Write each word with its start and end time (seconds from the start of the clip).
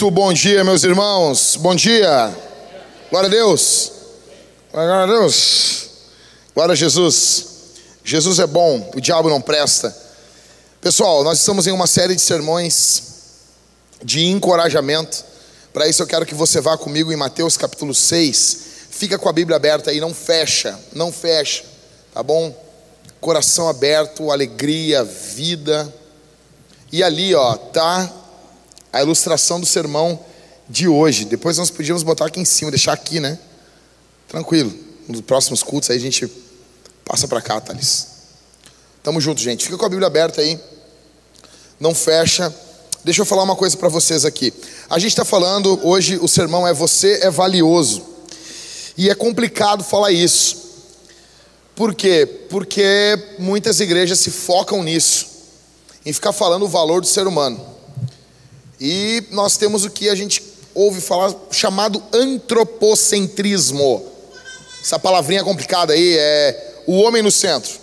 Muito 0.00 0.14
bom 0.14 0.32
dia, 0.32 0.64
meus 0.64 0.82
irmãos. 0.82 1.56
Bom 1.56 1.74
dia. 1.74 2.34
Glória 3.10 3.26
a 3.26 3.30
Deus. 3.30 3.92
Glória 4.72 4.94
a 4.94 5.06
Deus. 5.06 5.88
Glória 6.54 6.72
a 6.72 6.74
Jesus. 6.74 7.46
Jesus 8.02 8.38
é 8.38 8.46
bom, 8.46 8.90
o 8.94 9.00
diabo 9.00 9.28
não 9.28 9.42
presta. 9.42 9.94
Pessoal, 10.80 11.22
nós 11.22 11.40
estamos 11.40 11.66
em 11.66 11.70
uma 11.70 11.86
série 11.86 12.14
de 12.14 12.22
sermões 12.22 13.02
de 14.02 14.24
encorajamento. 14.24 15.22
Para 15.70 15.86
isso 15.86 16.02
eu 16.02 16.06
quero 16.06 16.24
que 16.24 16.34
você 16.34 16.62
vá 16.62 16.78
comigo 16.78 17.12
em 17.12 17.16
Mateus 17.16 17.58
capítulo 17.58 17.94
6. 17.94 18.58
Fica 18.88 19.18
com 19.18 19.28
a 19.28 19.34
Bíblia 19.34 19.56
aberta 19.56 19.90
aí, 19.90 20.00
não 20.00 20.14
fecha, 20.14 20.80
não 20.94 21.12
fecha, 21.12 21.62
tá 22.14 22.22
bom? 22.22 22.56
Coração 23.20 23.68
aberto, 23.68 24.30
alegria, 24.30 25.04
vida. 25.04 25.94
E 26.90 27.02
ali, 27.02 27.34
ó, 27.34 27.54
tá 27.54 28.10
a 28.92 29.00
ilustração 29.02 29.60
do 29.60 29.66
sermão 29.66 30.18
de 30.68 30.88
hoje. 30.88 31.24
Depois 31.24 31.58
nós 31.58 31.70
podíamos 31.70 32.02
botar 32.02 32.26
aqui 32.26 32.40
em 32.40 32.44
cima, 32.44 32.70
deixar 32.70 32.92
aqui, 32.92 33.20
né? 33.20 33.38
Tranquilo. 34.28 34.72
Nos 35.08 35.20
próximos 35.22 35.62
cultos 35.62 35.90
aí 35.90 35.96
a 35.96 36.00
gente 36.00 36.30
passa 37.04 37.26
para 37.26 37.40
cá, 37.40 37.60
Thales. 37.60 38.06
Tamo 39.02 39.20
junto, 39.20 39.40
gente. 39.40 39.64
Fica 39.64 39.76
com 39.76 39.84
a 39.84 39.88
Bíblia 39.88 40.06
aberta 40.06 40.40
aí. 40.40 40.58
Não 41.78 41.94
fecha. 41.94 42.54
Deixa 43.02 43.22
eu 43.22 43.26
falar 43.26 43.42
uma 43.42 43.56
coisa 43.56 43.76
para 43.76 43.88
vocês 43.88 44.24
aqui. 44.24 44.52
A 44.88 44.98
gente 44.98 45.12
está 45.12 45.24
falando 45.24 45.80
hoje, 45.86 46.18
o 46.20 46.28
sermão 46.28 46.66
é 46.66 46.72
Você 46.74 47.20
é 47.22 47.30
Valioso. 47.30 48.02
E 48.96 49.08
é 49.08 49.14
complicado 49.14 49.82
falar 49.82 50.12
isso. 50.12 50.60
Por 51.74 51.94
quê? 51.94 52.26
Porque 52.50 53.18
muitas 53.38 53.80
igrejas 53.80 54.18
se 54.18 54.30
focam 54.30 54.82
nisso, 54.82 55.26
em 56.04 56.12
ficar 56.12 56.32
falando 56.32 56.64
o 56.64 56.68
valor 56.68 57.00
do 57.00 57.06
ser 57.06 57.26
humano. 57.26 57.69
E 58.80 59.24
nós 59.30 59.56
temos 59.56 59.84
o 59.84 59.90
que 59.90 60.08
a 60.08 60.14
gente 60.14 60.42
ouve 60.74 61.00
falar 61.00 61.34
chamado 61.50 62.02
antropocentrismo. 62.12 64.06
Essa 64.80 64.98
palavrinha 64.98 65.44
complicada 65.44 65.92
aí 65.92 66.16
é 66.16 66.82
o 66.86 66.94
homem 67.00 67.22
no 67.22 67.30
centro. 67.30 67.78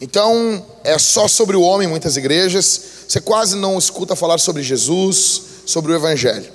Então, 0.00 0.64
é 0.84 0.98
só 0.98 1.28
sobre 1.28 1.56
o 1.56 1.62
homem 1.62 1.88
muitas 1.88 2.16
igrejas. 2.16 2.80
Você 3.08 3.20
quase 3.20 3.56
não 3.56 3.76
escuta 3.76 4.14
falar 4.14 4.38
sobre 4.38 4.62
Jesus, 4.62 5.42
sobre 5.66 5.92
o 5.92 5.94
evangelho. 5.94 6.50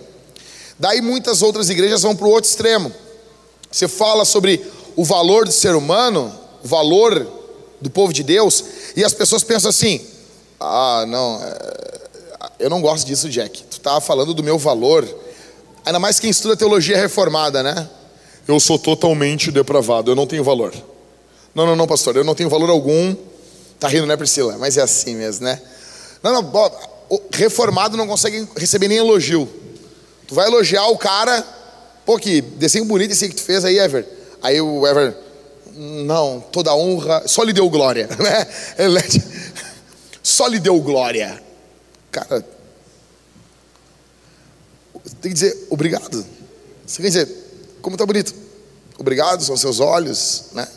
Daí 0.80 1.02
muitas 1.02 1.42
outras 1.42 1.69
igrejas 1.69 2.02
vão 2.02 2.16
para 2.16 2.25
o 2.25 2.31
outro 2.31 2.50
extremo. 2.50 2.92
Você 3.69 3.88
fala 3.88 4.25
sobre 4.25 4.66
o 4.95 5.03
valor 5.03 5.45
do 5.45 5.52
ser 5.52 5.75
humano, 5.75 6.34
o 6.64 6.67
valor 6.67 7.28
do 7.81 7.90
povo 7.90 8.14
de 8.14 8.23
Deus, 8.23 8.64
e 8.95 9.03
as 9.03 9.14
pessoas 9.14 9.44
pensam 9.44 9.69
assim: 9.69 10.02
ah, 10.59 11.06
não, 11.08 11.42
é, 11.44 12.05
eu 12.59 12.70
não 12.70 12.81
gosto 12.81 13.06
disso, 13.06 13.30
Jack. 13.30 13.64
Tu 13.64 13.80
tá 13.80 14.00
falando 14.00 14.34
do 14.34 14.44
meu 14.44 14.58
valor. 14.58 15.08
Ainda 15.86 16.00
mais 16.00 16.20
quem 16.20 16.30
estuda 16.30 16.56
teologia 16.56 16.97
reformada, 16.97 17.62
né? 17.62 17.88
Eu 18.47 18.59
sou 18.59 18.78
totalmente 18.78 19.52
depravado, 19.52 20.12
eu 20.12 20.16
não 20.16 20.28
tenho 20.28 20.44
valor. 20.44 20.73
Não, 21.53 21.66
não, 21.66 21.75
não, 21.75 21.88
pastor, 21.88 22.16
eu 22.16 22.23
não 22.23 22.36
tenho 22.36 22.50
valor 22.50 22.70
algum. 22.70 23.16
Tá 23.80 23.88
rindo, 23.88 24.06
né, 24.06 24.16
Priscila? 24.16 24.58
Mas 24.58 24.78
é 24.78 24.81
assim 24.81 25.16
mesmo, 25.16 25.45
né? 25.45 25.62
Não, 26.22 26.42
não, 26.42 26.72
o 27.09 27.22
reformado 27.31 27.97
não 27.97 28.08
consegue 28.08 28.47
receber 28.56 28.88
nem 28.88 28.97
elogio. 28.97 29.47
Tu 30.28 30.34
vai 30.34 30.47
elogiar 30.47 30.88
o 30.88 30.97
cara, 30.97 31.44
pô, 32.06 32.17
que 32.17 32.42
desenho 32.42 32.85
bonito 32.85 33.12
esse 33.12 33.29
que 33.29 33.35
tu 33.35 33.41
fez 33.41 33.63
aí, 33.63 33.78
Ever. 33.78 34.08
Aí 34.41 34.59
o 34.59 34.85
Ever, 34.88 35.16
não, 35.75 36.44
toda 36.52 36.75
honra, 36.75 37.24
só 37.28 37.44
lhe 37.44 37.53
deu 37.53 37.69
glória, 37.69 38.08
né? 38.18 38.47
Só 40.25 40.47
lhe 40.47 40.58
deu 40.58 40.79
glória. 40.79 41.40
Cara, 42.12 42.44
tem 45.21 45.31
que 45.31 45.33
dizer 45.33 45.67
obrigado. 45.69 46.25
Você 46.85 47.01
quer 47.01 47.07
dizer, 47.07 47.29
como 47.81 47.95
está 47.95 48.05
bonito? 48.05 48.33
Obrigado, 48.97 49.43
são 49.43 49.57
seus 49.57 49.79
olhos, 49.79 50.45
né? 50.53 50.67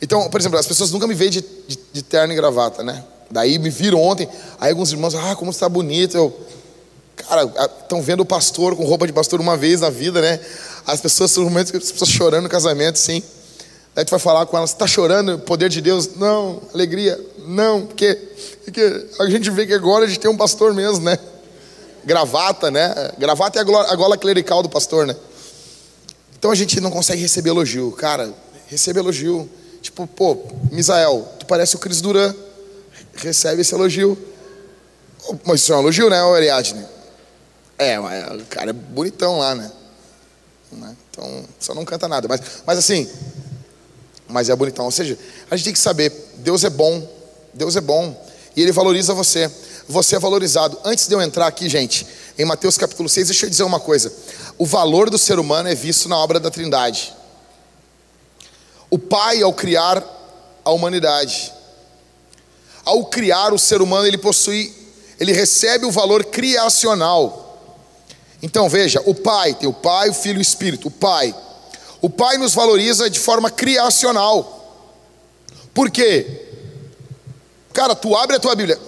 Então, 0.00 0.28
por 0.30 0.40
exemplo, 0.40 0.58
as 0.58 0.66
pessoas 0.66 0.90
nunca 0.90 1.06
me 1.06 1.14
veem 1.14 1.30
de, 1.30 1.40
de, 1.40 1.78
de 1.92 2.02
terno 2.02 2.32
e 2.32 2.36
gravata, 2.36 2.82
né? 2.82 3.04
Daí 3.30 3.58
me 3.58 3.68
viram 3.68 4.00
ontem, 4.00 4.28
aí 4.58 4.70
alguns 4.70 4.90
irmãos, 4.90 5.14
ah, 5.14 5.34
como 5.36 5.50
está 5.50 5.68
bonito. 5.68 6.16
Eu, 6.16 6.40
cara, 7.16 7.44
estão 7.82 8.00
vendo 8.00 8.20
o 8.20 8.24
pastor 8.24 8.74
com 8.74 8.84
roupa 8.84 9.06
de 9.06 9.12
pastor 9.12 9.40
uma 9.40 9.56
vez 9.56 9.80
na 9.80 9.90
vida, 9.90 10.20
né? 10.20 10.40
As 10.86 11.00
pessoas, 11.00 11.36
no 11.36 11.44
momento 11.44 11.70
que 11.70 11.76
as 11.76 11.92
pessoas 11.92 12.10
chorando 12.10 12.44
no 12.44 12.48
casamento, 12.48 12.98
sim. 12.98 13.22
Daí 13.94 14.04
tu 14.04 14.10
vai 14.10 14.20
falar 14.20 14.46
com 14.46 14.56
elas, 14.56 14.70
está 14.70 14.86
chorando, 14.86 15.38
poder 15.40 15.68
de 15.68 15.80
Deus? 15.80 16.14
Não, 16.16 16.62
alegria, 16.72 17.18
não, 17.46 17.84
porque, 17.84 18.14
porque 18.64 19.06
a 19.18 19.28
gente 19.28 19.50
vê 19.50 19.66
que 19.66 19.74
agora 19.74 20.04
a 20.04 20.08
gente 20.08 20.20
tem 20.20 20.30
um 20.30 20.36
pastor 20.36 20.72
mesmo, 20.72 21.04
né? 21.04 21.18
Gravata, 22.08 22.70
né? 22.70 23.12
Gravata 23.18 23.58
é 23.58 23.60
a 23.60 23.94
gola, 23.94 24.16
clerical 24.16 24.62
do 24.62 24.68
pastor, 24.70 25.06
né? 25.06 25.14
Então 26.38 26.50
a 26.50 26.54
gente 26.54 26.80
não 26.80 26.90
consegue 26.90 27.20
receber 27.20 27.50
elogio. 27.50 27.92
Cara, 27.92 28.32
recebe 28.66 28.98
elogio. 28.98 29.46
Tipo, 29.82 30.06
pô, 30.06 30.38
Misael, 30.72 31.28
tu 31.38 31.44
parece 31.44 31.76
o 31.76 31.78
Cris 31.78 32.00
Duran. 32.00 32.34
Recebe 33.14 33.60
esse 33.60 33.74
elogio. 33.74 34.16
Mas 35.44 35.60
isso 35.60 35.70
é 35.74 35.76
um 35.76 35.80
elogio, 35.80 36.08
né, 36.08 36.18
Ariadne? 36.18 36.82
É, 37.76 38.00
o 38.00 38.46
cara 38.46 38.70
é 38.70 38.72
bonitão 38.72 39.38
lá, 39.40 39.54
né? 39.54 39.70
né? 40.72 40.96
Então, 41.10 41.44
só 41.60 41.74
não 41.74 41.84
canta 41.84 42.08
nada. 42.08 42.26
Mas, 42.26 42.40
mas 42.66 42.78
assim, 42.78 43.06
mas 44.26 44.48
é 44.48 44.56
bonitão. 44.56 44.86
Ou 44.86 44.90
seja, 44.90 45.18
a 45.50 45.56
gente 45.56 45.64
tem 45.64 45.72
que 45.74 45.78
saber, 45.78 46.10
Deus 46.38 46.64
é 46.64 46.70
bom, 46.70 47.06
Deus 47.52 47.76
é 47.76 47.82
bom, 47.82 48.18
e 48.56 48.62
Ele 48.62 48.72
valoriza 48.72 49.12
você. 49.12 49.52
Você 49.88 50.16
é 50.16 50.18
valorizado. 50.18 50.78
Antes 50.84 51.08
de 51.08 51.14
eu 51.14 51.22
entrar 51.22 51.46
aqui, 51.46 51.66
gente, 51.66 52.06
em 52.38 52.44
Mateus 52.44 52.76
capítulo 52.76 53.08
6, 53.08 53.28
deixa 53.28 53.46
eu 53.46 53.50
dizer 53.50 53.62
uma 53.62 53.80
coisa. 53.80 54.12
O 54.58 54.66
valor 54.66 55.08
do 55.08 55.16
ser 55.16 55.38
humano 55.38 55.66
é 55.68 55.74
visto 55.74 56.10
na 56.10 56.18
obra 56.18 56.38
da 56.38 56.50
Trindade. 56.50 57.14
O 58.90 58.98
Pai, 58.98 59.40
ao 59.40 59.52
criar 59.54 60.04
a 60.62 60.70
humanidade, 60.70 61.52
ao 62.84 63.06
criar 63.06 63.54
o 63.54 63.58
ser 63.58 63.80
humano, 63.80 64.06
ele 64.06 64.18
possui, 64.18 64.74
ele 65.18 65.32
recebe 65.32 65.86
o 65.86 65.90
valor 65.90 66.22
criacional. 66.24 67.58
Então 68.42 68.68
veja, 68.68 69.02
o 69.06 69.14
Pai, 69.14 69.54
tem 69.54 69.68
o 69.68 69.72
Pai, 69.72 70.10
o 70.10 70.14
Filho 70.14 70.36
e 70.36 70.40
o 70.40 70.42
Espírito. 70.42 70.88
O 70.88 70.90
Pai, 70.90 71.34
o 72.02 72.10
Pai 72.10 72.36
nos 72.36 72.52
valoriza 72.52 73.08
de 73.08 73.18
forma 73.18 73.50
criacional. 73.50 74.54
Por 75.72 75.90
quê? 75.90 76.44
Cara, 77.72 77.94
tu 77.94 78.14
abre 78.14 78.36
a 78.36 78.40
tua 78.40 78.54
Bíblia. 78.54 78.78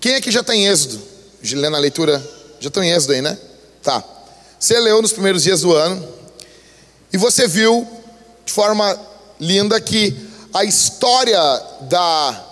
Quem 0.00 0.20
que 0.20 0.30
já 0.30 0.40
está 0.40 0.56
em 0.56 0.66
Êxodo? 0.66 1.00
Lendo 1.42 1.76
a 1.76 1.78
leitura, 1.78 2.18
já 2.58 2.68
estão 2.68 2.82
em 2.82 2.90
Êxodo 2.90 3.12
aí, 3.12 3.20
né? 3.20 3.38
Tá. 3.82 4.02
Você 4.58 4.78
leu 4.80 5.02
nos 5.02 5.12
primeiros 5.12 5.42
dias 5.42 5.60
do 5.60 5.74
ano 5.74 6.06
e 7.12 7.18
você 7.18 7.46
viu 7.46 7.86
de 8.44 8.52
forma 8.52 8.98
linda 9.38 9.80
que 9.80 10.16
a 10.52 10.64
história 10.64 11.38
da 11.82 12.46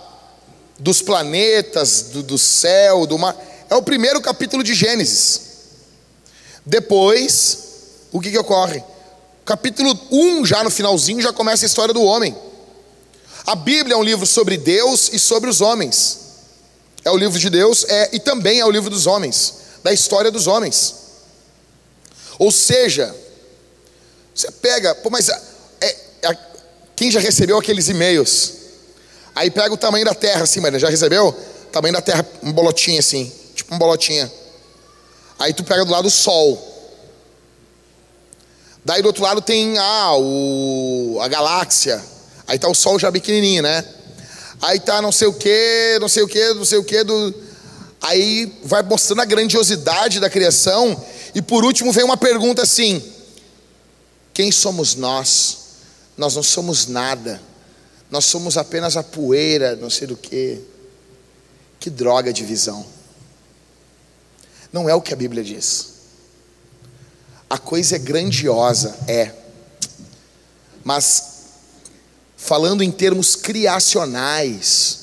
dos 0.77 1.01
planetas, 1.01 2.03
do, 2.13 2.23
do 2.23 2.37
céu, 2.37 3.05
do 3.05 3.17
mar, 3.17 3.35
é 3.69 3.75
o 3.75 3.83
primeiro 3.83 4.21
capítulo 4.21 4.63
de 4.63 4.73
Gênesis. 4.73 5.41
Depois, 6.65 7.59
o 8.11 8.21
que, 8.21 8.31
que 8.31 8.37
ocorre? 8.37 8.81
Capítulo 9.43 9.99
1, 10.09 10.45
já 10.45 10.63
no 10.63 10.69
finalzinho, 10.69 11.21
já 11.21 11.33
começa 11.33 11.65
a 11.65 11.67
história 11.67 11.93
do 11.93 12.01
homem. 12.01 12.33
A 13.45 13.55
Bíblia 13.55 13.95
é 13.95 13.97
um 13.97 14.03
livro 14.03 14.25
sobre 14.25 14.55
Deus 14.55 15.09
e 15.11 15.19
sobre 15.19 15.49
os 15.49 15.59
homens. 15.59 16.28
É 17.03 17.11
o 17.11 17.17
livro 17.17 17.39
de 17.39 17.49
Deus 17.49 17.85
é, 17.87 18.09
e 18.13 18.19
também 18.19 18.59
é 18.59 18.65
o 18.65 18.71
livro 18.71 18.89
dos 18.89 19.07
homens, 19.07 19.53
da 19.83 19.93
história 19.93 20.29
dos 20.29 20.47
homens. 20.47 20.95
Ou 22.37 22.51
seja, 22.51 23.15
você 24.33 24.51
pega, 24.51 24.95
pô, 24.95 25.09
mas 25.09 25.29
é, 25.29 25.95
é, 26.21 26.37
quem 26.95 27.11
já 27.11 27.19
recebeu 27.19 27.57
aqueles 27.57 27.89
e-mails? 27.89 28.53
Aí 29.35 29.49
pega 29.49 29.73
o 29.73 29.77
tamanho 29.77 30.05
da 30.05 30.13
terra, 30.13 30.43
assim, 30.43 30.59
mas 30.59 30.81
já 30.81 30.89
recebeu? 30.89 31.33
Tamanho 31.71 31.93
da 31.93 32.01
terra, 32.01 32.25
um 32.43 32.51
bolotinho 32.51 32.99
assim, 32.99 33.31
tipo 33.55 33.73
um 33.73 33.77
bolotinha. 33.77 34.31
Aí 35.37 35.53
tu 35.53 35.63
pega 35.63 35.85
do 35.85 35.91
lado 35.91 36.07
o 36.07 36.11
sol. 36.11 36.65
Daí 38.83 39.01
do 39.01 39.07
outro 39.07 39.23
lado 39.23 39.41
tem 39.41 39.77
ah, 39.77 40.15
o, 40.17 41.19
a 41.21 41.27
galáxia. 41.27 42.03
Aí 42.47 42.57
tá 42.57 42.67
o 42.67 42.75
sol 42.75 42.97
já 42.97 43.11
pequenininho, 43.11 43.63
né? 43.63 43.85
Aí 44.61 44.79
tá 44.79 45.01
não 45.01 45.11
sei 45.11 45.27
o 45.27 45.33
que, 45.33 45.97
não 46.01 46.09
sei 46.09 46.23
o 46.23 46.27
que, 46.27 46.53
não 46.53 46.65
sei 46.65 46.77
o 46.77 46.83
que 46.83 47.03
do 47.03 47.33
Aí 48.01 48.57
vai 48.63 48.81
mostrando 48.81 49.21
a 49.21 49.25
grandiosidade 49.25 50.19
da 50.19 50.29
criação 50.29 51.03
e 51.35 51.41
por 51.41 51.65
último 51.65 51.91
vem 51.91 52.03
uma 52.03 52.17
pergunta 52.17 52.61
assim: 52.61 53.03
Quem 54.33 54.51
somos 54.51 54.95
nós? 54.95 55.57
Nós 56.17 56.35
não 56.35 56.43
somos 56.43 56.87
nada. 56.87 57.41
Nós 58.09 58.25
somos 58.25 58.57
apenas 58.57 58.97
a 58.97 59.03
poeira, 59.03 59.75
não 59.75 59.89
sei 59.89 60.07
do 60.07 60.17
que. 60.17 60.61
Que 61.79 61.89
droga 61.89 62.33
de 62.33 62.43
visão. 62.43 62.85
Não 64.71 64.89
é 64.89 64.95
o 64.95 65.01
que 65.01 65.13
a 65.13 65.17
Bíblia 65.17 65.43
diz. 65.43 65.93
A 67.49 67.57
coisa 67.57 67.95
é 67.95 67.99
grandiosa, 67.99 68.95
é. 69.07 69.31
Mas, 70.83 71.28
falando 72.39 72.81
em 72.81 72.89
termos 72.89 73.35
criacionais, 73.35 74.99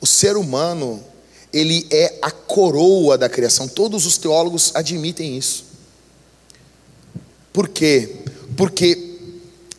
o 0.00 0.06
ser 0.06 0.34
humano, 0.36 1.04
ele 1.52 1.86
é 1.90 2.18
a 2.22 2.30
coroa 2.30 3.18
da 3.18 3.28
criação. 3.28 3.68
Todos 3.68 4.06
os 4.06 4.16
teólogos 4.16 4.72
admitem 4.74 5.36
isso. 5.36 5.66
Por 7.52 7.68
quê? 7.68 8.16
Porque 8.56 9.18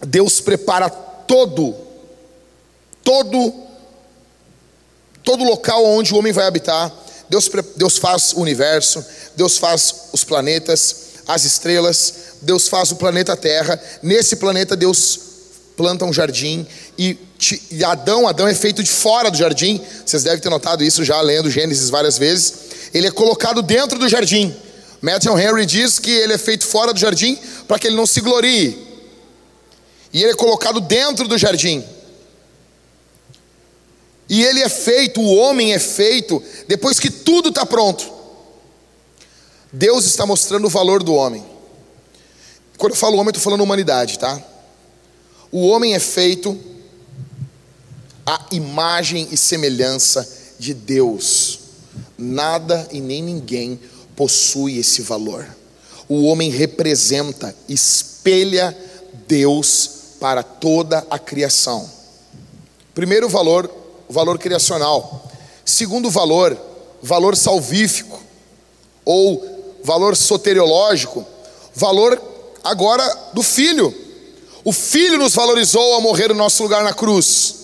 Deus 0.06 0.40
prepara 0.40 0.90
todo, 0.90 1.76
todo, 3.04 3.54
todo 5.24 5.44
local 5.44 5.84
onde 5.86 6.14
o 6.14 6.18
homem 6.18 6.32
vai 6.32 6.46
habitar. 6.46 6.94
Deus, 7.28 7.50
Deus 7.76 7.98
faz 7.98 8.32
o 8.34 8.42
universo, 8.42 9.04
Deus 9.36 9.58
faz 9.58 10.10
os 10.14 10.24
planetas, 10.24 10.96
as 11.28 11.46
estrelas, 11.46 12.14
Deus 12.42 12.68
faz 12.68 12.92
o 12.92 12.96
planeta 12.96 13.36
Terra. 13.36 13.82
Nesse 14.04 14.36
planeta, 14.36 14.76
Deus 14.76 15.29
planta 15.80 16.04
um 16.04 16.12
jardim 16.12 16.68
e, 16.98 17.18
e 17.72 17.86
Adão, 17.86 18.28
Adão 18.28 18.46
é 18.46 18.54
feito 18.54 18.84
de 18.84 18.90
fora 18.90 19.32
do 19.32 19.38
jardim. 19.38 19.80
Vocês 20.06 20.24
devem 20.24 20.42
ter 20.42 20.50
notado 20.50 20.84
isso 20.84 21.06
já 21.06 21.22
lendo 21.22 21.50
Gênesis 21.50 21.90
várias 21.90 22.18
vezes. 22.18 22.54
Ele 22.94 23.08
é 23.08 23.12
colocado 23.12 23.62
dentro 23.62 23.98
do 23.98 24.10
jardim. 24.10 24.54
Matthew 25.02 25.40
Henry 25.40 25.66
diz 25.66 25.98
que 25.98 26.12
ele 26.12 26.34
é 26.34 26.38
feito 26.38 26.66
fora 26.66 26.92
do 26.92 27.00
jardim 27.00 27.40
para 27.66 27.80
que 27.80 27.88
ele 27.88 27.96
não 27.96 28.06
se 28.06 28.20
glorie. 28.20 28.78
E 30.12 30.22
ele 30.22 30.34
é 30.34 30.36
colocado 30.36 30.82
dentro 30.82 31.30
do 31.30 31.38
jardim. 31.38 31.82
E 34.28 34.44
ele 34.44 34.60
é 34.60 34.68
feito, 34.68 35.22
o 35.22 35.34
homem 35.34 35.74
é 35.74 35.80
feito, 35.80 36.44
depois 36.68 37.00
que 37.00 37.10
tudo 37.10 37.50
está 37.50 37.66
pronto. 37.66 38.06
Deus 39.72 40.04
está 40.04 40.26
mostrando 40.26 40.66
o 40.66 40.70
valor 40.70 41.04
do 41.04 41.14
homem. 41.14 41.46
Quando 42.78 42.92
eu 42.92 42.98
falo 42.98 43.14
homem, 43.14 43.28
eu 43.28 43.30
estou 43.30 43.44
falando 43.44 43.62
humanidade, 43.62 44.20
tá? 44.20 44.44
O 45.52 45.68
homem 45.68 45.96
é 45.96 46.00
feito 46.00 46.58
à 48.26 48.46
imagem 48.52 49.28
e 49.32 49.38
semelhança 49.38 50.28
de 50.60 50.74
Deus. 50.74 51.60
Nada 52.18 52.88
e 52.92 53.02
nem 53.02 53.24
ninguém 53.24 53.80
possui 54.16 54.78
esse 54.78 55.02
valor. 55.02 55.48
O 56.08 56.26
homem 56.26 56.52
representa, 56.52 57.56
espelha 57.68 58.78
Deus 59.28 59.90
para 60.20 60.44
toda 60.44 61.06
a 61.10 61.18
criação. 61.18 61.90
Primeiro 62.94 63.30
valor, 63.30 63.72
valor 64.10 64.38
criacional. 64.38 65.32
Segundo 65.64 66.10
valor, 66.10 66.58
valor 67.02 67.36
salvífico 67.36 68.22
ou 69.06 69.80
valor 69.84 70.16
soteriológico, 70.16 71.26
valor 71.74 72.22
agora 72.64 73.04
do 73.34 73.42
filho. 73.42 74.09
O 74.64 74.74
Filho 74.74 75.18
nos 75.18 75.34
valorizou 75.34 75.94
ao 75.94 76.02
morrer 76.02 76.30
no 76.30 76.36
nosso 76.36 76.62
lugar 76.64 76.84
na 76.84 76.94
cruz. 76.94 77.56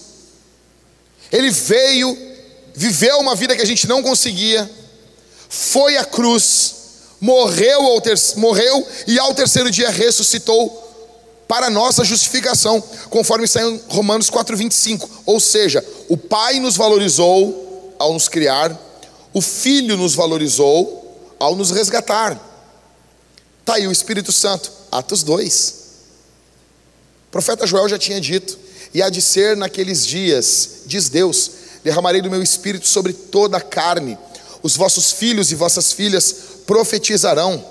Ele 1.31 1.49
veio, 1.49 2.17
viveu 2.73 3.19
uma 3.19 3.35
vida 3.35 3.55
que 3.55 3.61
a 3.61 3.65
gente 3.65 3.87
não 3.87 4.01
conseguia, 4.01 4.69
foi 5.49 5.97
à 5.97 6.05
cruz, 6.05 6.75
morreu, 7.19 7.81
ao 7.81 8.01
ter, 8.01 8.17
morreu 8.37 8.87
e 9.07 9.19
ao 9.19 9.33
terceiro 9.33 9.69
dia 9.69 9.89
ressuscitou 9.89 10.83
para 11.47 11.69
nossa 11.69 12.03
justificação, 12.03 12.81
conforme 13.09 13.45
está 13.45 13.61
em 13.61 13.81
Romanos 13.89 14.29
4,25. 14.29 15.07
Ou 15.25 15.39
seja, 15.39 15.85
o 16.07 16.17
Pai 16.17 16.59
nos 16.59 16.77
valorizou 16.77 17.93
ao 17.99 18.13
nos 18.13 18.27
criar, 18.27 18.75
o 19.33 19.41
Filho 19.41 19.97
nos 19.97 20.15
valorizou 20.15 21.35
ao 21.37 21.55
nos 21.55 21.71
resgatar. 21.71 22.39
Está 23.59 23.75
aí 23.75 23.87
o 23.87 23.91
Espírito 23.91 24.31
Santo, 24.31 24.71
Atos 24.91 25.21
2 25.23 25.84
profeta 27.35 27.67
Joel 27.67 27.89
já 27.89 27.99
tinha 27.99 28.21
dito: 28.21 28.57
e 28.93 29.01
há 29.01 29.09
de 29.09 29.21
ser 29.21 29.57
naqueles 29.57 30.07
dias, 30.07 30.83
diz 30.85 31.09
Deus, 31.09 31.51
derramarei 31.83 32.21
do 32.21 32.31
meu 32.31 32.41
espírito 32.41 32.87
sobre 32.87 33.11
toda 33.11 33.57
a 33.57 33.61
carne, 33.61 34.17
os 34.63 34.77
vossos 34.77 35.11
filhos 35.11 35.51
e 35.51 35.55
vossas 35.55 35.91
filhas 35.91 36.33
profetizarão, 36.65 37.61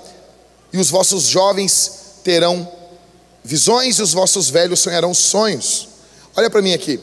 e 0.71 0.77
os 0.77 0.91
vossos 0.91 1.23
jovens 1.23 1.91
terão 2.23 2.71
visões, 3.43 3.97
e 3.97 4.03
os 4.03 4.13
vossos 4.13 4.51
velhos 4.51 4.81
sonharão 4.81 5.15
sonhos. 5.15 5.87
Olha 6.35 6.47
para 6.47 6.61
mim 6.61 6.73
aqui. 6.73 6.99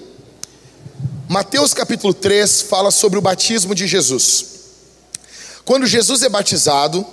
Mateus 1.29 1.75
capítulo 1.75 2.15
3 2.15 2.63
fala 2.63 2.93
sobre 2.93 3.19
o 3.19 3.23
batismo 3.23 3.75
de 3.75 3.89
Jesus. 3.89 4.45
Quando 5.65 5.85
Jesus 5.85 6.23
é 6.23 6.29
batizado, 6.29 7.05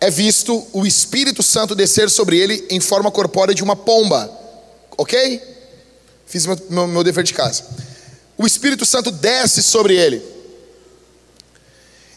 é 0.00 0.10
visto 0.10 0.66
o 0.72 0.84
Espírito 0.84 1.44
Santo 1.44 1.76
descer 1.76 2.10
sobre 2.10 2.38
ele 2.38 2.66
em 2.70 2.80
forma 2.80 3.08
corpórea 3.12 3.54
de 3.54 3.62
uma 3.62 3.76
pomba. 3.76 4.42
Ok? 4.96 5.40
Fiz 6.26 6.46
meu, 6.46 6.58
meu, 6.70 6.86
meu 6.86 7.04
dever 7.04 7.24
de 7.24 7.34
casa. 7.34 7.64
O 8.36 8.46
Espírito 8.46 8.84
Santo 8.84 9.10
desce 9.10 9.62
sobre 9.62 9.96
ele. 9.96 10.22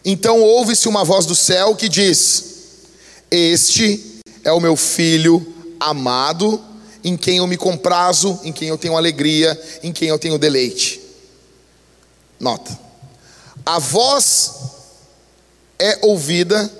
Então 0.03 0.41
ouve-se 0.41 0.87
uma 0.87 1.03
voz 1.03 1.25
do 1.25 1.35
céu 1.35 1.75
que 1.75 1.89
diz: 1.89 2.45
Este 3.29 4.21
é 4.43 4.51
o 4.51 4.59
meu 4.59 4.75
filho 4.75 5.55
amado, 5.79 6.63
em 7.03 7.15
quem 7.15 7.37
eu 7.37 7.47
me 7.47 7.57
comprazo, 7.57 8.39
em 8.43 8.51
quem 8.51 8.69
eu 8.69 8.77
tenho 8.77 8.97
alegria, 8.97 9.59
em 9.83 9.91
quem 9.91 10.07
eu 10.07 10.17
tenho 10.17 10.37
deleite. 10.37 11.01
Nota. 12.39 12.77
A 13.65 13.79
voz 13.79 14.53
é 15.77 15.99
ouvida 16.01 16.71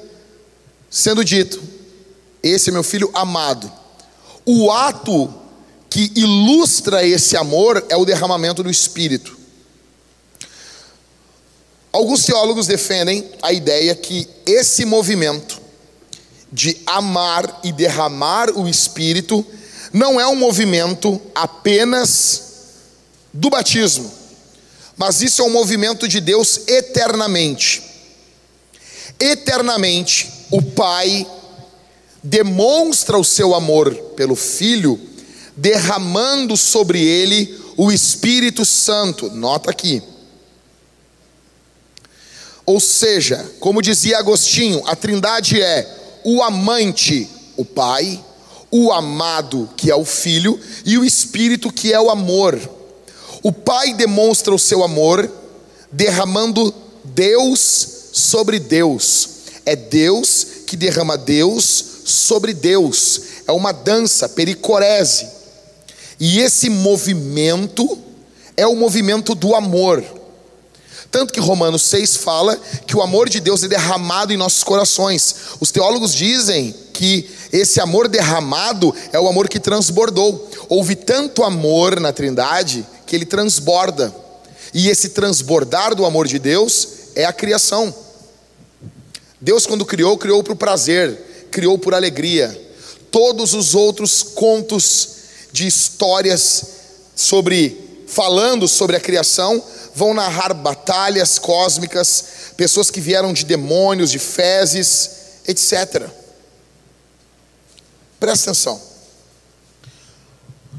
sendo 0.89 1.23
dito: 1.23 1.61
Esse 2.41 2.69
é 2.69 2.73
meu 2.73 2.83
filho 2.83 3.11
amado. 3.13 3.71
O 4.45 4.71
ato 4.71 5.33
que 5.89 6.12
ilustra 6.16 7.06
esse 7.06 7.38
amor 7.38 7.86
é 7.89 7.95
o 7.95 8.06
derramamento 8.06 8.62
do 8.62 8.69
Espírito. 8.69 9.38
Alguns 11.92 12.25
teólogos 12.25 12.68
defendem 12.68 13.30
a 13.42 13.51
ideia 13.51 13.95
que 13.95 14.28
esse 14.45 14.86
movimento 14.86 15.60
de 16.51 16.78
amar 16.86 17.62
e 17.63 17.72
derramar 17.72 18.51
o 18.51 18.68
Espírito 18.68 19.45
não 19.92 20.19
é 20.19 20.28
um 20.28 20.36
movimento 20.36 21.19
apenas 21.34 22.44
do 23.34 23.50
batismo, 23.50 24.12
mas 24.95 25.22
isso 25.22 25.42
é 25.42 25.45
um 25.45 25.50
movimento 25.50 26.07
de 26.07 26.19
Deus 26.19 26.62
eternamente. 26.68 27.84
Eternamente, 29.20 30.29
o 30.51 30.62
Pai 30.62 31.25
demonstra 32.22 33.17
o 33.17 33.24
seu 33.24 33.56
amor 33.56 33.94
pelo 34.15 34.36
Filho 34.36 35.00
derramando 35.57 36.55
sobre 36.55 37.03
ele 37.03 37.59
o 37.75 37.91
Espírito 37.91 38.63
Santo. 38.63 39.29
Nota 39.31 39.71
aqui. 39.71 40.01
Ou 42.65 42.79
seja, 42.79 43.49
como 43.59 43.81
dizia 43.81 44.19
Agostinho, 44.19 44.83
a 44.85 44.95
Trindade 44.95 45.61
é 45.61 46.19
o 46.23 46.43
amante, 46.43 47.27
o 47.55 47.65
Pai, 47.65 48.23
o 48.69 48.91
amado, 48.91 49.69
que 49.77 49.89
é 49.89 49.95
o 49.95 50.03
Filho, 50.03 50.59
e 50.85 50.97
o 50.97 51.05
Espírito, 51.05 51.71
que 51.71 51.93
é 51.93 51.99
o 51.99 52.09
amor. 52.09 52.59
O 53.41 53.51
Pai 53.51 53.93
demonstra 53.93 54.53
o 54.53 54.59
seu 54.59 54.83
amor 54.83 55.31
derramando 55.91 56.73
Deus 57.05 57.87
sobre 58.11 58.59
Deus. 58.59 59.29
É 59.65 59.75
Deus 59.75 60.45
que 60.65 60.75
derrama 60.75 61.17
Deus 61.17 61.85
sobre 62.03 62.53
Deus. 62.53 63.21
É 63.47 63.51
uma 63.53 63.71
dança, 63.71 64.27
pericorese. 64.27 65.37
E 66.19 66.39
esse 66.39 66.69
movimento 66.69 67.97
é 68.55 68.65
o 68.65 68.75
movimento 68.75 69.36
do 69.36 69.53
amor. 69.55 70.03
Tanto 71.12 71.31
que 71.31 71.39
Romanos 71.39 71.83
6 71.83 72.17
fala 72.17 72.59
que 72.86 72.97
o 72.97 73.01
amor 73.01 73.29
de 73.29 73.39
Deus 73.39 73.63
é 73.63 73.67
derramado 73.67 74.33
em 74.33 74.38
nossos 74.38 74.63
corações. 74.63 75.36
Os 75.59 75.71
teólogos 75.71 76.13
dizem 76.13 76.75
que 76.93 77.29
esse 77.51 77.79
amor 77.79 78.07
derramado 78.07 78.93
é 79.13 79.19
o 79.19 79.27
amor 79.27 79.47
que 79.47 79.59
transbordou. 79.59 80.50
Houve 80.67 80.95
tanto 80.95 81.43
amor 81.43 82.00
na 82.00 82.12
Trindade 82.12 82.86
que 83.05 83.15
ele 83.15 83.25
transborda. 83.25 84.13
E 84.74 84.89
esse 84.89 85.09
transbordar 85.09 85.95
do 85.95 86.05
amor 86.05 86.27
de 86.27 86.39
Deus 86.39 86.88
é 87.15 87.24
a 87.25 87.33
criação. 87.33 87.93
Deus, 89.39 89.65
quando 89.65 89.86
criou, 89.86 90.17
criou 90.17 90.43
para 90.43 90.53
o 90.53 90.57
prazer, 90.57 91.47
criou 91.51 91.77
por 91.77 91.93
alegria. 91.93 92.59
Todos 93.09 93.53
os 93.53 93.75
outros 93.75 94.24
contos 94.24 95.16
de 95.51 95.68
histórias 95.68 96.63
sobre 97.16 97.88
falando 98.08 98.68
sobre 98.68 98.96
a 98.96 99.00
criação, 99.00 99.62
vão 99.94 100.13
narrar 100.13 100.54
batalhas 100.54 101.38
cósmicas, 101.38 102.24
pessoas 102.56 102.89
que 102.89 103.01
vieram 103.01 103.34
de 103.34 103.44
demônios, 103.46 104.10
de 104.10 104.18
fezes, 104.18 105.10
etc. 105.48 106.08
Presta 108.20 108.51
atenção. 108.51 108.82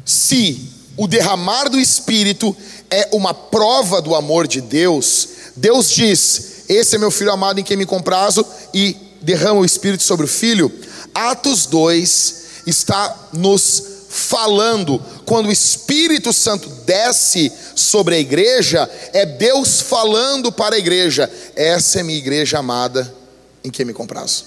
Se 0.05 0.73
o 0.97 1.07
derramar 1.07 1.69
do 1.69 1.79
Espírito 1.79 2.57
é 2.91 3.11
uma 3.13 3.35
prova 3.35 4.01
do 4.01 4.15
amor 4.15 4.49
de 4.49 4.61
Deus, 4.61 5.29
Deus 5.55 5.91
diz: 5.91 6.65
Esse 6.69 6.97
é 6.97 6.99
meu 6.99 7.11
filho 7.11 7.31
amado 7.31 7.61
em 7.61 7.65
quem 7.65 7.77
me 7.77 7.87
comprazo, 7.87 8.45
e 8.73 8.97
derrama 9.21 9.61
o 9.61 9.65
Espírito 9.65 10.03
sobre 10.03 10.25
o 10.25 10.29
filho. 10.29 10.73
Atos 11.15 11.67
2 11.67 12.35
está 12.67 13.29
nos 13.33 13.98
falando. 14.09 14.99
Quando 15.25 15.47
o 15.47 15.53
Espírito 15.53 16.33
Santo 16.33 16.69
desce 16.85 17.53
sobre 17.75 18.15
a 18.15 18.19
igreja, 18.19 18.91
é 19.13 19.27
Deus 19.27 19.81
falando 19.81 20.51
para 20.51 20.77
a 20.77 20.79
igreja: 20.79 21.31
essa 21.55 22.01
é 22.01 22.03
minha 22.03 22.19
igreja 22.19 22.59
amada, 22.59 23.15
em 23.63 23.71
quem 23.71 23.85
me 23.85 23.93
comprazo. 23.93 24.45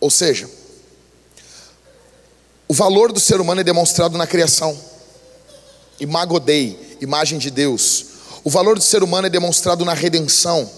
Ou 0.00 0.10
seja, 0.10 0.48
o 2.66 2.72
valor 2.72 3.12
do 3.12 3.20
ser 3.20 3.40
humano 3.40 3.60
é 3.60 3.64
demonstrado 3.64 4.16
na 4.16 4.26
criação. 4.26 4.78
Imagodei, 5.98 6.96
imagem 7.00 7.38
de 7.38 7.50
Deus. 7.50 8.06
O 8.42 8.48
valor 8.48 8.78
do 8.78 8.84
ser 8.84 9.02
humano 9.02 9.26
é 9.26 9.30
demonstrado 9.30 9.84
na 9.84 9.92
redenção. 9.92 10.70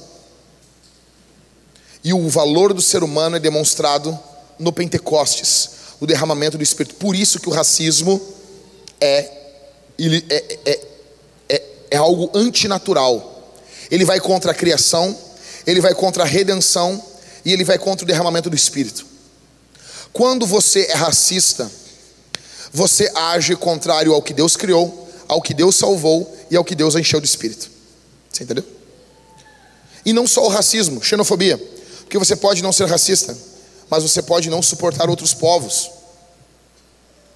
E 2.02 2.12
o 2.12 2.28
valor 2.28 2.74
do 2.74 2.82
ser 2.82 3.04
humano 3.04 3.36
é 3.36 3.38
demonstrado 3.38 4.18
no 4.58 4.72
Pentecostes, 4.72 5.70
o 6.02 6.06
derramamento 6.06 6.58
do 6.58 6.64
Espírito. 6.64 6.96
Por 6.96 7.14
isso 7.14 7.38
que 7.38 7.48
o 7.48 7.52
racismo 7.52 8.20
é, 9.00 9.30
é, 9.96 10.58
é, 10.66 10.80
é, 11.48 11.62
é 11.92 11.96
algo 11.96 12.28
antinatural. 12.34 13.54
Ele 13.88 14.04
vai 14.04 14.18
contra 14.18 14.50
a 14.50 14.54
criação, 14.54 15.16
ele 15.64 15.80
vai 15.80 15.94
contra 15.94 16.24
a 16.24 16.26
redenção 16.26 17.00
e 17.44 17.52
ele 17.52 17.62
vai 17.62 17.78
contra 17.78 18.02
o 18.02 18.06
derramamento 18.06 18.50
do 18.50 18.56
Espírito. 18.56 19.06
Quando 20.12 20.44
você 20.44 20.88
é 20.90 20.94
racista, 20.94 21.70
você 22.72 23.08
age 23.14 23.54
contrário 23.54 24.12
ao 24.12 24.20
que 24.20 24.34
Deus 24.34 24.56
criou, 24.56 25.08
ao 25.28 25.40
que 25.40 25.54
Deus 25.54 25.76
salvou 25.76 26.36
e 26.50 26.56
ao 26.56 26.64
que 26.64 26.74
Deus 26.74 26.96
encheu 26.96 27.20
do 27.20 27.26
Espírito. 27.26 27.70
Você 28.28 28.42
entendeu? 28.42 28.64
E 30.04 30.12
não 30.12 30.26
só 30.26 30.44
o 30.44 30.48
racismo, 30.48 31.00
xenofobia. 31.00 31.56
Porque 32.00 32.18
você 32.18 32.34
pode 32.34 32.60
não 32.60 32.72
ser 32.72 32.88
racista, 32.88 33.36
mas 33.88 34.02
você 34.02 34.22
pode 34.22 34.48
não 34.48 34.62
suportar 34.62 35.08
outros 35.08 35.34
povos. 35.34 35.90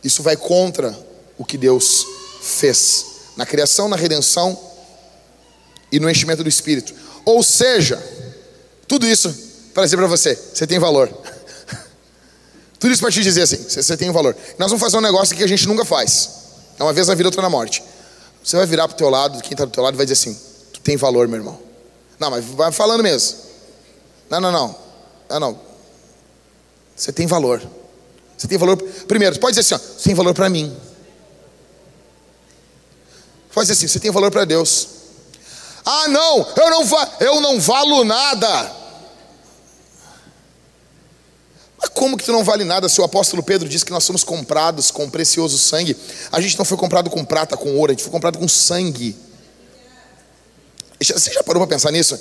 Isso 0.03 0.23
vai 0.23 0.37
contra 0.37 0.97
o 1.37 1.45
que 1.45 1.59
Deus 1.59 2.07
fez 2.41 3.07
na 3.37 3.45
criação, 3.45 3.89
na 3.89 3.97
redenção 3.97 4.59
e 5.91 6.01
no 6.01 6.09
enchimento 6.09 6.43
do 6.43 6.49
Espírito. 6.49 6.95
Ou 7.25 7.43
seja, 7.43 8.03
tudo 8.89 9.07
isso 9.07 9.35
para 9.75 9.85
dizer 9.85 9.97
para 9.97 10.07
você: 10.07 10.35
você 10.35 10.67
tem 10.67 10.79
valor. 10.79 11.11
Tudo 12.79 12.93
isso 12.93 13.01
para 13.01 13.11
te 13.11 13.23
dizer 13.23 13.43
assim: 13.43 13.57
você 13.57 13.97
tem 13.97 14.11
valor. 14.11 14.37
Nós 14.59 14.71
vamos 14.71 14.83
fazer 14.83 14.97
um 14.97 15.01
negócio 15.01 15.37
que 15.37 15.43
a 15.43 15.47
gente 15.47 15.67
nunca 15.67 15.85
faz. 15.85 16.31
É 16.79 16.83
uma 16.83 16.93
vez 16.93 17.09
na 17.09 17.15
vida, 17.15 17.29
outra 17.29 17.43
na 17.43 17.51
morte. 17.51 17.83
Você 18.43 18.57
vai 18.57 18.67
virar 18.67 18.87
para 18.87 18.95
o 18.95 18.99
teu 18.99 19.11
lado, 19.11 19.43
quem 19.43 19.53
está 19.53 19.65
do 19.65 19.71
teu 19.71 19.83
lado, 19.83 19.97
vai 19.97 20.07
dizer 20.07 20.15
assim: 20.15 20.39
Tu 20.73 20.81
tem 20.81 20.97
valor, 20.97 21.27
meu 21.27 21.39
irmão. 21.39 21.61
Não, 22.19 22.31
mas 22.31 22.45
vai 22.45 22.73
falando 22.73 23.03
mesmo. 23.03 23.37
Não, 24.31 24.41
não, 24.41 24.53
não. 24.53 24.77
Não, 25.29 25.41
não. 25.41 25.61
Você 26.97 27.13
tem 27.13 27.27
valor. 27.27 27.63
Você 28.37 28.49
tem 28.49 28.57
valor. 28.57 28.77
Primeiro, 29.07 29.39
pode 29.39 29.57
dizer 29.57 29.75
assim: 29.75 29.85
ó, 29.85 29.99
Você 29.99 30.05
tem 30.05 30.15
valor 30.15 30.35
para 30.35 30.49
mim. 30.49 30.75
Pode 33.53 33.69
dizer 33.69 33.75
assim: 33.75 33.87
Você 33.87 34.01
tem 34.01 34.11
valor 34.11 34.31
para 34.31 34.45
Deus. 34.47 34.89
Ah, 35.85 36.09
não, 36.09 36.39
eu 36.57 36.71
não, 36.71 37.09
eu 37.21 37.41
não 37.41 37.61
valo 37.61 38.03
nada. 38.05 38.73
Mas 41.79 41.91
como 41.91 42.17
que 42.17 42.25
tu 42.25 42.33
não 42.33 42.43
vale 42.43 42.65
nada 42.65 42.89
se 42.89 43.01
o 43.01 43.05
apóstolo 43.05 43.43
Pedro 43.43 43.69
diz 43.69 43.85
que 43.85 43.93
nós 43.93 44.03
somos 44.03 44.25
comprados 44.25 44.91
com 44.91 45.09
precioso 45.09 45.59
sangue? 45.59 45.97
A 46.33 46.41
gente 46.41 46.59
não 46.59 46.65
foi 46.65 46.77
comprado 46.77 47.11
com 47.11 47.25
prata, 47.25 47.57
com 47.57 47.77
ouro, 47.77 47.93
a 47.93 47.95
gente 47.95 48.03
foi 48.03 48.11
comprado 48.11 48.39
com 48.39 48.49
sangue. 48.49 49.15
Você 50.99 51.33
já 51.33 51.43
parou 51.43 51.61
para 51.61 51.77
pensar 51.77 51.93
nisso? 51.93 52.19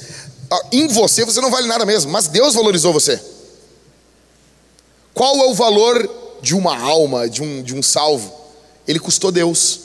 Ah, 0.51 0.61
em 0.71 0.87
você 0.87 1.23
você 1.25 1.39
não 1.39 1.49
vale 1.49 1.67
nada 1.67 1.85
mesmo, 1.85 2.11
mas 2.11 2.27
Deus 2.27 2.53
valorizou 2.53 2.93
você. 2.93 3.34
Qual 5.15 5.37
é 5.37 5.45
o 5.45 5.53
valor 5.53 6.37
de 6.41 6.53
uma 6.53 6.77
alma, 6.77 7.29
de 7.29 7.41
um, 7.41 7.63
de 7.63 7.73
um 7.73 7.81
salvo? 7.81 8.31
Ele 8.85 8.99
custou 8.99 9.31
Deus. 9.31 9.79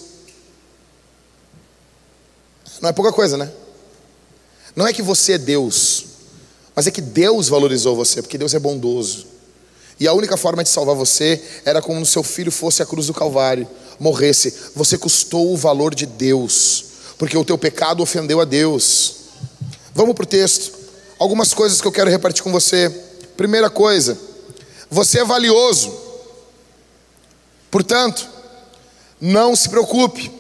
Não 2.83 2.91
é 2.91 2.93
pouca 2.93 3.13
coisa, 3.13 3.37
né? 3.37 3.51
Não 4.75 4.87
é 4.87 4.93
que 4.93 5.03
você 5.03 5.35
é 5.35 5.39
Deus, 5.39 6.05
mas 6.75 6.89
é 6.89 6.91
que 6.91 7.01
Deus 7.01 7.49
valorizou 7.49 7.95
você, 7.95 8.21
porque 8.21 8.37
Deus 8.37 8.55
é 8.55 8.59
bondoso. 8.59 9.27
E 10.01 10.09
a 10.09 10.13
única 10.13 10.37
forma 10.37 10.65
de 10.65 10.69
salvar 10.69 10.97
você 10.97 11.41
era 11.65 11.81
como 11.81 12.05
se 12.05 12.13
seu 12.13 12.25
filho 12.25 12.51
fosse 12.51 12.83
a 12.83 12.87
cruz 12.87 13.07
do 13.07 13.15
Calvário, 13.15 13.69
morresse. 14.01 14.53
Você 14.75 14.99
custou 14.99 15.53
o 15.53 15.57
valor 15.57 15.95
de 15.95 16.07
Deus, 16.07 16.85
porque 17.19 17.37
o 17.37 17.45
teu 17.45 17.57
pecado 17.57 18.03
ofendeu 18.03 18.41
a 18.41 18.45
Deus. 18.45 19.15
Vamos 19.95 20.15
para 20.17 20.25
o 20.25 20.27
texto. 20.27 20.73
Algumas 21.19 21.55
coisas 21.55 21.81
que 21.81 21.87
eu 21.87 21.93
quero 21.93 22.11
repartir 22.11 22.43
com 22.43 22.51
você. 22.51 22.91
Primeira 23.37 23.71
coisa, 23.71 24.19
você 24.91 25.21
é 25.21 25.25
valioso. 25.25 25.97
Portanto, 27.71 28.29
não 29.21 29.55
se 29.55 29.69
preocupe. 29.69 30.33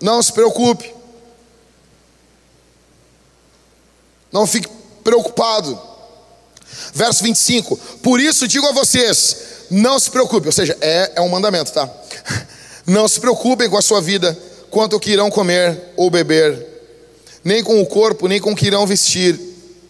Não 0.00 0.22
se 0.22 0.32
preocupe. 0.32 0.94
Não 4.30 4.46
fique 4.46 4.68
preocupado. 5.02 5.80
Verso 6.92 7.22
25: 7.24 7.76
Por 8.02 8.20
isso 8.20 8.46
digo 8.46 8.66
a 8.66 8.72
vocês, 8.72 9.36
não 9.70 9.98
se 9.98 10.10
preocupem, 10.10 10.48
ou 10.48 10.52
seja, 10.52 10.76
é, 10.80 11.12
é 11.16 11.20
um 11.20 11.28
mandamento, 11.28 11.72
tá? 11.72 11.88
Não 12.86 13.08
se 13.08 13.18
preocupem 13.18 13.68
com 13.68 13.76
a 13.76 13.82
sua 13.82 14.00
vida, 14.00 14.38
quanto 14.70 14.94
ao 14.94 15.00
que 15.00 15.10
irão 15.10 15.28
comer 15.28 15.92
ou 15.96 16.08
beber, 16.08 16.64
nem 17.42 17.60
com 17.60 17.80
o 17.80 17.86
corpo, 17.86 18.28
nem 18.28 18.40
com 18.40 18.52
o 18.52 18.56
que 18.56 18.66
irão 18.66 18.86
vestir, 18.86 19.36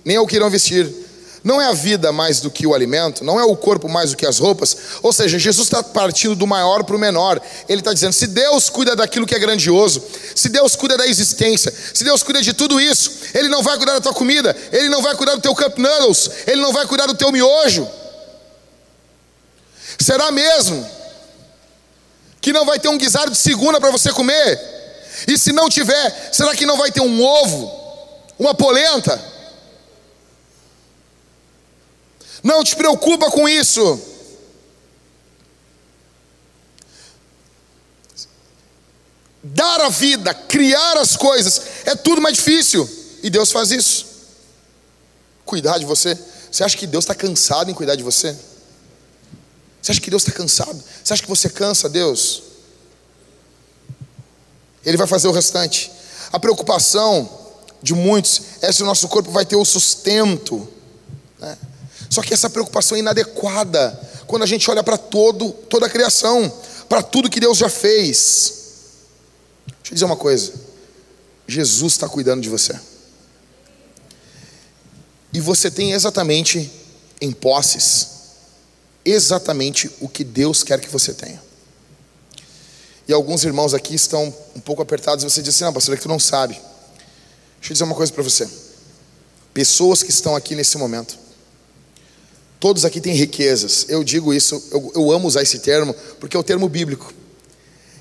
nem 0.03 0.17
ao 0.17 0.27
que 0.27 0.37
irão 0.37 0.49
vestir. 0.49 1.06
Não 1.47 1.63
é 1.63 1.67
a 1.67 1.73
vida 1.73 2.11
mais 2.11 2.41
do 2.41 2.51
que 2.51 2.67
o 2.67 2.75
alimento, 2.75 3.23
não 3.23 3.39
é 3.39 3.45
o 3.45 3.57
corpo 3.57 3.89
mais 3.89 4.11
do 4.11 4.17
que 4.17 4.27
as 4.27 4.41
roupas. 4.41 4.77
Ou 5.01 5.13
seja, 5.13 5.39
Jesus 5.39 5.69
está 5.69 5.81
partindo 5.81 6.35
do 6.35 6.45
maior 6.45 6.83
para 6.83 6.97
o 6.97 6.99
menor. 6.99 7.41
Ele 7.69 7.81
está 7.81 7.93
dizendo: 7.93 8.15
se 8.15 8.27
Deus 8.27 8.69
cuida 8.69 8.97
daquilo 8.97 9.25
que 9.25 9.33
é 9.33 9.39
grandioso, 9.39 10.03
se 10.35 10.49
Deus 10.49 10.75
cuida 10.75 10.99
da 10.99 11.07
existência, 11.07 11.73
se 11.95 12.03
Deus 12.03 12.25
cuida 12.25 12.43
de 12.43 12.53
tudo 12.53 12.81
isso, 12.81 13.13
Ele 13.33 13.49
não 13.49 13.63
vai 13.63 13.77
cuidar 13.77 13.93
da 13.93 14.01
tua 14.01 14.13
comida, 14.13 14.57
Ele 14.73 14.89
não 14.89 15.01
vai 15.01 15.15
cuidar 15.15 15.37
do 15.37 15.41
teu 15.41 15.55
cup 15.55 15.79
noodles, 15.79 16.29
Ele 16.49 16.61
não 16.61 16.73
vai 16.73 16.85
cuidar 16.85 17.07
do 17.07 17.15
teu 17.15 17.31
miojo. 17.31 17.89
Será 20.01 20.33
mesmo 20.33 20.85
que 22.41 22.53
não 22.53 22.67
vai 22.67 22.81
ter 22.81 22.89
um 22.89 22.99
guisado 22.99 23.31
de 23.31 23.39
segunda 23.39 23.81
para 23.81 23.93
você 23.93 24.11
comer? 24.11 24.61
E 25.29 25.39
se 25.39 25.53
não 25.53 25.69
tiver, 25.69 26.31
será 26.33 26.57
que 26.57 26.67
não 26.67 26.77
vai 26.77 26.91
ter 26.91 27.03
um 27.03 27.23
ovo, 27.23 27.73
uma 28.37 28.53
polenta? 28.53 29.36
Não 32.47 32.63
te 32.63 32.77
preocupa 32.77 33.29
com 33.29 33.49
isso. 33.49 34.01
Dar 39.43 39.81
a 39.81 39.89
vida, 39.89 40.33
criar 40.33 40.97
as 40.97 41.17
coisas, 41.17 41.61
é 41.85 41.97
tudo 41.97 42.21
mais 42.21 42.37
difícil. 42.37 42.89
E 43.21 43.29
Deus 43.29 43.51
faz 43.51 43.73
isso. 43.73 44.07
Cuidar 45.45 45.79
de 45.79 45.85
você. 45.85 46.17
Você 46.49 46.63
acha 46.63 46.77
que 46.77 46.87
Deus 46.87 47.03
está 47.03 47.17
cansado 47.17 47.69
em 47.69 47.75
cuidar 47.75 47.97
de 47.97 48.05
você? 48.05 48.37
Você 49.83 49.91
acha 49.91 50.01
que 50.01 50.11
Deus 50.11 50.23
está 50.23 50.31
cansado? 50.33 50.81
Você 51.03 51.13
acha 51.13 51.23
que 51.23 51.29
você 51.29 51.51
cansa 51.51 51.89
Deus? 51.89 52.45
Ele 54.85 54.97
vai 54.97 55.09
fazer 55.09 55.27
o 55.27 55.33
restante. 55.33 55.91
A 56.33 56.39
preocupação 56.39 57.29
de 57.83 57.93
muitos 57.93 58.41
é 58.63 58.71
se 58.71 58.85
o 58.85 58.87
nosso 58.87 59.09
corpo 59.09 59.33
vai 59.33 59.45
ter 59.45 59.57
o 59.57 59.65
sustento. 59.65 60.69
Né? 61.41 61.59
Só 62.11 62.23
que 62.23 62.33
essa 62.35 62.49
preocupação 62.49 62.97
é 62.97 63.01
inadequada 63.01 63.99
quando 64.27 64.43
a 64.43 64.47
gente 64.47 64.71
olha 64.71 64.83
para 64.83 64.97
todo 64.97 65.51
toda 65.51 65.87
a 65.87 65.91
criação, 65.91 66.53
para 66.89 67.03
tudo 67.03 67.31
que 67.31 67.41
Deus 67.41 67.59
já 67.59 67.69
fez. 67.69 68.53
Deixa 69.67 69.93
eu 69.93 69.95
dizer 69.95 70.05
uma 70.05 70.17
coisa: 70.17 70.53
Jesus 71.47 71.95
está 71.95 72.09
cuidando 72.09 72.43
de 72.43 72.49
você. 72.49 72.79
E 75.33 75.41
você 75.41 75.71
tem 75.71 75.93
exatamente 75.93 76.71
em 77.21 77.31
posses, 77.33 78.09
exatamente 79.05 79.91
o 80.01 80.09
que 80.09 80.25
Deus 80.25 80.63
quer 80.63 80.81
que 80.81 80.89
você 80.89 81.13
tenha. 81.13 81.43
E 83.09 83.13
alguns 83.13 83.45
irmãos 83.45 83.73
aqui 83.73 83.95
estão 83.95 84.35
um 84.55 84.61
pouco 84.61 84.83
apertados 84.83 85.25
e 85.25 85.31
você 85.31 85.41
diz 85.41 85.55
assim: 85.55 85.65
Não, 85.65 85.73
pastor, 85.73 85.95
é 85.95 85.97
que 85.97 86.03
tu 86.03 86.09
não 86.09 86.19
sabe. 86.19 86.55
Deixa 86.55 87.73
eu 87.73 87.75
dizer 87.75 87.85
uma 87.85 87.95
coisa 87.95 88.13
para 88.13 88.23
você. 88.23 88.49
Pessoas 89.55 90.03
que 90.03 90.11
estão 90.11 90.35
aqui 90.35 90.55
nesse 90.55 90.77
momento, 90.77 91.19
Todos 92.67 92.85
aqui 92.85 93.01
têm 93.01 93.15
riquezas. 93.15 93.87
Eu 93.89 94.03
digo 94.03 94.35
isso, 94.35 94.61
eu, 94.73 94.91
eu 94.97 95.13
amo 95.13 95.29
usar 95.29 95.41
esse 95.41 95.61
termo, 95.61 95.95
porque 96.19 96.37
é 96.37 96.41
o 96.41 96.43
termo 96.43 96.69
bíblico. 96.69 97.15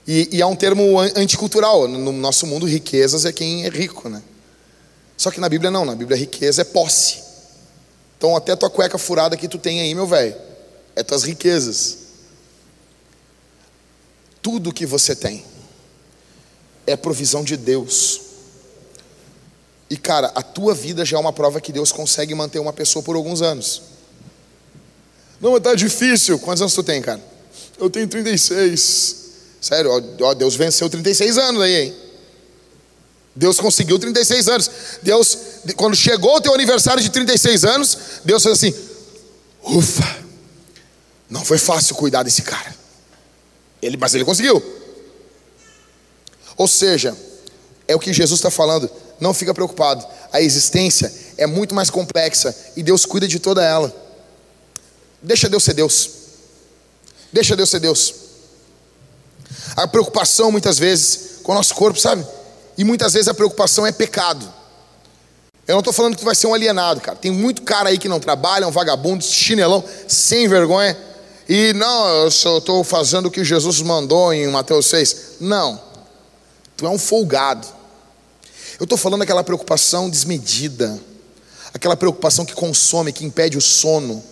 E, 0.07 0.27
e 0.31 0.41
é 0.41 0.45
um 0.47 0.55
termo 0.55 0.99
anticultural. 0.99 1.87
No 1.87 2.11
nosso 2.11 2.47
mundo, 2.47 2.65
riquezas 2.65 3.25
é 3.25 3.31
quem 3.31 3.63
é 3.63 3.69
rico, 3.69 4.09
né? 4.09 4.23
Só 5.15 5.29
que 5.29 5.39
na 5.39 5.47
Bíblia 5.47 5.69
não, 5.69 5.85
na 5.85 5.93
Bíblia 5.93 6.17
riqueza 6.17 6.63
é 6.63 6.65
posse. 6.65 7.21
Então 8.17 8.35
até 8.35 8.55
tua 8.55 8.67
cueca 8.67 8.97
furada 8.97 9.37
que 9.37 9.47
tu 9.47 9.59
tem 9.59 9.81
aí, 9.81 9.93
meu 9.93 10.07
velho, 10.07 10.35
é 10.95 11.03
tuas 11.03 11.21
riquezas. 11.21 11.97
Tudo 14.41 14.73
que 14.73 14.87
você 14.87 15.15
tem 15.15 15.45
é 16.87 16.95
provisão 16.95 17.43
de 17.43 17.55
Deus. 17.55 18.19
E 19.91 19.95
cara, 19.95 20.31
a 20.33 20.41
tua 20.41 20.73
vida 20.73 21.05
já 21.05 21.17
é 21.17 21.19
uma 21.19 21.31
prova 21.31 21.61
que 21.61 21.71
Deus 21.71 21.91
consegue 21.91 22.33
manter 22.33 22.57
uma 22.57 22.73
pessoa 22.73 23.03
por 23.03 23.15
alguns 23.15 23.43
anos. 23.43 23.93
Não, 25.39 25.59
tá 25.59 25.75
difícil. 25.75 26.39
Quantos 26.39 26.61
anos 26.61 26.73
tu 26.73 26.83
tem, 26.83 27.01
cara? 27.01 27.21
Eu 27.77 27.89
tenho 27.89 28.07
36. 28.07 29.25
Sério, 29.61 29.91
ó, 30.21 30.33
Deus 30.33 30.55
venceu 30.55 30.89
36 30.89 31.37
anos 31.37 31.61
aí, 31.61 31.75
hein? 31.75 31.95
Deus 33.35 33.59
conseguiu 33.59 33.99
36 33.99 34.47
anos. 34.47 34.71
Deus, 35.01 35.37
quando 35.75 35.95
chegou 35.95 36.37
o 36.37 36.41
teu 36.41 36.53
aniversário 36.53 37.03
de 37.03 37.09
36 37.09 37.65
anos, 37.65 37.97
Deus 38.23 38.43
fez 38.43 38.53
assim: 38.53 38.73
ufa, 39.63 40.17
não 41.29 41.43
foi 41.43 41.57
fácil 41.57 41.95
cuidar 41.95 42.23
desse 42.23 42.43
cara. 42.43 42.73
Ele, 43.81 43.97
mas 43.97 44.15
ele 44.15 44.23
conseguiu. 44.23 44.63
Ou 46.55 46.67
seja, 46.67 47.15
é 47.87 47.95
o 47.95 47.99
que 47.99 48.13
Jesus 48.13 48.39
está 48.39 48.49
falando. 48.49 48.89
Não 49.19 49.33
fica 49.33 49.53
preocupado. 49.53 50.05
A 50.31 50.41
existência 50.41 51.11
é 51.37 51.45
muito 51.45 51.75
mais 51.75 51.89
complexa 51.89 52.55
e 52.75 52.83
Deus 52.83 53.05
cuida 53.05 53.27
de 53.27 53.39
toda 53.39 53.63
ela. 53.63 54.04
Deixa 55.25 55.49
Deus 55.49 55.63
ser 55.63 55.73
Deus. 55.73 56.09
Deixa 57.33 57.55
Deus 57.55 57.69
ser 57.69 57.79
Deus. 57.79 58.13
A 59.75 59.87
preocupação 59.87 60.51
muitas 60.51 60.77
vezes 60.77 61.39
com 61.43 61.51
o 61.51 61.55
nosso 61.55 61.73
corpo, 61.75 61.99
sabe? 61.99 62.25
E 62.77 62.83
muitas 62.83 63.13
vezes 63.13 63.27
a 63.27 63.33
preocupação 63.33 63.85
é 63.85 63.91
pecado. 63.91 64.51
Eu 65.67 65.73
não 65.73 65.79
estou 65.79 65.93
falando 65.93 66.13
que 66.13 66.21
tu 66.21 66.25
vai 66.25 66.35
ser 66.35 66.47
um 66.47 66.53
alienado, 66.53 67.01
cara. 67.01 67.17
Tem 67.17 67.31
muito 67.31 67.63
cara 67.63 67.89
aí 67.89 67.97
que 67.97 68.07
não 68.07 68.19
trabalha, 68.19 68.67
um 68.67 68.71
vagabundo, 68.71 69.23
chinelão, 69.23 69.83
sem 70.07 70.47
vergonha. 70.47 70.95
E 71.49 71.73
não, 71.73 72.07
eu 72.07 72.27
estou 72.27 72.83
fazendo 72.83 73.27
o 73.27 73.31
que 73.31 73.43
Jesus 73.43 73.81
mandou 73.81 74.31
em 74.31 74.47
Mateus 74.47 74.85
6. 74.87 75.17
Não. 75.41 75.81
Tu 76.77 76.85
é 76.85 76.89
um 76.89 76.99
folgado. 76.99 77.67
Eu 78.79 78.83
estou 78.83 78.97
falando 78.97 79.21
daquela 79.21 79.43
preocupação 79.43 80.09
desmedida. 80.09 80.99
Aquela 81.73 81.97
preocupação 81.97 82.45
que 82.45 82.53
consome, 82.53 83.11
que 83.11 83.25
impede 83.25 83.57
o 83.57 83.61
sono, 83.61 84.23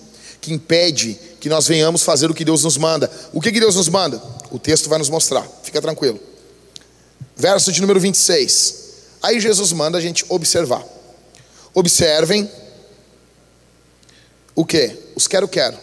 que 0.43 0.53
impede 0.53 1.17
que 1.39 1.49
nós 1.49 1.67
venhamos 1.67 2.03
fazer 2.03 2.29
o 2.29 2.33
que 2.33 2.45
Deus 2.45 2.63
nos 2.63 2.77
manda. 2.77 3.09
O 3.31 3.41
que, 3.41 3.51
que 3.51 3.59
Deus 3.59 3.75
nos 3.75 3.89
manda? 3.89 4.21
O 4.51 4.59
texto 4.59 4.87
vai 4.87 4.99
nos 4.99 5.09
mostrar. 5.09 5.47
Fica 5.63 5.81
tranquilo 5.81 6.19
verso 7.35 7.71
de 7.71 7.81
número 7.81 7.99
26. 7.99 8.83
Aí 9.21 9.39
Jesus 9.39 9.71
manda 9.71 9.97
a 9.97 10.01
gente 10.01 10.25
observar. 10.29 10.83
Observem 11.73 12.49
o 14.55 14.65
que? 14.65 14.97
Os 15.15 15.27
quero, 15.27 15.47
quero. 15.47 15.77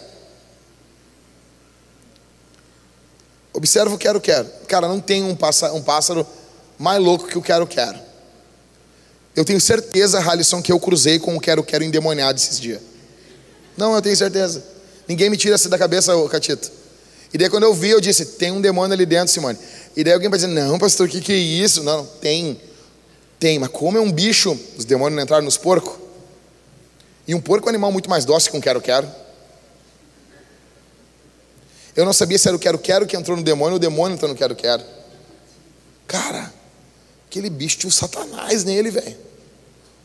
Observa 3.52 3.94
o 3.94 3.98
quero, 3.98 4.20
quero. 4.20 4.48
Cara, 4.68 4.86
não 4.86 5.00
tem 5.00 5.24
um 5.24 5.34
pássaro, 5.34 5.74
um 5.74 5.82
pássaro 5.82 6.26
mais 6.78 7.02
louco 7.02 7.26
que 7.26 7.36
o 7.36 7.42
quero, 7.42 7.66
quero. 7.66 7.98
Eu 9.34 9.44
tenho 9.44 9.60
certeza, 9.60 10.20
Halisson, 10.20 10.62
que 10.62 10.70
eu 10.70 10.78
cruzei 10.78 11.18
com 11.18 11.36
o 11.36 11.40
quero, 11.40 11.62
quero 11.62 11.82
endemoniado 11.82 12.38
esses 12.38 12.60
dias. 12.60 12.80
Não, 13.80 13.94
eu 13.94 14.02
tenho 14.02 14.14
certeza. 14.14 14.62
Ninguém 15.08 15.30
me 15.30 15.38
tira 15.38 15.56
isso 15.56 15.70
da 15.70 15.78
cabeça, 15.78 16.12
Catito. 16.28 16.70
E 17.32 17.38
daí 17.38 17.48
quando 17.48 17.62
eu 17.62 17.72
vi, 17.72 17.88
eu 17.88 18.00
disse, 18.00 18.26
tem 18.26 18.52
um 18.52 18.60
demônio 18.60 18.92
ali 18.92 19.06
dentro, 19.06 19.32
Simone. 19.32 19.58
E 19.96 20.04
daí 20.04 20.12
alguém 20.12 20.28
vai 20.28 20.38
dizer, 20.38 20.52
não, 20.52 20.78
pastor, 20.78 21.08
o 21.08 21.10
que, 21.10 21.18
que 21.22 21.32
é 21.32 21.36
isso? 21.36 21.82
Não, 21.82 22.04
tem. 22.04 22.60
Tem, 23.38 23.58
mas 23.58 23.70
como 23.70 23.96
é 23.96 24.00
um 24.02 24.12
bicho, 24.12 24.58
os 24.76 24.84
demônios 24.84 25.16
não 25.16 25.22
entraram 25.22 25.44
nos 25.44 25.56
porcos. 25.56 25.98
E 27.26 27.34
um 27.34 27.40
porco 27.40 27.66
é 27.66 27.68
um 27.68 27.70
animal 27.70 27.90
muito 27.90 28.10
mais 28.10 28.26
dócil 28.26 28.50
que 28.50 28.58
um 28.58 28.60
quero-quero. 28.60 29.08
Eu 31.96 32.04
não 32.04 32.12
sabia 32.12 32.38
se 32.38 32.48
era 32.48 32.56
o 32.56 32.60
quero-quero 32.60 33.06
que 33.06 33.16
entrou 33.16 33.34
no 33.34 33.42
demônio 33.42 33.72
ou 33.72 33.76
o 33.76 33.80
demônio 33.80 34.14
entrou 34.14 34.30
no 34.30 34.36
quero-quero. 34.36 34.84
Cara, 36.06 36.52
aquele 37.26 37.48
bicho 37.48 37.78
tinha 37.78 37.88
um 37.88 37.92
satanás 37.92 38.62
nele, 38.62 38.90
velho. 38.90 39.29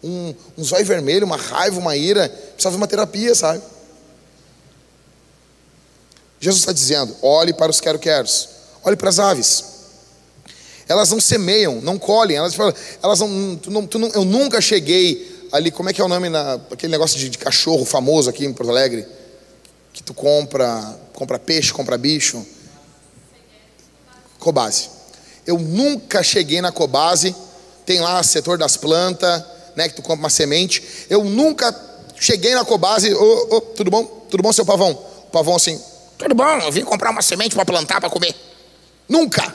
Um, 0.06 0.36
um 0.58 0.64
zóio 0.64 0.86
vermelho, 0.86 1.26
uma 1.26 1.36
raiva, 1.36 1.80
uma 1.80 1.98
ira. 1.98 2.30
Precisava 2.30 2.76
de 2.76 2.78
uma 2.78 2.88
terapia, 2.88 3.34
sabe? 3.34 3.62
Jesus 6.39 6.62
está 6.62 6.72
dizendo: 6.72 7.15
olhe 7.22 7.54
para 7.54 7.72
os 7.72 7.82
quero-queros, 7.82 8.50
olhe 8.84 8.96
para 8.96 9.10
as 9.10 9.18
aves. 9.18 9.65
Elas 10.88 11.10
não 11.10 11.20
semeiam, 11.20 11.82
não 11.82 11.98
colhem, 11.98 12.38
elas 12.38 12.56
elas 13.02 13.20
não, 13.20 13.56
tu 13.56 13.72
não, 13.72 13.88
tu 13.88 13.98
não, 13.98 14.10
eu 14.10 14.24
nunca 14.24 14.62
cheguei 14.62 15.48
ali, 15.52 15.72
como 15.72 15.89
é 15.89 15.94
que 15.94 16.00
é 16.00 16.04
o 16.04 16.08
nome, 16.08 16.30
na, 16.30 16.54
aquele 16.72 16.91
negócio 16.91 17.18
de, 17.18 17.30
de 17.30 17.38
cachorro 17.39 17.84
famoso 17.84 18.30
aqui 18.30 18.46
em 18.46 18.54
Porto 18.54 18.70
Alegre, 18.70 19.08
que 19.91 20.04
tu 20.04 20.13
compra, 20.13 21.00
compra 21.13 21.39
peixe, 21.39 21.74
compra 21.74 21.98
bicho. 21.98 22.46
Cobase. 24.38 24.89
Eu 25.48 25.58
nunca 25.58 26.22
cheguei 26.22 26.62
na 26.62 26.72
Cobase, 26.72 27.36
tem 27.86 28.00
lá 28.00 28.22
setor 28.22 28.60
das 28.60 28.78
plantas, 28.78 29.44
né, 29.76 29.90
que 29.90 29.96
tu 29.96 30.02
compra 30.02 30.20
uma 30.20 30.30
semente. 30.30 30.84
Eu 31.10 31.24
nunca 31.24 31.74
cheguei 32.20 32.56
na 32.56 32.64
Cobase, 32.64 33.14
ô, 33.14 33.48
ô, 33.52 33.62
tudo 33.62 33.92
bom? 33.92 34.06
Tudo 34.30 34.42
bom, 34.42 34.52
seu 34.52 34.66
pavão? 34.66 34.92
O 34.92 35.32
pavão 35.32 35.56
assim, 35.56 35.82
tudo 36.18 36.34
bom, 36.34 36.58
eu 36.60 36.72
vim 36.72 36.84
comprar 36.84 37.12
uma 37.12 37.22
semente 37.22 37.56
para 37.56 37.66
plantar, 37.66 38.00
para 38.00 38.10
comer. 38.10 38.34
Nunca. 39.08 39.54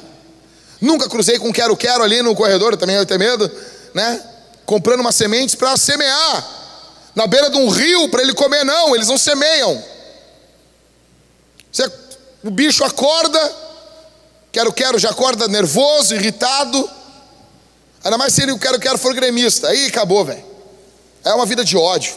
Nunca 0.81 1.09
cruzei 1.09 1.39
com 1.39 1.53
quero-quero 1.53 2.03
ali 2.03 2.23
no 2.23 2.35
corredor, 2.35 2.77
também 2.77 2.97
eu 2.97 3.07
tenho 3.07 3.21
medo, 3.21 3.51
né? 3.95 4.23
Comprando 4.65 5.01
umas 5.01 5.15
sementes 5.15 5.55
para 5.55 5.77
semear. 5.77 6.59
Na 7.15 7.27
beira 7.27 7.51
de 7.51 7.57
um 7.57 7.69
rio 7.69 8.09
para 8.09 8.23
ele 8.23 8.33
comer, 8.35 8.65
não, 8.65 8.95
eles 8.95 9.09
não 9.09 9.19
semeiam. 9.19 9.83
Você, 11.71 11.91
o 12.43 12.51
bicho 12.51 12.85
acorda, 12.85 13.57
quero-quero 14.53 14.99
já 14.99 15.11
acorda 15.11 15.49
nervoso, 15.49 16.15
irritado. 16.15 16.89
Ainda 18.03 18.17
mais 18.17 18.33
se 18.33 18.43
ele, 18.43 18.53
o 18.53 18.59
quero-quero 18.59 18.99
for 18.99 19.15
gremista. 19.15 19.69
Aí 19.69 19.87
acabou, 19.87 20.25
velho. 20.25 20.43
É 21.25 21.33
uma 21.35 21.47
vida 21.47 21.65
de 21.65 21.77
ódio. 21.77 22.15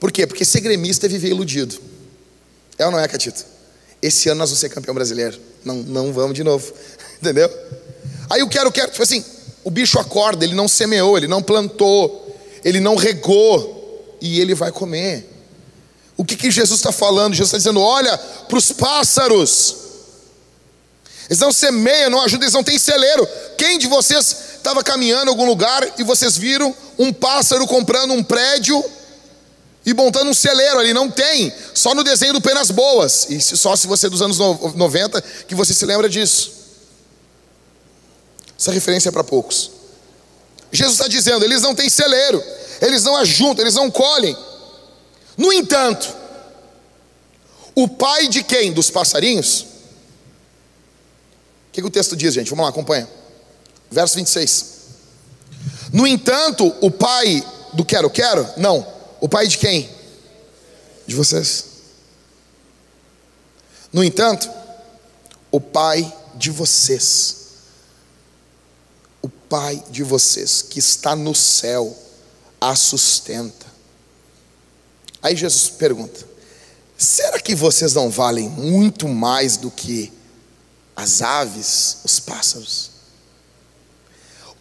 Por 0.00 0.10
quê? 0.10 0.26
Porque 0.26 0.44
ser 0.44 0.60
gremista 0.60 1.06
é 1.06 1.08
viver 1.08 1.28
iludido. 1.28 1.78
É 2.78 2.86
ou 2.86 2.92
não 2.92 2.98
é, 2.98 3.06
Catito? 3.06 3.44
Esse 4.02 4.28
ano 4.28 4.38
nós 4.38 4.50
vamos 4.50 4.60
ser 4.60 4.68
campeão 4.68 4.94
brasileiro. 4.94 5.38
Não, 5.64 5.76
não 5.76 6.12
vamos 6.12 6.34
de 6.34 6.42
novo. 6.42 6.72
Entendeu? 7.20 7.50
Aí 8.30 8.40
eu 8.40 8.48
quero, 8.48 8.70
quero, 8.72 8.90
tipo 8.90 9.02
assim, 9.02 9.24
o 9.62 9.70
bicho 9.70 9.98
acorda, 9.98 10.44
ele 10.44 10.54
não 10.54 10.68
semeou, 10.68 11.16
ele 11.16 11.28
não 11.28 11.42
plantou, 11.42 12.36
ele 12.64 12.80
não 12.80 12.96
regou, 12.96 13.74
e 14.24 14.40
ele 14.40 14.54
vai 14.54 14.72
comer. 14.72 15.30
O 16.16 16.24
que, 16.24 16.34
que 16.34 16.50
Jesus 16.50 16.80
está 16.80 16.90
falando? 16.90 17.34
Jesus 17.34 17.48
está 17.48 17.58
dizendo: 17.58 17.80
olha 17.80 18.16
para 18.16 18.56
os 18.56 18.72
pássaros. 18.72 19.76
Eles 21.28 21.38
não 21.38 21.52
semeiam, 21.52 22.10
não 22.10 22.22
ajudam, 22.22 22.44
eles 22.44 22.54
não 22.54 22.64
têm 22.64 22.78
celeiro. 22.78 23.26
Quem 23.56 23.78
de 23.78 23.86
vocês 23.86 24.36
estava 24.56 24.82
caminhando 24.82 25.26
em 25.26 25.28
algum 25.28 25.46
lugar 25.46 25.82
e 25.98 26.02
vocês 26.02 26.36
viram 26.36 26.74
um 26.98 27.12
pássaro 27.12 27.66
comprando 27.66 28.12
um 28.12 28.22
prédio 28.22 28.82
e 29.86 29.92
montando 29.92 30.30
um 30.30 30.34
celeiro 30.34 30.78
ali, 30.78 30.94
não 30.94 31.10
tem, 31.10 31.52
só 31.74 31.94
no 31.94 32.02
desenho 32.02 32.32
do 32.32 32.40
Penas 32.40 32.70
Boas, 32.70 33.26
e 33.28 33.38
só 33.40 33.76
se 33.76 33.86
você 33.86 34.06
é 34.06 34.10
dos 34.10 34.22
anos 34.22 34.38
90 34.38 35.20
que 35.46 35.54
você 35.54 35.74
se 35.74 35.84
lembra 35.84 36.08
disso. 36.08 36.52
Essa 38.58 38.72
referência 38.72 39.10
é 39.10 39.12
para 39.12 39.22
poucos. 39.22 39.70
Jesus 40.72 40.96
está 40.96 41.06
dizendo: 41.06 41.44
eles 41.44 41.60
não 41.60 41.74
têm 41.74 41.90
celeiro, 41.90 42.42
eles 42.80 43.04
não 43.04 43.16
ajuntam, 43.16 43.62
eles 43.62 43.74
não 43.74 43.90
colhem. 43.90 44.36
No 45.36 45.52
entanto, 45.52 46.14
o 47.74 47.86
pai 47.86 48.28
de 48.28 48.42
quem? 48.42 48.72
Dos 48.72 48.90
passarinhos? 48.90 49.62
O 49.62 49.66
que, 51.72 51.80
que 51.82 51.86
o 51.86 51.90
texto 51.90 52.16
diz, 52.16 52.32
gente? 52.32 52.48
Vamos 52.50 52.62
lá, 52.62 52.70
acompanha. 52.70 53.08
Verso 53.94 54.16
26. 54.16 54.74
No 55.92 56.06
entanto, 56.06 56.74
o 56.80 56.90
pai 56.90 57.42
do 57.72 57.84
quero-quero? 57.84 58.46
Não 58.56 58.94
o 59.24 59.28
pai 59.28 59.46
de 59.46 59.56
quem? 59.56 59.88
De 61.06 61.14
vocês. 61.14 61.64
No 63.90 64.04
entanto, 64.04 64.50
o 65.50 65.58
pai 65.58 66.14
de 66.34 66.50
vocês, 66.50 67.36
o 69.22 69.28
pai 69.30 69.82
de 69.88 70.02
vocês 70.02 70.60
que 70.60 70.78
está 70.78 71.16
no 71.16 71.34
céu, 71.34 71.96
a 72.60 72.76
sustenta. 72.76 73.64
Aí 75.22 75.34
Jesus 75.34 75.70
pergunta: 75.70 76.28
será 76.98 77.40
que 77.40 77.54
vocês 77.54 77.94
não 77.94 78.10
valem 78.10 78.46
muito 78.50 79.08
mais 79.08 79.56
do 79.56 79.70
que 79.70 80.12
as 80.94 81.22
aves, 81.22 81.96
os 82.04 82.20
pássaros? 82.20 82.90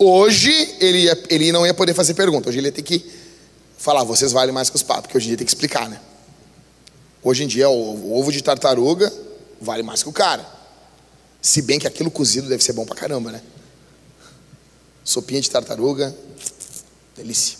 Hoje 0.05 0.51
ele, 0.81 1.03
ia, 1.03 1.23
ele 1.29 1.51
não 1.53 1.65
ia 1.65 1.73
poder 1.73 1.93
fazer 1.93 2.13
pergunta, 2.13 2.49
hoje 2.49 2.57
ele 2.57 2.67
ia 2.67 2.73
ter 2.73 2.81
que 2.81 3.09
falar, 3.77 4.03
vocês 4.03 4.33
valem 4.33 4.53
mais 4.53 4.69
que 4.69 4.75
os 4.75 4.83
papos, 4.83 5.03
porque 5.03 5.17
hoje 5.17 5.27
em 5.27 5.29
dia 5.29 5.37
tem 5.37 5.45
que 5.45 5.51
explicar, 5.51 5.87
né? 5.89 5.97
Hoje 7.23 7.45
em 7.45 7.47
dia 7.47 7.69
o, 7.69 7.73
o 7.73 8.19
ovo 8.19 8.29
de 8.29 8.43
tartaruga 8.43 9.11
vale 9.61 9.81
mais 9.81 10.03
que 10.03 10.09
o 10.09 10.11
cara. 10.11 10.45
Se 11.41 11.61
bem 11.61 11.79
que 11.79 11.87
aquilo 11.87 12.11
cozido 12.11 12.49
deve 12.49 12.61
ser 12.61 12.73
bom 12.73 12.85
pra 12.85 12.97
caramba, 12.97 13.31
né? 13.31 13.41
Sopinha 15.05 15.39
de 15.39 15.49
tartaruga, 15.49 16.13
delícia. 17.15 17.57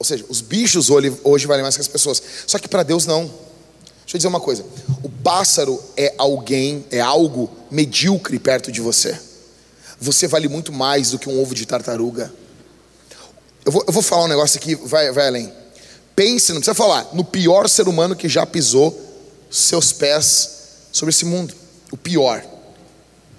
Ou 0.00 0.04
seja, 0.04 0.24
os 0.28 0.40
bichos 0.40 0.90
hoje, 0.90 1.16
hoje 1.22 1.46
valem 1.46 1.62
mais 1.62 1.76
que 1.76 1.80
as 1.80 1.86
pessoas. 1.86 2.20
Só 2.44 2.58
que 2.58 2.66
para 2.66 2.82
Deus 2.82 3.06
não. 3.06 3.26
Deixa 4.00 4.16
eu 4.16 4.18
dizer 4.18 4.28
uma 4.28 4.40
coisa: 4.40 4.64
o 5.00 5.08
pássaro 5.08 5.80
é 5.96 6.12
alguém, 6.18 6.84
é 6.90 6.98
algo 6.98 7.48
medíocre 7.70 8.36
perto 8.40 8.72
de 8.72 8.80
você. 8.80 9.16
Você 10.02 10.26
vale 10.26 10.48
muito 10.48 10.72
mais 10.72 11.12
do 11.12 11.18
que 11.18 11.28
um 11.28 11.40
ovo 11.40 11.54
de 11.54 11.64
tartaruga. 11.64 12.32
Eu 13.64 13.70
vou, 13.70 13.84
eu 13.86 13.92
vou 13.92 14.02
falar 14.02 14.24
um 14.24 14.28
negócio 14.28 14.58
aqui, 14.58 14.74
vai, 14.74 15.12
vai 15.12 15.28
além. 15.28 15.52
pense, 16.16 16.52
não 16.52 16.58
precisa 16.58 16.74
falar, 16.74 17.08
no 17.12 17.24
pior 17.24 17.68
ser 17.68 17.86
humano 17.86 18.16
que 18.16 18.28
já 18.28 18.44
pisou 18.44 19.00
seus 19.48 19.92
pés 19.92 20.88
sobre 20.90 21.10
esse 21.10 21.24
mundo. 21.24 21.54
O 21.92 21.96
pior, 21.96 22.44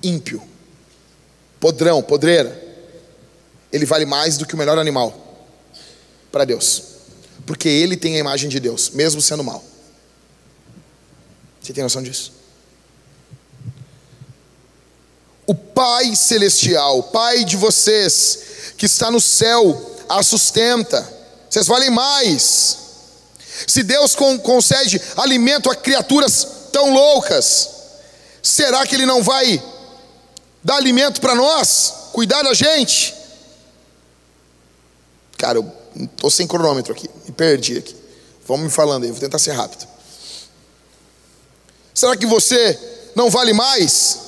ímpio, 0.01 0.41
podrão, 1.59 2.01
podreira. 2.01 2.61
Ele 3.69 3.85
vale 3.85 4.05
mais 4.05 4.37
do 4.37 4.45
que 4.45 4.55
o 4.55 4.57
melhor 4.57 4.77
animal 4.77 5.43
para 6.31 6.45
Deus, 6.45 6.81
porque 7.45 7.67
ele 7.67 7.97
tem 7.97 8.15
a 8.15 8.19
imagem 8.19 8.49
de 8.49 8.61
Deus, 8.61 8.91
mesmo 8.91 9.21
sendo 9.21 9.43
mal. 9.43 9.61
Você 11.61 11.73
tem 11.73 11.83
noção 11.83 12.01
disso? 12.01 12.31
O 15.45 15.53
Pai 15.53 16.15
Celestial, 16.15 17.03
Pai 17.03 17.43
de 17.43 17.57
vocês, 17.57 18.73
que 18.77 18.85
está 18.85 19.11
no 19.11 19.19
céu, 19.19 19.97
a 20.07 20.23
sustenta. 20.23 21.07
Vocês 21.49 21.67
valem 21.67 21.89
mais. 21.89 22.77
Se 23.67 23.83
Deus 23.83 24.15
concede 24.15 25.01
alimento 25.17 25.69
a 25.69 25.75
criaturas 25.75 26.47
tão 26.71 26.93
loucas, 26.93 27.69
será 28.41 28.85
que 28.87 28.95
Ele 28.95 29.05
não 29.05 29.21
vai 29.21 29.61
dar 30.63 30.77
alimento 30.77 31.21
para 31.21 31.35
nós? 31.35 31.93
Cuidar 32.13 32.41
da 32.41 32.53
gente? 32.53 33.13
Cara, 35.37 35.57
eu 35.59 35.71
estou 35.95 36.29
sem 36.29 36.47
cronômetro 36.47 36.93
aqui, 36.93 37.09
me 37.25 37.31
perdi 37.31 37.77
aqui. 37.77 37.95
Vamos 38.47 38.65
me 38.65 38.71
falando 38.71 39.03
aí, 39.03 39.11
vou 39.11 39.19
tentar 39.19 39.39
ser 39.39 39.51
rápido. 39.51 39.87
Será 41.93 42.17
que 42.17 42.25
você 42.25 42.79
não 43.15 43.29
vale 43.29 43.53
mais? 43.53 44.19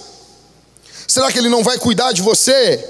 Será 1.07 1.31
que 1.31 1.37
Ele 1.37 1.49
não 1.49 1.63
vai 1.63 1.77
cuidar 1.77 2.11
de 2.11 2.21
você? 2.21 2.83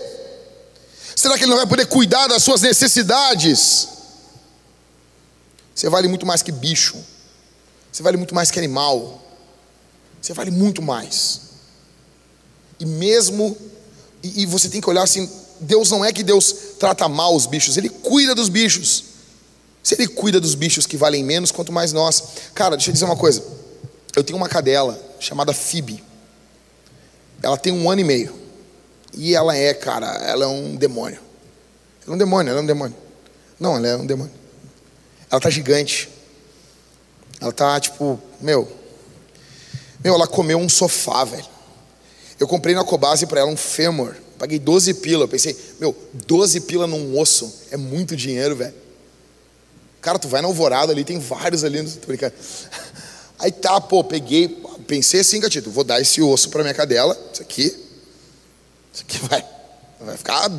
Será 1.16 1.38
que 1.38 1.44
Ele 1.44 1.52
não 1.52 1.58
vai 1.58 1.68
poder 1.68 1.86
cuidar 1.88 2.28
das 2.28 2.44
suas 2.44 2.62
necessidades? 2.62 3.90
Você 5.74 5.90
vale 5.90 6.08
muito 6.08 6.26
mais 6.26 6.42
que 6.42 6.52
bicho, 6.52 6.96
você 7.92 8.02
vale 8.02 8.16
muito 8.18 8.34
mais 8.34 8.50
que 8.50 8.58
animal, 8.58 9.22
você 10.22 10.34
vale 10.34 10.50
muito 10.52 10.82
mais. 10.82 11.42
E 12.80 12.86
mesmo, 12.86 13.58
e, 14.24 14.44
e 14.44 14.46
você 14.46 14.70
tem 14.70 14.80
que 14.80 14.90
olhar 14.90 15.04
assim: 15.04 15.30
Deus 15.60 15.92
não 15.92 16.04
é 16.04 16.14
que 16.14 16.24
Deus 16.24 16.56
trata 16.80 17.08
mal 17.10 17.36
os 17.36 17.46
bichos, 17.46 17.76
Ele 17.76 17.90
cuida 17.90 18.34
dos 18.34 18.50
bichos. 18.50 19.04
Se 19.84 19.94
Ele 19.96 20.08
cuida 20.08 20.40
dos 20.40 20.56
bichos 20.56 20.88
que 20.88 20.98
valem 20.98 21.24
menos, 21.24 21.52
quanto 21.52 21.72
mais 21.72 21.94
nós. 21.94 22.24
Cara, 22.56 22.76
deixa 22.76 22.90
eu 22.90 22.94
dizer 22.94 23.06
uma 23.06 23.16
coisa. 23.16 23.44
Eu 24.16 24.24
tenho 24.24 24.38
uma 24.38 24.50
cadela 24.50 25.00
chamada 25.20 25.54
Phoebe. 25.54 26.04
Ela 27.42 27.58
tem 27.58 27.72
um 27.74 27.90
ano 27.90 28.02
e 28.02 28.04
meio. 28.04 28.34
E 29.14 29.34
ela 29.34 29.56
é, 29.56 29.74
cara, 29.74 30.08
ela 30.24 30.46
é 30.46 30.48
um 30.48 30.76
demônio. 30.76 31.20
Ela 32.04 32.14
é 32.14 32.16
um 32.16 32.18
demônio, 32.18 32.52
ela 32.52 32.60
é 32.60 32.64
um 32.64 32.66
demônio. 32.66 32.96
Não, 33.60 33.78
ela 33.78 33.88
é 33.88 33.98
um 33.98 34.06
demônio. 34.06 34.34
Ela 35.30 35.40
tá 35.40 35.50
gigante. 35.50 36.10
Ela 37.40 37.52
tá 37.52 37.80
tipo, 37.80 38.20
meu. 38.42 38.70
Meu, 40.04 40.14
ela 40.16 40.28
comeu 40.28 40.58
um 40.58 40.70
sofá, 40.70 41.24
velho. 41.24 41.46
Eu 42.40 42.48
comprei 42.48 42.76
na 42.76 42.84
Cobase 42.84 43.26
para 43.26 43.40
ela 43.40 43.50
um 43.50 43.58
fêmur. 43.58 44.16
Paguei 44.38 44.60
12 44.60 44.94
pila. 44.96 45.24
Eu 45.24 45.28
pensei, 45.28 45.58
meu, 45.80 45.96
12 46.14 46.62
pila 46.62 46.86
num 46.86 47.18
osso 47.18 47.52
é 47.72 47.78
muito 47.78 48.16
dinheiro, 48.16 48.56
velho. 48.56 48.74
Cara, 50.02 50.20
tu 50.20 50.28
vai 50.28 50.42
na 50.42 50.48
alvorada 50.48 50.92
ali, 50.92 51.04
tem 51.04 51.18
vários 51.18 51.64
ali. 51.64 51.84
Tô 51.84 52.08
brincando. 52.08 52.34
Aí 53.40 53.52
tá, 53.52 53.82
pô, 53.82 54.04
peguei, 54.04 54.62
pensei 54.88 55.20
assim, 55.20 55.40
gatito, 55.40 55.70
vou 55.70 55.84
dar 55.84 56.02
esse 56.02 56.22
osso 56.22 56.50
para 56.50 56.64
minha 56.64 56.74
cadela, 56.74 57.18
isso 57.32 57.42
aqui, 57.42 57.76
isso 58.94 59.04
aqui 59.04 59.18
vai, 59.28 59.46
vai 60.00 60.18
ficar 60.18 60.52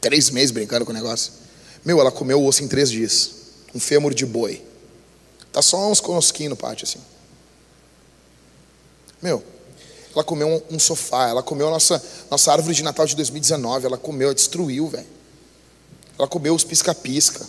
três 0.00 0.30
meses 0.30 0.50
brincando 0.50 0.84
com 0.84 0.90
o 0.90 0.94
negócio. 0.94 1.32
Meu, 1.84 2.00
ela 2.00 2.10
comeu 2.10 2.40
o 2.40 2.46
osso 2.46 2.62
em 2.62 2.68
três 2.68 2.90
dias, 2.90 3.30
um 3.74 3.80
fêmur 3.80 4.14
de 4.14 4.24
boi. 4.24 4.62
Tá 5.52 5.62
só 5.62 5.90
uns 5.90 6.00
conosquinhos 6.00 6.50
no 6.50 6.56
pátio 6.56 6.84
assim. 6.84 7.00
Meu, 9.20 9.42
ela 10.14 10.24
comeu 10.24 10.48
um, 10.48 10.76
um, 10.76 10.78
sofá, 10.78 11.28
ela 11.28 11.42
comeu 11.42 11.68
a 11.68 11.70
nossa, 11.70 12.02
nossa 12.30 12.52
árvore 12.52 12.74
de 12.74 12.82
Natal 12.82 13.06
de 13.06 13.16
2019, 13.16 13.86
ela 13.86 13.98
comeu, 13.98 14.28
ela 14.28 14.34
destruiu, 14.34 14.88
velho. 14.88 15.06
Ela 16.18 16.28
comeu 16.28 16.54
os 16.54 16.62
pisca-pisca. 16.62 17.44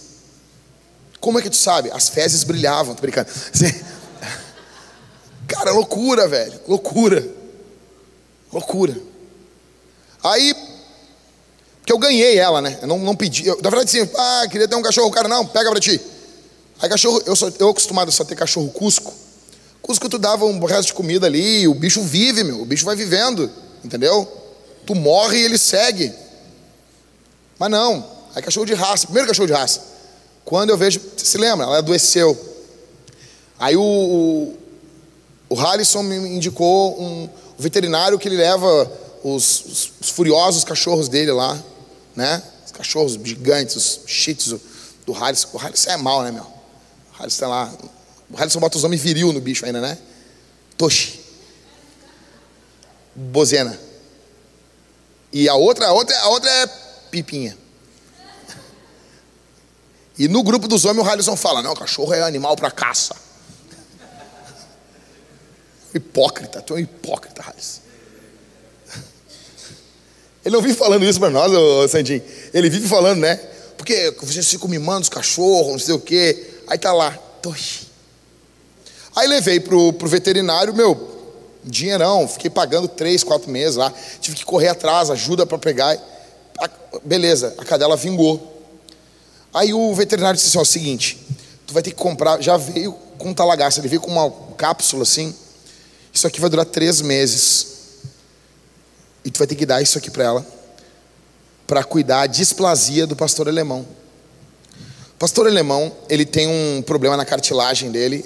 Como 1.19 1.39
é 1.39 1.41
que 1.41 1.50
tu 1.50 1.56
sabe? 1.56 1.91
As 1.91 2.10
fezes 2.10 2.43
brilhavam, 2.43 2.95
tô 2.95 3.02
brincando. 3.02 3.30
Cara, 5.47 5.71
loucura, 5.71 6.27
velho. 6.27 6.60
Loucura. 6.67 7.27
Loucura. 8.51 8.95
Aí, 10.23 10.55
que 11.86 11.93
eu 11.93 11.97
ganhei 11.99 12.38
ela, 12.38 12.62
né? 12.62 12.79
Eu 12.81 12.88
não, 12.88 12.97
não 12.99 13.15
pedi. 13.15 13.45
Eu, 13.45 13.55
na 13.62 13.69
verdade, 13.69 14.01
assim, 14.01 14.10
ah, 14.17 14.47
queria 14.49 14.67
ter 14.67 14.75
um 14.75 14.81
cachorro. 14.81 15.12
Cara, 15.12 15.27
não, 15.27 15.45
pega 15.45 15.69
pra 15.69 15.79
ti. 15.79 16.01
Aí, 16.81 16.89
cachorro, 16.89 17.21
eu 17.25 17.36
sou 17.36 17.53
eu 17.60 17.69
acostumado 17.69 18.12
só 18.12 18.23
ter 18.23 18.36
cachorro 18.36 18.69
cusco. 18.69 19.13
Cusco, 19.81 20.10
tu 20.10 20.17
dava 20.17 20.45
um 20.45 20.63
resto 20.65 20.88
de 20.88 20.93
comida 20.93 21.27
ali, 21.27 21.67
o 21.67 21.75
bicho 21.75 22.01
vive, 22.01 22.43
meu. 22.43 22.62
O 22.62 22.65
bicho 22.65 22.86
vai 22.86 22.95
vivendo, 22.95 23.51
entendeu? 23.84 24.27
Tu 24.86 24.95
morre 24.95 25.38
e 25.38 25.43
ele 25.43 25.58
segue. 25.58 26.12
Mas 27.60 27.69
não. 27.69 28.05
Aí, 28.34 28.41
cachorro 28.41 28.65
de 28.65 28.73
raça. 28.73 29.05
Primeiro 29.05 29.27
cachorro 29.27 29.47
de 29.47 29.53
raça. 29.53 29.81
Quando 30.43 30.71
eu 30.71 30.77
vejo, 30.77 30.99
você 31.15 31.25
se 31.25 31.38
lembra? 31.38 31.65
Ela 31.65 31.77
adoeceu. 31.77 32.38
Aí 33.60 33.77
o, 33.77 33.81
o 33.81 34.58
Harrison 35.53 36.01
me 36.01 36.15
indicou 36.15 36.99
um 36.99 37.29
veterinário 37.58 38.17
que 38.17 38.27
ele 38.27 38.38
leva 38.38 38.91
os, 39.23 39.65
os, 39.65 39.91
os 40.01 40.10
furiosos 40.10 40.63
cachorros 40.63 41.08
dele 41.08 41.31
lá, 41.31 41.62
né? 42.15 42.41
Os 42.65 42.71
cachorros 42.71 43.13
gigantes, 43.23 43.75
os 43.75 44.01
shih 44.08 44.36
do 45.05 45.13
Harrison. 45.13 45.49
O 45.53 45.58
Harrison 45.58 45.91
é 45.91 45.97
mal, 45.97 46.23
né, 46.23 46.31
meu? 46.31 46.43
O 46.43 47.17
Harrison 47.19 47.39
tá 47.41 47.47
lá. 47.47 47.73
O 48.29 48.36
Harrison 48.36 48.60
bota 48.60 48.77
os 48.77 48.84
homens 48.84 49.01
viril 49.01 49.31
no 49.31 49.39
bicho 49.39 49.65
ainda, 49.65 49.79
né? 49.79 49.97
Toshi. 50.77 51.19
Bozena. 53.13 53.79
E 55.31 55.47
a 55.47 55.55
outra, 55.55 55.88
a 55.88 55.93
outra, 55.93 56.17
a 56.19 56.29
outra 56.29 56.49
é 56.49 56.67
Pipinha. 57.12 57.58
E 60.17 60.27
no 60.27 60.43
grupo 60.43 60.67
dos 60.67 60.86
homens 60.86 61.05
o 61.05 61.10
Harrison 61.10 61.36
fala: 61.36 61.62
não, 61.62 61.75
cachorro 61.75 62.13
é 62.13 62.21
animal 62.23 62.55
para 62.55 62.71
caça. 62.71 63.24
Hipócrita, 65.95 66.62
tu 66.62 66.73
é 66.73 66.75
um 66.75 66.79
hipócrita, 66.79 67.41
Raiz. 67.41 67.79
Ele 70.43 70.53
não 70.53 70.62
vive 70.62 70.75
falando 70.75 71.05
isso 71.05 71.19
para 71.21 71.29
nós, 71.29 71.49
ô, 71.53 71.88
Sandinho. 71.88 72.21
Ele 72.53 72.69
vive 72.69 72.86
falando, 72.86 73.21
né? 73.21 73.38
Porque 73.77 74.13
vocês 74.21 74.45
ficam 74.49 74.67
mimando 74.67 75.03
os 75.03 75.10
cachorros, 75.10 75.71
não 75.71 75.79
sei 75.79 75.95
o 75.95 75.99
quê. 75.99 76.47
Aí 76.67 76.77
tá 76.77 76.91
lá, 76.91 77.12
Toshi. 77.41 77.88
Aí 79.15 79.25
levei 79.25 79.62
pro, 79.62 79.93
pro 79.93 80.05
veterinário, 80.05 80.73
meu, 80.73 81.39
dinheirão. 81.63 82.27
Fiquei 82.27 82.49
pagando 82.49 82.89
três, 82.89 83.23
quatro 83.23 83.49
meses 83.49 83.77
lá. 83.77 83.93
Tive 84.19 84.36
que 84.36 84.43
correr 84.43 84.67
atrás, 84.67 85.10
ajuda 85.10 85.45
para 85.45 85.58
pegar. 85.58 85.97
Beleza, 87.05 87.55
a 87.58 87.63
cadela 87.63 87.95
vingou. 87.95 88.67
Aí 89.53 89.73
o 89.73 89.95
veterinário 89.95 90.36
disse 90.36 90.49
assim: 90.49 90.58
ó, 90.58 90.62
o 90.62 90.65
seguinte, 90.65 91.25
tu 91.65 91.73
vai 91.73 91.81
ter 91.81 91.91
que 91.91 91.95
comprar. 91.95 92.41
Já 92.41 92.58
veio 92.58 92.91
com 93.17 93.34
talagaço, 93.34 93.79
ele 93.79 93.88
veio 93.88 94.01
com 94.01 94.12
uma 94.12 94.29
cápsula 94.58 95.03
assim 95.03 95.34
isso 96.15 96.25
aqui 96.25 96.39
vai 96.39 96.49
durar 96.49 96.65
três 96.65 97.01
meses. 97.01 97.67
E 99.25 99.30
tu 99.30 99.38
vai 99.38 99.45
ter 99.45 99.56
que 99.56 99.65
dar 99.65 99.82
isso 99.82 99.97
aqui 99.97 100.10
para 100.10 100.23
ela. 100.23 100.47
Para 101.67 101.84
cuidar 101.84 102.21
da 102.21 102.28
displasia 102.28 103.06
do 103.06 103.17
pastor 103.17 103.49
alemão. 103.49 103.86
O 105.13 105.17
pastor 105.19 105.45
alemão, 105.45 105.91
ele 106.10 106.25
tem 106.25 106.47
um 106.47 106.82
problema 106.82 107.17
na 107.17 107.25
cartilagem 107.25 107.91
dele. 107.91 108.23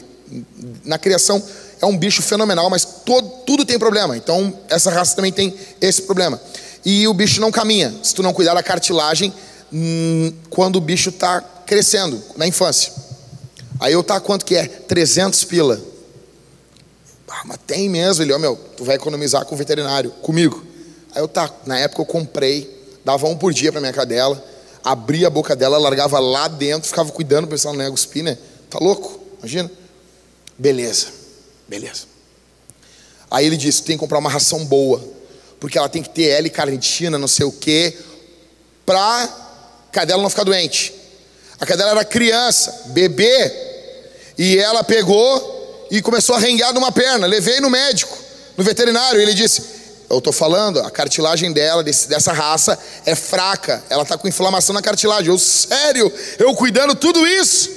Na 0.86 1.00
criação, 1.00 1.44
é 1.82 1.86
um 1.88 1.98
bicho 1.98 2.22
fenomenal, 2.22 2.70
mas 2.70 2.86
todo, 2.86 3.28
tudo 3.44 3.66
tem 3.66 3.80
problema. 3.80 4.16
Então, 4.16 4.56
essa 4.70 4.92
raça 4.92 5.16
também 5.16 5.32
tem 5.32 5.56
esse 5.82 6.04
problema. 6.04 6.40
E 6.86 7.08
o 7.08 7.14
bicho 7.14 7.42
não 7.42 7.52
caminha. 7.52 7.92
Se 8.04 8.14
tu 8.14 8.22
não 8.22 8.34
cuidar 8.34 8.54
da 8.54 8.62
cartilagem, 8.62 9.34
hum, 9.74 10.32
quando 10.52 10.76
o 10.76 10.82
bicho 10.82 11.10
está 11.10 11.42
crescendo, 11.42 12.22
na 12.38 12.46
infância. 12.46 12.94
Aí 13.80 13.94
eu 13.94 14.04
tá 14.04 14.20
quanto 14.20 14.46
que 14.46 14.56
é? 14.56 14.68
300 14.68 15.44
pila. 15.46 15.89
Ah, 17.40 17.44
mas 17.46 17.58
tem 17.66 17.88
mesmo. 17.88 18.24
Ele, 18.24 18.34
ó, 18.34 18.36
oh, 18.36 18.40
meu, 18.40 18.56
tu 18.76 18.84
vai 18.84 18.98
economizar 18.98 19.46
com 19.46 19.56
o 19.56 19.58
veterinário, 19.58 20.12
comigo. 20.22 20.66
Aí 21.16 21.22
eu, 21.22 21.28
tá, 21.28 21.50
na 21.66 21.80
época 21.80 22.02
eu 22.02 22.06
comprei, 22.06 23.00
dava 23.04 23.28
um 23.28 23.38
por 23.38 23.54
dia 23.54 23.72
para 23.72 23.80
minha 23.80 23.94
cadela, 23.94 24.44
abria 24.84 25.28
a 25.28 25.30
boca 25.30 25.56
dela, 25.56 25.78
largava 25.78 26.20
lá 26.20 26.48
dentro, 26.48 26.90
ficava 26.90 27.12
cuidando 27.12 27.48
não 27.48 27.84
ia 27.84 27.92
cuspir, 27.92 28.24
né? 28.24 28.38
Tá 28.70 28.78
louco? 28.80 29.20
Imagina. 29.40 29.72
Beleza, 30.58 31.08
beleza. 31.68 32.04
Aí 33.32 33.46
ele 33.46 33.56
disse: 33.56 33.84
tem 33.84 33.96
que 33.96 34.02
comprar 34.02 34.20
uma 34.20 34.30
ração 34.30 34.66
boa, 34.66 35.02
porque 35.60 35.78
ela 35.78 35.88
tem 35.88 36.04
que 36.04 36.10
ter 36.10 36.26
L-carnitina, 36.32 37.18
não 37.18 37.28
sei 37.28 37.46
o 37.46 37.52
quê, 37.52 37.98
pra 38.86 39.88
cadela 39.94 40.22
não 40.22 40.30
ficar 40.30 40.44
doente. 40.44 40.94
A 41.58 41.66
cadela 41.66 41.92
era 41.92 42.04
criança, 42.04 42.84
bebê, 42.88 43.52
e 44.38 44.58
ela 44.58 44.84
pegou 44.84 45.59
e 45.90 46.02
começou 46.02 46.36
a 46.36 46.40
renguear 46.40 46.74
numa 46.74 46.92
perna. 46.92 47.26
Levei 47.26 47.60
no 47.60 47.70
médico, 47.70 48.18
no 48.58 48.64
veterinário, 48.64 49.20
e 49.20 49.24
ele 49.24 49.34
disse: 49.34 49.64
Eu 50.10 50.20
estou 50.20 50.34
falando, 50.34 50.80
a 50.80 50.92
cartilagem 50.92 51.52
dela, 51.52 51.84
desse, 51.84 52.08
dessa 52.08 52.32
raça, 52.32 52.78
é 53.06 53.16
fraca. 53.16 53.84
Ela 53.90 54.04
está 54.04 54.18
com 54.18 54.28
inflamação 54.28 54.74
na 54.74 54.82
cartilagem. 54.82 55.28
Eu, 55.28 55.38
sério, 55.38 56.12
eu 56.38 56.54
cuidando 56.54 56.96
tudo 56.96 57.26
isso. 57.26 57.70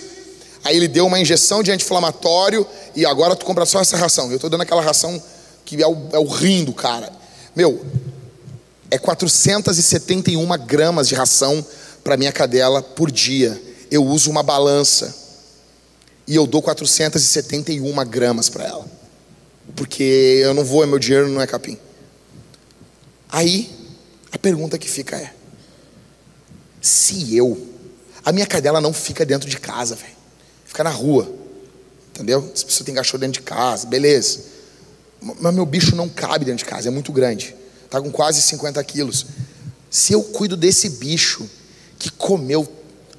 Aí 0.64 0.77
ele 0.77 0.87
deu 0.87 1.07
uma 1.07 1.18
injeção 1.18 1.62
de 1.62 1.72
anti-inflamatório 1.72 2.66
e 2.94 3.05
agora 3.05 3.35
tu 3.35 3.44
compra 3.44 3.66
só 3.66 3.81
essa 3.81 3.96
ração. 3.96 4.29
Eu 4.31 4.37
estou 4.37 4.48
dando 4.48 4.62
aquela 4.62 4.81
ração 4.81 5.20
que 5.64 5.83
é 5.83 5.87
o, 5.87 5.96
é 6.12 6.18
o 6.18 6.27
rim 6.27 6.64
do 6.64 6.72
cara. 6.72 7.11
Meu, 7.55 7.85
é 8.90 8.98
471 8.98 10.46
gramas 10.64 11.09
de 11.09 11.14
ração 11.14 11.64
para 12.05 12.16
minha 12.16 12.31
cadela 12.31 12.83
por 12.83 13.11
dia. 13.11 13.61
Eu 13.90 14.05
uso 14.05 14.31
uma 14.31 14.42
balança 14.42 15.21
e 16.26 16.35
eu 16.35 16.46
dou 16.46 16.62
471 16.62 17.94
gramas 18.08 18.48
para 18.48 18.64
ela, 18.64 18.87
porque 19.74 20.40
eu 20.42 20.54
não 20.54 20.64
vou, 20.64 20.82
é 20.82 20.87
meu 20.87 20.98
dinheiro 20.98 21.28
não 21.28 21.40
é 21.40 21.46
capim. 21.46 21.76
Aí 23.28 23.70
a 24.30 24.38
pergunta 24.38 24.78
que 24.78 24.88
fica 24.88 25.16
é: 25.16 25.32
se 26.80 27.37
eu, 27.37 27.68
a 28.24 28.32
minha 28.32 28.46
cadela 28.46 28.80
não 28.80 28.92
fica 28.92 29.24
dentro 29.24 29.48
de 29.48 29.58
casa, 29.58 29.94
velho, 29.94 30.16
fica 30.64 30.85
na 30.85 30.90
rua, 30.90 31.32
entendeu? 32.11 32.50
Se 32.54 32.64
você 32.64 32.85
tem 32.85 32.94
cachorro 32.94 33.20
dentro 33.20 33.40
de 33.40 33.46
casa, 33.46 33.87
beleza, 33.87 34.40
mas 35.40 35.54
meu 35.54 35.66
bicho 35.66 35.96
não 35.96 36.08
cabe 36.08 36.44
dentro 36.44 36.64
de 36.64 36.70
casa, 36.70 36.88
é 36.88 36.90
muito 36.90 37.12
grande, 37.12 37.54
tá 37.88 38.00
com 38.00 38.11
quase 38.11 38.40
50 38.42 38.82
quilos. 38.85 39.26
Se 39.90 40.12
eu 40.12 40.22
cuido 40.22 40.56
desse 40.56 40.88
bicho 40.88 41.48
que 41.98 42.11
comeu 42.11 42.66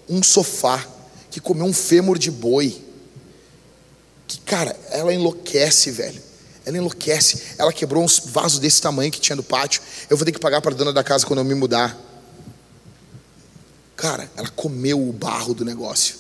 um 0.10 0.22
sofá, 0.24 0.86
que 1.30 1.40
comeu 1.40 1.66
um 1.66 1.74
fêmur 1.74 2.18
de 2.18 2.30
boi, 2.30 2.84
que, 4.34 4.40
cara, 4.42 4.76
ela 4.90 5.14
enlouquece, 5.14 5.92
velho. 5.92 6.22
Ela 6.66 6.78
enlouquece. 6.78 7.56
Ela 7.58 7.72
quebrou 7.72 8.04
uns 8.04 8.20
vasos 8.26 8.60
desse 8.60 8.82
tamanho 8.82 9.12
que 9.12 9.20
tinha 9.20 9.36
no 9.36 9.44
pátio. 9.44 9.82
Eu 10.10 10.18
vou 10.18 10.26
ter 10.26 10.32
que 10.32 10.40
pagar 10.40 10.62
para 10.62 10.72
a 10.72 10.76
dona 10.76 10.94
da 10.94 11.04
casa 11.04 11.26
quando 11.26 11.40
eu 11.40 11.46
me 11.46 11.54
mudar. 11.54 11.98
Cara, 13.96 14.30
ela 14.36 14.50
comeu 14.50 15.08
o 15.08 15.14
barro 15.14 15.54
do 15.54 15.64
negócio. 15.64 16.16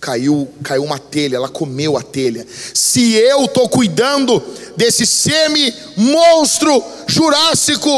Caiu, 0.00 0.48
caiu 0.62 0.84
uma 0.84 0.98
telha, 0.98 1.36
ela 1.36 1.48
comeu 1.48 1.96
a 1.96 2.02
telha. 2.02 2.46
Se 2.72 3.12
eu 3.14 3.44
estou 3.44 3.68
cuidando 3.68 4.42
desse 4.76 5.04
semi-monstro 5.04 6.82
jurássico, 7.06 7.90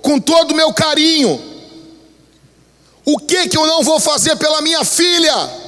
com 0.00 0.20
todo 0.20 0.52
o 0.52 0.56
meu 0.56 0.72
carinho, 0.72 1.42
o 3.04 3.18
que 3.18 3.48
que 3.48 3.56
eu 3.56 3.66
não 3.66 3.82
vou 3.82 3.98
fazer 3.98 4.36
pela 4.36 4.60
minha 4.60 4.84
filha? 4.84 5.67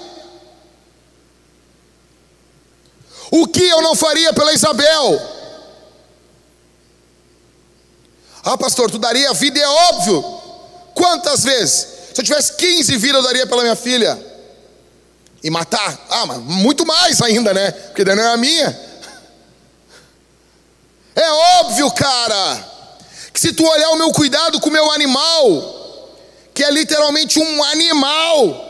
O 3.30 3.46
que 3.46 3.66
eu 3.68 3.80
não 3.80 3.94
faria 3.94 4.32
pela 4.32 4.52
Isabel? 4.52 5.20
Ah, 8.42 8.56
pastor, 8.56 8.90
tu 8.90 8.98
daria 8.98 9.30
a 9.30 9.34
vida, 9.34 9.60
é 9.60 9.68
óbvio. 9.68 10.22
Quantas 10.94 11.44
vezes? 11.44 11.86
Se 12.12 12.20
eu 12.20 12.24
tivesse 12.24 12.54
15 12.54 12.96
vidas, 12.96 13.16
eu 13.16 13.22
daria 13.22 13.46
pela 13.46 13.62
minha 13.62 13.76
filha. 13.76 14.18
E 15.42 15.50
matar? 15.50 15.98
Ah, 16.10 16.26
mas 16.26 16.38
muito 16.38 16.84
mais 16.84 17.20
ainda, 17.22 17.54
né? 17.54 17.70
Porque 17.70 18.04
daí 18.04 18.16
não 18.16 18.22
é 18.22 18.32
a 18.32 18.36
minha. 18.36 18.90
É 21.14 21.30
óbvio, 21.60 21.90
cara, 21.92 22.68
que 23.32 23.40
se 23.40 23.52
tu 23.52 23.64
olhar 23.64 23.90
o 23.90 23.96
meu 23.96 24.12
cuidado 24.12 24.60
com 24.60 24.68
o 24.68 24.72
meu 24.72 24.90
animal, 24.90 26.18
que 26.54 26.64
é 26.64 26.70
literalmente 26.70 27.38
um 27.38 27.64
animal, 27.64 28.68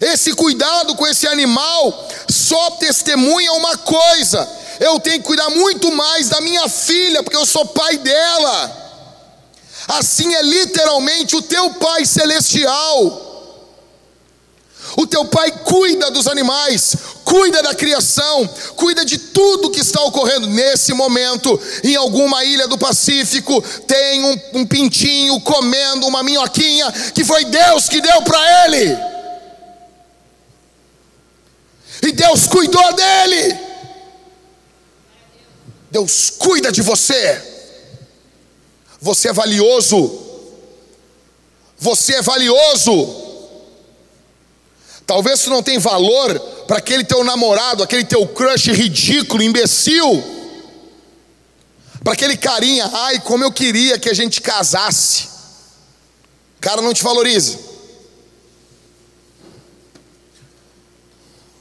esse 0.00 0.32
cuidado 0.32 0.94
com 0.96 1.06
esse 1.06 1.26
animal 1.26 2.08
só 2.28 2.72
testemunha 2.72 3.52
uma 3.52 3.76
coisa: 3.78 4.48
eu 4.80 5.00
tenho 5.00 5.18
que 5.18 5.26
cuidar 5.26 5.50
muito 5.50 5.90
mais 5.92 6.28
da 6.28 6.40
minha 6.40 6.68
filha, 6.68 7.22
porque 7.22 7.36
eu 7.36 7.46
sou 7.46 7.66
pai 7.66 7.96
dela. 7.98 8.86
Assim 9.88 10.34
é 10.34 10.42
literalmente 10.42 11.34
o 11.34 11.42
teu 11.42 11.70
Pai 11.74 12.04
celestial. 12.04 13.26
O 14.96 15.06
teu 15.06 15.24
pai 15.26 15.50
cuida 15.64 16.10
dos 16.10 16.26
animais, 16.26 16.96
cuida 17.24 17.62
da 17.62 17.74
criação, 17.74 18.48
cuida 18.74 19.04
de 19.04 19.18
tudo 19.18 19.70
que 19.70 19.80
está 19.80 20.02
ocorrendo 20.02 20.46
nesse 20.48 20.92
momento. 20.92 21.60
Em 21.84 21.94
alguma 21.94 22.42
ilha 22.44 22.66
do 22.66 22.78
Pacífico, 22.78 23.62
tem 23.86 24.24
um, 24.24 24.40
um 24.54 24.66
pintinho 24.66 25.40
comendo 25.42 26.06
uma 26.06 26.22
minhoquinha 26.22 26.90
que 27.14 27.22
foi 27.22 27.44
Deus 27.44 27.88
que 27.88 28.00
deu 28.00 28.22
para 28.22 28.66
ele. 28.66 29.17
Deus 32.12 32.46
cuidou 32.46 32.92
dele. 32.94 33.58
Deus 35.90 36.30
cuida 36.30 36.70
de 36.70 36.82
você. 36.82 37.42
Você 39.00 39.28
é 39.28 39.32
valioso. 39.32 40.26
Você 41.78 42.16
é 42.16 42.22
valioso. 42.22 43.26
Talvez 45.06 45.40
tu 45.40 45.50
não 45.50 45.62
tenha 45.62 45.80
valor 45.80 46.38
para 46.66 46.78
aquele 46.78 47.02
teu 47.02 47.24
namorado, 47.24 47.82
aquele 47.82 48.04
teu 48.04 48.26
crush 48.26 48.70
ridículo, 48.70 49.42
imbecil. 49.42 50.22
Para 52.04 52.12
aquele 52.12 52.36
carinha, 52.36 52.90
ai, 52.92 53.20
como 53.20 53.42
eu 53.42 53.50
queria 53.50 53.98
que 53.98 54.08
a 54.08 54.14
gente 54.14 54.40
casasse. 54.40 55.28
O 56.58 56.60
cara 56.60 56.82
não 56.82 56.92
te 56.92 57.02
valoriza. 57.02 57.67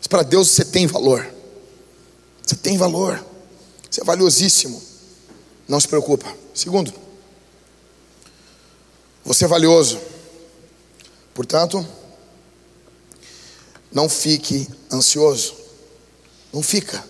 Mas 0.07 0.09
para 0.09 0.23
Deus 0.23 0.51
você 0.51 0.63
tem 0.63 0.87
valor. 0.87 1.29
Você 2.41 2.55
tem 2.55 2.77
valor. 2.77 3.21
Você 3.91 3.99
é 3.99 4.05
valiosíssimo. 4.05 4.81
Não 5.67 5.81
se 5.81 5.87
preocupa. 5.89 6.33
Segundo, 6.53 6.93
você 9.25 9.43
é 9.43 9.47
valioso. 9.49 9.99
Portanto, 11.33 11.85
não 13.91 14.07
fique 14.07 14.65
ansioso. 14.89 15.55
Não 16.53 16.63
fica. 16.63 17.03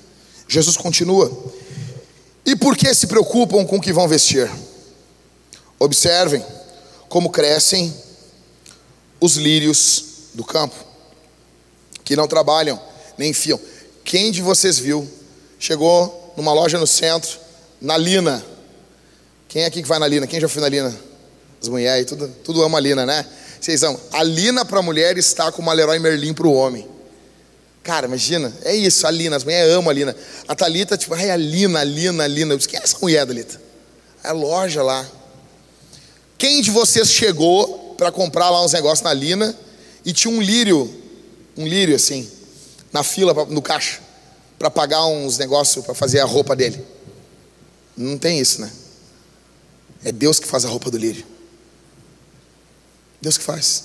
Jesus 0.48 0.76
continua. 0.76 1.32
E 2.44 2.56
por 2.56 2.76
que 2.76 2.92
se 2.96 3.06
preocupam 3.06 3.64
com 3.64 3.78
o 3.78 3.82
que 3.82 3.94
vão 3.94 4.08
vestir? 4.08 4.50
Observem 5.78 6.44
como 7.08 7.30
crescem 7.30 7.94
os 9.22 9.36
lírios 9.36 10.32
do 10.34 10.44
campo 10.44 10.87
que 12.08 12.16
não 12.16 12.26
trabalham, 12.26 12.82
nem 13.18 13.34
fiam. 13.34 13.60
Quem 14.06 14.32
de 14.32 14.42
vocês 14.42 14.80
viu, 14.80 15.06
chegou 15.60 16.34
numa 16.38 16.54
loja 16.54 16.78
no 16.78 16.88
centro, 16.88 17.38
na 17.82 17.98
Lina? 17.98 18.42
Quem 19.50 19.64
é 19.64 19.66
aqui 19.66 19.82
que 19.82 19.88
vai 19.88 20.00
na 20.00 20.08
Lina? 20.08 20.26
Quem 20.26 20.40
já 20.40 20.48
foi 20.48 20.62
na 20.62 20.70
Lina? 20.70 20.96
As 21.62 21.68
mulheres, 21.68 22.06
tudo, 22.06 22.34
tudo 22.46 22.64
ama 22.64 22.78
a 22.78 22.82
Lina, 22.82 23.06
né? 23.06 23.26
Vocês 23.60 23.84
amam. 23.84 24.00
A 24.14 24.24
Lina 24.24 24.64
para 24.64 24.80
a 24.80 24.82
mulher 24.82 25.18
está 25.18 25.52
como 25.52 25.70
a 25.70 25.74
Leroy 25.74 26.00
Merlin 26.00 26.34
para 26.34 26.48
o 26.48 26.54
homem. 26.54 26.88
Cara, 27.84 28.08
imagina, 28.08 28.54
é 28.64 28.74
isso, 28.74 29.06
a 29.06 29.12
Lina, 29.12 29.36
as 29.36 29.44
mulheres 29.44 29.74
amam 29.74 29.90
a 29.90 29.94
Lina. 29.94 30.16
A 30.48 30.56
Thalita, 30.56 30.96
tipo, 30.96 31.14
ai, 31.14 31.30
a 31.30 31.36
Lina, 31.36 31.82
a 31.82 31.84
Lina, 31.84 32.24
a 32.24 32.28
Lina. 32.28 32.54
Eu 32.54 32.58
disse, 32.58 32.70
quem 32.70 32.80
é 32.80 32.84
essa 32.84 32.98
mulher, 33.02 33.28
Thalita? 33.28 33.60
É 34.24 34.30
a 34.30 34.32
loja 34.32 34.82
lá. 34.82 35.06
Quem 36.38 36.62
de 36.62 36.72
vocês 36.72 37.10
chegou 37.10 37.96
para 37.98 38.14
comprar 38.14 38.50
lá 38.50 38.64
uns 38.64 38.72
negócios 38.72 39.02
na 39.02 39.14
Lina 39.14 39.54
e 40.06 40.14
tinha 40.14 40.34
um 40.34 40.42
lírio 40.42 41.04
um 41.58 41.68
lírio 41.68 41.96
assim, 41.96 42.30
na 42.94 43.04
fila, 43.04 43.34
no 43.46 43.62
caixa, 43.62 44.00
para 44.58 44.70
pagar 44.70 45.06
uns 45.08 45.38
negócios 45.38 45.84
para 45.84 45.94
fazer 45.94 46.20
a 46.20 46.26
roupa 46.26 46.56
dele. 46.56 46.84
Não 47.96 48.18
tem 48.18 48.40
isso, 48.40 48.62
né? 48.62 48.72
É 50.04 50.12
Deus 50.12 50.40
que 50.40 50.48
faz 50.48 50.64
a 50.66 50.70
roupa 50.70 50.92
do 50.92 50.98
lírio. 50.98 51.26
Deus 53.22 53.38
que 53.38 53.44
faz. 53.44 53.84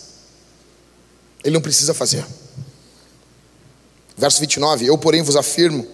Ele 1.42 1.54
não 1.54 1.62
precisa 1.62 1.94
fazer. 1.94 2.24
Verso 4.16 4.40
29: 4.40 4.86
Eu, 4.86 4.98
porém, 4.98 5.22
vos 5.22 5.36
afirmo 5.36 5.86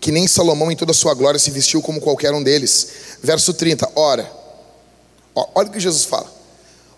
que 0.00 0.12
nem 0.12 0.28
Salomão 0.28 0.70
em 0.70 0.76
toda 0.76 0.92
a 0.92 0.94
sua 0.94 1.14
glória 1.14 1.38
se 1.38 1.50
vestiu 1.50 1.80
como 1.80 2.00
qualquer 2.00 2.32
um 2.34 2.42
deles. 2.42 2.88
Verso 3.22 3.54
30: 3.54 3.90
Ora, 3.96 4.30
olha 5.34 5.68
o 5.68 5.72
que 5.72 5.80
Jesus 5.80 6.04
fala. 6.04 6.41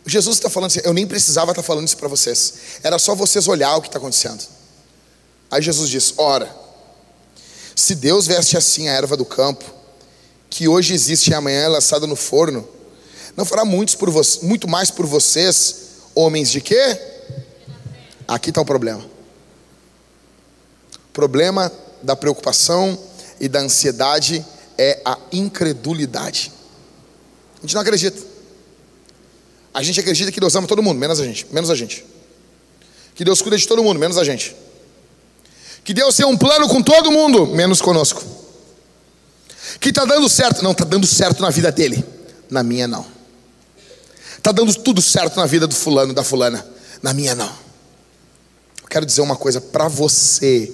Jesus 0.07 0.37
está 0.37 0.51
falando 0.51 0.71
assim, 0.71 0.81
eu 0.85 0.93
nem 0.93 1.07
precisava 1.07 1.53
estar 1.53 1.63
falando 1.63 1.87
isso 1.87 1.97
para 1.97 2.09
vocês. 2.09 2.55
Era 2.83 2.99
só 2.99 3.15
vocês 3.15 3.49
olhar 3.49 3.77
o 3.77 3.81
que 3.81 3.89
está 3.89 3.99
acontecendo. 3.99 4.45
Aí 5.51 5.63
Jesus 5.63 5.89
diz: 5.89 6.15
Ora, 6.17 6.55
se 7.75 7.95
Deus 7.95 8.27
veste 8.27 8.57
assim 8.57 8.89
a 8.89 8.93
erva 8.93 9.17
do 9.17 9.25
campo, 9.25 9.65
que 10.51 10.69
hoje 10.69 10.95
existe 10.95 11.31
e 11.31 11.35
amanhã 11.35 11.63
é 11.63 11.69
lançada 11.69 12.07
no 12.07 12.17
forno, 12.17 12.69
não 13.37 13.45
fará 13.45 13.65
muitos 13.65 13.95
por 13.95 14.11
muito 14.43 14.69
mais 14.69 14.91
por 14.91 15.07
vocês, 15.07 15.77
homens 16.15 16.51
de 16.51 16.61
quê? 16.61 17.01
Aqui 18.29 18.51
está 18.51 18.61
o 18.61 18.65
problema. 18.65 19.05
O 21.09 21.13
problema 21.13 21.73
da 22.03 22.15
preocupação 22.15 22.99
e 23.41 23.49
da 23.49 23.61
ansiedade 23.61 24.45
é 24.77 25.01
a 25.05 25.19
incredulidade. 25.33 26.53
A 27.59 27.61
gente 27.63 27.75
não 27.75 27.83
acredita. 27.83 28.34
A 29.75 29.83
gente 29.83 29.99
acredita 29.99 30.31
que 30.31 30.39
Deus 30.39 30.55
ama 30.55 30.69
todo 30.69 30.83
mundo, 30.83 30.99
menos 30.99 31.21
a 31.21 31.25
gente, 31.25 31.47
menos 31.51 31.69
a 31.69 31.75
gente. 31.75 32.05
Que 33.15 33.25
Deus 33.25 33.43
cuida 33.43 33.59
de 33.59 33.67
todo 33.67 33.83
mundo, 33.83 33.99
menos 33.99 34.17
a 34.17 34.25
gente. 34.25 34.55
Que 35.85 35.93
Deus 35.93 36.17
tem 36.17 36.25
um 36.25 36.37
plano 36.37 36.69
com 36.69 36.81
todo 36.81 37.11
mundo, 37.11 37.47
menos 37.49 37.83
conosco. 37.83 38.23
Que 39.81 39.89
está 39.89 40.05
dando 40.05 40.29
certo, 40.29 40.63
não 40.63 40.71
está 40.71 40.85
dando 40.85 41.07
certo 41.07 41.43
na 41.43 41.51
vida 41.51 41.73
dele, 41.73 42.05
na 42.49 42.63
minha 42.63 42.87
não. 42.87 43.05
Está 44.39 44.53
dando 44.53 44.73
tudo 44.75 45.03
certo 45.03 45.37
na 45.37 45.47
vida 45.47 45.67
do 45.67 45.75
fulano, 45.75 46.15
da 46.15 46.23
fulana, 46.23 46.65
na 47.03 47.13
minha 47.13 47.35
não. 47.35 47.65
Ok? 48.85 48.95
quero 48.95 49.07
dizer 49.07 49.23
uma 49.23 49.35
coisa 49.35 49.61
para 49.61 49.89
você 49.89 50.73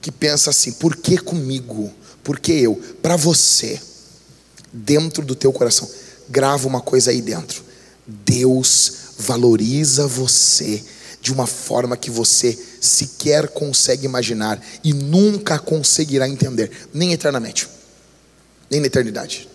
que 0.00 0.10
pensa 0.10 0.50
assim: 0.50 0.72
por 0.72 0.96
que 0.96 1.18
comigo? 1.18 1.92
Por 2.24 2.40
que 2.40 2.52
eu? 2.52 2.80
Para 3.02 3.14
você, 3.14 3.78
dentro 4.72 5.22
do 5.22 5.34
teu 5.34 5.52
coração, 5.52 5.88
grava 6.28 6.66
uma 6.66 6.80
coisa 6.80 7.10
aí 7.10 7.20
dentro. 7.20 7.65
Deus 8.06 8.92
valoriza 9.18 10.06
você 10.06 10.84
de 11.20 11.32
uma 11.32 11.46
forma 11.46 11.96
que 11.96 12.10
você 12.10 12.56
sequer 12.80 13.48
consegue 13.48 14.04
imaginar 14.04 14.64
e 14.84 14.92
nunca 14.92 15.58
conseguirá 15.58 16.28
entender, 16.28 16.88
nem 16.94 17.12
eternamente, 17.12 17.68
nem 18.70 18.80
na 18.80 18.86
eternidade. 18.86 19.48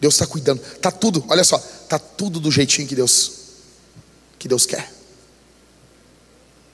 Deus 0.00 0.14
está 0.14 0.26
cuidando, 0.26 0.62
está 0.62 0.90
tudo, 0.90 1.22
olha 1.28 1.44
só, 1.44 1.56
está 1.56 1.98
tudo 1.98 2.40
do 2.40 2.50
jeitinho 2.50 2.88
que 2.88 2.94
Deus 2.94 3.32
que 4.38 4.48
Deus 4.48 4.66
quer. 4.66 4.92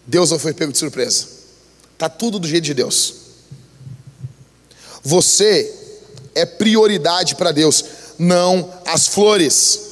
Deus 0.07 0.31
não 0.31 0.39
foi 0.39 0.53
pego 0.53 0.73
de 0.73 0.79
surpresa, 0.79 1.27
está 1.93 2.09
tudo 2.09 2.39
do 2.39 2.49
jeito 2.49 2.65
de 2.65 2.75
Deus. 2.75 3.15
Você 5.03 5.75
é 6.35 6.45
prioridade 6.45 7.35
para 7.35 7.53
Deus, 7.53 7.85
não 8.19 8.73
as 8.87 9.09
flores. 9.09 9.90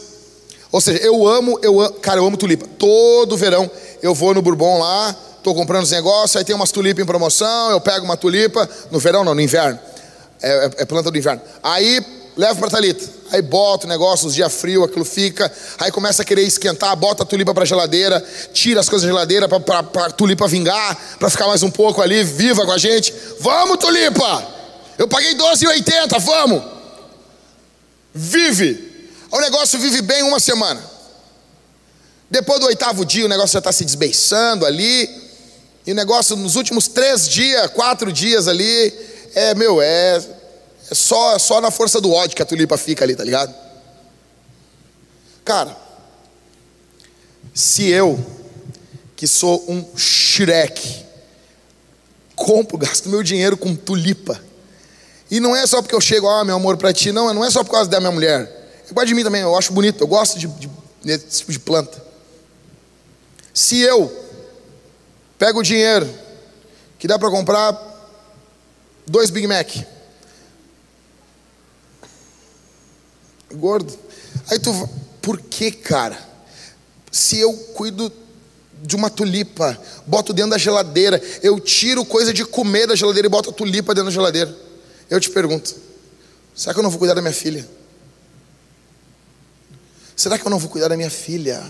Ou 0.70 0.80
seja, 0.80 0.98
eu 0.98 1.26
amo, 1.26 1.58
eu 1.62 1.80
amo, 1.80 1.94
cara, 1.94 2.20
eu 2.20 2.26
amo 2.26 2.36
tulipa. 2.36 2.66
Todo 2.78 3.36
verão 3.36 3.70
eu 4.02 4.14
vou 4.14 4.34
no 4.34 4.42
Bourbon 4.42 4.78
lá, 4.78 5.16
estou 5.36 5.54
comprando 5.54 5.84
os 5.84 5.90
negócios, 5.90 6.36
aí 6.36 6.44
tem 6.44 6.54
umas 6.54 6.70
tulipas 6.70 7.02
em 7.02 7.06
promoção, 7.06 7.70
eu 7.70 7.80
pego 7.80 8.04
uma 8.04 8.16
tulipa, 8.16 8.68
no 8.90 8.98
verão 8.98 9.24
não, 9.24 9.34
no 9.34 9.40
inverno. 9.40 9.78
É, 10.40 10.50
é, 10.50 10.70
é 10.78 10.84
planta 10.84 11.10
do 11.10 11.18
inverno. 11.18 11.40
Aí 11.62 12.04
levo 12.36 12.60
para 12.60 12.70
Talita. 12.70 13.18
Aí 13.30 13.42
bota 13.42 13.84
o 13.84 13.88
negócio, 13.88 14.28
os 14.28 14.34
dias 14.34 14.54
frios, 14.54 14.84
aquilo 14.84 15.04
fica. 15.04 15.50
Aí 15.78 15.90
começa 15.90 16.22
a 16.22 16.24
querer 16.24 16.42
esquentar, 16.42 16.94
bota 16.96 17.24
a 17.24 17.26
tulipa 17.26 17.52
para 17.52 17.64
geladeira, 17.64 18.24
tira 18.52 18.80
as 18.80 18.88
coisas 18.88 19.06
da 19.06 19.12
geladeira 19.12 19.48
para 19.48 19.80
a 19.80 20.10
tulipa 20.10 20.46
vingar, 20.46 20.96
para 21.18 21.28
ficar 21.28 21.46
mais 21.46 21.62
um 21.62 21.70
pouco 21.70 22.00
ali, 22.00 22.22
viva 22.22 22.64
com 22.64 22.72
a 22.72 22.78
gente. 22.78 23.12
Vamos, 23.40 23.78
tulipa! 23.78 24.46
Eu 24.96 25.08
paguei 25.08 25.34
12,80, 25.34 26.20
vamos! 26.20 26.62
Vive! 28.14 28.87
O 29.30 29.40
negócio 29.40 29.78
vive 29.78 30.00
bem 30.02 30.22
uma 30.22 30.40
semana. 30.40 30.82
Depois 32.30 32.60
do 32.60 32.66
oitavo 32.66 33.04
dia, 33.04 33.24
o 33.24 33.28
negócio 33.28 33.52
já 33.54 33.58
está 33.58 33.72
se 33.72 33.84
desbeiçando 33.84 34.64
ali. 34.64 35.28
E 35.86 35.92
o 35.92 35.94
negócio, 35.94 36.36
nos 36.36 36.56
últimos 36.56 36.88
três 36.88 37.28
dias, 37.28 37.70
quatro 37.70 38.12
dias 38.12 38.46
ali, 38.48 38.92
é, 39.34 39.54
meu, 39.54 39.80
é, 39.80 40.22
é 40.90 40.94
só, 40.94 41.38
só 41.38 41.60
na 41.60 41.70
força 41.70 42.00
do 42.00 42.12
ódio 42.12 42.36
que 42.36 42.42
a 42.42 42.46
tulipa 42.46 42.76
fica 42.76 43.04
ali, 43.04 43.16
tá 43.16 43.24
ligado? 43.24 43.54
Cara, 45.44 45.74
se 47.54 47.88
eu, 47.88 48.22
que 49.16 49.26
sou 49.26 49.64
um 49.68 49.96
Shrek, 49.96 51.06
compro, 52.36 52.76
gasto 52.76 53.08
meu 53.08 53.22
dinheiro 53.22 53.56
com 53.56 53.74
tulipa, 53.74 54.38
e 55.30 55.40
não 55.40 55.56
é 55.56 55.66
só 55.66 55.80
porque 55.80 55.94
eu 55.94 56.00
chego, 56.00 56.28
ah, 56.28 56.44
meu 56.44 56.56
amor, 56.56 56.76
para 56.76 56.92
ti, 56.92 57.12
não, 57.12 57.32
não 57.32 57.44
é 57.44 57.50
só 57.50 57.64
por 57.64 57.70
causa 57.70 57.88
da 57.88 57.98
minha 57.98 58.12
mulher. 58.12 58.57
Eu 58.88 58.94
gosto 58.94 59.08
de 59.08 59.14
mim 59.14 59.22
também, 59.22 59.42
eu 59.42 59.56
acho 59.56 59.72
bonito, 59.72 60.02
eu 60.02 60.06
gosto 60.06 60.38
de, 60.38 60.46
de, 60.46 60.70
desse 61.04 61.40
tipo 61.40 61.52
de 61.52 61.58
planta. 61.58 62.02
Se 63.52 63.80
eu 63.80 64.10
pego 65.38 65.60
o 65.60 65.62
dinheiro 65.62 66.08
que 66.98 67.06
dá 67.06 67.18
para 67.18 67.30
comprar 67.30 67.76
dois 69.06 69.30
Big 69.30 69.46
Mac, 69.46 69.68
gordo, 73.52 73.96
aí 74.50 74.58
tu, 74.58 74.72
por 75.20 75.38
que, 75.38 75.70
cara? 75.70 76.18
Se 77.12 77.38
eu 77.38 77.52
cuido 77.74 78.10
de 78.82 78.96
uma 78.96 79.10
tulipa, 79.10 79.78
boto 80.06 80.32
dentro 80.32 80.52
da 80.52 80.58
geladeira, 80.58 81.20
eu 81.42 81.60
tiro 81.60 82.04
coisa 82.06 82.32
de 82.32 82.44
comer 82.44 82.86
da 82.86 82.96
geladeira 82.96 83.26
e 83.26 83.30
boto 83.30 83.50
a 83.50 83.52
tulipa 83.52 83.94
dentro 83.94 84.10
da 84.10 84.14
geladeira. 84.14 84.56
Eu 85.10 85.20
te 85.20 85.28
pergunto, 85.28 85.74
será 86.54 86.72
que 86.72 86.80
eu 86.80 86.82
não 86.82 86.90
vou 86.90 86.98
cuidar 86.98 87.14
da 87.14 87.20
minha 87.20 87.34
filha? 87.34 87.68
Será 90.18 90.36
que 90.36 90.44
eu 90.44 90.50
não 90.50 90.58
vou 90.58 90.68
cuidar 90.68 90.88
da 90.88 90.96
minha 90.96 91.08
filha? 91.08 91.62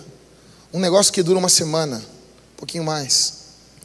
Um 0.72 0.80
negócio 0.80 1.12
que 1.12 1.22
dura 1.22 1.38
uma 1.38 1.50
semana, 1.50 1.98
um 1.98 2.56
pouquinho 2.56 2.82
mais, 2.82 3.34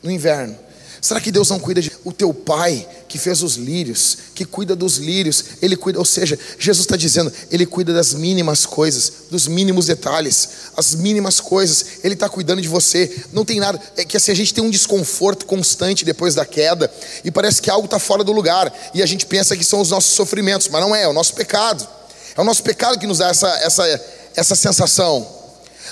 no 0.02 0.10
inverno. 0.10 0.58
Será 1.02 1.20
que 1.20 1.34
Deus 1.34 1.50
não 1.50 1.60
cuida 1.60 1.82
de 1.82 1.92
o 2.06 2.14
teu 2.14 2.34
pai 2.34 2.88
que 3.10 3.18
fez 3.18 3.44
os 3.44 3.56
lírios, 3.56 4.18
que 4.34 4.46
cuida 4.46 4.74
dos 4.74 5.00
lírios? 5.00 5.44
Ele 5.62 5.76
cuida, 5.76 6.00
ou 6.00 6.06
seja, 6.06 6.40
Jesus 6.58 6.86
está 6.86 6.96
dizendo, 6.96 7.30
ele 7.52 7.66
cuida 7.66 7.92
das 7.92 8.14
mínimas 8.14 8.66
coisas, 8.66 9.12
dos 9.30 9.50
mínimos 9.50 9.88
detalhes, 9.88 10.48
as 10.78 10.96
mínimas 10.96 11.42
coisas. 11.42 11.86
Ele 12.02 12.14
está 12.14 12.30
cuidando 12.30 12.62
de 12.62 12.70
você. 12.70 13.26
Não 13.34 13.44
tem 13.44 13.60
nada. 13.60 13.82
É 13.98 14.06
que 14.06 14.16
assim 14.16 14.32
a 14.32 14.36
gente 14.36 14.54
tem 14.54 14.64
um 14.64 14.70
desconforto 14.70 15.46
constante 15.46 16.06
depois 16.06 16.36
da 16.36 16.46
queda 16.46 16.90
e 17.22 17.30
parece 17.30 17.62
que 17.62 17.70
algo 17.70 17.84
está 17.84 18.00
fora 18.00 18.24
do 18.24 18.32
lugar 18.32 18.74
e 18.94 19.04
a 19.04 19.06
gente 19.06 19.26
pensa 19.26 19.58
que 19.58 19.64
são 19.66 19.82
os 19.82 19.90
nossos 19.90 20.14
sofrimentos, 20.14 20.70
mas 20.70 20.80
não 20.80 20.96
é. 20.96 21.04
É 21.04 21.08
o 21.10 21.12
nosso 21.14 21.34
pecado. 21.34 21.86
É 22.34 22.40
o 22.40 22.46
nosso 22.46 22.64
pecado 22.64 22.98
que 22.98 23.06
nos 23.06 23.18
dá 23.18 23.28
essa 23.28 23.50
essa 23.58 24.23
essa 24.36 24.56
sensação. 24.56 25.28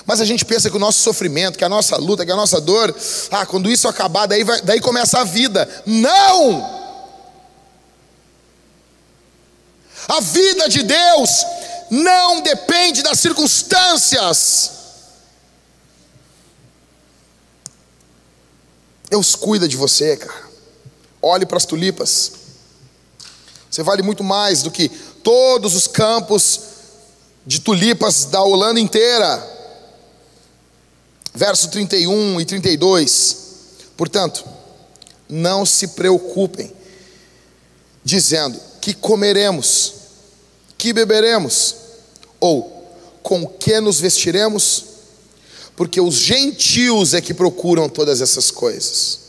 Mas 0.06 0.20
a 0.20 0.26
gente 0.26 0.44
pensa 0.46 0.70
que 0.70 0.76
o 0.76 0.80
nosso 0.80 1.00
sofrimento, 1.00 1.58
que 1.58 1.64
a 1.64 1.70
nossa 1.70 1.98
luta, 1.98 2.26
que 2.26 2.32
a 2.32 2.36
nossa 2.36 2.60
dor, 2.60 2.96
ah, 3.30 3.46
quando 3.46 3.70
isso 3.70 3.88
acabar, 3.88 4.26
daí, 4.26 4.44
vai, 4.44 4.62
daí 4.62 4.80
começa 4.80 5.20
a 5.20 5.24
vida. 5.24 5.68
Não! 5.86 6.82
A 10.08 10.20
vida 10.20 10.68
de 10.68 10.84
Deus 10.84 11.46
não 11.90 12.42
depende 12.42 13.04
das 13.04 13.20
circunstâncias. 13.20 14.72
Deus 19.10 19.36
cuida 19.36 19.68
de 19.68 19.78
você, 19.78 20.18
cara. 20.18 20.50
Olhe 21.22 21.46
para 21.46 21.58
as 21.58 21.66
tulipas. 21.66 22.32
Você 23.70 23.84
vale 23.84 24.02
muito 24.02 24.24
mais 24.24 24.64
do 24.64 24.72
que 24.72 24.90
todos 24.90 25.76
os 25.76 25.88
campos 25.88 26.71
de 27.46 27.60
tulipas 27.62 28.26
da 28.26 28.42
Holanda 28.42 28.80
inteira. 28.80 29.48
Verso 31.34 31.70
31 31.70 32.42
e 32.42 32.46
32. 32.46 33.38
Portanto, 33.96 34.44
não 35.30 35.66
se 35.66 35.90
preocupem, 35.90 36.72
dizendo: 38.04 38.60
que 38.82 38.94
comeremos, 38.94 39.94
que 40.78 40.92
beberemos, 40.92 41.76
ou 42.40 42.82
com 43.22 43.46
que 43.46 43.80
nos 43.80 44.00
vestiremos, 44.00 44.86
porque 45.76 46.02
os 46.02 46.16
gentios 46.16 47.14
é 47.14 47.22
que 47.22 47.34
procuram 47.34 47.88
todas 47.88 48.20
essas 48.20 48.52
coisas. 48.52 49.20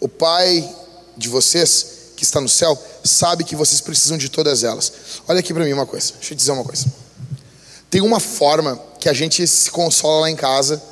O 0.00 0.08
Pai 0.08 0.68
de 1.16 1.28
vocês 1.28 1.97
que 2.18 2.24
está 2.24 2.40
no 2.40 2.48
céu 2.48 2.76
sabe 3.04 3.44
que 3.44 3.54
vocês 3.54 3.80
precisam 3.80 4.18
de 4.18 4.28
todas 4.28 4.64
elas. 4.64 4.92
Olha 5.28 5.38
aqui 5.38 5.54
para 5.54 5.64
mim 5.64 5.72
uma 5.72 5.86
coisa, 5.86 6.14
deixa 6.14 6.34
eu 6.34 6.36
te 6.36 6.40
dizer 6.40 6.50
uma 6.50 6.64
coisa. 6.64 6.86
Tem 7.88 8.00
uma 8.00 8.18
forma 8.18 8.76
que 8.98 9.08
a 9.08 9.12
gente 9.12 9.46
se 9.46 9.70
consola 9.70 10.22
lá 10.22 10.30
em 10.30 10.34
casa, 10.34 10.82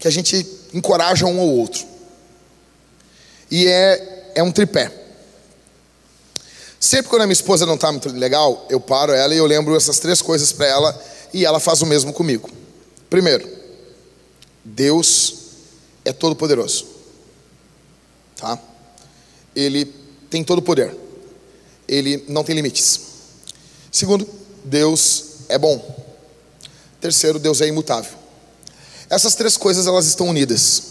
que 0.00 0.08
a 0.08 0.10
gente 0.10 0.44
encoraja 0.74 1.26
um 1.26 1.38
ou 1.38 1.58
outro. 1.58 1.86
E 3.48 3.68
é, 3.68 4.32
é 4.34 4.42
um 4.42 4.50
tripé. 4.50 4.92
Sempre 6.80 7.08
quando 7.08 7.22
a 7.22 7.26
minha 7.26 7.34
esposa 7.34 7.64
não 7.64 7.76
está 7.76 7.92
muito 7.92 8.08
legal, 8.08 8.66
eu 8.68 8.80
paro 8.80 9.12
ela 9.12 9.32
e 9.32 9.38
eu 9.38 9.46
lembro 9.46 9.76
essas 9.76 10.00
três 10.00 10.20
coisas 10.20 10.50
para 10.50 10.66
ela 10.66 11.04
e 11.32 11.44
ela 11.44 11.60
faz 11.60 11.82
o 11.82 11.86
mesmo 11.86 12.12
comigo. 12.12 12.50
Primeiro, 13.08 13.48
Deus 14.64 15.34
é 16.04 16.12
todo 16.12 16.34
poderoso. 16.34 16.84
Tá? 18.34 18.58
Ele 19.54 19.97
tem 20.30 20.44
todo 20.44 20.58
o 20.58 20.62
poder. 20.62 20.94
Ele 21.86 22.24
não 22.28 22.44
tem 22.44 22.54
limites. 22.54 23.00
Segundo, 23.90 24.28
Deus 24.64 25.24
é 25.48 25.58
bom. 25.58 26.06
Terceiro, 27.00 27.38
Deus 27.38 27.60
é 27.60 27.66
imutável. 27.66 28.12
Essas 29.08 29.34
três 29.34 29.56
coisas 29.56 29.86
elas 29.86 30.06
estão 30.06 30.28
unidas. 30.28 30.82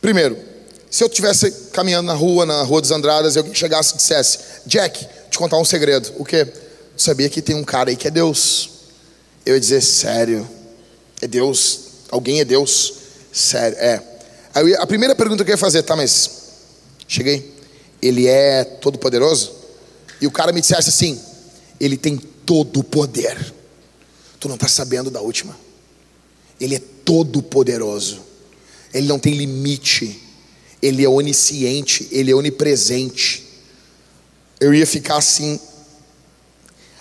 Primeiro, 0.00 0.38
se 0.90 1.04
eu 1.04 1.08
estivesse 1.08 1.50
caminhando 1.72 2.06
na 2.06 2.14
rua, 2.14 2.46
na 2.46 2.62
Rua 2.62 2.80
dos 2.80 2.90
Andradas, 2.90 3.36
e 3.36 3.38
alguém 3.38 3.54
chegasse 3.54 3.94
e 3.94 3.96
dissesse: 3.98 4.38
Jack, 4.66 5.06
te 5.30 5.38
contar 5.38 5.58
um 5.58 5.64
segredo. 5.64 6.12
O 6.18 6.24
quê? 6.24 6.46
sabia 6.96 7.28
que 7.28 7.40
tem 7.40 7.56
um 7.56 7.64
cara 7.64 7.90
aí 7.90 7.96
que 7.96 8.08
é 8.08 8.10
Deus. 8.10 8.70
Eu 9.44 9.54
ia 9.54 9.60
dizer: 9.60 9.80
Sério? 9.82 10.48
É 11.20 11.26
Deus? 11.26 11.80
Alguém 12.10 12.40
é 12.40 12.44
Deus? 12.44 12.94
Sério? 13.32 13.78
É. 13.78 14.02
Aí 14.54 14.74
a 14.74 14.86
primeira 14.86 15.14
pergunta 15.14 15.44
que 15.44 15.50
eu 15.50 15.54
ia 15.54 15.58
fazer, 15.58 15.82
tá, 15.82 15.94
mas 15.94 16.30
cheguei 17.06 17.59
ele 18.02 18.26
é 18.26 18.64
todo 18.64 18.98
poderoso? 18.98 19.52
E 20.20 20.26
o 20.26 20.30
cara 20.30 20.52
me 20.52 20.60
dissesse 20.60 20.88
assim: 20.88 21.20
ele 21.78 21.96
tem 21.96 22.16
todo 22.16 22.80
o 22.80 22.84
poder. 22.84 23.54
Tu 24.38 24.48
não 24.48 24.54
está 24.54 24.68
sabendo 24.68 25.10
da 25.10 25.20
última. 25.20 25.56
Ele 26.60 26.76
é 26.76 26.82
todo 27.04 27.42
poderoso. 27.42 28.20
Ele 28.92 29.06
não 29.06 29.18
tem 29.18 29.34
limite. 29.34 30.20
Ele 30.82 31.04
é 31.04 31.08
onisciente, 31.08 32.08
ele 32.10 32.30
é 32.30 32.34
onipresente. 32.34 33.46
Eu 34.58 34.72
ia 34.72 34.86
ficar 34.86 35.16
assim. 35.16 35.60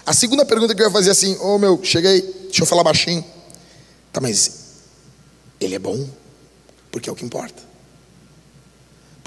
A 0.05 0.13
segunda 0.13 0.45
pergunta 0.45 0.75
que 0.75 0.81
eu 0.81 0.87
ia 0.87 0.91
fazer 0.91 1.11
assim: 1.11 1.35
Ô 1.37 1.55
oh, 1.55 1.57
meu, 1.57 1.79
cheguei, 1.83 2.21
deixa 2.21 2.63
eu 2.63 2.65
falar 2.65 2.83
baixinho. 2.83 3.23
Tá, 4.11 4.19
mas 4.19 4.51
ele 5.61 5.75
é 5.75 5.79
bom? 5.79 6.07
Porque 6.91 7.09
é 7.09 7.11
o 7.11 7.15
que 7.15 7.23
importa. 7.23 7.68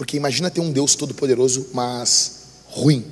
Porque 0.03 0.17
imagina 0.17 0.51
ter 0.51 0.61
um 0.61 0.73
Deus 0.73 0.97
todo-poderoso, 0.97 1.69
mas 1.73 2.41
ruim. 2.67 3.07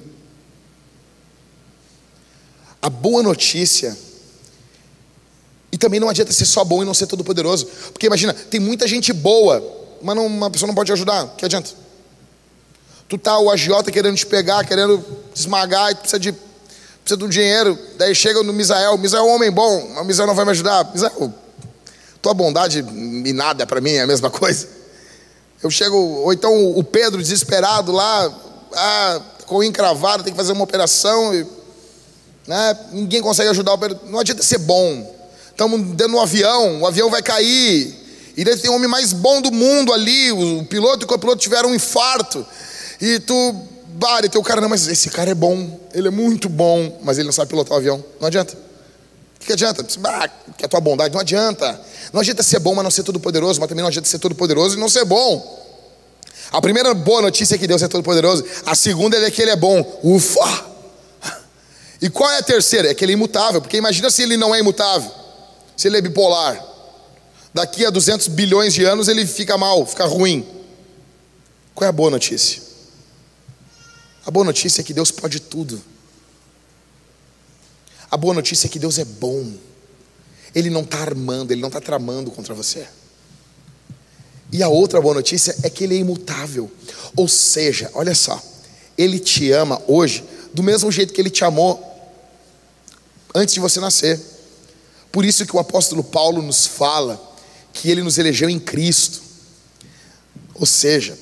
A 2.82 2.90
boa 2.90 3.22
notícia, 3.22 3.96
e 5.70 5.78
também 5.78 6.00
não 6.00 6.08
adianta 6.08 6.32
ser 6.32 6.46
só 6.46 6.64
bom 6.64 6.82
e 6.82 6.84
não 6.84 6.92
ser 6.92 7.06
todo-poderoso, 7.06 7.66
porque 7.92 8.06
imagina, 8.06 8.34
tem 8.34 8.58
muita 8.58 8.88
gente 8.88 9.12
boa, 9.12 9.62
mas 10.02 10.16
não, 10.16 10.26
uma 10.26 10.50
pessoa 10.50 10.66
não 10.66 10.74
pode 10.74 10.90
ajudar, 10.90 11.28
que 11.36 11.44
adianta? 11.44 11.70
Tu 13.08 13.16
tá 13.16 13.38
o 13.38 13.52
agiota 13.52 13.92
querendo 13.92 14.16
te 14.16 14.26
pegar, 14.26 14.66
querendo 14.66 14.98
te 15.32 15.38
esmagar, 15.38 15.92
e 15.92 15.94
precisa 15.94 16.18
de, 16.18 16.32
precisa 17.04 17.24
um 17.24 17.28
dinheiro, 17.28 17.78
daí 17.98 18.16
chega 18.16 18.42
no 18.42 18.52
Misael, 18.52 18.98
Misael 18.98 19.22
é 19.22 19.26
um 19.28 19.34
homem 19.36 19.52
bom, 19.52 19.92
mas 19.94 20.04
Misael 20.08 20.26
não 20.26 20.34
vai 20.34 20.44
me 20.44 20.50
ajudar, 20.50 20.90
Misael, 20.92 21.32
tua 22.20 22.34
bondade 22.34 22.80
e 22.80 23.32
nada 23.32 23.64
para 23.64 23.80
mim 23.80 23.92
é 23.92 24.00
a 24.00 24.08
mesma 24.08 24.28
coisa. 24.28 24.79
Eu 25.62 25.70
chego, 25.70 25.96
ou 25.96 26.32
então 26.32 26.70
o 26.76 26.82
Pedro 26.82 27.22
desesperado 27.22 27.92
lá, 27.92 28.32
ah, 28.72 29.20
com 29.46 29.62
encravado, 29.62 30.22
tem 30.22 30.32
que 30.32 30.36
fazer 30.36 30.52
uma 30.52 30.64
operação, 30.64 31.34
e, 31.34 31.46
né, 32.46 32.78
ninguém 32.92 33.20
consegue 33.20 33.50
ajudar 33.50 33.74
o 33.74 33.78
Pedro. 33.78 33.98
Não 34.06 34.18
adianta 34.18 34.42
ser 34.42 34.58
bom. 34.58 35.14
Estamos 35.50 35.80
dentro 35.88 36.12
do 36.12 36.20
avião, 36.20 36.80
o 36.80 36.86
avião 36.86 37.10
vai 37.10 37.22
cair. 37.22 37.94
E 38.36 38.44
daí 38.44 38.56
tem 38.56 38.70
o 38.70 38.74
homem 38.74 38.88
mais 38.88 39.12
bom 39.12 39.42
do 39.42 39.52
mundo 39.52 39.92
ali, 39.92 40.32
o 40.32 40.64
piloto 40.64 41.02
e 41.02 41.04
o 41.04 41.08
copiloto 41.08 41.42
tiveram 41.42 41.70
um 41.70 41.74
infarto. 41.74 42.46
E 42.98 43.18
tu, 43.20 43.54
bare, 43.88 44.30
teu 44.30 44.42
cara, 44.42 44.62
não, 44.62 44.68
mas 44.68 44.86
esse 44.88 45.10
cara 45.10 45.30
é 45.30 45.34
bom, 45.34 45.78
ele 45.92 46.08
é 46.08 46.10
muito 46.10 46.48
bom, 46.48 46.98
mas 47.02 47.18
ele 47.18 47.26
não 47.26 47.32
sabe 47.32 47.50
pilotar 47.50 47.74
o 47.74 47.76
avião. 47.76 48.02
Não 48.18 48.28
adianta. 48.28 48.56
O 49.40 49.44
que 49.44 49.52
adianta? 49.52 49.86
Ah, 50.04 50.28
que 50.56 50.64
a 50.64 50.68
tua 50.68 50.80
bondade, 50.80 51.14
não 51.14 51.20
adianta. 51.20 51.80
Não 52.12 52.20
adianta 52.20 52.42
ser 52.42 52.58
bom, 52.58 52.74
mas 52.74 52.84
não 52.84 52.90
ser 52.90 53.02
todo 53.02 53.18
poderoso, 53.18 53.58
mas 53.58 53.68
também 53.68 53.82
não 53.82 53.88
adianta 53.88 54.08
ser 54.08 54.18
todo 54.18 54.34
poderoso 54.34 54.76
e 54.76 54.80
não 54.80 54.88
ser 54.88 55.04
bom. 55.04 55.58
A 56.52 56.60
primeira 56.60 56.92
boa 56.92 57.22
notícia 57.22 57.54
é 57.54 57.58
que 57.58 57.66
Deus 57.66 57.82
é 57.82 57.88
todo 57.88 58.02
poderoso. 58.02 58.44
A 58.66 58.74
segunda 58.74 59.16
é 59.16 59.30
que 59.30 59.40
ele 59.40 59.50
é 59.50 59.56
bom. 59.56 60.00
Ufa! 60.02 60.66
E 62.02 62.10
qual 62.10 62.30
é 62.30 62.38
a 62.38 62.42
terceira? 62.42 62.90
É 62.90 62.94
que 62.94 63.04
ele 63.04 63.12
é 63.12 63.14
imutável. 63.14 63.60
Porque 63.60 63.76
imagina 63.76 64.10
se 64.10 64.22
ele 64.22 64.36
não 64.36 64.54
é 64.54 64.58
imutável. 64.58 65.10
Se 65.76 65.88
ele 65.88 65.98
é 65.98 66.00
bipolar. 66.00 66.62
Daqui 67.52 67.84
a 67.84 67.90
200 67.90 68.28
bilhões 68.28 68.74
de 68.74 68.84
anos 68.84 69.08
ele 69.08 69.26
fica 69.26 69.56
mal, 69.56 69.84
fica 69.86 70.06
ruim. 70.06 70.46
Qual 71.74 71.86
é 71.86 71.88
a 71.88 71.92
boa 71.92 72.10
notícia? 72.10 72.62
A 74.24 74.30
boa 74.30 74.44
notícia 74.44 74.80
é 74.80 74.84
que 74.84 74.94
Deus 74.94 75.10
pode 75.10 75.40
tudo. 75.40 75.82
A 78.10 78.16
boa 78.16 78.34
notícia 78.34 78.66
é 78.66 78.70
que 78.70 78.78
Deus 78.78 78.98
é 78.98 79.04
bom. 79.04 79.52
Ele 80.54 80.68
não 80.68 80.82
está 80.82 80.98
armando, 80.98 81.52
Ele 81.52 81.60
não 81.60 81.68
está 81.68 81.80
tramando 81.80 82.30
contra 82.30 82.54
você. 82.54 82.86
E 84.52 84.62
a 84.62 84.68
outra 84.68 85.00
boa 85.00 85.14
notícia 85.14 85.56
é 85.62 85.70
que 85.70 85.84
Ele 85.84 85.94
é 85.94 85.98
imutável. 85.98 86.70
Ou 87.14 87.28
seja, 87.28 87.88
olha 87.94 88.14
só, 88.14 88.42
Ele 88.98 89.18
te 89.18 89.52
ama 89.52 89.80
hoje 89.86 90.24
do 90.52 90.62
mesmo 90.62 90.90
jeito 90.90 91.12
que 91.12 91.20
Ele 91.20 91.30
te 91.30 91.44
amou 91.44 91.86
antes 93.32 93.54
de 93.54 93.60
você 93.60 93.78
nascer. 93.78 94.20
Por 95.12 95.24
isso 95.24 95.46
que 95.46 95.54
o 95.54 95.60
apóstolo 95.60 96.02
Paulo 96.02 96.42
nos 96.42 96.66
fala 96.66 97.20
que 97.72 97.88
Ele 97.88 98.02
nos 98.02 98.18
elegeu 98.18 98.50
em 98.50 98.58
Cristo. 98.58 99.22
Ou 100.54 100.66
seja, 100.66 101.16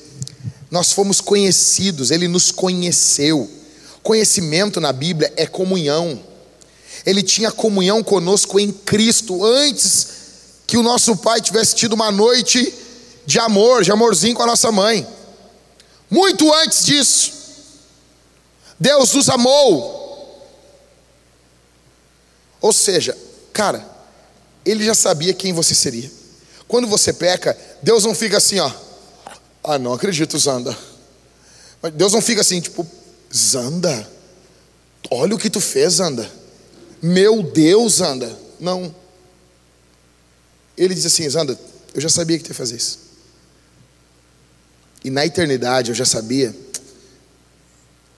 nós 0.71 0.91
fomos 0.91 1.21
conhecidos, 1.21 2.09
Ele 2.09 2.27
nos 2.27 2.51
conheceu. 2.51 3.47
Conhecimento 4.01 4.81
na 4.81 4.91
Bíblia 4.91 5.31
é 5.35 5.45
comunhão 5.45 6.28
ele 7.09 7.23
tinha 7.23 7.51
comunhão 7.51 8.03
conosco 8.03 8.59
em 8.59 8.71
Cristo, 8.71 9.43
antes 9.43 10.07
que 10.67 10.77
o 10.77 10.83
nosso 10.83 11.17
pai 11.17 11.41
tivesse 11.41 11.73
tido 11.73 11.93
uma 11.93 12.11
noite 12.11 12.71
de 13.25 13.39
amor, 13.39 13.83
de 13.83 13.91
amorzinho 13.91 14.35
com 14.35 14.43
a 14.43 14.45
nossa 14.45 14.71
mãe. 14.71 15.07
Muito 16.07 16.53
antes 16.53 16.85
disso, 16.85 17.31
Deus 18.79 19.11
nos 19.13 19.27
amou. 19.27 19.97
Ou 22.61 22.71
seja, 22.71 23.17
cara, 23.51 23.83
ele 24.63 24.85
já 24.85 24.93
sabia 24.93 25.33
quem 25.33 25.51
você 25.51 25.73
seria. 25.73 26.11
Quando 26.67 26.87
você 26.87 27.11
peca, 27.11 27.57
Deus 27.81 28.03
não 28.03 28.13
fica 28.13 28.37
assim, 28.37 28.59
ó. 28.59 28.71
Ah, 29.63 29.79
não 29.79 29.93
acredito, 29.93 30.37
Zanda. 30.37 30.77
Deus 31.93 32.13
não 32.13 32.21
fica 32.21 32.41
assim, 32.41 32.61
tipo, 32.61 32.85
Zanda, 33.35 34.07
olha 35.09 35.33
o 35.33 35.39
que 35.39 35.49
tu 35.49 35.59
fez, 35.59 35.93
Zanda. 35.93 36.38
Meu 37.01 37.41
Deus, 37.43 38.01
anda. 38.01 38.37
Não. 38.59 38.93
Ele 40.77 40.93
diz 40.93 41.05
assim: 41.05 41.27
Zanda, 41.29 41.59
eu 41.93 42.01
já 42.01 42.09
sabia 42.09 42.37
que 42.37 42.43
tu 42.43 42.49
ia 42.49 42.55
fazer 42.55 42.75
isso. 42.75 42.99
E 45.03 45.09
na 45.09 45.25
eternidade 45.25 45.91
eu 45.91 45.95
já 45.95 46.05
sabia. 46.05 46.55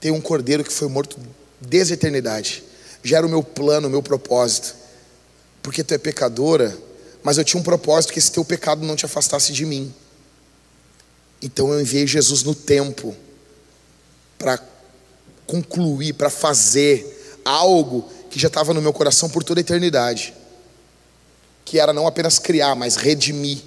Tem 0.00 0.10
um 0.10 0.20
cordeiro 0.20 0.64
que 0.64 0.72
foi 0.72 0.88
morto 0.88 1.16
desde 1.60 1.92
a 1.92 1.94
eternidade. 1.94 2.64
Já 3.02 3.18
era 3.18 3.26
o 3.26 3.30
meu 3.30 3.42
plano, 3.42 3.88
o 3.88 3.90
meu 3.90 4.02
propósito. 4.02 4.74
Porque 5.62 5.84
tu 5.84 5.94
é 5.94 5.98
pecadora, 5.98 6.76
mas 7.22 7.38
eu 7.38 7.44
tinha 7.44 7.60
um 7.60 7.64
propósito 7.64 8.12
que 8.12 8.18
esse 8.18 8.32
teu 8.32 8.44
pecado 8.44 8.84
não 8.84 8.96
te 8.96 9.06
afastasse 9.06 9.52
de 9.52 9.64
mim. 9.64 9.94
Então 11.40 11.72
eu 11.72 11.80
enviei 11.80 12.06
Jesus 12.06 12.42
no 12.42 12.54
tempo 12.54 13.14
para 14.38 14.60
concluir, 15.46 16.14
para 16.14 16.30
fazer 16.30 17.40
algo 17.44 18.08
que 18.32 18.38
já 18.38 18.48
estava 18.48 18.72
no 18.72 18.80
meu 18.80 18.94
coração 18.94 19.28
por 19.28 19.44
toda 19.44 19.60
a 19.60 19.62
eternidade, 19.62 20.32
que 21.66 21.78
era 21.78 21.92
não 21.92 22.06
apenas 22.06 22.38
criar, 22.38 22.74
mas 22.74 22.96
redimir. 22.96 23.60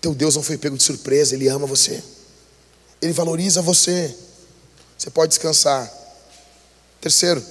Teu 0.00 0.12
Deus 0.12 0.34
não 0.34 0.42
foi 0.42 0.58
pego 0.58 0.76
de 0.76 0.82
surpresa, 0.82 1.36
Ele 1.36 1.46
ama 1.46 1.68
você, 1.68 2.02
Ele 3.00 3.12
valoriza 3.12 3.62
você. 3.62 4.12
Você 4.98 5.08
pode 5.08 5.30
descansar. 5.30 5.88
Terceiro, 7.00 7.42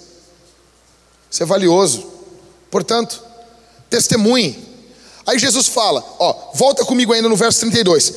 você 1.32 1.44
é 1.44 1.46
valioso, 1.46 2.06
portanto, 2.70 3.24
testemunhe. 3.90 4.62
Aí 5.26 5.40
Jesus 5.40 5.68
fala: 5.68 6.04
Ó, 6.20 6.52
volta 6.54 6.84
comigo 6.84 7.14
ainda 7.14 7.30
no 7.30 7.36
verso 7.38 7.62
32. 7.62 8.14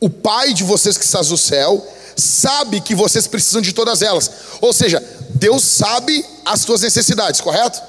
O 0.00 0.08
Pai 0.08 0.54
de 0.54 0.64
vocês 0.64 0.96
que 0.96 1.04
está 1.04 1.22
no 1.22 1.36
céu 1.36 1.86
sabe 2.16 2.80
que 2.80 2.94
vocês 2.94 3.26
precisam 3.26 3.60
de 3.60 3.72
todas 3.72 4.02
elas. 4.02 4.30
Ou 4.60 4.72
seja, 4.72 5.02
Deus 5.34 5.64
sabe 5.64 6.24
as 6.44 6.60
suas 6.60 6.82
necessidades, 6.82 7.40
correto? 7.40 7.80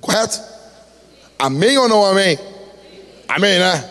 Correto? 0.00 0.40
Amém 1.38 1.76
ou 1.78 1.88
não 1.88 2.04
amém? 2.04 2.38
Amém, 3.28 3.58
né? 3.58 3.90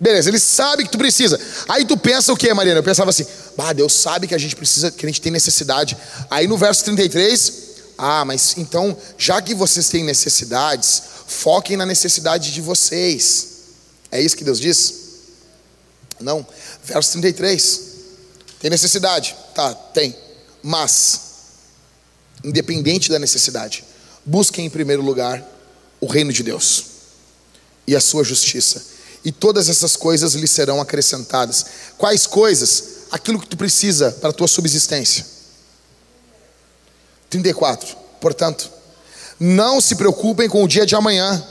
Beleza, 0.00 0.30
ele 0.30 0.38
sabe 0.38 0.84
que 0.84 0.90
tu 0.90 0.98
precisa. 0.98 1.38
Aí 1.68 1.84
tu 1.84 1.96
pensa 1.96 2.32
o 2.32 2.36
que, 2.36 2.52
Mariana? 2.52 2.80
Eu 2.80 2.84
pensava 2.84 3.10
assim, 3.10 3.24
ah, 3.56 3.72
Deus 3.72 3.92
sabe 3.92 4.26
que 4.26 4.34
a 4.34 4.38
gente 4.38 4.56
precisa, 4.56 4.90
que 4.90 5.06
a 5.06 5.08
gente 5.08 5.20
tem 5.20 5.30
necessidade. 5.30 5.96
Aí 6.28 6.48
no 6.48 6.58
verso 6.58 6.84
33, 6.84 7.52
ah, 7.96 8.24
mas 8.24 8.54
então, 8.56 8.96
já 9.16 9.40
que 9.40 9.54
vocês 9.54 9.88
têm 9.88 10.02
necessidades, 10.02 11.02
foquem 11.28 11.76
na 11.76 11.86
necessidade 11.86 12.52
de 12.52 12.60
vocês. 12.60 13.48
É 14.10 14.20
isso 14.20 14.36
que 14.36 14.42
Deus 14.42 14.58
diz? 14.58 14.94
Não. 16.18 16.44
Verso 16.82 17.12
33. 17.12 17.80
Tem 18.60 18.70
necessidade? 18.70 19.36
Tá, 19.54 19.74
tem. 19.74 20.16
Mas, 20.62 21.20
independente 22.44 23.10
da 23.10 23.18
necessidade, 23.18 23.84
busquem 24.24 24.66
em 24.66 24.70
primeiro 24.70 25.02
lugar 25.02 25.42
o 26.00 26.06
reino 26.06 26.32
de 26.32 26.42
Deus 26.42 26.84
e 27.86 27.96
a 27.96 28.00
sua 28.00 28.22
justiça, 28.22 28.82
e 29.24 29.32
todas 29.32 29.68
essas 29.68 29.96
coisas 29.96 30.34
lhe 30.34 30.46
serão 30.46 30.80
acrescentadas. 30.80 31.66
Quais 31.98 32.26
coisas? 32.26 32.84
Aquilo 33.10 33.40
que 33.40 33.46
tu 33.46 33.56
precisa 33.56 34.10
para 34.12 34.30
a 34.30 34.32
tua 34.32 34.48
subsistência. 34.48 35.26
34. 37.28 37.96
Portanto, 38.20 38.70
não 39.38 39.80
se 39.80 39.96
preocupem 39.96 40.48
com 40.48 40.62
o 40.62 40.68
dia 40.68 40.86
de 40.86 40.94
amanhã, 40.94 41.44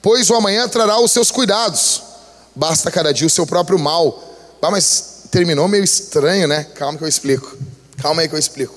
pois 0.00 0.30
o 0.30 0.34
amanhã 0.34 0.68
trará 0.68 0.98
os 1.00 1.12
seus 1.12 1.30
cuidados. 1.30 2.02
Basta 2.54 2.90
cada 2.90 3.12
dia 3.12 3.26
o 3.26 3.30
seu 3.30 3.46
próprio 3.46 3.78
mal. 3.78 4.27
Ah, 4.60 4.70
mas 4.70 5.24
terminou 5.30 5.68
meio 5.68 5.84
estranho, 5.84 6.48
né? 6.48 6.64
Calma 6.74 6.98
que 6.98 7.04
eu 7.04 7.08
explico. 7.08 7.56
Calma 7.98 8.22
aí 8.22 8.28
que 8.28 8.34
eu 8.34 8.38
explico. 8.38 8.74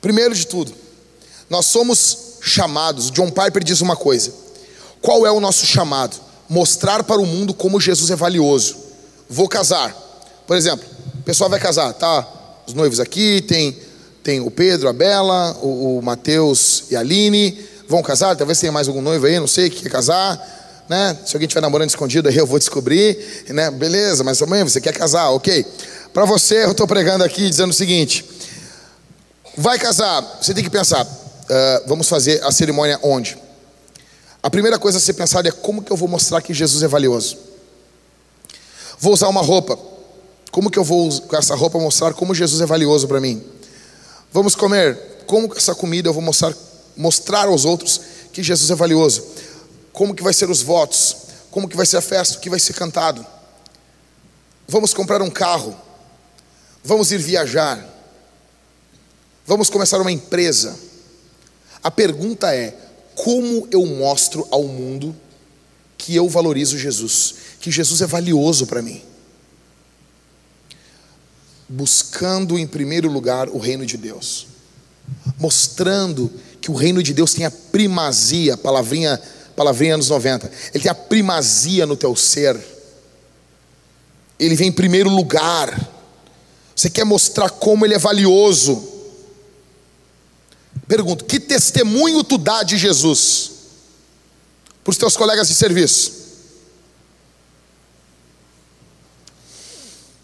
Primeiro 0.00 0.34
de 0.34 0.46
tudo, 0.46 0.72
nós 1.48 1.66
somos 1.66 2.38
chamados. 2.40 3.10
John 3.10 3.30
Piper 3.30 3.64
diz 3.64 3.80
uma 3.80 3.96
coisa: 3.96 4.32
qual 5.00 5.26
é 5.26 5.30
o 5.30 5.40
nosso 5.40 5.66
chamado? 5.66 6.16
Mostrar 6.48 7.02
para 7.04 7.20
o 7.20 7.26
mundo 7.26 7.54
como 7.54 7.80
Jesus 7.80 8.10
é 8.10 8.16
valioso. 8.16 8.76
Vou 9.28 9.48
casar. 9.48 9.94
Por 10.46 10.56
exemplo, 10.56 10.86
o 11.18 11.22
pessoal 11.22 11.48
vai 11.48 11.60
casar, 11.60 11.92
tá? 11.94 12.26
Os 12.66 12.74
noivos 12.74 13.00
aqui, 13.00 13.40
tem, 13.42 13.78
tem 14.22 14.40
o 14.40 14.50
Pedro, 14.50 14.88
a 14.88 14.92
Bela, 14.92 15.56
o, 15.62 15.98
o 15.98 16.02
Mateus 16.02 16.84
e 16.90 16.96
a 16.96 17.00
Aline. 17.00 17.58
Vão 17.88 18.02
casar, 18.02 18.36
talvez 18.36 18.58
tenha 18.58 18.72
mais 18.72 18.88
algum 18.88 19.02
noivo 19.02 19.26
aí, 19.26 19.38
não 19.38 19.46
sei, 19.46 19.70
que 19.70 19.82
quer 19.82 19.90
casar 19.90 20.59
né? 20.90 21.16
Se 21.24 21.36
alguém 21.36 21.46
estiver 21.46 21.60
namorando 21.60 21.88
escondido 21.88 22.28
aí, 22.28 22.36
eu 22.36 22.44
vou 22.44 22.58
descobrir, 22.58 23.16
né? 23.50 23.70
Beleza, 23.70 24.24
mas 24.24 24.42
amanhã 24.42 24.64
você 24.64 24.80
quer 24.80 24.92
casar, 24.92 25.30
ok? 25.30 25.64
Para 26.12 26.24
você, 26.24 26.64
eu 26.64 26.72
estou 26.72 26.84
pregando 26.84 27.22
aqui 27.22 27.48
dizendo 27.48 27.70
o 27.70 27.72
seguinte: 27.72 28.28
vai 29.56 29.78
casar, 29.78 30.20
você 30.42 30.52
tem 30.52 30.64
que 30.64 30.70
pensar, 30.70 31.04
uh, 31.06 31.86
vamos 31.86 32.08
fazer 32.08 32.42
a 32.42 32.50
cerimônia 32.50 32.98
onde? 33.04 33.38
A 34.42 34.50
primeira 34.50 34.80
coisa 34.80 34.98
a 34.98 35.00
ser 35.00 35.12
pensada 35.12 35.48
é 35.48 35.52
como 35.52 35.80
que 35.80 35.92
eu 35.92 35.96
vou 35.96 36.08
mostrar 36.08 36.42
que 36.42 36.52
Jesus 36.52 36.82
é 36.82 36.88
valioso. 36.88 37.38
Vou 38.98 39.12
usar 39.12 39.28
uma 39.28 39.42
roupa. 39.42 39.78
Como 40.50 40.72
que 40.72 40.78
eu 40.78 40.82
vou 40.82 41.08
com 41.20 41.36
essa 41.36 41.54
roupa 41.54 41.78
mostrar 41.78 42.14
como 42.14 42.34
Jesus 42.34 42.60
é 42.60 42.66
valioso 42.66 43.06
para 43.06 43.20
mim? 43.20 43.40
Vamos 44.32 44.56
comer. 44.56 44.98
Como 45.24 45.48
com 45.48 45.56
essa 45.56 45.72
comida 45.72 46.08
eu 46.08 46.12
vou 46.12 46.22
mostrar 46.22 46.52
mostrar 46.96 47.46
aos 47.46 47.64
outros 47.64 48.00
que 48.32 48.42
Jesus 48.42 48.68
é 48.72 48.74
valioso? 48.74 49.22
Como 49.92 50.14
que 50.14 50.22
vai 50.22 50.32
ser 50.32 50.50
os 50.50 50.62
votos? 50.62 51.16
Como 51.50 51.68
que 51.68 51.76
vai 51.76 51.86
ser 51.86 51.96
a 51.96 52.02
festa? 52.02 52.38
O 52.38 52.40
que 52.40 52.50
vai 52.50 52.60
ser 52.60 52.74
cantado? 52.74 53.26
Vamos 54.68 54.94
comprar 54.94 55.20
um 55.20 55.30
carro. 55.30 55.76
Vamos 56.82 57.10
ir 57.10 57.18
viajar. 57.18 57.84
Vamos 59.46 59.68
começar 59.68 60.00
uma 60.00 60.12
empresa. 60.12 60.78
A 61.82 61.90
pergunta 61.90 62.54
é: 62.54 62.76
como 63.14 63.66
eu 63.70 63.84
mostro 63.84 64.46
ao 64.50 64.64
mundo 64.64 65.14
que 65.98 66.14
eu 66.14 66.28
valorizo 66.28 66.78
Jesus, 66.78 67.34
que 67.60 67.70
Jesus 67.70 68.00
é 68.00 68.06
valioso 68.06 68.66
para 68.66 68.80
mim? 68.80 69.02
Buscando 71.68 72.58
em 72.58 72.66
primeiro 72.66 73.10
lugar 73.10 73.48
o 73.48 73.58
reino 73.58 73.84
de 73.84 73.96
Deus, 73.96 74.46
mostrando 75.38 76.30
que 76.60 76.70
o 76.70 76.74
reino 76.74 77.02
de 77.02 77.12
Deus 77.12 77.34
tem 77.34 77.44
a 77.44 77.50
primazia, 77.50 78.56
palavrinha, 78.56 79.20
palavrinha 79.56 79.94
anos 79.94 80.08
90, 80.08 80.50
ele 80.74 80.82
tem 80.82 80.90
a 80.90 80.94
primazia 80.94 81.86
no 81.86 81.96
teu 81.96 82.14
ser, 82.16 82.58
ele 84.38 84.54
vem 84.54 84.68
em 84.68 84.72
primeiro 84.72 85.10
lugar. 85.10 85.78
Você 86.74 86.88
quer 86.88 87.04
mostrar 87.04 87.50
como 87.50 87.84
ele 87.84 87.94
é 87.94 87.98
valioso. 87.98 88.88
Pergunto: 90.88 91.26
que 91.26 91.38
testemunho 91.38 92.24
tu 92.24 92.38
dá 92.38 92.62
de 92.62 92.78
Jesus 92.78 93.50
para 94.82 94.90
os 94.90 94.96
teus 94.96 95.16
colegas 95.16 95.46
de 95.46 95.54
serviço? 95.54 96.20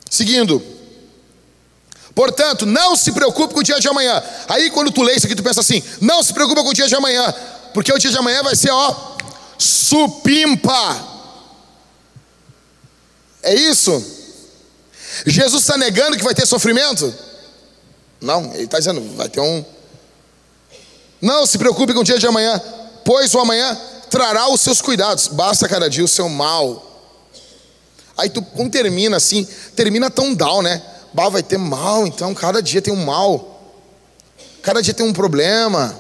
Seguindo, 0.09 0.63
portanto, 2.15 2.65
não 2.65 2.97
se 2.97 3.13
preocupe 3.13 3.53
com 3.53 3.61
o 3.61 3.63
dia 3.63 3.79
de 3.79 3.87
amanhã. 3.87 4.23
Aí, 4.49 4.71
quando 4.71 4.91
tu 4.91 5.03
lê 5.03 5.15
isso 5.15 5.27
aqui, 5.27 5.35
tu 5.35 5.43
pensa 5.43 5.61
assim: 5.61 5.83
não 6.01 6.23
se 6.23 6.33
preocupe 6.33 6.63
com 6.63 6.71
o 6.71 6.75
dia 6.75 6.89
de 6.89 6.95
amanhã, 6.95 7.35
porque 7.75 7.93
o 7.93 7.99
dia 7.99 8.11
de 8.11 8.17
amanhã 8.17 8.43
vai 8.43 8.57
ser, 8.57 8.71
ó, 8.71 9.16
supimpa. 9.59 11.15
É 13.43 13.55
isso? 13.55 14.05
Jesus 15.27 15.63
está 15.63 15.77
negando 15.77 16.17
que 16.17 16.25
vai 16.25 16.35
ter 16.35 16.47
sofrimento? 16.47 17.15
Não, 18.21 18.53
ele 18.55 18.65
está 18.65 18.79
dizendo, 18.79 19.01
vai 19.17 19.29
ter 19.29 19.41
um 19.41 19.65
não 21.21 21.47
se 21.47 21.59
preocupe 21.59 21.95
com 21.95 22.01
o 22.01 22.05
dia 22.05 22.19
de 22.19 22.27
amanhã, 22.27 22.61
pois 23.05 23.35
o 23.35 23.41
amanhã 23.41 23.77
trará 24.11 24.49
os 24.49 24.61
seus 24.61 24.81
cuidados. 24.81 25.29
Basta 25.29 25.69
cada 25.69 25.89
dia 25.89 26.05
o 26.05 26.09
seu 26.09 26.29
mal. 26.29 26.83
Aí 28.17 28.31
tu 28.31 28.43
quando 28.43 28.71
termina 28.71 29.17
assim, 29.17 29.47
termina 29.75 30.11
tão 30.11 30.35
down, 30.35 30.63
né? 30.63 30.83
Bah, 31.13 31.29
vai 31.29 31.43
ter 31.43 31.59
mal, 31.59 32.07
então 32.07 32.35
cada 32.35 32.63
dia 32.63 32.83
tem 32.83 32.93
um 32.93 33.05
mal. 33.05 33.75
Cada 34.63 34.83
dia 34.83 34.93
tem 34.93 35.07
um 35.07 35.13
problema. 35.13 35.97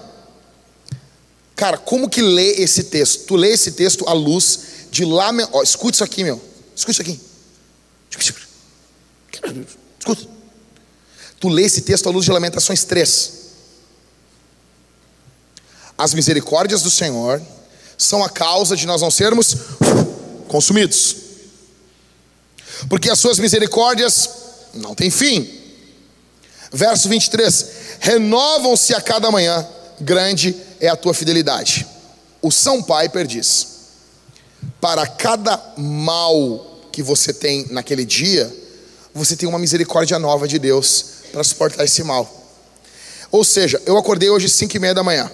Cara, 1.56 1.78
como 1.78 2.08
que 2.10 2.20
lê 2.20 2.60
esse 2.60 2.84
texto? 2.84 3.24
Tu 3.24 3.34
lê 3.34 3.48
esse 3.48 3.72
texto 3.72 4.06
à 4.06 4.12
luz 4.12 4.60
de 4.90 5.06
lá, 5.06 5.30
ó, 5.52 5.62
isso 5.62 6.04
aqui, 6.04 6.22
meu. 6.22 6.40
Escute 6.76 6.92
isso 6.92 7.02
aqui. 7.02 7.20
Escuta. 9.98 10.28
Tu 11.40 11.48
lê 11.48 11.62
esse 11.62 11.80
texto 11.80 12.08
à 12.08 12.12
luz 12.12 12.26
de 12.26 12.30
Lamentações 12.30 12.84
3. 12.84 13.32
As 15.96 16.12
misericórdias 16.12 16.82
do 16.82 16.90
Senhor 16.90 17.42
são 17.96 18.22
a 18.22 18.28
causa 18.28 18.76
de 18.76 18.86
nós 18.86 19.00
não 19.00 19.10
sermos 19.10 19.56
consumidos. 20.48 21.16
Porque 22.88 23.08
as 23.08 23.18
suas 23.18 23.38
misericórdias 23.38 24.28
não 24.74 24.94
têm 24.94 25.10
fim. 25.10 25.50
Verso 26.70 27.08
23: 27.08 27.66
Renovam-se 28.00 28.94
a 28.94 29.00
cada 29.00 29.30
manhã, 29.30 29.66
grande 29.98 30.54
é 30.80 30.88
a 30.88 30.96
tua 30.96 31.14
fidelidade. 31.14 31.86
O 32.42 32.50
São 32.50 32.82
Piper 32.82 33.26
diz: 33.26 33.66
Para 34.80 35.06
cada 35.06 35.60
mal 35.76 36.88
que 36.92 37.02
você 37.02 37.32
tem 37.32 37.66
naquele 37.70 38.04
dia, 38.04 38.54
você 39.14 39.36
tem 39.36 39.48
uma 39.48 39.58
misericórdia 39.58 40.18
nova 40.18 40.46
de 40.46 40.58
Deus 40.58 41.04
para 41.32 41.42
suportar 41.42 41.84
esse 41.84 42.02
mal. 42.02 42.30
Ou 43.30 43.44
seja, 43.44 43.80
eu 43.84 43.96
acordei 43.96 44.30
hoje 44.30 44.46
às 44.46 44.52
5 44.52 44.76
e 44.76 44.78
meia 44.78 44.94
da 44.94 45.02
manhã. 45.02 45.30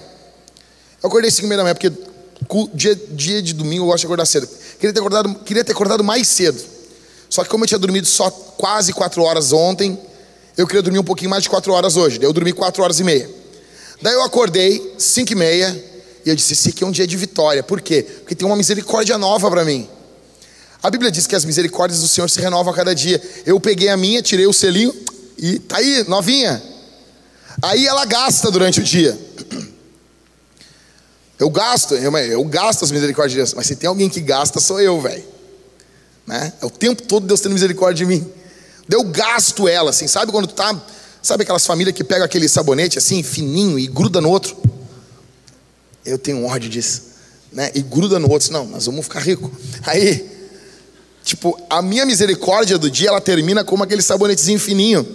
Eu 1.01 1.07
acordei 1.07 1.29
5 1.29 1.47
da 1.49 1.63
manhã, 1.63 1.75
porque 1.75 1.91
dia, 2.73 2.95
dia 3.11 3.41
de 3.41 3.53
domingo 3.53 3.83
eu 3.83 3.87
gosto 3.87 3.99
de 3.99 4.05
acordar 4.07 4.25
cedo. 4.25 4.47
Queria 4.79 4.93
ter 4.93 4.99
acordado, 4.99 5.35
queria 5.45 5.63
ter 5.63 5.71
acordado 5.71 6.03
mais 6.03 6.27
cedo. 6.27 6.61
Só 7.29 7.43
que 7.43 7.49
como 7.49 7.63
eu 7.63 7.67
tinha 7.67 7.79
dormido 7.79 8.07
só 8.07 8.29
quase 8.29 8.93
4 8.93 9.21
horas 9.23 9.51
ontem, 9.51 9.99
eu 10.57 10.67
queria 10.67 10.81
dormir 10.81 10.99
um 10.99 11.03
pouquinho 11.03 11.29
mais 11.29 11.43
de 11.43 11.49
4 11.49 11.71
horas 11.73 11.95
hoje. 11.97 12.19
Daí 12.19 12.27
eu 12.27 12.33
dormi 12.33 12.53
4 12.53 12.83
horas 12.83 12.99
e 12.99 13.03
meia. 13.03 13.29
Daí 14.01 14.13
eu 14.13 14.23
acordei 14.23 14.95
5 14.97 15.31
e 15.31 15.35
meia 15.35 15.85
e 16.25 16.29
eu 16.29 16.35
disse, 16.35 16.53
esse 16.53 16.69
aqui 16.69 16.83
é 16.83 16.87
um 16.87 16.91
dia 16.91 17.05
de 17.05 17.17
vitória. 17.17 17.61
Por 17.61 17.81
quê? 17.81 18.03
Porque 18.03 18.35
tem 18.35 18.45
uma 18.45 18.55
misericórdia 18.55 19.17
nova 19.17 19.49
para 19.49 19.65
mim. 19.65 19.89
A 20.81 20.89
Bíblia 20.89 21.11
diz 21.11 21.25
que 21.27 21.35
as 21.35 21.45
misericórdias 21.45 22.01
do 22.01 22.07
Senhor 22.07 22.29
se 22.29 22.39
renovam 22.39 22.73
a 22.73 22.75
cada 22.75 22.93
dia. 22.93 23.21
Eu 23.45 23.59
peguei 23.59 23.89
a 23.89 23.97
minha, 23.97 24.21
tirei 24.21 24.45
o 24.45 24.53
selinho 24.53 24.93
e 25.37 25.59
tá 25.59 25.77
aí, 25.77 26.03
novinha. 26.07 26.61
Aí 27.61 27.87
ela 27.87 28.05
gasta 28.05 28.51
durante 28.51 28.79
o 28.79 28.83
dia. 28.83 29.17
Eu 31.39 31.49
gasto, 31.49 31.95
eu, 31.95 32.17
eu 32.17 32.43
gasto 32.45 32.83
as 32.83 32.91
misericórdias 32.91 33.53
mas 33.53 33.67
se 33.67 33.75
tem 33.75 33.87
alguém 33.87 34.09
que 34.09 34.21
gasta, 34.21 34.59
sou 34.59 34.79
eu, 34.79 34.99
velho. 35.01 35.23
Né? 36.25 36.53
É 36.61 36.65
o 36.65 36.69
tempo 36.69 37.01
todo 37.03 37.25
Deus 37.25 37.41
tendo 37.41 37.53
misericórdia 37.53 38.05
de 38.05 38.13
mim. 38.13 38.25
Eu 38.89 39.03
gasto 39.03 39.67
ela, 39.67 39.89
assim, 39.89 40.07
sabe 40.07 40.31
quando 40.31 40.47
tu 40.47 40.53
tá. 40.53 40.73
Sabe 41.23 41.43
aquelas 41.43 41.65
famílias 41.65 41.95
que 41.95 42.03
pegam 42.03 42.25
aquele 42.25 42.47
sabonete 42.49 42.99
assim, 42.99 43.23
fininho, 43.23 43.79
e 43.79 43.87
gruda 43.87 44.19
no 44.19 44.29
outro? 44.29 44.57
Eu 46.05 46.19
tenho 46.19 46.45
ódio 46.45 46.69
disso. 46.69 47.13
Né? 47.51 47.71
E 47.73 47.81
gruda 47.81 48.19
no 48.19 48.29
outro, 48.29 48.51
não, 48.51 48.65
nós 48.65 48.85
vamos 48.85 49.05
ficar 49.05 49.21
rico. 49.21 49.49
Aí, 49.83 50.29
tipo, 51.23 51.57
a 51.69 51.81
minha 51.81 52.05
misericórdia 52.05 52.77
do 52.77 52.91
dia, 52.91 53.07
ela 53.07 53.21
termina 53.21 53.63
como 53.63 53.83
aquele 53.83 54.01
sabonetezinho 54.01 54.59
fininho. 54.59 55.07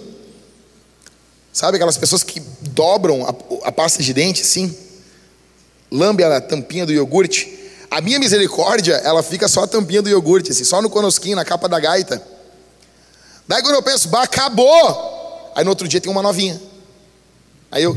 Sabe 1.53 1.75
aquelas 1.75 1.97
pessoas 1.97 2.23
que 2.23 2.41
dobram 2.71 3.25
a, 3.25 3.67
a 3.67 3.71
pasta 3.71 4.01
de 4.01 4.11
dente 4.11 4.41
assim? 4.41 4.75
lambe 5.91 6.23
a 6.23 6.41
tampinha 6.41 6.85
do 6.85 6.91
iogurte. 6.91 7.57
A 7.89 8.01
minha 8.01 8.19
misericórdia, 8.19 8.95
ela 8.95 9.23
fica 9.23 9.47
só 9.47 9.63
a 9.63 9.67
tampinha 9.67 10.01
do 10.01 10.09
iogurte, 10.09 10.51
assim, 10.51 10.63
só 10.63 10.81
no 10.81 10.89
conosquinho, 10.89 11.35
na 11.35 11.43
capa 11.43 11.67
da 11.67 11.79
gaita. 11.79 12.21
Daí 13.47 13.61
quando 13.61 13.75
eu 13.75 13.83
penso, 13.83 14.07
bah, 14.09 14.23
acabou! 14.23 15.18
Aí 15.55 15.63
no 15.63 15.69
outro 15.69 15.87
dia 15.87 15.99
tem 16.01 16.11
uma 16.11 16.21
novinha. 16.21 16.59
Aí 17.71 17.83
eu 17.83 17.95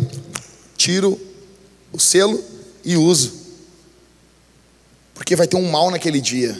tiro 0.76 1.20
o 1.92 1.98
selo 1.98 2.42
e 2.84 2.96
uso. 2.96 3.32
Porque 5.14 5.36
vai 5.36 5.46
ter 5.46 5.56
um 5.56 5.70
mal 5.70 5.90
naquele 5.90 6.20
dia. 6.20 6.58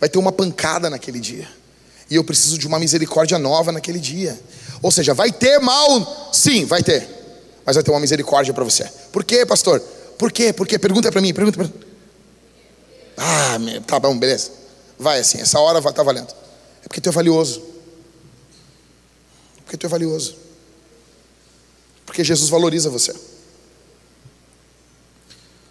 Vai 0.00 0.08
ter 0.08 0.18
uma 0.18 0.32
pancada 0.32 0.88
naquele 0.88 1.20
dia. 1.20 1.48
E 2.10 2.14
eu 2.14 2.24
preciso 2.24 2.56
de 2.56 2.66
uma 2.66 2.78
misericórdia 2.78 3.38
nova 3.38 3.70
naquele 3.72 3.98
dia. 3.98 4.38
Ou 4.80 4.90
seja, 4.90 5.12
vai 5.12 5.30
ter 5.30 5.58
mal, 5.58 6.30
sim, 6.32 6.64
vai 6.64 6.82
ter. 6.82 7.06
Mas 7.66 7.76
vai 7.76 7.82
ter 7.82 7.90
uma 7.90 8.00
misericórdia 8.00 8.54
para 8.54 8.64
você. 8.64 8.84
Por 9.12 9.24
quê, 9.24 9.44
pastor? 9.44 9.80
Por 10.16 10.32
quê? 10.32 10.52
Por 10.52 10.66
quê? 10.66 10.78
Pergunta 10.78 11.10
para 11.12 11.20
mim, 11.20 11.34
pergunta 11.34 11.58
para. 11.58 11.70
Ah, 13.16 13.58
tá 13.86 13.98
bom, 14.00 14.16
beleza. 14.16 14.50
Vai 14.98 15.20
assim, 15.20 15.40
essa 15.40 15.58
hora 15.60 15.78
estar 15.78 15.92
tá 15.92 16.02
valendo. 16.02 16.28
É 16.84 16.88
porque 16.88 17.00
tu 17.00 17.08
é 17.08 17.12
valioso. 17.12 17.62
Porque 19.68 19.76
tu 19.76 19.84
é 19.84 19.88
valioso. 19.90 20.34
Porque 22.06 22.24
Jesus 22.24 22.48
valoriza 22.48 22.88
você. 22.88 23.14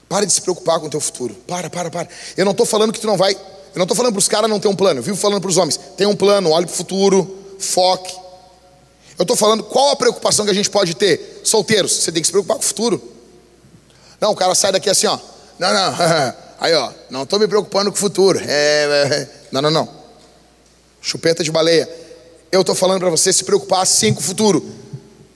Pare 0.07 0.27
de 0.27 0.31
se 0.31 0.39
preocupar 0.39 0.79
com 0.79 0.85
o 0.85 0.89
teu 0.89 1.01
futuro. 1.01 1.33
Para, 1.47 1.67
para, 1.67 1.89
para. 1.89 2.07
Eu 2.37 2.45
não 2.45 2.51
estou 2.51 2.63
falando 2.63 2.93
que 2.93 2.99
tu 2.99 3.07
não 3.07 3.17
vai. 3.17 3.33
Eu 3.33 3.77
não 3.79 3.85
estou 3.85 3.97
falando 3.97 4.13
para 4.13 4.19
os 4.19 4.27
caras 4.27 4.47
não 4.47 4.59
ter 4.59 4.67
um 4.67 4.75
plano. 4.75 4.99
Eu 4.99 5.03
vivo 5.03 5.17
falando 5.17 5.41
para 5.41 5.49
os 5.49 5.57
homens. 5.57 5.79
Tem 5.97 6.05
um 6.05 6.15
plano, 6.15 6.51
olhe 6.51 6.67
para 6.67 6.73
o 6.73 6.77
futuro, 6.77 7.39
foque. 7.57 8.15
Eu 9.17 9.23
estou 9.23 9.35
falando 9.35 9.63
qual 9.63 9.89
a 9.89 9.95
preocupação 9.95 10.45
que 10.45 10.51
a 10.51 10.53
gente 10.53 10.69
pode 10.69 10.95
ter. 10.95 11.41
Solteiros, 11.43 11.91
você 11.91 12.11
tem 12.11 12.21
que 12.21 12.27
se 12.27 12.31
preocupar 12.31 12.57
com 12.57 12.63
o 12.63 12.67
futuro. 12.67 13.01
Não, 14.21 14.29
o 14.29 14.35
cara 14.35 14.53
sai 14.53 14.71
daqui 14.71 14.91
assim, 14.91 15.07
ó. 15.07 15.17
Não, 15.57 15.73
não. 15.73 15.95
Aí, 16.61 16.71
ó. 16.75 16.91
Não 17.09 17.23
estou 17.23 17.39
me 17.39 17.47
preocupando 17.47 17.91
com 17.91 17.97
o 17.97 17.99
futuro. 17.99 18.39
É, 18.39 18.43
é, 18.45 19.15
é. 19.15 19.29
Não, 19.51 19.63
não, 19.63 19.71
não. 19.71 19.89
Chupeta 21.01 21.43
de 21.43 21.51
baleia. 21.51 22.06
Eu 22.51 22.61
estou 22.61 22.75
falando 22.75 22.99
para 22.99 23.09
você 23.09 23.31
se 23.33 23.43
preocupar 23.43 23.85
sim 23.85 24.13
com 24.13 24.19
o 24.19 24.23
futuro. 24.23 24.65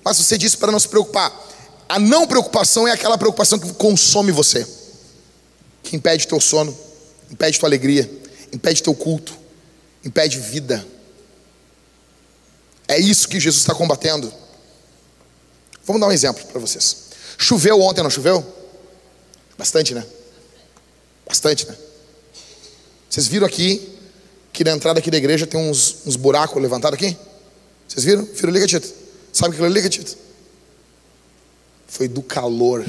Mas 0.04 0.18
você 0.18 0.38
disse 0.38 0.58
para 0.58 0.72
não 0.72 0.80
se 0.80 0.88
preocupar. 0.88 1.32
A 1.88 2.00
não 2.00 2.26
preocupação 2.26 2.88
é 2.88 2.92
aquela 2.92 3.18
preocupação 3.18 3.60
que 3.60 3.72
consome 3.74 4.32
você, 4.32 4.66
que 5.84 5.96
impede 5.96 6.26
teu 6.26 6.40
sono, 6.40 6.78
impede 7.30 7.60
tua 7.60 7.68
alegria, 7.68 8.10
impede 8.54 8.82
teu 8.82 8.96
culto, 8.96 9.38
impede 10.04 10.40
vida. 10.40 10.86
É 12.88 12.98
isso 12.98 13.28
que 13.28 13.40
Jesus 13.40 13.62
está 13.62 13.76
combatendo. 13.76 14.32
Vamos 15.84 16.00
dar 16.00 16.08
um 16.08 16.12
exemplo 16.12 16.46
para 16.46 16.60
vocês. 16.60 17.10
Choveu 17.38 17.82
ontem, 17.82 18.02
não 18.02 18.10
choveu? 18.10 18.46
Bastante, 19.58 19.94
né? 19.94 20.06
Bastante, 21.28 21.68
né? 21.68 21.76
Vocês 23.10 23.28
viram 23.28 23.46
aqui 23.46 23.91
que 24.52 24.64
na 24.64 24.72
entrada 24.72 25.00
aqui 25.00 25.10
da 25.10 25.18
igreja 25.18 25.48
tem 25.48 25.60
uns, 25.60 25.98
uns 26.06 26.16
buracos 26.16 26.62
levantados 26.62 26.98
aqui? 26.98 27.16
Vocês 27.88 28.06
viram? 28.06 28.24
Viram 28.24 28.50
ali, 28.50 28.60
Gatito? 28.60 28.94
Sabe 29.32 29.54
aquilo 29.54 29.68
ali, 29.68 29.82
Gatito? 29.82 30.18
Foi 31.88 32.08
do 32.08 32.22
calor. 32.22 32.86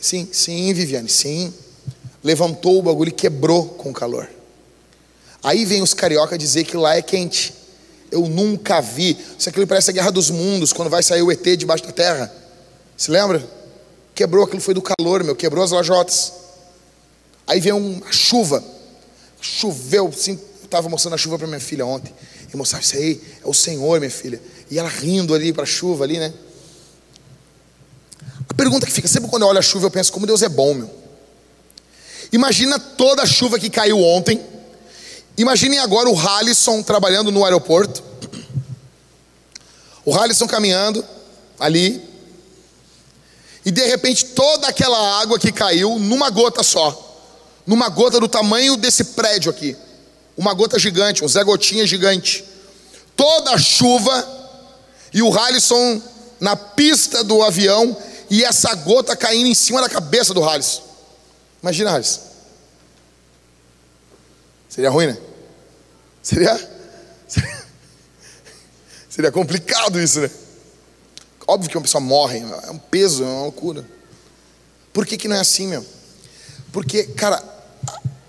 Sim, 0.00 0.28
sim, 0.30 0.72
Viviane, 0.72 1.08
sim. 1.08 1.52
Levantou 2.22 2.78
o 2.78 2.82
bagulho 2.82 3.08
e 3.08 3.12
quebrou 3.12 3.68
com 3.68 3.90
o 3.90 3.92
calor. 3.92 4.28
Aí 5.42 5.64
vem 5.64 5.82
os 5.82 5.92
carioca 5.92 6.38
dizer 6.38 6.64
que 6.64 6.76
lá 6.76 6.96
é 6.96 7.02
quente. 7.02 7.52
Eu 8.10 8.26
nunca 8.26 8.80
vi. 8.80 9.18
Isso 9.38 9.48
aquilo 9.48 9.66
parece 9.66 9.90
a 9.90 9.92
guerra 9.92 10.10
dos 10.10 10.30
mundos, 10.30 10.72
quando 10.72 10.88
vai 10.88 11.02
sair 11.02 11.22
o 11.22 11.30
ET 11.30 11.42
debaixo 11.56 11.84
da 11.84 11.92
terra. 11.92 12.32
Se 12.96 13.10
lembra? 13.10 13.46
Quebrou, 14.14 14.44
aquilo 14.44 14.60
foi 14.60 14.72
do 14.72 14.80
calor, 14.80 15.24
meu, 15.24 15.34
quebrou 15.34 15.64
as 15.64 15.72
lajotas. 15.72 16.32
Aí 17.46 17.60
vem 17.60 17.72
uma 17.72 18.12
chuva. 18.12 18.62
Choveu, 19.44 20.08
estava 20.08 20.88
mostrando 20.88 21.14
a 21.14 21.18
chuva 21.18 21.38
para 21.38 21.46
minha 21.46 21.60
filha 21.60 21.84
ontem. 21.84 22.12
E 22.52 22.56
mostrava 22.56 22.84
isso 22.84 22.96
aí, 22.96 23.20
é 23.44 23.48
o 23.48 23.54
Senhor, 23.54 23.98
minha 23.98 24.10
filha. 24.10 24.40
E 24.70 24.78
ela 24.78 24.88
rindo 24.88 25.34
ali 25.34 25.52
para 25.52 25.64
a 25.64 25.66
chuva 25.66 26.04
ali, 26.04 26.18
né? 26.18 26.32
A 28.48 28.54
pergunta 28.54 28.86
que 28.86 28.92
fica, 28.92 29.08
sempre 29.08 29.28
quando 29.28 29.42
eu 29.42 29.48
olho 29.48 29.58
a 29.58 29.62
chuva, 29.62 29.86
eu 29.86 29.90
penso, 29.90 30.12
como 30.12 30.26
Deus 30.26 30.42
é 30.42 30.48
bom, 30.48 30.74
meu. 30.74 30.90
Imagina 32.32 32.78
toda 32.78 33.22
a 33.22 33.26
chuva 33.26 33.58
que 33.58 33.68
caiu 33.68 34.00
ontem 34.00 34.40
Imaginem 35.36 35.80
agora 35.80 36.08
o 36.08 36.18
Halisson 36.18 36.82
trabalhando 36.82 37.32
no 37.32 37.44
aeroporto. 37.44 38.02
O 40.04 40.14
Halisson 40.14 40.46
caminhando 40.46 41.04
ali. 41.58 42.00
E 43.64 43.70
de 43.70 43.84
repente 43.86 44.26
toda 44.26 44.68
aquela 44.68 45.20
água 45.20 45.38
que 45.38 45.50
caiu 45.50 45.98
numa 45.98 46.30
gota 46.30 46.62
só. 46.62 47.13
Numa 47.66 47.88
gota 47.88 48.20
do 48.20 48.28
tamanho 48.28 48.76
desse 48.76 49.04
prédio 49.04 49.50
aqui. 49.50 49.76
Uma 50.36 50.52
gota 50.52 50.78
gigante, 50.78 51.24
um 51.24 51.28
Zé 51.28 51.42
Gotinha 51.44 51.86
gigante. 51.86 52.44
Toda 53.16 53.52
a 53.52 53.58
chuva 53.58 54.28
e 55.12 55.22
o 55.22 55.32
Halisson 55.32 56.02
na 56.40 56.56
pista 56.56 57.22
do 57.22 57.42
avião 57.42 57.96
e 58.28 58.44
essa 58.44 58.74
gota 58.74 59.16
caindo 59.16 59.46
em 59.46 59.54
cima 59.54 59.80
da 59.80 59.88
cabeça 59.88 60.34
do 60.34 60.42
Halisson. 60.42 60.82
Imagina, 61.62 61.92
Halisson. 61.92 62.20
Seria 64.68 64.90
ruim, 64.90 65.06
né? 65.06 65.16
Seria, 66.20 66.70
seria, 69.08 69.30
complicado 69.30 70.00
isso, 70.00 70.20
né? 70.20 70.30
Óbvio 71.46 71.70
que 71.70 71.76
uma 71.76 71.82
pessoa 71.82 72.00
morre, 72.00 72.40
é 72.40 72.70
um 72.70 72.78
peso, 72.78 73.22
é 73.22 73.26
uma 73.26 73.42
loucura. 73.42 73.86
Por 74.92 75.06
que, 75.06 75.16
que 75.16 75.28
não 75.28 75.36
é 75.36 75.40
assim, 75.40 75.68
meu? 75.68 75.86
Porque, 76.72 77.04
cara, 77.04 77.40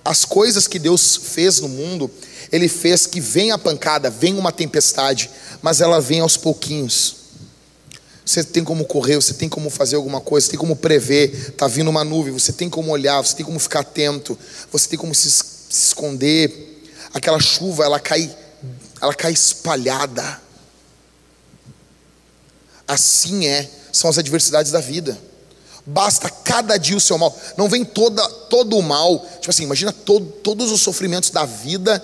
as 0.06 0.24
coisas 0.24 0.68
que 0.68 0.78
Deus 0.78 1.16
fez 1.16 1.60
no 1.60 1.68
mundo, 1.68 2.12
Ele 2.52 2.70
fez 2.70 3.08
que 3.08 3.20
vem 3.20 3.52
a 3.52 3.58
pancada, 3.58 4.08
vem 4.12 4.38
uma 4.38 4.52
tempestade, 4.52 5.32
mas 5.64 5.82
ela 5.82 6.00
vem 6.00 6.20
aos 6.20 6.38
pouquinhos. 6.38 7.16
Você 8.24 8.44
tem 8.44 8.64
como 8.64 8.86
correr, 8.86 9.16
você 9.16 9.34
tem 9.34 9.50
como 9.50 9.68
fazer 9.70 9.96
alguma 9.96 10.22
coisa, 10.22 10.46
você 10.46 10.52
tem 10.52 10.60
como 10.60 10.76
prever, 10.76 11.50
está 11.50 11.68
vindo 11.68 11.90
uma 11.90 12.04
nuvem, 12.04 12.32
você 12.32 12.54
tem 12.54 12.70
como 12.70 12.92
olhar, 12.92 13.20
você 13.22 13.36
tem 13.36 13.46
como 13.46 13.60
ficar 13.60 13.80
atento, 13.80 14.38
você 14.72 14.88
tem 14.88 14.98
como 14.98 15.14
se, 15.14 15.30
se 15.30 15.44
esconder. 15.70 16.84
Aquela 17.12 17.40
chuva, 17.40 17.84
ela 17.84 18.00
cai, 18.00 18.36
ela 19.02 19.14
cai 19.14 19.32
espalhada. 19.32 20.42
Assim 22.88 23.48
é, 23.48 23.68
são 23.92 24.10
as 24.10 24.20
adversidades 24.20 24.72
da 24.72 24.80
vida. 24.80 25.18
Basta 25.86 26.30
cada 26.30 26.78
dia 26.78 26.98
o 26.98 27.00
seu 27.00 27.18
mal. 27.18 27.38
Não 27.56 27.70
vem 27.70 27.86
toda, 27.86 28.28
todo 28.50 28.78
o 28.78 28.82
mal. 28.82 29.20
Tipo 29.40 29.52
assim, 29.52 29.64
imagina 29.64 29.94
todo, 29.94 30.26
todos 30.26 30.72
os 30.72 30.82
sofrimentos 30.82 31.30
da 31.30 31.46
vida, 31.46 32.04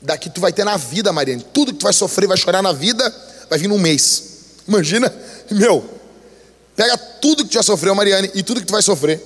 daqui 0.00 0.30
tu 0.30 0.40
vai 0.40 0.52
ter 0.52 0.64
na 0.64 0.76
vida, 0.78 1.12
Mariane. 1.12 1.44
Tudo 1.52 1.72
que 1.72 1.78
tu 1.78 1.82
vai 1.82 1.92
sofrer, 1.92 2.26
vai 2.26 2.38
chorar 2.38 2.62
na 2.62 2.72
vida, 2.72 3.14
vai 3.50 3.58
vir 3.58 3.68
num 3.68 3.78
mês. 3.78 4.24
Imagina, 4.66 5.12
meu, 5.50 5.84
pega 6.74 6.96
tudo 6.96 7.44
que 7.44 7.50
tu 7.50 7.54
já 7.54 7.62
sofreu, 7.62 7.94
Mariane, 7.94 8.30
e 8.34 8.42
tudo 8.42 8.60
que 8.60 8.66
tu 8.66 8.72
vai 8.72 8.82
sofrer. 8.82 9.22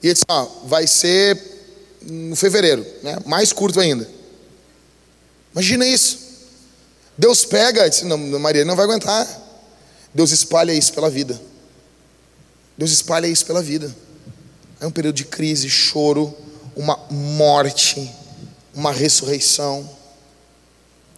E 0.00 0.06
ele 0.06 0.14
disse, 0.14 0.24
ó, 0.28 0.46
vai 0.64 0.86
ser 0.86 1.40
no 2.02 2.36
fevereiro, 2.36 2.86
né? 3.02 3.16
Mais 3.26 3.52
curto 3.52 3.80
ainda. 3.80 4.08
Imagina 5.52 5.86
isso. 5.86 6.18
Deus 7.18 7.44
pega 7.44 7.86
e 7.86 7.90
diz, 7.90 8.02
não, 8.02 8.16
Mariane 8.16 8.68
não 8.68 8.76
vai 8.76 8.84
aguentar. 8.84 9.26
Deus 10.12 10.30
espalha 10.30 10.72
isso 10.72 10.92
pela 10.92 11.10
vida. 11.10 11.40
Deus 12.76 12.90
espalha 12.90 13.26
isso 13.26 13.46
pela 13.46 13.62
vida. 13.62 13.94
É 14.80 14.86
um 14.86 14.90
período 14.90 15.16
de 15.16 15.24
crise, 15.24 15.68
choro, 15.70 16.34
uma 16.76 16.98
morte, 17.10 18.10
uma 18.74 18.92
ressurreição. 18.92 19.88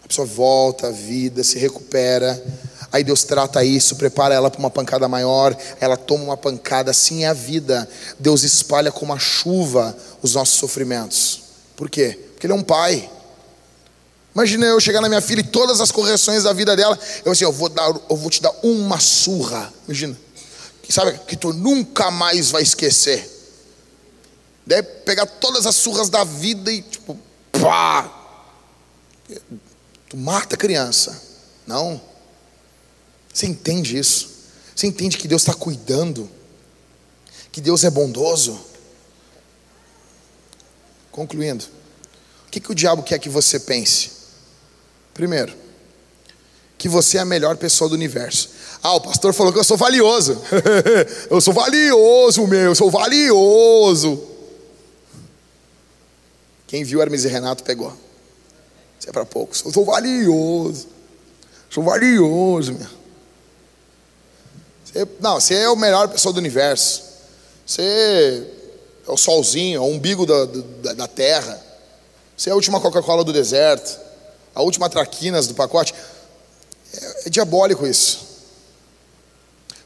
A 0.04 0.08
pessoa 0.08 0.26
volta 0.26 0.88
à 0.88 0.90
vida, 0.90 1.42
se 1.42 1.58
recupera. 1.58 2.40
Aí 2.92 3.02
Deus 3.02 3.24
trata 3.24 3.64
isso, 3.64 3.96
prepara 3.96 4.34
ela 4.34 4.50
para 4.50 4.60
uma 4.60 4.70
pancada 4.70 5.08
maior, 5.08 5.56
ela 5.80 5.96
toma 5.96 6.24
uma 6.24 6.36
pancada, 6.36 6.90
assim 6.90 7.24
é 7.24 7.28
a 7.28 7.32
vida. 7.32 7.88
Deus 8.18 8.42
espalha 8.42 8.92
como 8.92 9.12
a 9.12 9.18
chuva 9.18 9.96
os 10.22 10.34
nossos 10.34 10.54
sofrimentos. 10.54 11.42
Por 11.74 11.90
quê? 11.90 12.18
Porque 12.32 12.46
Ele 12.46 12.52
é 12.52 12.56
um 12.56 12.62
pai. 12.62 13.10
Imagina 14.34 14.66
eu 14.66 14.78
chegar 14.78 15.00
na 15.00 15.08
minha 15.08 15.20
filha 15.20 15.40
e 15.40 15.44
todas 15.44 15.80
as 15.80 15.90
correções 15.90 16.44
da 16.44 16.52
vida 16.52 16.76
dela, 16.76 16.98
eu 17.24 17.32
assim, 17.32 17.44
eu 17.44 17.52
vou 17.52 17.68
dar, 17.68 17.88
eu 18.08 18.16
vou 18.16 18.30
te 18.30 18.40
dar 18.40 18.52
uma 18.62 19.00
surra. 19.00 19.72
Imagina. 19.86 20.25
Sabe 20.88 21.18
que 21.26 21.36
tu 21.36 21.52
nunca 21.52 22.10
mais 22.10 22.50
vai 22.50 22.62
esquecer. 22.62 23.28
Deve 24.64 24.88
pegar 25.04 25.26
todas 25.26 25.66
as 25.66 25.74
surras 25.76 26.08
da 26.08 26.24
vida 26.24 26.72
e 26.72 26.82
tipo, 26.82 27.18
pá. 27.52 28.12
Tu 30.08 30.16
mata 30.16 30.54
a 30.54 30.58
criança. 30.58 31.20
Não. 31.66 32.00
Você 33.32 33.46
entende 33.46 33.98
isso? 33.98 34.36
Você 34.74 34.86
entende 34.86 35.18
que 35.18 35.28
Deus 35.28 35.42
está 35.42 35.54
cuidando? 35.54 36.30
Que 37.50 37.60
Deus 37.60 37.84
é 37.84 37.90
bondoso? 37.90 38.60
Concluindo, 41.10 41.64
o 42.46 42.50
que, 42.50 42.60
que 42.60 42.70
o 42.70 42.74
diabo 42.74 43.02
quer 43.02 43.18
que 43.18 43.28
você 43.28 43.58
pense? 43.58 44.10
Primeiro, 45.14 45.56
que 46.76 46.88
você 46.88 47.16
é 47.16 47.20
a 47.20 47.24
melhor 47.24 47.56
pessoa 47.56 47.88
do 47.88 47.94
universo. 47.94 48.50
Ah, 48.82 48.94
o 48.94 49.00
pastor 49.00 49.32
falou 49.32 49.52
que 49.52 49.58
eu 49.58 49.64
sou 49.64 49.76
valioso. 49.76 50.40
eu 51.30 51.40
sou 51.40 51.52
valioso, 51.52 52.46
meu, 52.46 52.60
eu 52.60 52.74
sou 52.74 52.90
valioso. 52.90 54.22
Quem 56.66 56.84
viu 56.84 57.00
Hermes 57.00 57.24
e 57.24 57.28
Renato 57.28 57.62
pegou. 57.62 57.92
Isso 58.98 59.08
é 59.08 59.12
para 59.12 59.24
poucos. 59.24 59.62
Eu 59.64 59.72
sou 59.72 59.84
valioso. 59.84 60.88
Sou 61.70 61.82
valioso, 61.82 62.72
meu. 62.74 62.88
Você, 64.84 65.08
não, 65.20 65.40
você 65.40 65.54
é 65.54 65.66
a 65.66 65.76
melhor 65.76 66.08
pessoa 66.08 66.32
do 66.32 66.38
universo. 66.38 67.02
Você 67.64 68.46
é 69.06 69.10
o 69.10 69.16
solzinho, 69.16 69.78
é 69.78 69.80
o 69.80 69.86
umbigo 69.86 70.26
da, 70.26 70.44
da, 70.44 70.92
da 70.94 71.08
terra. 71.08 71.60
Você 72.36 72.50
é 72.50 72.52
a 72.52 72.56
última 72.56 72.80
Coca-Cola 72.80 73.22
do 73.22 73.32
deserto. 73.32 73.98
A 74.54 74.62
última 74.62 74.88
traquinas 74.88 75.46
do 75.46 75.54
pacote. 75.54 75.94
É, 76.94 77.26
é 77.26 77.30
diabólico 77.30 77.86
isso. 77.86 78.25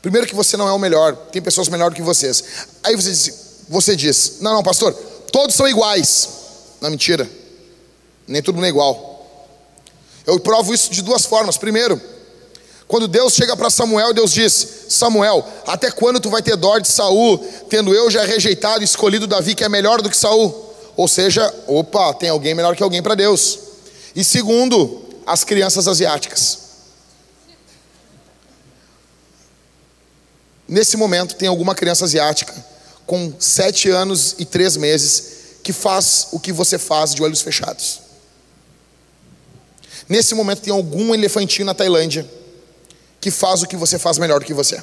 Primeiro 0.03 0.27
que 0.27 0.35
você 0.35 0.57
não 0.57 0.67
é 0.67 0.73
o 0.73 0.79
melhor, 0.79 1.15
tem 1.31 1.43
pessoas 1.43 1.69
melhores 1.69 1.95
que 1.95 2.03
vocês. 2.03 2.43
Aí 2.83 2.97
você 2.97 3.11
diz, 3.11 3.35
você 3.69 3.97
diz, 3.97 4.39
não, 4.41 4.55
não, 4.55 4.63
pastor, 4.63 4.93
todos 5.31 5.55
são 5.55 5.69
iguais. 5.69 6.29
Não, 6.81 6.91
mentira. 6.91 7.29
Nem 8.27 8.43
todo 8.43 8.55
mundo 8.55 8.67
é 8.67 8.69
igual. 8.69 9.11
Eu 10.27 10.39
provo 10.41 10.73
isso 10.73 10.91
de 10.91 11.03
duas 11.03 11.25
formas. 11.27 11.59
Primeiro, 11.59 12.01
quando 12.87 13.07
Deus 13.07 13.35
chega 13.35 13.57
para 13.57 13.71
Samuel, 13.71 14.13
Deus 14.13 14.33
diz: 14.33 14.87
Samuel, 14.89 15.47
até 15.67 15.91
quando 15.91 16.21
tu 16.21 16.31
vai 16.31 16.43
ter 16.43 16.57
dó 16.57 16.79
de 16.79 16.89
Saul, 16.89 17.39
tendo 17.69 17.95
eu 17.95 18.11
já 18.11 18.25
rejeitado 18.25 18.83
e 18.83 18.85
escolhido 18.85 19.27
Davi, 19.27 19.55
que 19.55 19.65
é 19.65 19.69
melhor 19.69 20.01
do 20.03 20.11
que 20.11 20.17
Saul? 20.17 20.75
Ou 20.97 21.07
seja, 21.07 21.55
opa, 21.67 22.13
tem 22.15 22.29
alguém 22.29 22.55
melhor 22.55 22.75
que 22.75 22.83
alguém 22.83 23.03
para 23.03 23.15
Deus. 23.15 23.59
E 24.15 24.25
segundo, 24.25 25.03
as 25.27 25.45
crianças 25.45 25.87
asiáticas. 25.87 26.70
Nesse 30.71 30.97
momento, 30.97 31.35
tem 31.35 31.49
alguma 31.49 31.75
criança 31.75 32.05
asiática 32.05 32.55
com 33.05 33.35
sete 33.41 33.91
anos 33.91 34.37
e 34.39 34.45
três 34.45 34.77
meses 34.77 35.59
que 35.65 35.73
faz 35.73 36.29
o 36.31 36.39
que 36.39 36.53
você 36.53 36.79
faz 36.79 37.13
de 37.13 37.21
olhos 37.25 37.41
fechados. 37.41 38.03
Nesse 40.09 40.33
momento, 40.33 40.63
tem 40.63 40.73
algum 40.73 41.13
elefantinho 41.13 41.67
na 41.67 41.75
Tailândia 41.75 42.25
que 43.21 43.33
faz 43.33 43.65
o 43.65 43.67
que 43.67 43.75
você 43.75 43.99
faz 43.99 44.17
melhor 44.17 44.39
do 44.39 44.47
que 44.47 44.55
você. 44.55 44.81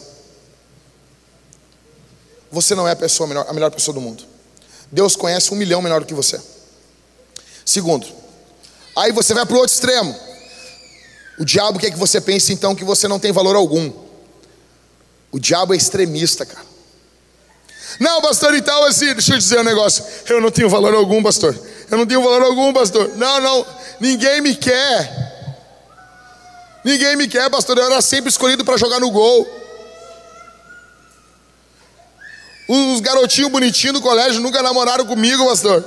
Você 2.52 2.76
não 2.76 2.86
é 2.86 2.92
a 2.92 2.96
pessoa 2.96 3.26
melhor, 3.26 3.46
a 3.48 3.54
melhor 3.54 3.72
pessoa 3.72 3.96
do 3.96 4.02
mundo. 4.02 4.26
Deus 4.92 5.16
conhece 5.16 5.54
um 5.54 5.56
milhão 5.56 5.82
melhor 5.82 6.02
do 6.02 6.06
que 6.06 6.14
você. 6.14 6.38
Segundo, 7.66 8.06
aí 8.94 9.14
você 9.14 9.34
vai 9.34 9.46
para 9.46 9.56
o 9.56 9.60
outro 9.60 9.74
extremo. 9.74 10.14
O 11.40 11.46
diabo 11.46 11.80
quer 11.80 11.92
que 11.92 11.98
você 11.98 12.20
pense 12.20 12.52
então 12.52 12.76
que 12.76 12.84
você 12.84 13.08
não 13.08 13.20
tem 13.20 13.32
valor 13.32 13.56
algum. 13.56 14.07
O 15.32 15.40
diabo 15.40 15.74
é 15.74 15.78
extremista, 15.78 16.46
cara. 16.46 16.66
Não, 18.00 18.22
pastor, 18.22 18.54
então 18.54 18.84
assim, 18.84 19.14
deixa 19.14 19.34
eu 19.34 19.38
dizer 19.38 19.60
um 19.60 19.64
negócio. 19.64 20.04
Eu 20.28 20.40
não 20.40 20.52
tenho 20.52 20.70
valor 20.70 20.94
algum, 20.94 21.22
pastor. 21.24 21.58
Eu 21.90 21.98
não 21.98 22.06
tenho 22.06 22.22
valor 22.22 22.44
algum, 22.44 22.74
pastor. 22.74 23.12
Não, 23.16 23.40
não, 23.40 23.66
ninguém 24.00 24.42
me 24.42 24.56
quer. 24.56 25.28
Ninguém 26.84 27.16
me 27.16 27.28
quer, 27.28 27.50
pastor. 27.50 27.78
Eu 27.78 27.86
era 27.86 28.02
sempre 28.02 28.30
escolhido 28.30 28.64
para 28.64 28.78
jogar 28.78 29.00
no 29.00 29.10
gol. 29.10 29.48
Os 32.68 33.00
garotinhos 33.00 33.50
bonitinhos 33.50 33.94
do 33.96 34.02
colégio 34.02 34.42
nunca 34.42 34.62
namoraram 34.62 35.06
comigo, 35.06 35.46
pastor. 35.48 35.84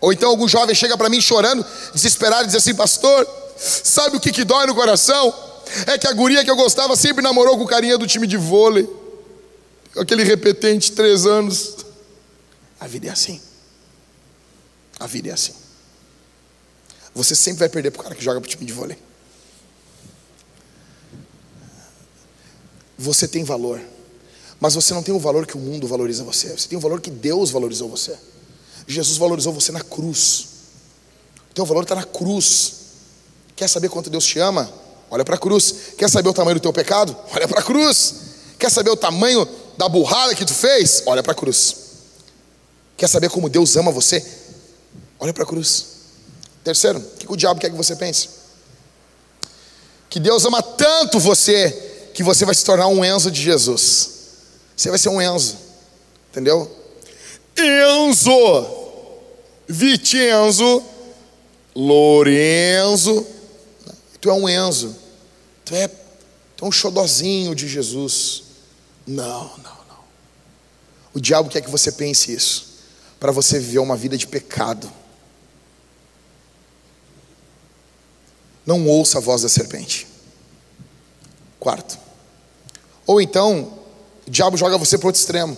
Ou 0.00 0.12
então 0.12 0.30
algum 0.30 0.46
jovem 0.46 0.74
chega 0.74 0.96
para 0.96 1.08
mim 1.08 1.20
chorando, 1.20 1.64
desesperado, 1.92 2.44
e 2.44 2.46
diz 2.46 2.56
assim: 2.56 2.74
Pastor, 2.74 3.26
sabe 3.56 4.16
o 4.16 4.20
que, 4.20 4.30
que 4.30 4.44
dói 4.44 4.66
no 4.66 4.74
coração? 4.74 5.34
É 5.86 5.98
que 5.98 6.06
a 6.06 6.12
guria 6.12 6.44
que 6.44 6.50
eu 6.50 6.56
gostava 6.56 6.94
sempre 6.96 7.22
namorou 7.22 7.56
com 7.56 7.64
o 7.64 7.66
carinha 7.66 7.98
do 7.98 8.06
time 8.06 8.26
de 8.26 8.36
vôlei, 8.36 8.88
aquele 9.96 10.22
repetente, 10.22 10.92
três 10.92 11.26
anos. 11.26 11.76
A 12.78 12.86
vida 12.86 13.08
é 13.08 13.10
assim. 13.10 13.40
A 14.98 15.06
vida 15.06 15.28
é 15.28 15.32
assim. 15.32 15.54
Você 17.14 17.34
sempre 17.34 17.60
vai 17.60 17.68
perder 17.68 17.90
para 17.90 18.00
o 18.00 18.02
cara 18.02 18.14
que 18.14 18.22
joga 18.22 18.40
para 18.40 18.46
o 18.46 18.50
time 18.50 18.64
de 18.64 18.72
vôlei. 18.72 18.98
Você 22.98 23.28
tem 23.28 23.44
valor, 23.44 23.80
mas 24.58 24.74
você 24.74 24.94
não 24.94 25.02
tem 25.02 25.14
o 25.14 25.18
valor 25.18 25.46
que 25.46 25.56
o 25.56 25.60
mundo 25.60 25.86
valoriza 25.86 26.24
você. 26.24 26.56
Você 26.56 26.68
tem 26.68 26.78
o 26.78 26.80
valor 26.80 27.00
que 27.00 27.10
Deus 27.10 27.50
valorizou 27.50 27.88
você. 27.88 28.16
Jesus 28.86 29.18
valorizou 29.18 29.52
você 29.52 29.72
na 29.72 29.82
cruz. 29.82 30.48
O 31.50 31.54
teu 31.54 31.66
valor 31.66 31.82
está 31.82 31.94
na 31.94 32.04
cruz. 32.04 32.74
Quer 33.54 33.68
saber 33.68 33.88
quanto 33.88 34.08
Deus 34.08 34.24
te 34.24 34.38
ama? 34.38 34.72
Olha 35.16 35.24
para 35.24 35.36
a 35.36 35.38
cruz. 35.38 35.74
Quer 35.96 36.10
saber 36.10 36.28
o 36.28 36.34
tamanho 36.34 36.56
do 36.56 36.60
teu 36.60 36.74
pecado? 36.74 37.16
Olha 37.32 37.48
para 37.48 37.60
a 37.60 37.62
cruz. 37.62 38.14
Quer 38.58 38.70
saber 38.70 38.90
o 38.90 38.96
tamanho 38.96 39.48
da 39.78 39.88
burrada 39.88 40.34
que 40.34 40.44
tu 40.44 40.52
fez? 40.52 41.04
Olha 41.06 41.22
para 41.22 41.32
a 41.32 41.34
cruz. 41.34 41.76
Quer 42.98 43.08
saber 43.08 43.30
como 43.30 43.48
Deus 43.48 43.78
ama 43.78 43.90
você? 43.90 44.22
Olha 45.18 45.32
para 45.32 45.44
a 45.44 45.46
cruz. 45.46 45.86
Terceiro, 46.62 46.98
o 46.98 47.02
que 47.16 47.32
o 47.32 47.34
diabo 47.34 47.58
quer 47.58 47.70
que 47.70 47.76
você 47.76 47.96
pense? 47.96 48.28
Que 50.10 50.20
Deus 50.20 50.44
ama 50.44 50.62
tanto 50.62 51.18
você 51.18 51.70
que 52.12 52.22
você 52.22 52.44
vai 52.44 52.54
se 52.54 52.62
tornar 52.62 52.88
um 52.88 53.02
Enzo 53.02 53.30
de 53.30 53.40
Jesus. 53.40 54.10
Você 54.76 54.90
vai 54.90 54.98
ser 54.98 55.08
um 55.08 55.22
Enzo, 55.22 55.56
entendeu? 56.30 56.70
Enzo, 57.56 58.66
Vicenzo, 59.66 60.82
Lorenzo. 61.74 63.26
Tu 64.20 64.28
é 64.28 64.34
um 64.34 64.46
Enzo. 64.46 65.05
Tu 65.66 65.74
é, 65.74 65.88
tu 66.56 66.64
é 66.64 66.68
um 66.68 66.72
xodozinho 66.72 67.54
de 67.54 67.68
Jesus. 67.68 68.44
Não, 69.06 69.44
não, 69.58 69.76
não. 69.88 69.98
O 71.12 71.20
diabo 71.20 71.50
quer 71.50 71.60
que 71.60 71.70
você 71.70 71.90
pense 71.92 72.32
isso, 72.32 72.78
para 73.18 73.32
você 73.32 73.58
viver 73.58 73.80
uma 73.80 73.96
vida 73.96 74.16
de 74.16 74.26
pecado. 74.26 74.90
Não 78.64 78.86
ouça 78.86 79.18
a 79.18 79.20
voz 79.20 79.42
da 79.42 79.48
serpente. 79.48 80.06
Quarto. 81.58 81.98
Ou 83.04 83.20
então, 83.20 83.78
o 84.26 84.30
diabo 84.30 84.56
joga 84.56 84.78
você 84.78 84.96
para 84.96 85.08
outro 85.08 85.20
extremo 85.20 85.56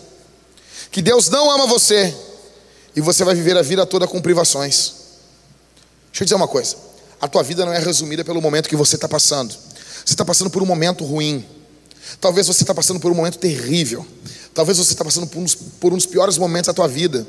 que 0.91 1.03
Deus 1.03 1.29
não 1.29 1.51
ama 1.51 1.67
você 1.67 2.15
e 2.97 3.01
você 3.01 3.25
vai 3.25 3.35
viver 3.35 3.57
a 3.59 3.63
vida 3.63 3.85
toda 3.85 4.09
com 4.09 4.21
privações. 4.23 4.95
Deixa 6.07 6.23
eu 6.23 6.25
dizer 6.25 6.35
uma 6.35 6.49
coisa: 6.49 6.77
a 7.21 7.29
tua 7.29 7.43
vida 7.43 7.65
não 7.67 7.73
é 7.73 7.79
resumida 7.79 8.25
pelo 8.25 8.41
momento 8.41 8.69
que 8.69 8.77
você 8.77 8.95
está 8.95 9.09
passando. 9.09 9.55
Você 10.09 10.15
está 10.15 10.25
passando 10.25 10.49
por 10.49 10.63
um 10.63 10.65
momento 10.65 11.05
ruim. 11.05 11.45
Talvez 12.19 12.47
você 12.47 12.63
está 12.63 12.75
passando 12.75 12.99
por 12.99 13.13
um 13.13 13.15
momento 13.15 13.39
terrível. 13.39 14.07
Talvez 14.55 14.79
você 14.79 14.93
está 14.93 15.05
passando 15.05 15.27
por, 15.27 15.39
uns, 15.39 15.55
por 15.55 15.93
um 15.93 15.97
dos 15.97 16.07
piores 16.07 16.39
momentos 16.39 16.69
da 16.69 16.73
tua 16.73 16.89
vida. 16.89 17.27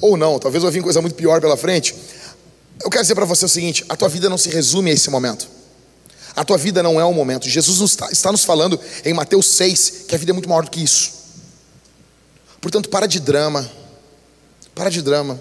Ou 0.00 0.16
não, 0.16 0.36
talvez 0.36 0.64
vai 0.64 0.72
vir 0.72 0.82
coisa 0.82 1.00
muito 1.00 1.14
pior 1.14 1.40
pela 1.40 1.56
frente. 1.56 1.94
Eu 2.82 2.90
quero 2.90 3.04
dizer 3.04 3.14
para 3.14 3.24
você 3.24 3.44
o 3.44 3.48
seguinte: 3.48 3.84
a 3.88 3.94
tua 3.94 4.08
vida 4.08 4.28
não 4.28 4.36
se 4.36 4.48
resume 4.48 4.90
a 4.90 4.94
esse 4.94 5.08
momento. 5.10 5.48
A 6.34 6.44
tua 6.44 6.58
vida 6.58 6.82
não 6.82 6.98
é 6.98 7.04
o 7.04 7.14
momento. 7.14 7.48
Jesus 7.48 7.78
está, 7.88 8.10
está 8.10 8.32
nos 8.32 8.42
falando 8.42 8.80
em 9.04 9.14
Mateus 9.14 9.46
6 9.50 10.06
que 10.08 10.14
a 10.16 10.18
vida 10.18 10.32
é 10.32 10.34
muito 10.34 10.48
maior 10.48 10.64
do 10.64 10.72
que 10.72 10.82
isso. 10.82 11.12
Portanto, 12.60 12.88
para 12.88 13.06
de 13.06 13.20
drama. 13.20 13.70
Para 14.74 14.90
de 14.90 15.02
drama. 15.02 15.40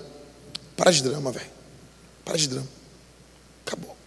Para 0.76 0.92
de 0.92 1.02
drama, 1.02 1.32
velho. 1.32 1.50
Para 2.24 2.38
de 2.38 2.48
drama. 2.48 2.68
Acabou. 3.66 3.98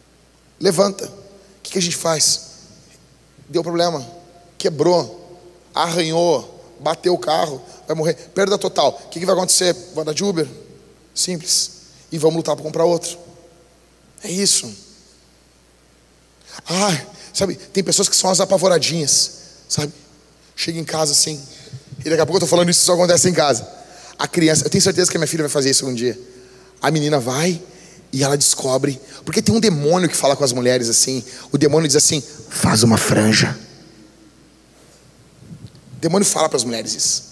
Levanta. 0.61 1.07
O 1.07 1.63
que, 1.65 1.73
que 1.73 1.79
a 1.79 1.83
gente 1.83 1.97
faz? 1.97 2.50
Deu 3.51 3.63
problema. 3.63 4.07
Quebrou. 4.57 5.39
Arranhou. 5.75 6.59
Bateu 6.81 7.13
o 7.13 7.19
carro. 7.19 7.61
Vai 7.87 7.95
morrer. 7.95 8.15
Perda 8.15 8.57
total. 8.57 8.99
O 9.05 9.09
que, 9.11 9.21
que 9.21 9.27
vai 9.27 9.35
acontecer? 9.35 9.77
Vai 9.95 10.05
dar 10.05 10.15
de 10.15 10.25
Uber? 10.25 10.49
Simples. 11.15 11.73
E 12.11 12.17
vamos 12.17 12.37
lutar 12.37 12.57
para 12.57 12.65
comprar 12.65 12.85
outro. 12.87 13.19
É 14.25 14.31
isso. 14.31 14.73
Ah, 16.69 17.01
sabe, 17.33 17.55
tem 17.55 17.83
pessoas 17.83 18.09
que 18.09 18.17
são 18.17 18.31
as 18.31 18.41
apavoradinhas, 18.41 19.33
sabe? 19.69 19.93
Chega 20.57 20.79
em 20.79 20.85
casa 20.85 21.13
assim, 21.13 21.41
e 22.05 22.11
daqui 22.11 22.21
a 22.21 22.27
pouco 22.27 22.35
eu 22.35 22.39
estou 22.39 22.49
falando 22.49 22.69
isso, 22.71 22.85
só 22.85 22.95
acontece 22.95 23.29
em 23.29 23.33
casa. 23.33 23.67
A 24.19 24.29
criança, 24.29 24.67
eu 24.67 24.71
tenho 24.71 24.83
certeza 24.83 25.11
que 25.11 25.17
a 25.17 25.21
minha 25.21 25.29
filha 25.29 25.45
vai 25.45 25.51
fazer 25.51 25.71
isso 25.71 25.87
um 25.87 25.95
dia. 25.95 26.19
A 26.83 26.91
menina 26.91 27.19
vai 27.19 27.61
e 28.13 28.23
ela 28.23 28.37
descobre, 28.37 29.01
porque 29.25 29.43
tem 29.43 29.55
um 29.55 29.61
demônio 29.61 30.09
que 30.09 30.17
fala 30.17 30.37
com 30.37 30.45
as 30.45 30.53
mulheres 30.53 30.89
assim. 30.89 31.25
O 31.53 31.59
demônio 31.59 31.87
diz 31.87 31.97
assim: 31.97 32.23
faz 32.49 32.83
uma 32.83 32.97
franja. 32.97 33.57
O 35.97 36.01
demônio 36.01 36.27
fala 36.27 36.49
para 36.49 36.57
as 36.57 36.65
mulheres 36.65 36.95
isso. 36.95 37.31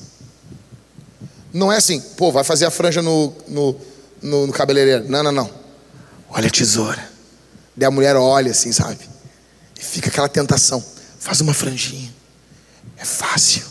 Não 1.53 1.73
é 1.73 1.77
assim, 1.79 2.01
pô, 2.17 2.31
vai 2.31 2.45
fazer 2.45 2.67
a 2.67 2.71
franja 2.71 3.01
no, 3.01 3.33
no, 3.49 3.77
no, 4.23 4.47
no 4.47 4.53
cabeleireiro. 4.53 5.09
Não, 5.09 5.23
não, 5.23 5.33
não. 5.33 5.51
Olha 6.29 6.49
a 6.49 6.51
tesoura. 6.51 7.11
Daí 7.75 7.87
a 7.87 7.91
mulher 7.91 8.17
olha 8.17 8.51
assim, 8.51 8.71
sabe? 8.73 8.99
E 9.79 9.83
fica 9.83 10.09
aquela 10.09 10.29
tentação. 10.29 10.85
Faz 11.19 11.41
uma 11.41 11.55
franjinha. 11.55 12.13
É 12.97 13.05
fácil. 13.05 13.63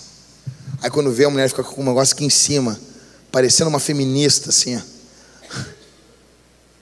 Aí 0.82 0.90
quando 0.90 1.12
vê 1.12 1.26
a 1.26 1.30
mulher 1.30 1.50
fica 1.50 1.64
com 1.64 1.82
um 1.82 1.86
negócio 1.86 2.16
aqui 2.16 2.26
em 2.26 2.30
cima, 2.30 2.80
parecendo 3.32 3.70
uma 3.70 3.80
feminista 3.80 4.50
assim, 4.50 4.76
ó. 4.76 4.97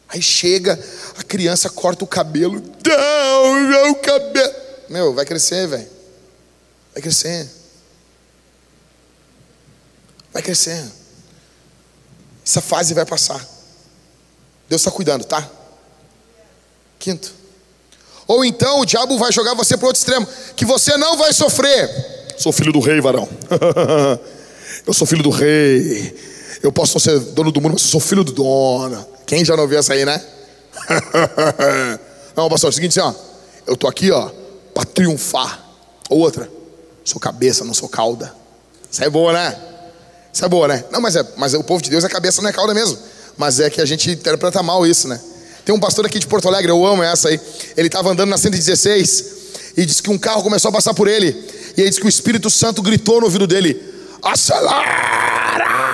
Aí 0.07 0.21
chega, 0.21 0.79
a 1.17 1.23
criança 1.23 1.69
corta 1.69 2.03
o 2.03 2.07
cabelo. 2.07 2.61
Não, 2.85 3.61
meu 3.67 3.95
cabelo. 3.95 4.53
Meu, 4.89 5.13
vai 5.13 5.25
crescer, 5.25 5.67
velho. 5.67 5.87
Vai 6.93 7.01
crescer. 7.01 7.49
Vai 10.31 10.41
crescer. 10.41 10.83
Essa 12.45 12.61
fase 12.61 12.93
vai 12.93 13.05
passar. 13.05 13.43
Deus 14.69 14.81
está 14.81 14.91
cuidando, 14.91 15.25
tá? 15.25 15.49
Quinto. 16.99 17.33
Ou 18.27 18.43
então 18.43 18.79
o 18.79 18.85
diabo 18.85 19.17
vai 19.17 19.31
jogar 19.31 19.53
você 19.53 19.77
para 19.77 19.87
outro 19.87 19.99
extremo, 19.99 20.27
que 20.55 20.65
você 20.65 20.97
não 20.97 21.17
vai 21.17 21.33
sofrer. 21.33 21.89
Sou 22.37 22.51
filho 22.51 22.71
do 22.71 22.79
rei, 22.79 22.99
varão. 22.99 23.27
eu 24.85 24.93
sou 24.93 25.05
filho 25.07 25.23
do 25.23 25.29
rei. 25.29 26.34
Eu 26.61 26.71
posso 26.71 26.95
não 26.95 26.99
ser 26.99 27.19
dono 27.19 27.51
do 27.51 27.61
mundo, 27.61 27.73
mas 27.73 27.83
eu 27.83 27.89
sou 27.89 27.99
filho 27.99 28.23
do 28.23 28.31
dono. 28.31 29.05
Quem 29.25 29.43
já 29.43 29.55
não 29.55 29.67
viu 29.67 29.79
essa 29.79 29.93
aí, 29.93 30.05
né? 30.05 30.21
não, 32.35 32.49
pastor, 32.49 32.69
é 32.69 32.71
o 32.71 32.73
seguinte, 32.73 32.99
ó. 32.99 33.13
Eu 33.65 33.75
tô 33.75 33.87
aqui, 33.87 34.11
ó, 34.11 34.29
para 34.73 34.85
triunfar. 34.85 35.63
Outra, 36.09 36.49
sou 37.03 37.19
cabeça, 37.19 37.63
não 37.63 37.73
sou 37.73 37.89
cauda. 37.89 38.33
Isso 38.91 39.03
é 39.03 39.09
boa, 39.09 39.33
né? 39.33 39.57
Isso 40.31 40.45
é 40.45 40.49
boa, 40.49 40.67
né? 40.67 40.83
Não, 40.91 41.01
mas, 41.01 41.15
é, 41.15 41.25
mas 41.37 41.53
o 41.53 41.63
povo 41.63 41.81
de 41.81 41.89
Deus 41.89 42.03
é 42.03 42.09
cabeça, 42.09 42.41
não 42.41 42.49
é 42.49 42.53
cauda 42.53 42.73
mesmo. 42.73 42.97
Mas 43.37 43.59
é 43.59 43.69
que 43.69 43.81
a 43.81 43.85
gente 43.85 44.11
interpreta 44.11 44.61
mal 44.61 44.85
isso, 44.85 45.07
né? 45.07 45.19
Tem 45.63 45.73
um 45.73 45.79
pastor 45.79 46.05
aqui 46.05 46.19
de 46.19 46.27
Porto 46.27 46.47
Alegre, 46.47 46.71
eu 46.71 46.85
amo 46.85 47.01
essa 47.01 47.29
aí. 47.29 47.39
Ele 47.75 47.87
estava 47.87 48.11
andando 48.11 48.29
na 48.29 48.37
116 48.37 49.25
e 49.75 49.85
disse 49.85 50.03
que 50.03 50.11
um 50.11 50.17
carro 50.17 50.43
começou 50.43 50.69
a 50.69 50.71
passar 50.71 50.93
por 50.93 51.07
ele. 51.07 51.35
E 51.75 51.81
aí 51.81 51.89
diz 51.89 51.97
que 51.97 52.05
o 52.05 52.09
Espírito 52.09 52.49
Santo 52.49 52.81
gritou 52.81 53.19
no 53.19 53.25
ouvido 53.25 53.47
dele: 53.47 53.81
acelera! 54.21 55.44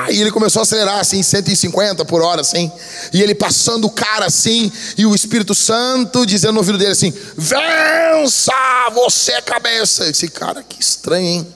E 0.10 0.20
ele 0.20 0.32
começou 0.32 0.62
a 0.62 0.64
acelerar 0.64 1.00
assim, 1.00 1.22
150 1.22 2.04
por 2.06 2.22
hora, 2.22 2.42
assim. 2.42 2.72
E 3.14 3.22
ele 3.22 3.36
passando 3.36 3.86
o 3.86 3.90
cara 3.90 4.26
assim, 4.26 4.72
e 4.98 5.06
o 5.06 5.16
Espírito 5.16 5.54
Santo 5.56 6.26
dizendo 6.26 6.54
no 6.54 6.60
ouvido 6.60 6.78
dele 6.78 6.92
assim: 6.92 7.14
vença, 7.38 8.54
você 8.94 9.34
é 9.34 9.42
cabeça. 9.42 10.10
Esse 10.10 10.28
cara, 10.28 10.64
que 10.64 10.82
estranho, 10.82 11.28
hein? 11.28 11.56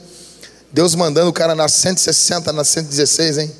Deus 0.72 0.94
mandando 0.94 1.30
o 1.30 1.32
cara 1.32 1.54
na 1.54 1.68
160, 1.68 2.52
na 2.52 2.64
116, 2.64 3.38
hein? 3.38 3.52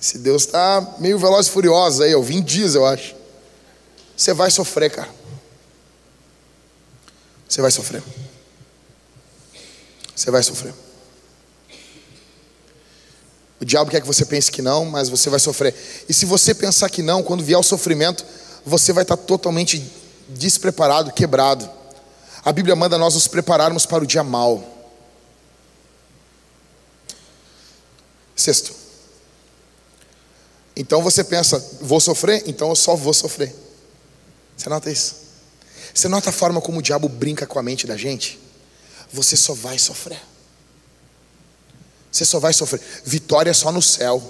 Esse 0.00 0.18
Deus 0.18 0.42
está 0.42 0.94
meio 0.98 1.18
veloz 1.18 1.46
e 1.46 1.50
furioso 1.50 2.02
aí, 2.02 2.12
eu 2.12 2.22
vim 2.22 2.42
dias, 2.42 2.74
eu 2.74 2.86
acho. 2.86 3.14
Você 4.16 4.32
vai 4.32 4.50
sofrer, 4.50 4.90
cara. 4.90 5.08
Você 7.48 7.60
vai 7.60 7.70
sofrer. 7.70 8.02
Você 10.14 10.30
vai 10.30 10.42
sofrer. 10.42 10.85
O 13.60 13.64
diabo 13.64 13.90
quer 13.90 14.00
que 14.00 14.06
você 14.06 14.24
pense 14.24 14.50
que 14.50 14.60
não, 14.60 14.84
mas 14.84 15.08
você 15.08 15.30
vai 15.30 15.40
sofrer. 15.40 15.74
E 16.08 16.12
se 16.12 16.26
você 16.26 16.54
pensar 16.54 16.90
que 16.90 17.02
não, 17.02 17.22
quando 17.22 17.42
vier 17.42 17.58
o 17.58 17.62
sofrimento, 17.62 18.24
você 18.64 18.92
vai 18.92 19.02
estar 19.02 19.16
totalmente 19.16 19.90
despreparado, 20.28 21.12
quebrado. 21.12 21.68
A 22.44 22.52
Bíblia 22.52 22.76
manda 22.76 22.98
nós 22.98 23.14
nos 23.14 23.26
prepararmos 23.26 23.86
para 23.86 24.04
o 24.04 24.06
dia 24.06 24.22
mal. 24.22 24.62
Sexto. 28.34 28.74
Então 30.76 31.02
você 31.02 31.24
pensa, 31.24 31.58
vou 31.80 32.00
sofrer? 32.00 32.42
Então 32.46 32.68
eu 32.68 32.76
só 32.76 32.94
vou 32.94 33.14
sofrer. 33.14 33.54
Você 34.56 34.68
nota 34.68 34.90
isso? 34.90 35.14
Você 35.94 36.08
nota 36.08 36.28
a 36.28 36.32
forma 36.32 36.60
como 36.60 36.78
o 36.78 36.82
diabo 36.82 37.08
brinca 37.08 37.46
com 37.46 37.58
a 37.58 37.62
mente 37.62 37.86
da 37.86 37.96
gente? 37.96 38.38
Você 39.10 39.34
só 39.36 39.54
vai 39.54 39.78
sofrer. 39.78 40.20
Você 42.16 42.24
só 42.24 42.38
vai 42.38 42.54
sofrer. 42.54 42.80
Vitória 43.04 43.52
só 43.52 43.70
no 43.70 43.82
céu. 43.82 44.22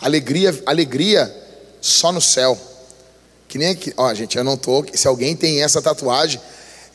Alegria, 0.00 0.58
alegria 0.64 1.34
só 1.78 2.10
no 2.10 2.22
céu. 2.22 2.58
Que 3.46 3.58
nem 3.58 3.68
aqui, 3.68 3.92
ó, 3.98 4.14
gente, 4.14 4.38
eu 4.38 4.42
não 4.42 4.56
tô. 4.56 4.82
Se 4.94 5.06
alguém 5.06 5.36
tem 5.36 5.62
essa 5.62 5.82
tatuagem, 5.82 6.40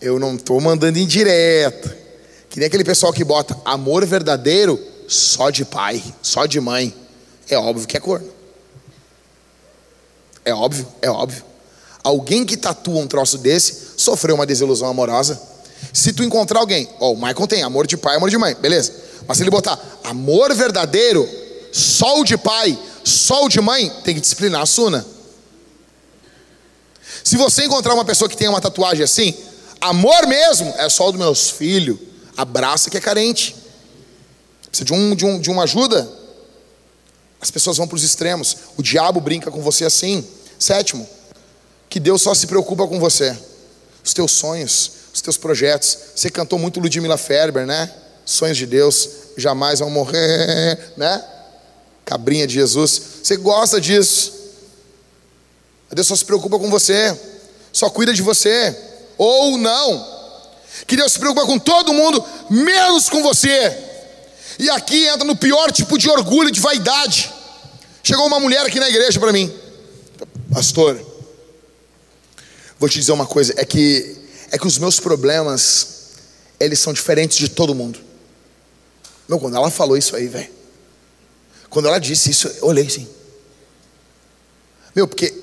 eu 0.01 0.17
não 0.17 0.37
tô 0.37 0.59
mandando 0.59 0.97
indireto. 0.97 1.95
Que 2.49 2.57
nem 2.59 2.65
aquele 2.65 2.83
pessoal 2.83 3.13
que 3.13 3.23
bota 3.23 3.55
amor 3.63 4.03
verdadeiro 4.07 4.79
só 5.07 5.51
de 5.51 5.63
pai, 5.63 6.03
só 6.23 6.47
de 6.47 6.59
mãe. 6.59 6.91
É 7.47 7.55
óbvio 7.55 7.87
que 7.87 7.95
é 7.95 7.99
corno. 7.99 8.27
É 10.43 10.51
óbvio, 10.51 10.87
é 10.99 11.11
óbvio. 11.11 11.43
Alguém 12.03 12.43
que 12.43 12.57
tatua 12.57 12.99
um 12.99 13.07
troço 13.07 13.37
desse 13.37 13.93
sofreu 13.97 14.33
uma 14.33 14.47
desilusão 14.47 14.87
amorosa. 14.87 15.39
Se 15.93 16.11
tu 16.11 16.23
encontrar 16.23 16.59
alguém, 16.59 16.89
ó, 16.99 17.11
o 17.11 17.15
Michael 17.15 17.47
tem 17.47 17.61
amor 17.61 17.85
de 17.85 17.97
pai, 17.97 18.15
amor 18.15 18.31
de 18.31 18.37
mãe, 18.39 18.55
beleza. 18.55 19.02
Mas 19.27 19.37
se 19.37 19.43
ele 19.43 19.49
botar 19.49 19.79
amor 20.03 20.53
verdadeiro, 20.53 21.27
só 21.71 22.19
o 22.19 22.23
de 22.23 22.37
pai, 22.37 22.77
só 23.03 23.45
o 23.45 23.49
de 23.49 23.59
mãe, 23.59 23.89
tem 24.03 24.13
que 24.15 24.21
disciplinar 24.21 24.61
a 24.61 24.65
suna. 24.65 25.05
Se 27.23 27.37
você 27.37 27.65
encontrar 27.65 27.93
uma 27.93 28.05
pessoa 28.05 28.29
que 28.29 28.37
tem 28.37 28.47
uma 28.47 28.61
tatuagem 28.61 29.03
assim, 29.03 29.33
amor 29.79 30.27
mesmo, 30.27 30.73
é 30.77 30.89
só 30.89 31.07
o 31.07 31.11
dos 31.11 31.19
meus 31.19 31.49
filhos. 31.49 31.97
Abraça 32.35 32.89
que 32.89 32.97
é 32.97 33.01
carente. 33.01 33.55
Precisa 34.67 34.85
de, 34.85 34.93
um, 34.93 35.15
de, 35.15 35.25
um, 35.25 35.39
de 35.39 35.49
uma 35.49 35.63
ajuda. 35.63 36.09
As 37.39 37.51
pessoas 37.51 37.77
vão 37.77 37.87
para 37.87 37.95
os 37.95 38.03
extremos. 38.03 38.57
O 38.77 38.83
diabo 38.83 39.19
brinca 39.19 39.51
com 39.51 39.61
você 39.61 39.85
assim. 39.85 40.25
Sétimo, 40.57 41.07
que 41.89 41.99
Deus 41.99 42.21
só 42.21 42.33
se 42.33 42.47
preocupa 42.47 42.87
com 42.87 42.99
você. 42.99 43.37
Os 44.03 44.13
teus 44.13 44.31
sonhos, 44.31 44.91
os 45.13 45.21
teus 45.21 45.37
projetos. 45.37 45.97
Você 46.15 46.29
cantou 46.29 46.57
muito 46.57 46.79
Ludmilla 46.79 47.17
Ferber, 47.17 47.65
né? 47.65 47.91
Sonhos 48.25 48.57
de 48.57 48.65
Deus 48.65 49.09
jamais 49.37 49.79
vão 49.79 49.89
morrer, 49.89 50.93
né? 50.95 51.23
Cabrinha 52.05 52.47
de 52.47 52.53
Jesus. 52.53 53.01
Você 53.23 53.35
gosta 53.37 53.79
disso. 53.79 54.33
Deus 55.91 56.07
só 56.07 56.15
se 56.15 56.25
preocupa 56.25 56.57
com 56.57 56.69
você, 56.69 57.17
só 57.71 57.89
cuida 57.89 58.13
de 58.13 58.21
você, 58.21 58.75
ou 59.17 59.57
não. 59.57 60.13
Que 60.87 60.95
Deus 60.95 61.11
se 61.11 61.19
preocupa 61.19 61.45
com 61.45 61.59
todo 61.59 61.93
mundo, 61.93 62.23
menos 62.49 63.09
com 63.09 63.21
você. 63.21 63.77
E 64.57 64.69
aqui 64.69 65.07
entra 65.07 65.23
no 65.23 65.35
pior 65.35 65.71
tipo 65.71 65.97
de 65.97 66.09
orgulho, 66.09 66.51
de 66.51 66.59
vaidade. 66.59 67.31
Chegou 68.03 68.25
uma 68.25 68.39
mulher 68.39 68.65
aqui 68.65 68.79
na 68.79 68.89
igreja 68.89 69.19
para 69.19 69.31
mim, 69.31 69.53
pastor. 70.51 70.99
Vou 72.79 72.89
te 72.89 72.99
dizer 72.99 73.11
uma 73.11 73.25
coisa, 73.25 73.53
é 73.55 73.63
que 73.63 74.17
é 74.51 74.57
que 74.57 74.67
os 74.67 74.77
meus 74.77 74.99
problemas 74.99 75.87
eles 76.59 76.79
são 76.79 76.93
diferentes 76.93 77.37
de 77.37 77.49
todo 77.49 77.73
mundo. 77.73 77.99
Meu, 79.27 79.39
quando 79.39 79.55
ela 79.55 79.69
falou 79.69 79.97
isso 79.97 80.15
aí, 80.15 80.27
velho. 80.27 80.49
Quando 81.69 81.87
ela 81.87 81.99
disse 81.99 82.29
isso, 82.29 82.47
eu 82.47 82.67
olhei 82.67 82.85
assim. 82.85 83.07
Meu, 84.95 85.07
porque 85.07 85.33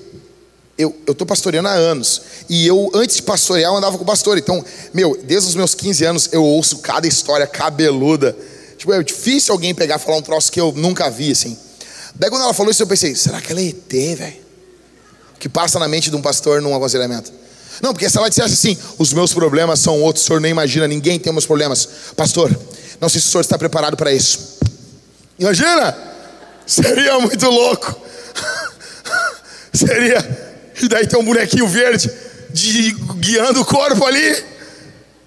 eu 0.77 0.95
estou 1.07 1.27
pastoreando 1.27 1.67
há 1.67 1.73
anos. 1.73 2.21
E 2.49 2.65
eu, 2.65 2.89
antes 2.93 3.17
de 3.17 3.23
pastorear, 3.23 3.71
eu 3.71 3.77
andava 3.77 3.97
com 3.97 4.03
o 4.03 4.07
pastor. 4.07 4.37
Então, 4.37 4.63
meu, 4.93 5.17
desde 5.23 5.49
os 5.49 5.55
meus 5.55 5.75
15 5.75 6.05
anos, 6.05 6.29
eu 6.31 6.43
ouço 6.43 6.79
cada 6.79 7.07
história 7.07 7.45
cabeluda. 7.45 8.35
Tipo, 8.77 8.93
é 8.93 9.03
difícil 9.03 9.53
alguém 9.53 9.75
pegar 9.75 9.97
e 9.97 9.99
falar 9.99 10.17
um 10.17 10.21
troço 10.21 10.51
que 10.51 10.59
eu 10.59 10.71
nunca 10.71 11.09
vi, 11.09 11.31
assim. 11.31 11.57
Daí, 12.15 12.29
quando 12.29 12.43
ela 12.43 12.53
falou 12.53 12.71
isso, 12.71 12.81
eu 12.81 12.87
pensei, 12.87 13.15
será 13.15 13.39
que 13.41 13.51
ela 13.51 13.61
é 13.61 13.65
ET, 13.65 14.17
velho? 14.17 14.41
Que 15.39 15.47
passa 15.47 15.77
na 15.77 15.87
mente 15.87 16.09
de 16.09 16.15
um 16.15 16.21
pastor 16.21 16.61
num 16.61 16.75
aconselhamento. 16.75 17.31
Não, 17.81 17.93
porque 17.93 18.09
se 18.09 18.17
ela 18.17 18.29
dissesse 18.29 18.53
assim, 18.53 18.77
os 18.97 19.13
meus 19.13 19.33
problemas 19.33 19.79
são 19.79 20.01
outros, 20.01 20.23
o 20.23 20.27
senhor 20.27 20.39
nem 20.39 20.51
imagina, 20.51 20.87
ninguém 20.87 21.19
tem 21.19 21.31
meus 21.31 21.45
problemas. 21.45 21.87
Pastor, 22.15 22.55
não 22.99 23.09
sei 23.09 23.21
se 23.21 23.27
o 23.27 23.31
senhor 23.31 23.41
está 23.41 23.57
preparado 23.57 23.95
para 23.95 24.11
isso. 24.11 24.59
Imagina! 25.37 25.95
Seria 26.65 27.19
muito 27.19 27.45
louco. 27.49 27.99
Seria 29.73 30.51
e 30.81 30.87
daí 30.87 31.05
tem 31.05 31.19
um 31.19 31.23
bonequinho 31.23 31.67
verde 31.67 32.11
de, 32.49 32.91
guiando 33.17 33.61
o 33.61 33.65
corpo 33.65 34.03
ali, 34.05 34.43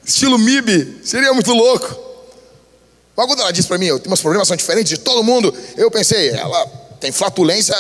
estilo 0.05 0.39
MIB. 0.39 1.01
Seria 1.05 1.33
muito 1.33 1.53
louco. 1.53 2.03
Mas 3.17 3.27
quando 3.27 3.41
ela 3.41 3.53
disse 3.53 3.69
para 3.69 3.79
mim, 3.79 3.87
eu 3.87 3.99
tenho 3.99 4.11
umas 4.11 4.21
problemas 4.21 4.49
são 4.49 4.57
diferentes 4.57 4.91
de 4.91 4.99
todo 4.99 5.23
mundo, 5.23 5.55
eu 5.77 5.89
pensei, 5.91 6.31
ela 6.31 6.67
tem 7.01 7.13
flatulência, 7.13 7.75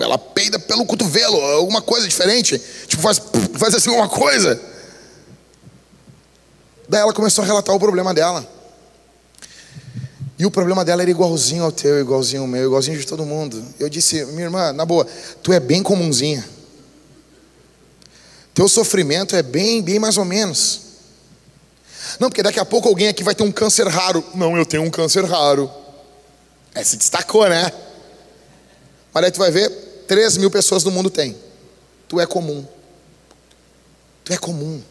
ela 0.00 0.16
peida 0.16 0.58
pelo 0.58 0.86
cotovelo, 0.86 1.38
alguma 1.38 1.82
coisa 1.82 2.08
diferente. 2.08 2.60
Tipo, 2.86 3.02
faz, 3.02 3.20
faz 3.58 3.74
assim 3.74 3.90
alguma 3.90 4.08
coisa. 4.08 4.58
Daí 6.88 7.02
ela 7.02 7.12
começou 7.12 7.42
a 7.42 7.46
relatar 7.46 7.74
o 7.74 7.78
problema 7.78 8.14
dela. 8.14 8.48
E 10.38 10.44
o 10.44 10.50
problema 10.50 10.84
dela 10.84 11.02
era 11.02 11.10
igualzinho 11.10 11.62
ao 11.62 11.70
teu, 11.70 12.00
igualzinho 12.00 12.42
ao 12.42 12.48
meu, 12.48 12.64
igualzinho 12.64 12.98
de 12.98 13.06
todo 13.06 13.24
mundo. 13.24 13.64
Eu 13.78 13.88
disse, 13.88 14.24
minha 14.26 14.44
irmã, 14.44 14.72
na 14.72 14.84
boa, 14.84 15.06
tu 15.42 15.52
é 15.52 15.60
bem 15.60 15.82
comunzinha. 15.82 16.44
Teu 18.52 18.68
sofrimento 18.68 19.36
é 19.36 19.42
bem, 19.42 19.82
bem 19.82 19.98
mais 19.98 20.16
ou 20.16 20.24
menos. 20.24 20.80
Não, 22.18 22.28
porque 22.28 22.42
daqui 22.42 22.58
a 22.58 22.64
pouco 22.64 22.88
alguém 22.88 23.08
aqui 23.08 23.22
vai 23.22 23.34
ter 23.34 23.42
um 23.42 23.52
câncer 23.52 23.86
raro. 23.86 24.24
Não, 24.34 24.56
eu 24.56 24.66
tenho 24.66 24.82
um 24.82 24.90
câncer 24.90 25.24
raro. 25.24 25.70
É, 26.74 26.82
se 26.82 26.96
destacou, 26.96 27.48
né? 27.48 27.72
Mas 29.12 29.24
aí 29.24 29.30
tu 29.30 29.38
vai 29.38 29.50
ver, 29.50 29.70
3 30.08 30.36
mil 30.36 30.50
pessoas 30.50 30.82
no 30.82 30.90
mundo 30.90 31.10
tem. 31.10 31.36
Tu 32.08 32.20
é 32.20 32.26
comum. 32.26 32.66
Tu 34.24 34.32
é 34.32 34.36
comum. 34.36 34.82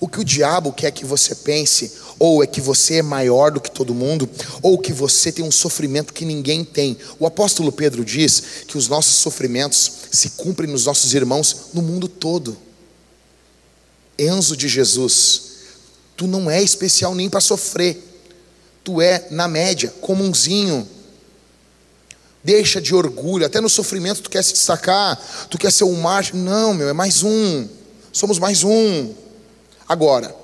O 0.00 0.08
que 0.08 0.20
o 0.20 0.24
diabo 0.24 0.72
quer 0.72 0.90
que 0.90 1.04
você 1.04 1.34
pense, 1.34 1.92
ou 2.18 2.42
é 2.42 2.46
que 2.46 2.60
você 2.60 2.96
é 2.96 3.02
maior 3.02 3.50
do 3.50 3.60
que 3.60 3.70
todo 3.70 3.94
mundo, 3.94 4.28
ou 4.62 4.78
que 4.78 4.92
você 4.92 5.32
tem 5.32 5.44
um 5.44 5.50
sofrimento 5.50 6.12
que 6.12 6.24
ninguém 6.24 6.64
tem. 6.64 6.96
O 7.18 7.26
apóstolo 7.26 7.72
Pedro 7.72 8.04
diz 8.04 8.42
que 8.66 8.78
os 8.78 8.88
nossos 8.88 9.16
sofrimentos 9.16 9.90
se 10.10 10.30
cumprem 10.30 10.70
nos 10.70 10.86
nossos 10.86 11.14
irmãos 11.14 11.56
no 11.72 11.82
mundo 11.82 12.08
todo. 12.08 12.56
Enzo 14.18 14.56
de 14.56 14.68
Jesus, 14.68 15.42
tu 16.16 16.26
não 16.26 16.50
é 16.50 16.62
especial 16.62 17.14
nem 17.14 17.28
para 17.28 17.40
sofrer, 17.40 18.02
tu 18.82 19.00
é, 19.00 19.26
na 19.30 19.48
média, 19.48 19.92
comunzinho. 20.00 20.88
Deixa 22.44 22.80
de 22.80 22.94
orgulho, 22.94 23.46
até 23.46 23.58
no 23.58 23.70
sofrimento 23.70 24.20
tu 24.20 24.28
quer 24.28 24.44
se 24.44 24.52
destacar, 24.52 25.18
tu 25.48 25.56
quer 25.56 25.72
ser 25.72 25.84
um 25.84 25.98
macho. 26.00 26.36
Não, 26.36 26.74
meu, 26.74 26.90
é 26.90 26.92
mais 26.92 27.22
um, 27.22 27.66
somos 28.12 28.38
mais 28.38 28.62
um. 28.62 29.14
Agora, 29.88 30.43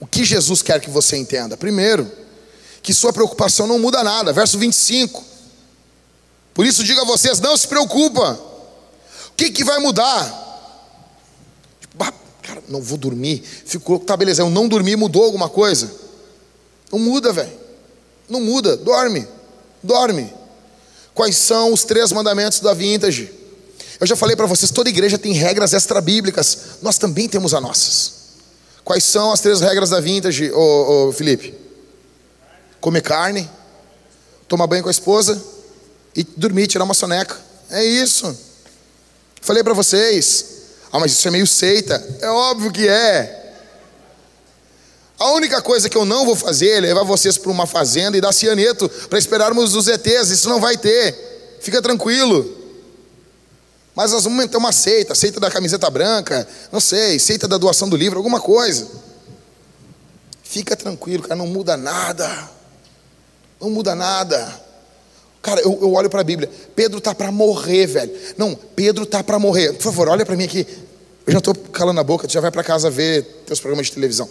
o 0.00 0.06
que 0.06 0.24
Jesus 0.24 0.62
quer 0.62 0.80
que 0.80 0.90
você 0.90 1.16
entenda? 1.16 1.56
Primeiro, 1.56 2.10
que 2.82 2.94
sua 2.94 3.12
preocupação 3.12 3.66
não 3.66 3.78
muda 3.78 4.02
nada. 4.02 4.32
Verso 4.32 4.58
25. 4.58 5.24
Por 6.54 6.66
isso 6.66 6.84
digo 6.84 7.00
a 7.00 7.04
vocês, 7.04 7.40
não 7.40 7.56
se 7.56 7.68
preocupa. 7.68 8.32
O 9.28 9.32
que, 9.36 9.50
que 9.50 9.64
vai 9.64 9.78
mudar? 9.78 10.46
Tipo, 11.80 12.04
ah, 12.04 12.12
cara, 12.42 12.62
não 12.68 12.80
vou 12.80 12.98
dormir. 12.98 13.42
Ficou, 13.64 13.98
tá 13.98 14.16
beleza, 14.16 14.42
eu 14.42 14.50
não 14.50 14.68
dormi, 14.68 14.96
mudou 14.96 15.24
alguma 15.24 15.48
coisa? 15.48 15.92
Não 16.90 16.98
muda, 16.98 17.32
velho. 17.32 17.52
Não 18.28 18.40
muda, 18.40 18.76
dorme. 18.76 19.26
Dorme. 19.82 20.32
Quais 21.14 21.36
são 21.36 21.72
os 21.72 21.84
três 21.84 22.12
mandamentos 22.12 22.60
da 22.60 22.74
vintage? 22.74 23.32
Eu 24.00 24.06
já 24.06 24.14
falei 24.14 24.36
para 24.36 24.46
vocês, 24.46 24.70
toda 24.70 24.88
igreja 24.88 25.18
tem 25.18 25.32
regras 25.32 25.72
extra-bíblicas. 25.72 26.58
Nós 26.82 26.98
também 26.98 27.28
temos 27.28 27.52
as 27.54 27.62
nossas. 27.62 28.17
Quais 28.88 29.04
são 29.04 29.30
as 29.30 29.40
três 29.40 29.60
regras 29.60 29.90
da 29.90 30.00
vintage, 30.00 30.50
ô, 30.50 31.08
ô, 31.08 31.12
Felipe? 31.12 31.54
Comer 32.80 33.02
carne, 33.02 33.46
tomar 34.48 34.66
banho 34.66 34.82
com 34.82 34.88
a 34.88 34.90
esposa 34.90 35.38
e 36.16 36.22
dormir, 36.22 36.68
tirar 36.68 36.84
uma 36.84 36.94
soneca. 36.94 37.36
É 37.68 37.84
isso. 37.84 38.34
Falei 39.42 39.62
para 39.62 39.74
vocês. 39.74 40.46
Ah, 40.90 40.98
mas 40.98 41.12
isso 41.12 41.28
é 41.28 41.30
meio 41.30 41.46
seita. 41.46 42.02
É 42.22 42.30
óbvio 42.30 42.72
que 42.72 42.88
é. 42.88 43.56
A 45.18 45.32
única 45.32 45.60
coisa 45.60 45.90
que 45.90 45.96
eu 45.98 46.06
não 46.06 46.24
vou 46.24 46.34
fazer 46.34 46.78
é 46.78 46.80
levar 46.80 47.02
vocês 47.02 47.36
para 47.36 47.50
uma 47.50 47.66
fazenda 47.66 48.16
e 48.16 48.22
dar 48.22 48.32
cianeto 48.32 48.88
para 49.10 49.18
esperarmos 49.18 49.74
os 49.74 49.86
ETs. 49.86 50.30
Isso 50.30 50.48
não 50.48 50.62
vai 50.62 50.78
ter. 50.78 51.58
Fica 51.60 51.82
tranquilo. 51.82 52.56
Mas 53.98 54.12
nós 54.12 54.22
vamos 54.22 54.46
ter 54.46 54.56
uma 54.56 54.70
seita, 54.70 55.12
seita 55.12 55.40
da 55.40 55.50
camiseta 55.50 55.90
branca, 55.90 56.46
não 56.70 56.78
sei, 56.78 57.18
seita 57.18 57.48
da 57.48 57.58
doação 57.58 57.88
do 57.88 57.96
livro, 57.96 58.16
alguma 58.16 58.40
coisa. 58.40 58.86
Fica 60.40 60.76
tranquilo, 60.76 61.24
cara, 61.24 61.34
não 61.34 61.48
muda 61.48 61.76
nada. 61.76 62.48
Não 63.60 63.68
muda 63.68 63.96
nada. 63.96 64.54
Cara, 65.42 65.60
eu, 65.62 65.76
eu 65.82 65.92
olho 65.94 66.08
para 66.08 66.20
a 66.20 66.24
Bíblia. 66.24 66.48
Pedro 66.76 67.00
tá 67.00 67.12
para 67.12 67.32
morrer, 67.32 67.86
velho. 67.88 68.16
Não, 68.36 68.54
Pedro 68.54 69.04
tá 69.04 69.24
para 69.24 69.36
morrer. 69.36 69.72
Por 69.72 69.82
favor, 69.82 70.08
olha 70.08 70.24
para 70.24 70.36
mim 70.36 70.44
aqui. 70.44 70.64
Eu 71.26 71.32
já 71.32 71.38
estou 71.38 71.52
calando 71.52 71.98
a 71.98 72.04
boca, 72.04 72.28
tu 72.28 72.32
já 72.32 72.40
vai 72.40 72.52
para 72.52 72.62
casa 72.62 72.88
ver 72.88 73.24
teus 73.46 73.58
programas 73.58 73.86
de 73.86 73.94
televisão. 73.94 74.30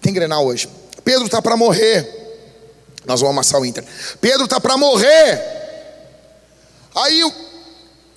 Tem 0.00 0.14
Grenal 0.14 0.46
hoje. 0.46 0.68
Pedro 1.02 1.28
tá 1.28 1.42
para 1.42 1.56
morrer. 1.56 2.08
Nós 3.04 3.20
vamos 3.20 3.34
amassar 3.34 3.60
o 3.60 3.66
Inter. 3.66 3.84
Pedro 4.20 4.44
está 4.44 4.60
para 4.60 4.76
morrer. 4.76 5.58
Aí 6.94 7.24
o, 7.24 7.47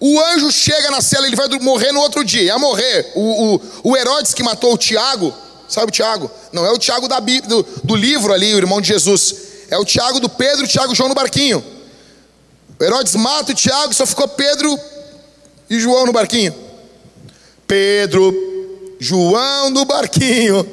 o, 0.02 0.20
anjo 0.20 0.52
chega 0.52 0.89
na 0.89 0.99
cela, 0.99 1.28
ele 1.28 1.36
vai 1.36 1.47
morrer 1.60 1.91
no 1.91 1.99
outro 1.99 2.26
dia. 2.26 2.41
Ia 2.41 2.58
morrer. 2.58 3.12
O, 3.14 3.56
o, 3.56 3.62
o 3.91 3.95
Herodes 3.95 4.34
que 4.34 4.41
matou 4.41 4.74
o 4.74 4.78
Tiago, 4.78 5.32
sabe 5.70 5.89
o 5.89 5.91
Tiago? 5.91 6.30
Não 6.52 6.66
é 6.66 6.72
o 6.72 6.80
Tiago 6.80 7.08
da, 7.08 7.20
do, 7.20 7.64
do 7.84 7.95
livro 7.95 8.34
ali, 8.34 8.52
o 8.56 8.58
irmão 8.58 8.82
de 8.82 8.88
Jesus. 8.88 9.36
É 9.70 9.78
o 9.78 9.86
Tiago 9.86 10.20
do 10.20 10.28
Pedro, 10.28 10.66
o 10.66 10.68
Tiago 10.68 10.91
e 10.91 10.95
João 10.95 11.10
no 11.10 11.16
barquinho. 11.16 11.64
O 12.80 12.84
Herodes 12.84 13.16
mata 13.16 13.52
o 13.52 13.56
Tiago, 13.56 13.93
só 13.93 14.08
ficou 14.08 14.28
Pedro 14.28 14.76
e 15.70 15.80
João 15.80 16.08
no 16.08 16.12
barquinho. 16.12 16.54
Pedro, 17.68 18.36
João 18.99 19.70
no 19.70 19.86
barquinho. 19.86 20.68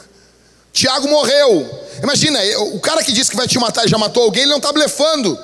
Tiago 0.72 1.08
morreu. 1.08 1.68
Imagina, 2.02 2.40
o 2.72 2.80
cara 2.80 3.04
que 3.04 3.12
disse 3.12 3.30
que 3.30 3.36
vai 3.36 3.46
te 3.46 3.58
matar 3.58 3.84
e 3.84 3.88
já 3.88 3.98
matou 3.98 4.22
alguém, 4.22 4.44
ele 4.44 4.50
não 4.50 4.56
está 4.56 4.72
blefando. 4.72 5.38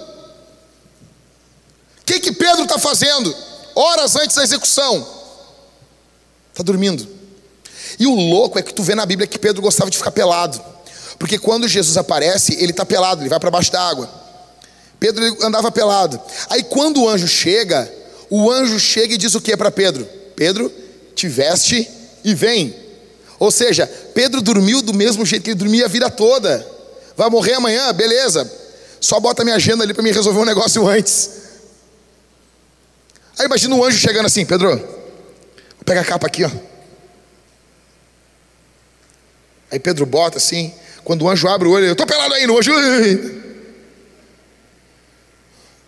Que, 2.08 2.20
que 2.20 2.32
Pedro 2.32 2.62
está 2.62 2.78
fazendo? 2.78 3.36
Horas 3.74 4.16
antes 4.16 4.34
da 4.34 4.42
execução. 4.42 5.06
Está 6.50 6.62
dormindo. 6.62 7.06
E 7.98 8.06
o 8.06 8.14
louco 8.14 8.58
é 8.58 8.62
que 8.62 8.72
tu 8.72 8.82
vê 8.82 8.94
na 8.94 9.04
Bíblia 9.04 9.26
que 9.26 9.38
Pedro 9.38 9.60
gostava 9.60 9.90
de 9.90 9.98
ficar 9.98 10.10
pelado. 10.10 10.58
Porque 11.18 11.38
quando 11.38 11.68
Jesus 11.68 11.98
aparece, 11.98 12.54
ele 12.54 12.70
está 12.70 12.86
pelado, 12.86 13.20
ele 13.20 13.28
vai 13.28 13.38
para 13.38 13.50
baixo 13.50 13.70
da 13.70 13.82
água. 13.82 14.08
Pedro 14.98 15.22
andava 15.44 15.70
pelado. 15.70 16.18
Aí 16.48 16.62
quando 16.62 17.02
o 17.02 17.08
anjo 17.10 17.28
chega, 17.28 17.92
o 18.30 18.50
anjo 18.50 18.80
chega 18.80 19.12
e 19.12 19.18
diz 19.18 19.34
o 19.34 19.40
que 19.40 19.54
para 19.54 19.70
Pedro? 19.70 20.08
Pedro, 20.34 20.72
te 21.14 21.28
veste 21.28 21.86
e 22.24 22.34
vem. 22.34 22.74
Ou 23.38 23.50
seja, 23.50 23.86
Pedro 24.14 24.40
dormiu 24.40 24.80
do 24.80 24.94
mesmo 24.94 25.26
jeito 25.26 25.42
que 25.42 25.50
ele 25.50 25.58
dormia 25.58 25.84
a 25.84 25.88
vida 25.88 26.08
toda. 26.08 26.66
Vai 27.14 27.28
morrer 27.28 27.52
amanhã? 27.52 27.92
Beleza. 27.92 28.50
Só 28.98 29.20
bota 29.20 29.44
minha 29.44 29.56
agenda 29.56 29.84
ali 29.84 29.92
para 29.92 30.02
me 30.02 30.10
resolver 30.10 30.40
um 30.40 30.46
negócio 30.46 30.84
antes. 30.88 31.47
Aí 33.38 33.46
imagina 33.46 33.74
um 33.74 33.84
anjo 33.84 33.98
chegando 33.98 34.26
assim, 34.26 34.44
Pedro, 34.44 34.76
pega 35.84 36.00
a 36.00 36.04
capa 36.04 36.26
aqui, 36.26 36.44
ó. 36.44 36.50
Aí 39.70 39.78
Pedro 39.78 40.04
bota 40.04 40.38
assim, 40.38 40.74
quando 41.04 41.22
o 41.22 41.30
anjo 41.30 41.46
abre 41.46 41.68
o 41.68 41.70
olho, 41.70 41.86
eu 41.86 41.96
tô 41.96 42.04
pelado 42.04 42.34
aí 42.34 42.46
no 42.46 42.58
anjo. 42.58 42.72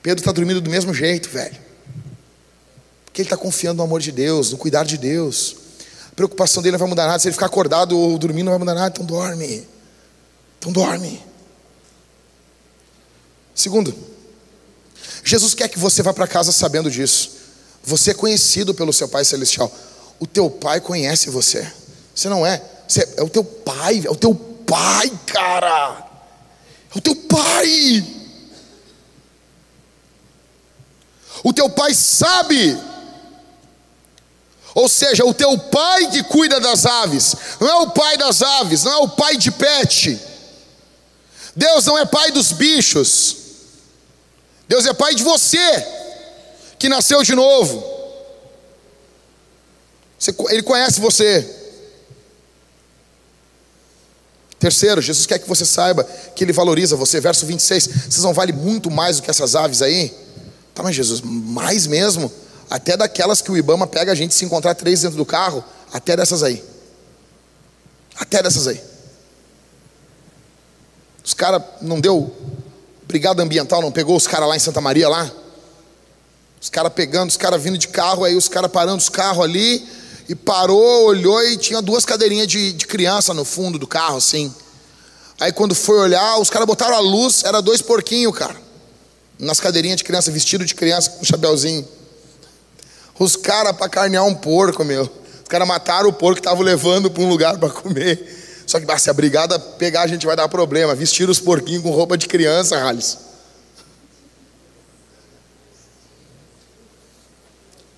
Pedro 0.02 0.20
está 0.20 0.32
dormindo 0.32 0.60
do 0.60 0.70
mesmo 0.70 0.94
jeito, 0.94 1.28
velho. 1.28 1.56
Porque 3.04 3.22
ele 3.22 3.26
está 3.26 3.36
confiando 3.36 3.78
no 3.78 3.82
amor 3.82 4.00
de 4.00 4.12
Deus, 4.12 4.52
no 4.52 4.58
cuidar 4.58 4.84
de 4.84 4.96
Deus. 4.96 5.56
A 6.12 6.14
preocupação 6.14 6.62
dele 6.62 6.72
não 6.72 6.78
vai 6.78 6.88
mudar 6.88 7.06
nada. 7.06 7.18
Se 7.18 7.28
ele 7.28 7.32
ficar 7.32 7.46
acordado 7.46 7.98
ou 7.98 8.16
dormindo, 8.16 8.44
não 8.44 8.52
vai 8.52 8.60
mudar 8.60 8.74
nada. 8.74 8.92
Então 8.94 9.04
dorme. 9.04 9.66
Então 10.58 10.70
dorme. 10.72 11.20
Segundo, 13.54 13.94
Jesus 15.24 15.52
quer 15.52 15.68
que 15.68 15.78
você 15.78 16.02
vá 16.02 16.14
para 16.14 16.26
casa 16.26 16.52
sabendo 16.52 16.90
disso. 16.90 17.39
Você 17.82 18.10
é 18.10 18.14
conhecido 18.14 18.74
pelo 18.74 18.92
seu 18.92 19.08
Pai 19.08 19.24
Celestial. 19.24 19.72
O 20.18 20.26
teu 20.26 20.50
Pai 20.50 20.80
conhece 20.80 21.30
você. 21.30 21.70
Você 22.14 22.28
não 22.28 22.46
é. 22.46 22.62
Você 22.86 23.08
é 23.16 23.22
o 23.22 23.28
teu 23.28 23.44
Pai. 23.44 24.02
É 24.04 24.10
o 24.10 24.16
teu 24.16 24.34
Pai, 24.34 25.10
cara. 25.26 26.06
É 26.94 26.98
o 26.98 27.00
teu 27.00 27.14
Pai. 27.16 28.06
O 31.42 31.52
teu 31.52 31.70
Pai 31.70 31.94
sabe 31.94 32.78
ou 34.74 34.88
seja, 34.88 35.24
o 35.24 35.34
teu 35.34 35.58
pai 35.58 36.06
que 36.10 36.22
cuida 36.22 36.60
das 36.60 36.86
aves, 36.86 37.34
não 37.58 37.68
é 37.68 37.74
o 37.78 37.90
pai 37.90 38.16
das 38.16 38.40
aves, 38.40 38.84
não 38.84 38.92
é 38.92 38.96
o 38.98 39.08
pai 39.08 39.36
de 39.36 39.50
pet. 39.50 40.20
Deus 41.56 41.84
não 41.86 41.98
é 41.98 42.06
pai 42.06 42.30
dos 42.30 42.52
bichos. 42.52 43.36
Deus 44.68 44.86
é 44.86 44.92
pai 44.92 45.14
de 45.14 45.24
você, 45.24 45.86
que 46.80 46.88
nasceu 46.88 47.22
de 47.22 47.36
novo. 47.36 47.84
Ele 50.48 50.62
conhece 50.62 51.00
você. 51.00 51.48
Terceiro, 54.58 55.00
Jesus 55.00 55.24
quer 55.24 55.38
que 55.38 55.48
você 55.48 55.64
saiba 55.64 56.02
que 56.34 56.42
Ele 56.42 56.52
valoriza 56.52 56.96
você. 56.96 57.20
Verso 57.20 57.46
26. 57.46 57.86
Vocês 57.86 58.24
não 58.24 58.34
valem 58.34 58.54
muito 58.54 58.90
mais 58.90 59.16
do 59.16 59.22
que 59.22 59.30
essas 59.30 59.54
aves 59.54 59.80
aí? 59.80 60.12
Tá, 60.74 60.82
mas 60.82 60.96
Jesus, 60.96 61.20
mais 61.22 61.86
mesmo? 61.86 62.32
até 62.70 62.96
daquelas 62.96 63.42
que 63.42 63.50
o 63.50 63.56
Ibama 63.56 63.88
pega 63.88 64.12
a 64.12 64.14
gente 64.14 64.32
se 64.32 64.44
encontrar 64.44 64.76
três 64.76 65.02
dentro 65.02 65.16
do 65.16 65.26
carro, 65.26 65.64
até 65.92 66.16
dessas 66.16 66.44
aí. 66.44 66.64
Até 68.16 68.40
dessas 68.40 68.68
aí. 68.68 68.80
Os 71.24 71.34
caras 71.34 71.62
não 71.82 72.00
deu 72.00 72.32
brigada 73.08 73.42
ambiental, 73.42 73.82
não 73.82 73.90
pegou 73.90 74.16
os 74.16 74.28
caras 74.28 74.48
lá 74.48 74.56
em 74.56 74.60
Santa 74.60 74.80
Maria 74.80 75.08
lá? 75.08 75.30
Os 76.60 76.68
caras 76.68 76.92
pegando, 76.92 77.30
os 77.30 77.36
caras 77.36 77.62
vindo 77.62 77.78
de 77.78 77.88
carro, 77.88 78.22
aí 78.22 78.36
os 78.36 78.46
caras 78.46 78.70
parando 78.70 78.98
os 78.98 79.08
carros 79.08 79.42
ali, 79.42 79.88
e 80.28 80.34
parou, 80.34 81.06
olhou 81.06 81.42
e 81.42 81.56
tinha 81.56 81.80
duas 81.80 82.04
cadeirinhas 82.04 82.46
de, 82.46 82.72
de 82.72 82.86
criança 82.86 83.32
no 83.32 83.44
fundo 83.44 83.78
do 83.78 83.86
carro, 83.86 84.18
assim. 84.18 84.54
Aí 85.40 85.52
quando 85.52 85.74
foi 85.74 85.98
olhar, 85.98 86.38
os 86.38 86.50
caras 86.50 86.66
botaram 86.66 86.94
a 86.94 87.00
luz, 87.00 87.42
era 87.44 87.62
dois 87.62 87.80
porquinhos, 87.80 88.36
cara. 88.36 88.56
Nas 89.38 89.58
cadeirinhas 89.58 89.96
de 89.96 90.04
criança, 90.04 90.30
vestido 90.30 90.66
de 90.66 90.74
criança, 90.74 91.10
com 91.10 91.22
um 91.22 91.24
chapéuzinho. 91.24 91.88
Os 93.18 93.36
caras 93.36 93.74
para 93.74 93.88
carnear 93.88 94.26
um 94.26 94.34
porco, 94.34 94.84
meu. 94.84 95.02
Os 95.04 95.48
caras 95.48 95.66
mataram 95.66 96.10
o 96.10 96.12
porco 96.12 96.34
que 96.34 96.40
estavam 96.40 96.62
levando 96.62 97.10
para 97.10 97.22
um 97.22 97.28
lugar 97.28 97.56
para 97.58 97.70
comer. 97.70 98.64
Só 98.66 98.78
que 98.78 98.98
se 98.98 99.10
a 99.10 99.12
brigada 99.14 99.58
pegar, 99.58 100.02
a 100.02 100.06
gente 100.06 100.26
vai 100.26 100.36
dar 100.36 100.48
problema. 100.48 100.94
Vestir 100.94 101.28
os 101.28 101.40
porquinhos 101.40 101.82
com 101.82 101.90
roupa 101.90 102.16
de 102.18 102.28
criança, 102.28 102.78
Rales. 102.78 103.29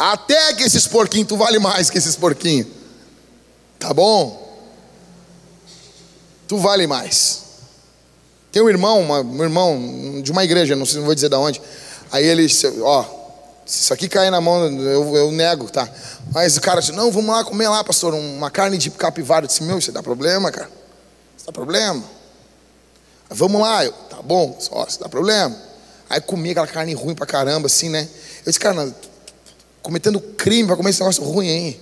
Até 0.04 0.52
que 0.54 0.64
esses 0.64 0.84
porquinhos, 0.88 1.28
tu 1.28 1.36
vale 1.36 1.60
mais 1.60 1.88
que 1.88 1.96
esses 1.96 2.16
porquinhos. 2.16 2.66
Tá 3.78 3.94
bom? 3.94 4.66
Tu 6.48 6.58
vale 6.58 6.88
mais. 6.88 7.42
Tem 8.50 8.60
um 8.60 8.68
irmão, 8.68 9.00
uma, 9.00 9.20
um 9.20 9.44
irmão 9.44 10.20
de 10.20 10.32
uma 10.32 10.42
igreja, 10.42 10.74
não 10.74 10.84
sei, 10.84 10.98
não 10.98 11.04
vou 11.04 11.14
dizer 11.14 11.28
de 11.28 11.36
onde. 11.36 11.62
Aí 12.10 12.26
ele, 12.26 12.48
ó, 12.82 13.04
se 13.64 13.82
isso 13.82 13.94
aqui 13.94 14.08
cair 14.08 14.32
na 14.32 14.40
mão, 14.40 14.66
eu, 14.80 15.16
eu 15.16 15.30
nego, 15.30 15.70
tá? 15.70 15.88
Mas 16.32 16.56
o 16.56 16.60
cara 16.60 16.80
disse, 16.80 16.90
não, 16.90 17.12
vamos 17.12 17.32
lá 17.32 17.44
comer 17.44 17.68
lá, 17.68 17.84
pastor, 17.84 18.12
uma 18.12 18.50
carne 18.50 18.78
de 18.78 18.90
capivara. 18.90 19.44
Eu 19.44 19.46
disse, 19.46 19.62
meu, 19.62 19.78
isso 19.78 19.92
dá 19.92 20.02
problema, 20.02 20.50
cara. 20.50 20.68
Isso 21.36 21.46
dá 21.46 21.52
problema. 21.52 22.02
Vamos 23.30 23.60
lá, 23.60 23.84
eu, 23.84 23.92
tá 24.10 24.20
bom, 24.20 24.56
só, 24.58 24.84
isso 24.84 24.98
dá 24.98 25.08
problema. 25.08 25.56
Aí 26.10 26.20
comi 26.20 26.50
aquela 26.50 26.66
carne 26.66 26.92
ruim 26.92 27.14
pra 27.14 27.24
caramba, 27.24 27.66
assim, 27.68 27.88
né? 27.88 28.08
Eu 28.44 28.50
disse, 28.50 28.58
cara, 28.58 28.92
cometendo 29.82 30.20
crime 30.20 30.66
para 30.66 30.76
comer 30.76 30.90
esse 30.90 31.00
negócio 31.00 31.22
ruim, 31.22 31.48
hein? 31.48 31.80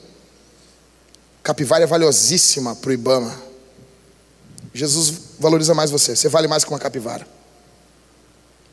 Capivara 1.43 1.85
é 1.85 1.87
valiosíssima 1.87 2.75
pro 2.77 2.93
Ibama. 2.93 3.35
Jesus 4.75 5.13
valoriza 5.39 5.75
mais 5.75 5.91
você. 5.91 6.17
Você 6.17 6.29
vale 6.29 6.49
mais 6.49 6.65
que 6.65 6.71
uma 6.71 6.79
capivara. 6.79 7.27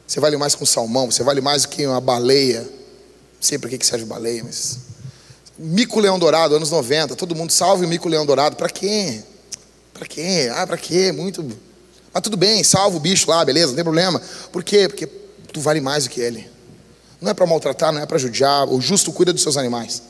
Você 0.05 0.19
vale 0.19 0.37
mais 0.37 0.55
que 0.55 0.63
um 0.63 0.65
salmão. 0.65 1.11
Você 1.11 1.23
vale 1.23 1.41
mais 1.41 1.65
que 1.65 1.85
uma 1.85 1.99
baleia. 1.99 2.61
Não 2.61 3.41
sei 3.41 3.57
para 3.57 3.69
que 3.69 3.85
serve 3.85 4.05
baleia, 4.05 4.43
mas. 4.43 4.79
Mico 5.57 5.99
Leão 5.99 6.19
Dourado, 6.19 6.55
anos 6.55 6.69
90, 6.69 7.15
todo 7.15 7.33
mundo 7.33 7.51
salve 7.51 7.85
o 7.85 7.87
Mico 7.87 8.07
Leão 8.07 8.25
Dourado. 8.25 8.55
Para 8.55 8.69
quê? 8.69 9.23
Para 9.93 10.05
quê? 10.05 10.51
Ah, 10.53 10.67
para 10.67 10.77
quê? 10.77 11.11
Muito. 11.11 11.43
Mas 12.13 12.21
tudo 12.21 12.37
bem, 12.37 12.63
salva 12.63 12.95
o 12.95 12.99
bicho 12.99 13.29
lá, 13.29 13.43
beleza, 13.43 13.67
não 13.67 13.75
tem 13.75 13.83
problema. 13.83 14.21
Por 14.51 14.63
quê? 14.63 14.87
Porque 14.87 15.07
tu 15.51 15.59
vale 15.59 15.81
mais 15.81 16.03
do 16.03 16.11
que 16.11 16.21
ele. 16.21 16.47
Não 17.19 17.31
é 17.31 17.33
para 17.33 17.45
maltratar, 17.45 17.91
não 17.91 18.01
é 18.01 18.05
para 18.05 18.17
judiar. 18.17 18.67
O 18.67 18.79
justo 18.79 19.11
cuida 19.11 19.33
dos 19.33 19.41
seus 19.41 19.57
animais. 19.57 20.01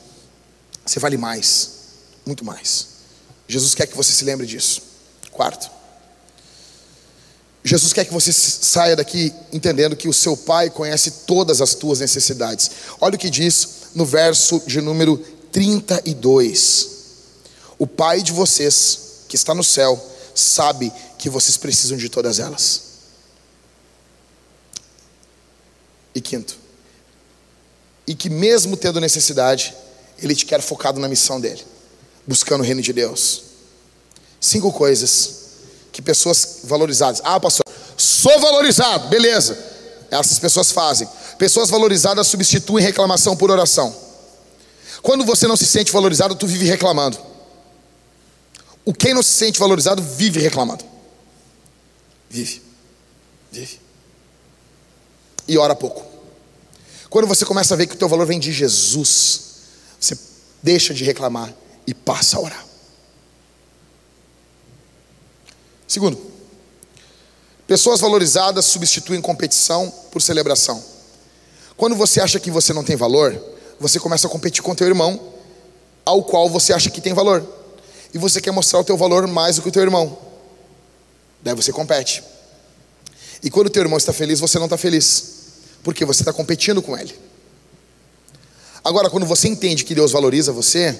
Você 0.84 0.98
vale 0.98 1.16
mais, 1.16 1.70
muito 2.26 2.44
mais. 2.44 2.88
Jesus 3.46 3.74
quer 3.74 3.86
que 3.86 3.96
você 3.96 4.12
se 4.12 4.24
lembre 4.24 4.46
disso. 4.46 4.82
Quarto. 5.30 5.70
Jesus 7.64 7.92
quer 7.92 8.04
que 8.04 8.12
você 8.12 8.32
saia 8.32 8.96
daqui 8.96 9.32
entendendo 9.52 9.96
que 9.96 10.08
o 10.08 10.12
seu 10.12 10.36
Pai 10.36 10.70
conhece 10.70 11.10
todas 11.26 11.60
as 11.60 11.74
tuas 11.74 12.00
necessidades. 12.00 12.70
Olha 13.00 13.16
o 13.16 13.18
que 13.18 13.30
diz 13.30 13.68
no 13.94 14.06
verso 14.06 14.62
de 14.66 14.80
número 14.80 15.18
32. 15.52 16.88
O 17.78 17.86
Pai 17.86 18.22
de 18.22 18.32
vocês, 18.32 19.24
que 19.28 19.36
está 19.36 19.54
no 19.54 19.64
céu, 19.64 20.02
sabe 20.34 20.92
que 21.18 21.28
vocês 21.28 21.56
precisam 21.56 21.98
de 21.98 22.08
todas 22.08 22.38
elas. 22.38 22.82
E 26.14 26.20
quinto, 26.20 26.56
e 28.08 28.14
que 28.14 28.30
mesmo 28.30 28.74
tendo 28.74 28.98
necessidade, 29.00 29.74
Ele 30.20 30.34
te 30.34 30.46
quer 30.46 30.62
focado 30.62 30.98
na 30.98 31.06
missão 31.06 31.38
dele, 31.38 31.62
buscando 32.26 32.62
o 32.62 32.64
reino 32.64 32.80
de 32.80 32.90
Deus. 32.90 33.42
Cinco 34.40 34.72
coisas 34.72 35.34
que 35.92 36.00
pessoas 36.00 36.60
valorizadas, 36.64 37.20
ah, 37.22 37.38
pastor, 37.38 37.64
sou 37.98 38.40
valorizado, 38.40 39.08
beleza, 39.08 39.58
essas 40.10 40.38
pessoas 40.38 40.72
fazem. 40.72 41.06
Pessoas 41.36 41.68
valorizadas 41.68 42.26
substituem 42.26 42.82
reclamação 42.82 43.36
por 43.36 43.50
oração. 43.50 43.94
Quando 45.02 45.22
você 45.22 45.46
não 45.46 45.56
se 45.56 45.66
sente 45.66 45.92
valorizado, 45.92 46.34
tu 46.34 46.46
vive 46.46 46.64
reclamando. 46.64 47.18
O 48.86 48.94
quem 48.94 49.12
não 49.12 49.22
se 49.22 49.32
sente 49.32 49.60
valorizado 49.60 50.02
vive 50.02 50.40
reclamando. 50.40 50.82
Vive. 52.30 52.62
Vive. 53.52 53.78
E 55.46 55.58
ora 55.58 55.74
pouco. 55.76 56.07
Quando 57.10 57.26
você 57.26 57.44
começa 57.44 57.74
a 57.74 57.76
ver 57.76 57.86
que 57.86 57.94
o 57.94 57.98
teu 57.98 58.08
valor 58.08 58.26
vem 58.26 58.38
de 58.38 58.52
Jesus, 58.52 59.40
você 59.98 60.18
deixa 60.62 60.92
de 60.92 61.04
reclamar 61.04 61.54
e 61.86 61.94
passa 61.94 62.36
a 62.36 62.40
orar. 62.40 62.66
Segundo, 65.86 66.20
pessoas 67.66 68.00
valorizadas 68.00 68.66
substituem 68.66 69.22
competição 69.22 69.90
por 70.12 70.20
celebração. 70.20 70.84
Quando 71.76 71.96
você 71.96 72.20
acha 72.20 72.38
que 72.38 72.50
você 72.50 72.74
não 72.74 72.84
tem 72.84 72.94
valor, 72.94 73.42
você 73.80 73.98
começa 73.98 74.26
a 74.26 74.30
competir 74.30 74.62
com 74.62 74.74
teu 74.74 74.86
irmão, 74.86 75.32
ao 76.04 76.22
qual 76.22 76.50
você 76.50 76.72
acha 76.74 76.90
que 76.90 77.00
tem 77.00 77.14
valor. 77.14 77.46
E 78.12 78.18
você 78.18 78.40
quer 78.40 78.50
mostrar 78.50 78.80
o 78.80 78.84
teu 78.84 78.96
valor 78.96 79.26
mais 79.26 79.56
do 79.56 79.62
que 79.62 79.68
o 79.68 79.72
teu 79.72 79.82
irmão. 79.82 80.18
Daí 81.42 81.54
você 81.54 81.72
compete. 81.72 82.22
E 83.42 83.50
quando 83.50 83.68
o 83.68 83.70
teu 83.70 83.82
irmão 83.82 83.96
está 83.96 84.12
feliz, 84.12 84.40
você 84.40 84.58
não 84.58 84.66
está 84.66 84.76
feliz. 84.76 85.37
Porque 85.82 86.04
você 86.04 86.22
está 86.22 86.32
competindo 86.32 86.82
com 86.82 86.96
ele. 86.96 87.14
Agora, 88.84 89.10
quando 89.10 89.26
você 89.26 89.48
entende 89.48 89.84
que 89.84 89.94
Deus 89.94 90.12
valoriza 90.12 90.52
você, 90.52 90.98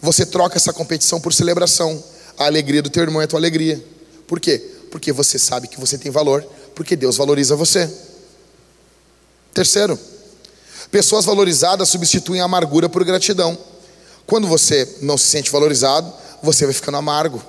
você 0.00 0.26
troca 0.26 0.56
essa 0.56 0.72
competição 0.72 1.20
por 1.20 1.32
celebração. 1.32 2.02
A 2.38 2.46
alegria 2.46 2.82
do 2.82 2.90
teu 2.90 3.02
irmão 3.02 3.22
é 3.22 3.26
tua 3.26 3.38
alegria. 3.38 3.82
Por 4.26 4.40
quê? 4.40 4.58
Porque 4.90 5.12
você 5.12 5.38
sabe 5.38 5.68
que 5.68 5.78
você 5.78 5.98
tem 5.98 6.10
valor, 6.10 6.42
porque 6.74 6.94
Deus 6.94 7.16
valoriza 7.16 7.56
você. 7.56 7.90
Terceiro, 9.52 9.98
pessoas 10.90 11.24
valorizadas 11.24 11.88
substituem 11.88 12.40
a 12.40 12.44
amargura 12.44 12.88
por 12.88 13.04
gratidão. 13.04 13.56
Quando 14.26 14.46
você 14.46 14.96
não 15.02 15.18
se 15.18 15.26
sente 15.26 15.50
valorizado, 15.50 16.12
você 16.42 16.64
vai 16.64 16.74
ficando 16.74 16.96
amargo. 16.96 17.42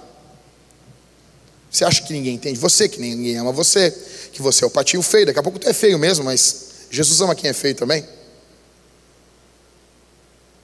Você 1.70 1.84
acha 1.84 2.02
que 2.04 2.14
ninguém 2.14 2.36
entende 2.36 2.60
você, 2.60 2.88
que 2.88 3.00
ninguém 3.00 3.38
ama 3.38 3.52
você, 3.52 3.92
que 4.32 4.42
você 4.42 4.64
é 4.64 4.68
o 4.68 4.70
patinho 4.70 5.02
feio. 5.02 5.26
Daqui 5.26 5.40
a 5.40 5.44
pouco 5.44 5.60
tu 5.60 5.68
é 5.68 5.74
feio 5.74 6.00
mesmo, 6.00 6.24
mas 6.24 6.65
Jesus 6.96 7.20
ama 7.20 7.36
quem 7.36 7.50
é 7.50 7.54
feio 7.54 7.76
também. 7.76 8.08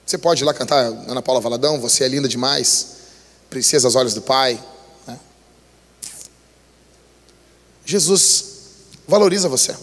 Você 0.06 0.16
pode 0.16 0.42
ir 0.42 0.46
lá 0.46 0.54
cantar 0.54 0.86
Ana 0.86 1.20
Paula 1.20 1.42
Valadão, 1.42 1.78
você 1.78 2.04
é 2.04 2.08
linda 2.08 2.26
demais, 2.26 2.86
princesa 3.50 3.86
aos 3.86 3.94
olhos 3.94 4.14
do 4.14 4.22
Pai. 4.22 4.58
Né? 5.06 5.18
Jesus 7.84 8.44
valoriza 9.06 9.46
você. 9.46 9.76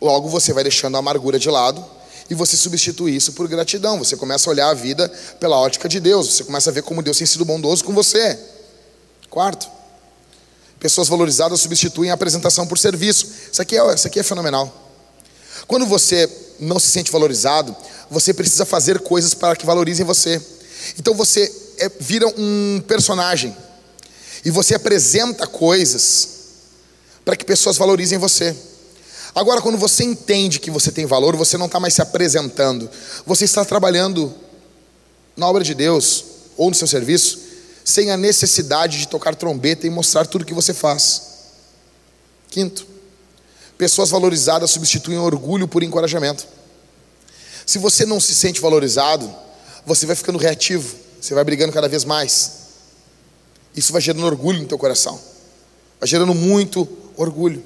Logo 0.00 0.28
você 0.28 0.52
vai 0.52 0.64
deixando 0.64 0.96
a 0.96 0.98
amargura 0.98 1.38
de 1.38 1.48
lado 1.48 1.84
e 2.28 2.34
você 2.34 2.56
substitui 2.56 3.14
isso 3.14 3.32
por 3.34 3.46
gratidão. 3.46 4.00
Você 4.00 4.16
começa 4.16 4.50
a 4.50 4.52
olhar 4.52 4.68
a 4.68 4.74
vida 4.74 5.08
pela 5.38 5.56
ótica 5.56 5.88
de 5.88 6.00
Deus. 6.00 6.34
Você 6.34 6.44
começa 6.44 6.70
a 6.70 6.72
ver 6.72 6.82
como 6.82 7.02
Deus 7.02 7.18
tem 7.18 7.26
sido 7.26 7.44
bondoso 7.44 7.84
com 7.84 7.94
você. 7.94 8.36
Quarto, 9.30 9.70
pessoas 10.80 11.06
valorizadas 11.06 11.60
substituem 11.60 12.10
a 12.10 12.14
apresentação 12.14 12.66
por 12.66 12.78
serviço. 12.78 13.32
Isso 13.52 13.62
aqui 13.62 13.78
é, 13.78 13.94
isso 13.94 14.08
aqui 14.08 14.18
é 14.18 14.24
fenomenal. 14.24 14.81
Quando 15.66 15.86
você 15.86 16.28
não 16.60 16.78
se 16.78 16.88
sente 16.88 17.10
valorizado, 17.10 17.74
você 18.10 18.34
precisa 18.34 18.64
fazer 18.64 19.00
coisas 19.00 19.34
para 19.34 19.56
que 19.56 19.66
valorizem 19.66 20.04
você. 20.04 20.40
Então 20.98 21.14
você 21.14 21.52
é, 21.78 21.90
vira 22.00 22.26
um 22.36 22.82
personagem 22.86 23.56
e 24.44 24.50
você 24.50 24.74
apresenta 24.74 25.46
coisas 25.46 26.28
para 27.24 27.36
que 27.36 27.44
pessoas 27.44 27.76
valorizem 27.76 28.18
você. 28.18 28.54
Agora, 29.34 29.62
quando 29.62 29.78
você 29.78 30.04
entende 30.04 30.58
que 30.58 30.70
você 30.70 30.90
tem 30.92 31.06
valor, 31.06 31.36
você 31.36 31.56
não 31.56 31.66
está 31.66 31.80
mais 31.80 31.94
se 31.94 32.02
apresentando, 32.02 32.90
você 33.24 33.44
está 33.44 33.64
trabalhando 33.64 34.34
na 35.36 35.48
obra 35.48 35.64
de 35.64 35.74
Deus 35.74 36.24
ou 36.56 36.68
no 36.68 36.74
seu 36.74 36.86
serviço, 36.86 37.40
sem 37.84 38.10
a 38.10 38.16
necessidade 38.16 38.98
de 38.98 39.08
tocar 39.08 39.34
trombeta 39.34 39.86
e 39.86 39.90
mostrar 39.90 40.26
tudo 40.26 40.44
que 40.44 40.52
você 40.52 40.74
faz. 40.74 41.22
Quinto, 42.50 42.86
pessoas 43.82 44.10
valorizadas 44.10 44.70
substituem 44.70 45.18
orgulho 45.18 45.66
por 45.66 45.82
encorajamento. 45.82 46.46
Se 47.66 47.78
você 47.78 48.06
não 48.06 48.20
se 48.20 48.32
sente 48.32 48.60
valorizado, 48.60 49.28
você 49.84 50.06
vai 50.06 50.14
ficando 50.14 50.38
reativo, 50.38 50.94
você 51.20 51.34
vai 51.34 51.42
brigando 51.42 51.72
cada 51.72 51.88
vez 51.88 52.04
mais. 52.04 52.52
Isso 53.74 53.92
vai 53.92 54.00
gerando 54.00 54.24
orgulho 54.24 54.60
no 54.60 54.68
teu 54.68 54.78
coração, 54.78 55.20
vai 55.98 56.08
gerando 56.08 56.32
muito 56.32 56.86
orgulho. 57.16 57.60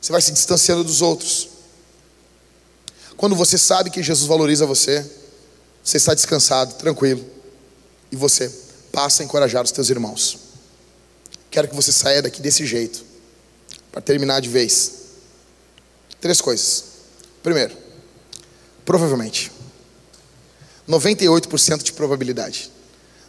Você 0.00 0.10
vai 0.10 0.20
se 0.20 0.32
distanciando 0.32 0.82
dos 0.82 1.00
outros. 1.00 1.50
Quando 3.16 3.36
você 3.36 3.56
sabe 3.56 3.90
que 3.90 4.02
Jesus 4.02 4.26
valoriza 4.26 4.66
você, 4.66 5.08
você 5.84 5.98
está 5.98 6.14
descansado, 6.14 6.74
tranquilo, 6.74 7.24
e 8.10 8.16
você 8.16 8.52
passa 8.90 9.22
a 9.22 9.24
encorajar 9.24 9.62
os 9.62 9.70
teus 9.70 9.88
irmãos. 9.88 10.36
Quero 11.48 11.68
que 11.68 11.76
você 11.76 11.92
saia 11.92 12.20
daqui 12.20 12.42
desse 12.42 12.66
jeito, 12.66 13.04
para 13.92 14.00
terminar 14.00 14.40
de 14.40 14.48
vez. 14.48 15.01
Três 16.22 16.40
coisas. 16.40 16.84
Primeiro, 17.42 17.76
provavelmente, 18.84 19.50
98% 20.88 21.82
de 21.82 21.92
probabilidade, 21.92 22.70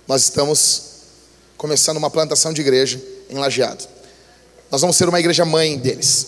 nós 0.07 0.21
estamos 0.21 0.83
começando 1.57 1.97
uma 1.97 2.11
plantação 2.11 2.53
de 2.53 2.61
igreja 2.61 3.01
em 3.31 3.35
Lajeado. 3.35 3.83
Nós 4.69 4.81
vamos 4.81 4.95
ser 4.95 5.09
uma 5.09 5.19
igreja 5.19 5.43
mãe 5.43 5.75
deles. 5.75 6.27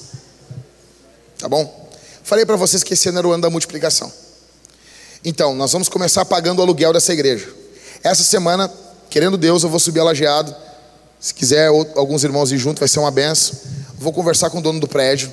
Tá 1.38 1.48
bom? 1.48 1.88
Falei 2.24 2.48
para 2.48 2.56
vocês 2.56 2.82
que 2.82 2.96
esse 2.96 3.10
ano 3.10 3.20
era 3.20 3.28
o 3.28 3.32
ano 3.32 3.44
da 3.44 3.50
multiplicação. 3.52 4.12
Então, 5.24 5.54
nós 5.54 5.72
vamos 5.72 5.88
começar 5.88 6.26
pagando 6.26 6.60
o 6.60 6.62
aluguel 6.64 6.92
dessa 6.92 7.14
igreja. 7.14 7.48
Essa 8.04 8.24
semana, 8.24 8.74
querendo 9.12 9.38
Deus, 9.38 9.62
eu 9.62 9.70
vou 9.70 9.80
subir 9.80 10.00
a 10.00 10.04
lajeado. 10.04 10.56
Se 11.20 11.32
quiser 11.32 11.68
alguns 11.68 12.24
irmãos 12.24 12.52
ir 12.52 12.58
junto, 12.58 12.80
vai 12.80 12.88
ser 12.88 12.98
uma 12.98 13.12
benção. 13.12 13.56
Vou 14.00 14.12
conversar 14.12 14.50
com 14.50 14.58
o 14.58 14.62
dono 14.62 14.80
do 14.80 14.88
prédio. 14.88 15.32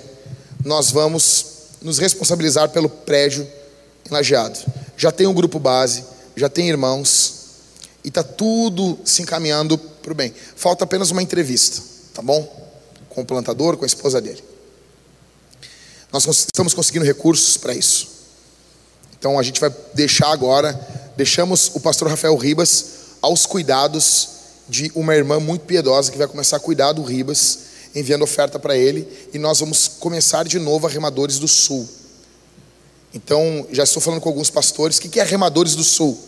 Nós 0.64 0.90
vamos 0.90 1.46
nos 1.80 1.98
responsabilizar 1.98 2.68
pelo 2.70 2.88
prédio 2.88 3.46
em 4.08 4.12
lajeado. 4.12 4.58
Já 4.96 5.10
tem 5.10 5.26
um 5.26 5.34
grupo 5.34 5.58
base, 5.58 6.04
já 6.36 6.48
tem 6.48 6.68
irmãos. 6.68 7.40
E 8.04 8.08
está 8.08 8.22
tudo 8.22 8.98
se 9.04 9.22
encaminhando 9.22 9.78
para 9.78 10.12
o 10.12 10.14
bem. 10.14 10.34
Falta 10.56 10.84
apenas 10.84 11.10
uma 11.10 11.22
entrevista, 11.22 11.82
tá 12.14 12.22
bom? 12.22 12.70
Com 13.08 13.22
o 13.22 13.26
plantador, 13.26 13.76
com 13.76 13.84
a 13.84 13.86
esposa 13.86 14.20
dele. 14.20 14.42
Nós 16.12 16.26
estamos 16.26 16.74
conseguindo 16.74 17.04
recursos 17.04 17.57
para 17.57 17.74
isso. 17.74 18.08
Então 19.18 19.38
a 19.38 19.42
gente 19.42 19.61
vai 19.61 19.72
deixar 19.95 20.32
agora, 20.32 20.78
deixamos 21.16 21.70
o 21.74 21.80
pastor 21.80 22.08
Rafael 22.08 22.37
Ribas 22.37 22.87
aos 23.20 23.46
cuidados 23.46 24.28
de 24.68 24.91
uma 24.95 25.14
irmã 25.14 25.38
muito 25.38 25.64
piedosa 25.64 26.11
que 26.11 26.18
vai 26.18 26.26
começar 26.26 26.57
a 26.57 26.61
cuidar 26.61 26.92
do 26.92 27.03
Ribas, 27.03 27.58
enviando 27.94 28.22
oferta 28.22 28.58
para 28.58 28.76
ele, 28.76 29.06
e 29.32 29.38
nós 29.38 29.60
vamos 29.60 29.88
começar 29.88 30.44
de 30.44 30.58
novo 30.58 30.86
a 30.86 30.90
Remadores 30.90 31.38
do 31.38 31.48
Sul. 31.48 31.88
Então, 33.14 33.66
já 33.70 33.82
estou 33.82 34.00
falando 34.00 34.20
com 34.20 34.28
alguns 34.28 34.50
pastores. 34.50 34.96
O 34.96 35.00
que 35.00 35.20
é 35.20 35.24
Remadores 35.24 35.74
do 35.74 35.84
Sul? 35.84 36.18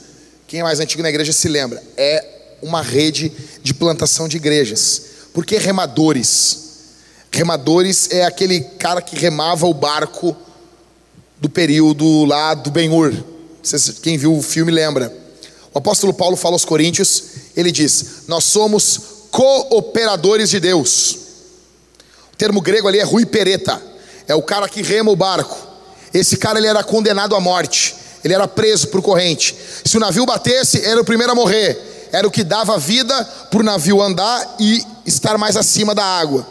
Quem 0.46 0.60
é 0.60 0.62
mais 0.62 0.80
antigo 0.80 1.02
na 1.02 1.08
igreja 1.08 1.32
se 1.32 1.48
lembra. 1.48 1.82
É 1.96 2.24
uma 2.62 2.82
rede 2.82 3.32
de 3.62 3.74
plantação 3.74 4.28
de 4.28 4.36
igrejas. 4.36 5.02
Por 5.32 5.44
que 5.44 5.56
remadores? 5.58 6.64
Remadores 7.30 8.10
é 8.10 8.24
aquele 8.24 8.60
cara 8.60 9.02
que 9.02 9.16
remava 9.16 9.66
o 9.66 9.74
barco 9.74 10.36
do 11.40 11.48
período 11.48 12.24
lá 12.24 12.54
do 12.54 12.70
Ben-Hur. 12.70 13.12
Quem 14.02 14.16
viu 14.16 14.36
o 14.36 14.42
filme 14.42 14.70
lembra. 14.70 15.12
O 15.72 15.78
apóstolo 15.78 16.14
Paulo 16.14 16.36
fala 16.36 16.54
aos 16.54 16.64
Coríntios, 16.64 17.24
ele 17.56 17.72
diz: 17.72 18.22
Nós 18.28 18.44
somos 18.44 19.00
cooperadores 19.30 20.50
de 20.50 20.60
Deus. 20.60 21.18
O 22.34 22.36
termo 22.36 22.60
grego 22.60 22.88
ali 22.88 22.98
é 22.98 23.04
rui 23.04 23.24
pereta, 23.24 23.80
é 24.26 24.34
o 24.34 24.42
cara 24.42 24.68
que 24.68 24.82
rema 24.82 25.12
o 25.12 25.14
barco. 25.14 25.56
Esse 26.12 26.36
cara 26.36 26.58
ele 26.58 26.66
era 26.66 26.82
condenado 26.82 27.36
à 27.36 27.40
morte, 27.40 27.94
ele 28.24 28.34
era 28.34 28.48
preso 28.48 28.88
por 28.88 29.00
corrente. 29.00 29.54
Se 29.84 29.96
o 29.96 30.00
navio 30.00 30.26
batesse, 30.26 30.84
era 30.84 31.00
o 31.00 31.04
primeiro 31.04 31.30
a 31.30 31.34
morrer. 31.36 32.08
Era 32.10 32.26
o 32.26 32.32
que 32.32 32.42
dava 32.42 32.76
vida 32.76 33.24
para 33.48 33.60
o 33.60 33.62
navio 33.62 34.02
andar 34.02 34.56
e 34.58 34.84
estar 35.06 35.38
mais 35.38 35.56
acima 35.56 35.94
da 35.94 36.04
água. 36.04 36.44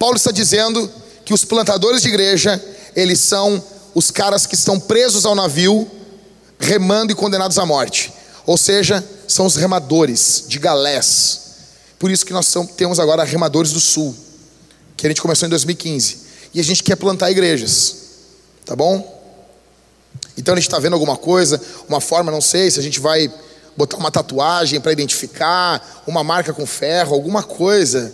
Paulo 0.00 0.16
está 0.16 0.32
dizendo 0.32 0.90
que 1.24 1.32
os 1.32 1.44
plantadores 1.44 2.02
de 2.02 2.08
igreja, 2.08 2.60
eles 2.96 3.20
são 3.20 3.62
os 3.94 4.10
caras 4.10 4.46
que 4.46 4.56
estão 4.56 4.80
presos 4.80 5.24
ao 5.24 5.36
navio, 5.36 5.88
remando 6.58 7.12
e 7.12 7.14
condenados 7.14 7.56
à 7.56 7.64
morte. 7.64 8.12
Ou 8.44 8.58
seja, 8.58 9.04
são 9.28 9.46
os 9.46 9.54
remadores 9.54 10.44
de 10.48 10.58
galés. 10.58 11.40
Por 12.00 12.10
isso 12.10 12.26
que 12.26 12.32
nós 12.32 12.52
temos 12.76 12.98
agora 12.98 13.22
remadores 13.22 13.70
do 13.70 13.78
sul, 13.78 14.16
que 14.96 15.06
a 15.06 15.10
gente 15.10 15.20
começou 15.20 15.46
em 15.46 15.50
2015. 15.50 16.18
E 16.54 16.60
a 16.60 16.64
gente 16.64 16.82
quer 16.82 16.96
plantar 16.96 17.30
igrejas. 17.30 17.96
Tá 18.64 18.76
bom? 18.76 19.20
Então 20.36 20.54
a 20.54 20.56
gente 20.56 20.68
está 20.68 20.78
vendo 20.78 20.94
alguma 20.94 21.16
coisa, 21.16 21.60
uma 21.88 22.00
forma, 22.00 22.30
não 22.30 22.40
sei, 22.40 22.70
se 22.70 22.78
a 22.78 22.82
gente 22.82 23.00
vai 23.00 23.32
botar 23.76 23.96
uma 23.96 24.10
tatuagem 24.10 24.80
para 24.80 24.92
identificar, 24.92 26.02
uma 26.06 26.22
marca 26.22 26.52
com 26.52 26.64
ferro, 26.66 27.14
alguma 27.14 27.42
coisa 27.42 28.12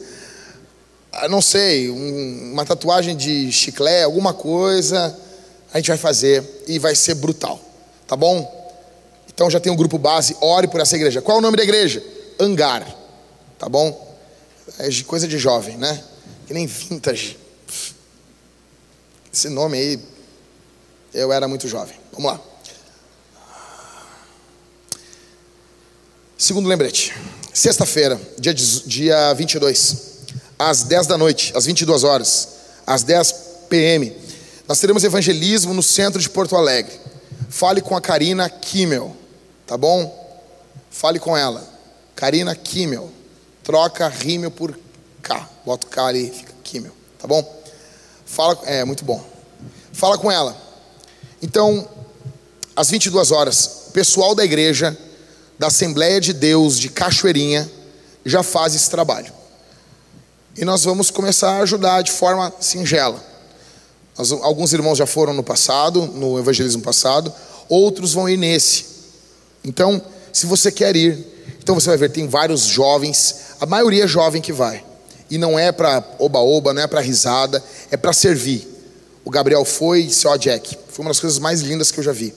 ah, 1.20 1.28
não 1.28 1.40
sei, 1.40 1.90
um, 1.90 2.52
uma 2.52 2.64
tatuagem 2.64 3.16
de 3.16 3.50
chiclete, 3.50 4.04
alguma 4.04 4.32
coisa, 4.32 5.16
a 5.72 5.78
gente 5.78 5.88
vai 5.88 5.96
fazer 5.96 6.44
e 6.66 6.78
vai 6.78 6.94
ser 6.94 7.14
brutal, 7.14 7.60
tá 8.06 8.14
bom? 8.14 8.56
Então 9.26 9.50
já 9.50 9.58
tem 9.58 9.72
um 9.72 9.76
grupo 9.76 9.98
base, 9.98 10.36
ore 10.40 10.68
por 10.68 10.80
essa 10.80 10.96
igreja. 10.96 11.20
Qual 11.22 11.36
é 11.36 11.40
o 11.40 11.42
nome 11.42 11.56
da 11.56 11.62
igreja? 11.62 12.02
Angar, 12.38 12.86
tá 13.58 13.68
bom? 13.68 14.16
É 14.78 14.88
coisa 15.04 15.26
de 15.26 15.38
jovem, 15.38 15.76
né? 15.76 16.02
Que 16.48 16.54
nem 16.54 16.66
vintage, 16.66 17.36
Esse 19.30 19.50
nome 19.50 19.76
aí, 19.76 20.00
eu 21.12 21.30
era 21.30 21.46
muito 21.46 21.68
jovem. 21.68 21.94
Vamos 22.10 22.32
lá. 22.32 22.40
Segundo 26.38 26.66
lembrete. 26.66 27.14
Sexta-feira, 27.52 28.18
dia, 28.38 28.54
dia 28.54 29.34
22, 29.34 29.96
às 30.58 30.84
10 30.84 31.06
da 31.06 31.18
noite, 31.18 31.52
às 31.54 31.66
22 31.66 32.02
horas, 32.02 32.48
às 32.86 33.02
10 33.02 33.32
p.m., 33.68 34.16
nós 34.66 34.80
teremos 34.80 35.04
evangelismo 35.04 35.74
no 35.74 35.82
centro 35.82 36.18
de 36.18 36.30
Porto 36.30 36.56
Alegre. 36.56 36.98
Fale 37.50 37.82
com 37.82 37.94
a 37.94 38.00
Karina 38.00 38.48
Kimmel, 38.48 39.14
tá 39.66 39.76
bom? 39.76 40.42
Fale 40.90 41.18
com 41.18 41.36
ela. 41.36 41.68
Karina 42.16 42.56
Kimmel. 42.56 43.12
Troca 43.62 44.08
rímel 44.08 44.50
por 44.50 44.87
K. 45.22 45.48
Bota 45.64 45.86
o 45.86 45.90
K 45.90 46.06
ali, 46.06 46.30
fica 46.30 46.52
Kimmel, 46.62 46.92
tá 47.18 47.26
bom? 47.26 47.62
Fala, 48.24 48.58
é 48.64 48.84
muito 48.84 49.04
bom. 49.04 49.24
Fala 49.92 50.18
com 50.18 50.30
ela. 50.30 50.56
Então, 51.42 51.88
às 52.76 52.90
22 52.90 53.30
horas, 53.32 53.88
pessoal 53.92 54.34
da 54.34 54.44
igreja 54.44 54.96
da 55.58 55.66
Assembleia 55.66 56.20
de 56.20 56.32
Deus 56.32 56.78
de 56.78 56.88
Cachoeirinha 56.88 57.68
já 58.24 58.42
faz 58.42 58.74
esse 58.74 58.88
trabalho. 58.88 59.32
E 60.56 60.64
nós 60.64 60.84
vamos 60.84 61.10
começar 61.10 61.52
a 61.52 61.62
ajudar 61.62 62.02
de 62.02 62.12
forma 62.12 62.52
singela. 62.60 63.24
Nós, 64.16 64.30
alguns 64.32 64.72
irmãos 64.72 64.98
já 64.98 65.06
foram 65.06 65.32
no 65.32 65.42
passado, 65.42 66.06
no 66.06 66.38
evangelismo 66.38 66.82
passado, 66.82 67.32
outros 67.68 68.12
vão 68.12 68.28
ir 68.28 68.36
nesse. 68.36 68.84
Então, 69.64 70.00
se 70.32 70.46
você 70.46 70.70
quer 70.70 70.96
ir, 70.96 71.16
então 71.62 71.74
você 71.74 71.88
vai 71.88 71.96
ver, 71.96 72.10
tem 72.10 72.26
vários 72.26 72.62
jovens, 72.62 73.36
a 73.60 73.66
maioria 73.66 74.04
é 74.04 74.08
jovem 74.08 74.42
que 74.42 74.52
vai. 74.52 74.84
E 75.30 75.36
não 75.36 75.58
é 75.58 75.70
para 75.70 76.02
oba-oba, 76.18 76.72
não 76.72 76.82
é 76.82 76.86
para 76.86 77.00
risada, 77.00 77.62
é 77.90 77.96
para 77.96 78.12
servir. 78.12 78.66
O 79.24 79.30
Gabriel 79.30 79.64
foi 79.64 80.00
e 80.00 80.06
disse: 80.06 80.26
Ó, 80.26 80.32
oh, 80.32 80.38
Jack, 80.38 80.76
foi 80.88 81.04
uma 81.04 81.10
das 81.10 81.20
coisas 81.20 81.38
mais 81.38 81.60
lindas 81.60 81.90
que 81.90 81.98
eu 82.00 82.04
já 82.04 82.12
vi. 82.12 82.34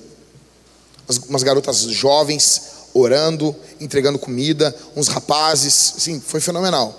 umas 1.30 1.44
garotas 1.44 1.82
jovens, 1.84 2.62
orando, 2.94 3.56
entregando 3.80 4.20
comida, 4.20 4.76
uns 4.96 5.08
rapazes, 5.08 5.94
sim, 5.98 6.20
foi 6.20 6.40
fenomenal. 6.42 6.98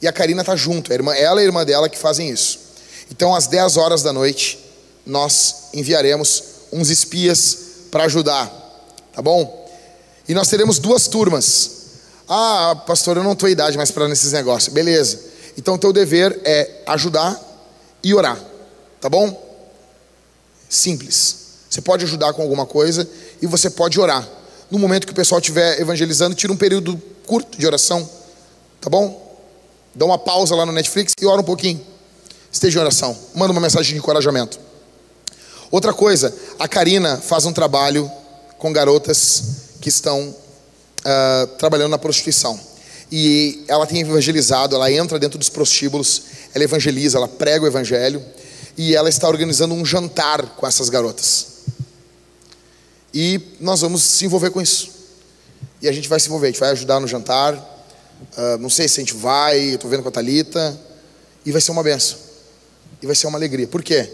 E 0.00 0.06
a 0.06 0.12
Karina 0.12 0.42
está 0.42 0.54
junto, 0.54 0.92
a 0.92 0.94
irmã, 0.94 1.14
ela 1.14 1.40
e 1.40 1.44
a 1.44 1.46
irmã 1.46 1.64
dela 1.64 1.88
que 1.88 1.98
fazem 1.98 2.28
isso. 2.28 2.58
Então, 3.10 3.34
às 3.34 3.46
10 3.46 3.76
horas 3.76 4.02
da 4.02 4.12
noite, 4.12 4.58
nós 5.06 5.68
enviaremos 5.72 6.44
uns 6.72 6.90
espias 6.90 7.58
para 7.90 8.04
ajudar, 8.04 8.50
tá 9.12 9.22
bom? 9.22 9.64
E 10.28 10.34
nós 10.34 10.48
teremos 10.48 10.78
duas 10.78 11.06
turmas. 11.06 11.73
Ah, 12.28 12.82
pastor, 12.86 13.16
eu 13.16 13.22
não 13.22 13.34
tenho 13.34 13.50
idade 13.50 13.76
mais 13.76 13.90
para 13.90 14.08
nesses 14.08 14.32
negócios. 14.32 14.72
Beleza. 14.72 15.20
Então, 15.56 15.78
teu 15.78 15.92
dever 15.92 16.40
é 16.44 16.82
ajudar 16.86 17.40
e 18.02 18.14
orar, 18.14 18.38
tá 19.00 19.08
bom? 19.08 19.42
Simples. 20.68 21.44
Você 21.70 21.80
pode 21.80 22.04
ajudar 22.04 22.32
com 22.32 22.42
alguma 22.42 22.66
coisa 22.66 23.08
e 23.40 23.46
você 23.46 23.68
pode 23.68 23.98
orar 24.00 24.28
no 24.70 24.78
momento 24.78 25.06
que 25.06 25.12
o 25.12 25.16
pessoal 25.16 25.40
estiver 25.40 25.80
evangelizando, 25.80 26.34
tira 26.34 26.52
um 26.52 26.56
período 26.56 27.00
curto 27.26 27.56
de 27.58 27.66
oração, 27.66 28.08
tá 28.80 28.90
bom? 28.90 29.22
Dá 29.94 30.04
uma 30.04 30.18
pausa 30.18 30.54
lá 30.54 30.66
no 30.66 30.72
Netflix 30.72 31.12
e 31.20 31.26
ora 31.26 31.40
um 31.40 31.44
pouquinho. 31.44 31.80
Esteja 32.50 32.78
em 32.78 32.82
oração. 32.82 33.16
Manda 33.34 33.52
uma 33.52 33.60
mensagem 33.60 33.92
de 33.92 33.98
encorajamento. 33.98 34.58
Outra 35.70 35.92
coisa, 35.92 36.34
a 36.58 36.66
Karina 36.66 37.16
faz 37.18 37.44
um 37.46 37.52
trabalho 37.52 38.10
com 38.58 38.72
garotas 38.72 39.42
que 39.80 39.88
estão 39.88 40.34
uh, 41.04 41.46
trabalhando 41.58 41.90
na 41.90 41.98
prostituição. 41.98 42.58
E 43.12 43.64
ela 43.68 43.86
tem 43.86 44.00
evangelizado, 44.00 44.74
ela 44.74 44.90
entra 44.90 45.18
dentro 45.18 45.38
dos 45.38 45.48
prostíbulos, 45.48 46.22
ela 46.54 46.64
evangeliza, 46.64 47.18
ela 47.18 47.28
prega 47.28 47.64
o 47.64 47.68
evangelho. 47.68 48.24
E 48.76 48.94
ela 48.94 49.08
está 49.08 49.28
organizando 49.28 49.72
um 49.72 49.84
jantar 49.84 50.56
com 50.56 50.66
essas 50.66 50.88
garotas. 50.88 51.46
E 53.12 53.40
nós 53.60 53.82
vamos 53.82 54.02
se 54.02 54.24
envolver 54.24 54.50
com 54.50 54.60
isso. 54.60 54.90
E 55.80 55.88
a 55.88 55.92
gente 55.92 56.08
vai 56.08 56.18
se 56.18 56.26
envolver, 56.26 56.48
a 56.48 56.50
gente 56.50 56.58
vai 56.58 56.70
ajudar 56.70 56.98
no 56.98 57.06
jantar. 57.06 57.54
Uh, 57.54 58.58
não 58.58 58.68
sei 58.68 58.88
se 58.88 59.00
a 59.00 59.04
gente 59.04 59.14
vai, 59.14 59.60
estou 59.60 59.88
vendo 59.88 60.02
com 60.02 60.08
a 60.08 60.12
Thalita. 60.12 60.76
E 61.46 61.52
vai 61.52 61.60
ser 61.60 61.70
uma 61.70 61.84
benção. 61.84 62.18
E 63.00 63.06
vai 63.06 63.14
ser 63.14 63.28
uma 63.28 63.38
alegria. 63.38 63.68
Por 63.68 63.82
quê? 63.82 64.10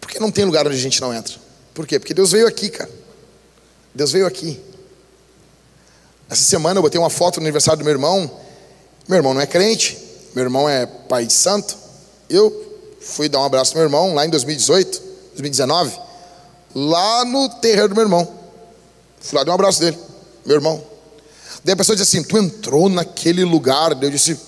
Porque 0.00 0.20
não 0.20 0.30
tem 0.30 0.44
lugar 0.44 0.66
onde 0.66 0.76
a 0.76 0.80
gente 0.80 1.00
não 1.00 1.12
entra. 1.12 1.34
Por 1.74 1.86
quê? 1.86 1.98
Porque 1.98 2.14
Deus 2.14 2.30
veio 2.30 2.46
aqui, 2.46 2.68
cara. 2.68 2.90
Deus 3.92 4.12
veio 4.12 4.26
aqui. 4.26 4.60
Essa 6.30 6.44
semana 6.44 6.78
eu 6.78 6.82
botei 6.82 6.98
uma 6.98 7.10
foto 7.10 7.40
no 7.40 7.42
aniversário 7.42 7.80
do 7.80 7.84
meu 7.84 7.92
irmão. 7.92 8.30
Meu 9.08 9.18
irmão 9.18 9.34
não 9.34 9.40
é 9.40 9.46
crente, 9.46 9.98
meu 10.34 10.44
irmão 10.44 10.68
é 10.68 10.86
pai 10.86 11.26
de 11.26 11.32
santo. 11.32 11.76
Eu 12.28 12.78
fui 13.00 13.28
dar 13.28 13.40
um 13.40 13.44
abraço 13.44 13.72
no 13.72 13.78
meu 13.78 13.86
irmão 13.86 14.14
lá 14.14 14.24
em 14.24 14.30
2018, 14.30 15.02
2019 15.34 16.10
lá 16.74 17.24
no 17.24 17.48
terreiro 17.48 17.88
do 17.88 17.94
meu 17.94 18.04
irmão. 18.04 18.28
Fui 19.20 19.36
lá, 19.36 19.44
dei 19.44 19.50
um 19.50 19.54
abraço 19.54 19.80
dele, 19.80 19.98
meu 20.44 20.56
irmão. 20.56 20.82
Daí 21.64 21.74
a 21.74 21.76
pessoa 21.76 21.96
disse 21.96 22.16
assim: 22.16 22.26
Tu 22.26 22.38
entrou 22.38 22.88
naquele 22.88 23.44
lugar? 23.44 23.94
Daí 23.94 24.08
eu 24.08 24.10
disse: 24.10 24.38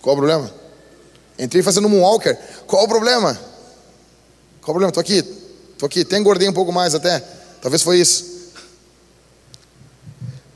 Qual 0.00 0.14
o 0.14 0.18
problema? 0.18 0.50
Entrei 1.38 1.62
fazendo 1.62 1.88
um 1.88 2.00
walker. 2.00 2.36
Qual 2.66 2.84
o 2.84 2.88
problema? 2.88 3.34
Qual 4.60 4.70
o 4.70 4.80
problema? 4.80 4.88
Estou 4.88 5.00
aqui, 5.00 5.18
estou 5.72 5.86
aqui. 5.86 6.00
Até 6.00 6.18
engordei 6.18 6.48
um 6.48 6.52
pouco 6.52 6.72
mais 6.72 6.94
até. 6.94 7.22
Talvez 7.60 7.82
foi 7.82 7.98
isso. 8.00 8.33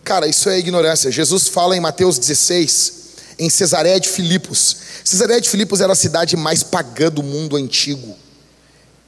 Cara, 0.09 0.27
isso 0.27 0.49
é 0.49 0.59
ignorância. 0.59 1.11
Jesus 1.11 1.49
fala 1.49 1.77
em 1.77 1.81
Mateus 1.81 2.19
16, 2.19 2.93
em 3.39 3.51
Cesareia 3.51 4.01
de 4.01 4.09
Filipos. 4.09 4.75
Cesareia 5.05 5.39
de 5.39 5.51
Filipos 5.51 5.83
era 5.83 5.93
a 5.93 5.95
cidade 5.95 6.35
mais 6.35 6.63
pagã 6.63 7.11
do 7.11 7.23
mundo 7.23 7.57
antigo. 7.57 8.17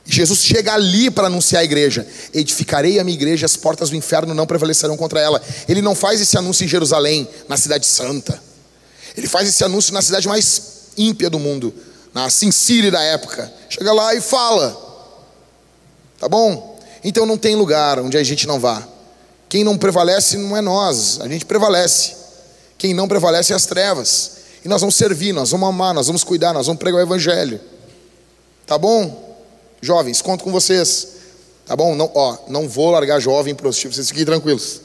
Jesus 0.04 0.40
chega 0.40 0.74
ali 0.74 1.10
para 1.10 1.28
anunciar 1.28 1.62
a 1.62 1.64
igreja: 1.64 2.06
edificarei 2.34 3.00
a 3.00 3.04
minha 3.04 3.16
igreja, 3.16 3.46
as 3.46 3.56
portas 3.56 3.88
do 3.88 3.96
inferno 3.96 4.34
não 4.34 4.46
prevalecerão 4.46 4.94
contra 4.94 5.18
ela. 5.18 5.42
Ele 5.66 5.80
não 5.80 5.94
faz 5.94 6.20
esse 6.20 6.36
anúncio 6.36 6.66
em 6.66 6.68
Jerusalém, 6.68 7.26
na 7.48 7.56
cidade 7.56 7.86
santa. 7.86 8.38
Ele 9.16 9.26
faz 9.26 9.48
esse 9.48 9.64
anúncio 9.64 9.94
na 9.94 10.02
cidade 10.02 10.28
mais 10.28 10.90
ímpia 10.98 11.30
do 11.30 11.38
mundo, 11.38 11.72
na 12.12 12.28
Sincere 12.28 12.90
da 12.90 13.00
época. 13.00 13.50
Chega 13.70 13.90
lá 13.90 14.14
e 14.14 14.20
fala. 14.20 14.76
Tá 16.18 16.28
bom? 16.28 16.78
Então 17.02 17.24
não 17.24 17.38
tem 17.38 17.56
lugar 17.56 17.98
onde 18.00 18.18
a 18.18 18.22
gente 18.22 18.46
não 18.46 18.60
vá. 18.60 18.86
Quem 19.50 19.64
não 19.64 19.76
prevalece 19.76 20.38
não 20.38 20.56
é 20.56 20.60
nós, 20.60 21.20
a 21.20 21.26
gente 21.26 21.44
prevalece. 21.44 22.14
Quem 22.78 22.94
não 22.94 23.08
prevalece 23.08 23.52
é 23.52 23.56
as 23.56 23.66
trevas. 23.66 24.38
E 24.64 24.68
nós 24.68 24.80
vamos 24.80 24.94
servir, 24.94 25.32
nós 25.32 25.50
vamos 25.50 25.68
amar, 25.68 25.92
nós 25.92 26.06
vamos 26.06 26.22
cuidar, 26.22 26.54
nós 26.54 26.66
vamos 26.66 26.78
pregar 26.78 27.00
o 27.00 27.02
evangelho. 27.02 27.60
Tá 28.64 28.78
bom? 28.78 29.44
Jovens, 29.82 30.22
conto 30.22 30.44
com 30.44 30.52
vocês. 30.52 31.08
Tá 31.66 31.74
bom? 31.74 31.96
Não, 31.96 32.08
ó, 32.14 32.38
não 32.46 32.68
vou 32.68 32.92
largar 32.92 33.18
jovem 33.18 33.52
prostituto, 33.52 33.96
vocês 33.96 34.08
fiquem 34.08 34.24
tranquilos. 34.24 34.82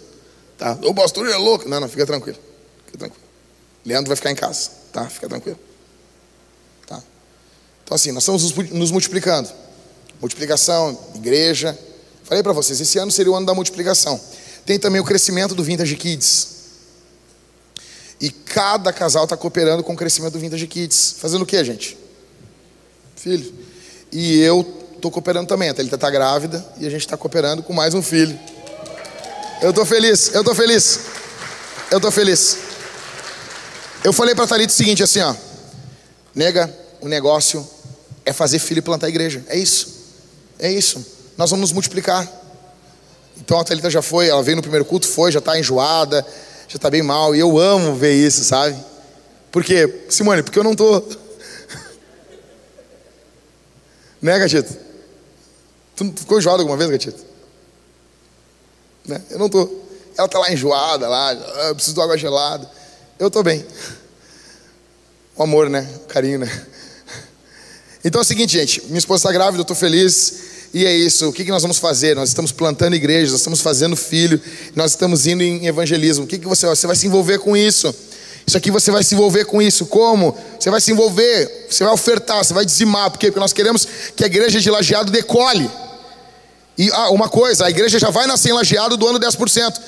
Tá? 0.57 0.75
O 0.83 0.95
pastor 0.95 1.29
é 1.29 1.37
louco. 1.37 1.69
Não, 1.69 1.79
não, 1.79 1.87
fica 1.87 2.03
tranquilo. 2.03 2.39
Fica 2.87 2.97
tranquilo. 2.97 3.23
Leandro 3.85 4.07
vai 4.07 4.15
ficar 4.15 4.31
em 4.31 4.35
casa, 4.35 4.71
tá? 4.91 5.07
Fica 5.07 5.29
tranquilo. 5.29 5.59
Tá? 6.87 7.03
Então 7.83 7.93
assim, 7.93 8.11
nós 8.11 8.23
estamos 8.23 8.71
nos 8.71 8.89
multiplicando. 8.89 9.47
Multiplicação, 10.19 10.97
igreja. 11.13 11.77
Falei 12.23 12.41
para 12.41 12.53
vocês, 12.53 12.81
esse 12.81 12.97
ano 12.97 13.11
seria 13.11 13.31
o 13.31 13.35
ano 13.35 13.45
da 13.45 13.53
multiplicação. 13.53 14.19
Tem 14.65 14.79
também 14.79 14.99
o 14.99 15.03
crescimento 15.03 15.53
do 15.53 15.63
Vintage 15.63 15.95
Kids. 15.95 16.55
E 18.19 18.31
cada 18.31 18.91
casal 18.91 19.25
está 19.25 19.37
cooperando 19.37 19.83
com 19.83 19.93
o 19.93 19.95
crescimento 19.95 20.33
do 20.33 20.39
Vintage 20.39 20.65
Kids. 20.67 21.15
Fazendo 21.19 21.43
o 21.43 21.45
que, 21.45 21.63
gente? 21.63 21.97
Filho. 23.15 23.53
E 24.11 24.39
eu 24.41 24.65
estou 24.95 25.11
cooperando 25.11 25.47
também. 25.47 25.69
A 25.69 25.73
Thalita 25.73 25.95
está 25.95 26.09
grávida 26.09 26.65
e 26.79 26.87
a 26.87 26.89
gente 26.89 27.01
está 27.01 27.15
cooperando 27.15 27.61
com 27.61 27.73
mais 27.73 27.93
um 27.93 28.01
filho. 28.01 28.39
Eu 29.61 29.69
estou 29.69 29.85
feliz, 29.85 30.33
eu 30.33 30.41
estou 30.41 30.55
feliz. 30.55 30.99
Eu 31.91 31.97
estou 31.97 32.11
feliz. 32.11 32.57
Eu 34.03 34.13
falei 34.13 34.33
para 34.33 34.45
a 34.45 34.47
Thalita 34.47 34.71
o 34.71 34.75
seguinte, 34.75 35.03
assim, 35.03 35.19
ó. 35.19 35.35
Nega, 36.33 36.73
o 37.01 37.07
negócio 37.07 37.67
é 38.25 38.33
fazer 38.33 38.59
filho 38.59 38.79
e 38.79 38.81
plantar 38.81 39.09
igreja. 39.09 39.43
É 39.47 39.57
isso. 39.57 39.95
É 40.57 40.71
isso. 40.71 41.05
Nós 41.37 41.49
vamos 41.49 41.69
nos 41.69 41.71
multiplicar. 41.71 42.27
Então 43.37 43.59
a 43.59 43.63
Thalita 43.63 43.89
já 43.89 44.01
foi, 44.01 44.27
ela 44.27 44.41
veio 44.41 44.55
no 44.55 44.61
primeiro 44.61 44.85
culto, 44.85 45.07
foi, 45.07 45.31
já 45.31 45.39
está 45.39 45.57
enjoada, 45.59 46.25
já 46.67 46.77
está 46.77 46.89
bem 46.89 47.03
mal. 47.03 47.35
E 47.35 47.39
eu 47.39 47.57
amo 47.59 47.95
ver 47.95 48.13
isso, 48.13 48.43
sabe? 48.43 48.77
Por 49.51 49.63
quê? 49.63 50.05
Simone, 50.09 50.43
porque 50.43 50.59
eu 50.59 50.63
não 50.63 50.71
estou. 50.71 51.07
Né, 54.21 54.39
Gatito? 54.39 54.75
Tu 55.95 56.13
ficou 56.17 56.39
enjoado 56.39 56.61
alguma 56.61 56.77
vez, 56.77 56.89
Gatito? 56.89 57.23
Né? 59.05 59.21
Eu 59.29 59.37
não 59.37 59.47
tô. 59.47 59.69
Ela 60.17 60.27
tá 60.27 60.39
lá 60.39 60.51
enjoada, 60.51 61.07
lá, 61.07 61.29
ah, 61.29 61.67
eu 61.67 61.75
preciso 61.75 61.95
de 61.95 62.01
água 62.01 62.17
gelada. 62.17 62.69
Eu 63.19 63.29
tô 63.29 63.43
bem. 63.43 63.65
O 65.35 65.43
amor, 65.43 65.69
né? 65.69 65.87
O 66.03 66.07
carinho, 66.07 66.39
né? 66.39 66.65
Então 68.03 68.21
é 68.21 68.23
o 68.23 68.25
seguinte, 68.25 68.51
gente. 68.51 68.85
Minha 68.85 68.99
esposa 68.99 69.21
está 69.21 69.31
grávida, 69.31 69.57
eu 69.57 69.63
estou 69.63 69.75
feliz. 69.75 70.44
E 70.76 70.85
é 70.85 70.93
isso. 70.93 71.30
O 71.30 71.31
que, 71.31 71.45
nós 71.45 71.61
vamos 71.61 71.77
fazer? 71.77 72.18
Nós 72.18 72.27
estamos 72.27 72.52
plantando 72.52 72.97
igrejas, 72.97 73.31
nós 73.31 73.39
estamos 73.39 73.61
fazendo 73.61 73.95
filho, 73.95 74.41
nós 74.76 74.91
estamos 74.91 75.26
indo 75.26 75.41
em 75.41 75.68
evangelismo. 75.68 76.26
O 76.26 76.27
que, 76.27 76.38
você, 76.39 76.68
você 76.68 76.85
vai 76.85 76.97
se 76.97 77.07
envolver 77.07 77.39
com 77.39 77.56
isso? 77.56 77.95
Isso 78.45 78.57
aqui 78.57 78.69
você 78.69 78.91
vai 78.91 79.02
se 79.02 79.15
envolver 79.15 79.45
com 79.45 79.61
isso. 79.61 79.85
Como? 79.85 80.38
Você 80.60 80.69
vai 80.69 80.81
se 80.81 80.91
envolver, 80.91 81.68
você 81.69 81.81
vai 81.81 81.93
ofertar, 81.93 82.43
você 82.43 82.53
vai 82.53 82.65
dizimar. 82.65 83.10
Por 83.10 83.18
quê? 83.19 83.27
Porque 83.27 83.39
nós 83.39 83.53
queremos 83.53 83.88
que 84.18 84.22
a 84.22 84.27
igreja 84.27 84.60
de 84.60 84.69
lajeado 84.69 85.14
decole. 85.14 85.72
E 86.77 86.91
ah, 86.91 87.10
uma 87.10 87.30
coisa, 87.30 87.68
a 87.68 87.69
igreja 87.69 87.97
já 87.97 88.10
vai 88.10 88.27
nascer 88.27 88.49
em 88.49 88.53
lajeado 88.53 88.97
do 88.97 89.07
ano 89.07 89.18
10%. 89.18 89.80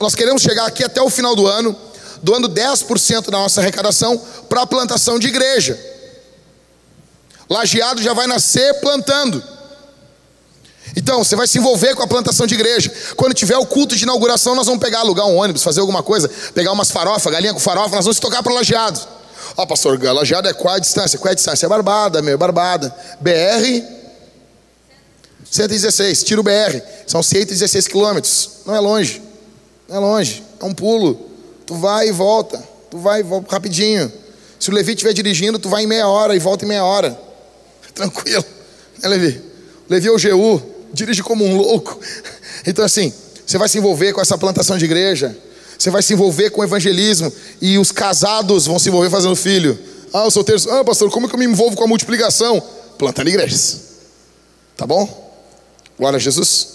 Nós 0.00 0.14
queremos 0.14 0.40
chegar 0.40 0.64
aqui 0.64 0.82
até 0.82 1.02
o 1.02 1.10
final 1.10 1.36
do 1.36 1.46
ano, 1.46 1.76
doando 2.22 2.48
10% 2.48 3.26
da 3.26 3.40
nossa 3.40 3.60
arrecadação 3.60 4.16
para 4.48 4.62
a 4.62 4.66
plantação 4.66 5.18
de 5.18 5.28
igreja. 5.28 5.78
Lajeado 7.46 8.02
já 8.02 8.14
vai 8.14 8.26
nascer 8.26 8.80
plantando. 8.80 9.59
Então, 10.96 11.22
você 11.22 11.36
vai 11.36 11.46
se 11.46 11.58
envolver 11.58 11.94
com 11.94 12.02
a 12.02 12.06
plantação 12.06 12.46
de 12.46 12.54
igreja. 12.54 12.92
Quando 13.16 13.34
tiver 13.34 13.56
o 13.56 13.66
culto 13.66 13.96
de 13.96 14.02
inauguração, 14.02 14.54
nós 14.54 14.66
vamos 14.66 14.80
pegar, 14.80 15.00
alugar 15.00 15.26
um 15.26 15.36
ônibus, 15.36 15.62
fazer 15.62 15.80
alguma 15.80 16.02
coisa, 16.02 16.30
pegar 16.54 16.72
umas 16.72 16.90
farofas, 16.90 17.32
galinha 17.32 17.52
com 17.52 17.60
farofa, 17.60 17.96
nós 17.96 18.04
vamos 18.04 18.18
tocar 18.18 18.42
para 18.42 18.52
lajeado. 18.52 19.00
Ó, 19.56 19.62
oh, 19.62 19.66
pastor, 19.66 20.00
lajeado 20.02 20.48
é 20.48 20.52
qual 20.52 20.74
a 20.74 20.78
distância? 20.78 21.18
Qual 21.18 21.28
é 21.28 21.32
a 21.32 21.34
distância? 21.34 21.66
É 21.66 21.68
barbada, 21.68 22.22
meu, 22.22 22.36
barbada. 22.36 22.94
BR 23.20 24.00
116, 25.50 26.22
tira 26.22 26.40
o 26.40 26.44
BR, 26.44 26.80
são 27.06 27.22
116 27.22 27.88
quilômetros. 27.88 28.50
Não 28.64 28.74
é 28.74 28.80
longe, 28.80 29.20
não 29.88 29.96
é 29.96 29.98
longe, 29.98 30.44
é 30.60 30.64
um 30.64 30.72
pulo. 30.72 31.28
Tu 31.66 31.74
vai 31.74 32.08
e 32.08 32.12
volta, 32.12 32.62
tu 32.88 32.98
vai 32.98 33.20
e 33.20 33.22
volta 33.22 33.50
rapidinho. 33.50 34.12
Se 34.60 34.70
o 34.70 34.72
Levi 34.72 34.92
estiver 34.92 35.12
dirigindo, 35.12 35.58
tu 35.58 35.68
vai 35.68 35.82
em 35.82 35.86
meia 35.86 36.06
hora 36.06 36.36
e 36.36 36.38
volta 36.38 36.64
em 36.64 36.68
meia 36.68 36.84
hora. 36.84 37.18
Tranquilo, 37.94 38.44
né, 39.02 39.08
Levi? 39.08 39.42
Levi 39.88 40.06
é 40.06 40.10
o 40.12 40.16
GU, 40.16 40.62
dirige 40.92 41.22
como 41.22 41.44
um 41.44 41.56
louco. 41.56 41.98
Então, 42.66 42.84
assim, 42.84 43.12
você 43.46 43.56
vai 43.56 43.68
se 43.68 43.78
envolver 43.78 44.12
com 44.12 44.20
essa 44.20 44.36
plantação 44.36 44.76
de 44.76 44.84
igreja, 44.84 45.36
você 45.78 45.90
vai 45.90 46.02
se 46.02 46.12
envolver 46.12 46.50
com 46.50 46.60
o 46.60 46.64
evangelismo, 46.64 47.32
e 47.60 47.78
os 47.78 47.90
casados 47.90 48.66
vão 48.66 48.78
se 48.78 48.88
envolver 48.88 49.08
fazendo 49.08 49.34
filho. 49.34 49.78
Ah, 50.12 50.26
os 50.26 50.34
solteiros, 50.34 50.66
ah, 50.66 50.84
pastor, 50.84 51.10
como 51.10 51.28
que 51.28 51.34
eu 51.34 51.38
me 51.38 51.46
envolvo 51.46 51.76
com 51.76 51.84
a 51.84 51.86
multiplicação? 51.86 52.62
Plantando 52.98 53.28
igrejas. 53.28 53.80
Tá 54.76 54.86
bom? 54.86 55.32
Glória 55.98 56.16
a 56.16 56.20
Jesus. 56.20 56.68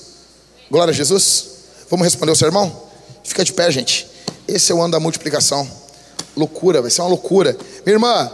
Glória 0.71 0.91
a 0.91 0.93
Jesus. 0.93 1.47
Vamos 1.89 2.05
responder 2.05 2.31
o 2.31 2.35
sermão? 2.35 2.83
Fica 3.23 3.43
de 3.43 3.53
pé, 3.53 3.69
gente. 3.71 4.07
Esse 4.47 4.71
é 4.71 4.75
o 4.75 4.81
ano 4.81 4.91
da 4.91 4.99
multiplicação. 4.99 5.69
Loucura, 6.35 6.81
vai 6.81 6.91
ser 6.91 7.01
uma 7.01 7.09
loucura. 7.09 7.57
Minha 7.85 7.95
irmã, 7.95 8.31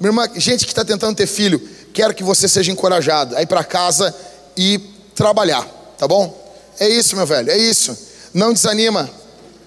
minha 0.00 0.08
irmã, 0.08 0.28
gente 0.36 0.64
que 0.64 0.72
está 0.72 0.84
tentando 0.84 1.16
ter 1.16 1.26
filho, 1.26 1.60
quero 1.92 2.14
que 2.14 2.22
você 2.22 2.48
seja 2.48 2.72
encorajado 2.72 3.36
a 3.36 3.42
ir 3.42 3.46
para 3.46 3.62
casa 3.62 4.14
e 4.56 4.91
trabalhar, 5.14 5.66
tá 5.98 6.06
bom? 6.06 6.40
É 6.78 6.88
isso, 6.88 7.16
meu 7.16 7.26
velho, 7.26 7.50
é 7.50 7.56
isso. 7.56 7.96
Não 8.32 8.52
desanima, 8.52 9.10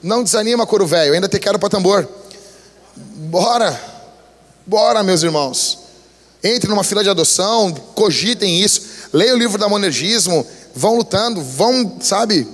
não 0.02 0.24
desanima, 0.24 0.66
coro 0.66 0.86
velho. 0.86 1.14
Ainda 1.14 1.28
te 1.28 1.40
quero 1.40 1.60
para 1.60 1.70
tambor. 1.70 2.08
Bora, 2.96 3.80
bora, 4.66 5.04
meus 5.04 5.24
irmãos. 5.24 5.80
Entre 6.44 6.70
numa 6.70 6.84
fila 6.84 7.04
de 7.04 7.10
adoção, 7.10 7.74
cogitem 7.96 8.62
isso. 8.62 8.82
Leiam 9.12 9.36
o 9.36 9.40
livro 9.40 9.58
da 9.58 9.68
monergismo. 9.68 10.46
Vão 10.76 10.98
lutando, 10.98 11.42
vão, 11.42 11.98
sabe, 12.02 12.48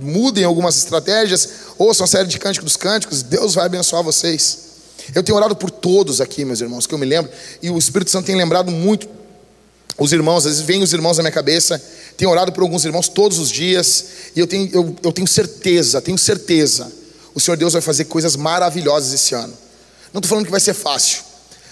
mudem 0.00 0.44
algumas 0.44 0.76
estratégias. 0.76 1.48
Ouçam 1.78 2.04
a 2.04 2.06
série 2.06 2.28
de 2.28 2.38
Cânticos 2.38 2.64
dos 2.64 2.76
Cânticos. 2.76 3.22
Deus 3.22 3.54
vai 3.54 3.66
abençoar 3.66 4.02
vocês. 4.02 4.68
Eu 5.14 5.22
tenho 5.22 5.36
orado 5.36 5.56
por 5.56 5.70
todos 5.70 6.20
aqui, 6.20 6.44
meus 6.44 6.60
irmãos, 6.60 6.86
que 6.86 6.94
eu 6.94 6.98
me 6.98 7.06
lembro. 7.06 7.30
E 7.62 7.70
o 7.70 7.78
Espírito 7.78 8.10
Santo 8.10 8.26
tem 8.26 8.36
lembrado 8.36 8.70
muito 8.70 9.08
os 9.96 10.12
irmãos, 10.12 10.38
às 10.38 10.52
vezes 10.52 10.60
vem 10.60 10.82
os 10.82 10.92
irmãos 10.92 11.16
na 11.16 11.22
minha 11.22 11.32
cabeça, 11.32 11.82
tenho 12.16 12.30
orado 12.30 12.52
por 12.52 12.62
alguns 12.62 12.84
irmãos 12.84 13.08
todos 13.08 13.38
os 13.38 13.50
dias, 13.50 14.04
e 14.34 14.40
eu 14.40 14.46
tenho, 14.46 14.68
eu, 14.72 14.96
eu 15.02 15.12
tenho 15.12 15.26
certeza, 15.26 16.00
tenho 16.00 16.18
certeza, 16.18 16.92
o 17.34 17.40
Senhor 17.40 17.56
Deus 17.56 17.72
vai 17.72 17.82
fazer 17.82 18.04
coisas 18.04 18.36
maravilhosas 18.36 19.12
esse 19.12 19.34
ano. 19.34 19.56
Não 20.12 20.18
estou 20.18 20.28
falando 20.28 20.44
que 20.44 20.50
vai 20.50 20.60
ser 20.60 20.74
fácil, 20.74 21.22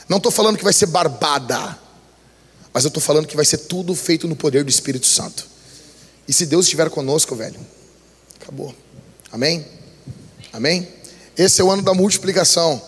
não 0.09 0.19
estou 0.19 0.33
falando 0.33 0.57
que 0.57 0.65
vai 0.65 0.73
ser 0.73 0.87
barbada, 0.87 1.79
mas 2.73 2.85
eu 2.85 2.89
estou 2.89 3.03
falando 3.03 3.27
que 3.27 3.37
vai 3.37 3.45
ser 3.45 3.59
tudo 3.59 3.95
feito 3.95 4.29
no 4.29 4.37
poder 4.37 4.63
do 4.63 4.71
Espírito 4.71 5.07
Santo. 5.07 5.47
E 6.29 6.33
se 6.33 6.47
Deus 6.47 6.67
estiver 6.67 6.91
conosco, 6.91 7.35
velho, 7.35 7.59
acabou. 8.41 8.75
Amém? 9.33 9.67
Amém? 10.53 10.89
Esse 11.37 11.61
é 11.61 11.65
o 11.65 11.71
ano 11.71 11.83
da 11.83 11.95
multiplicação, 11.95 12.81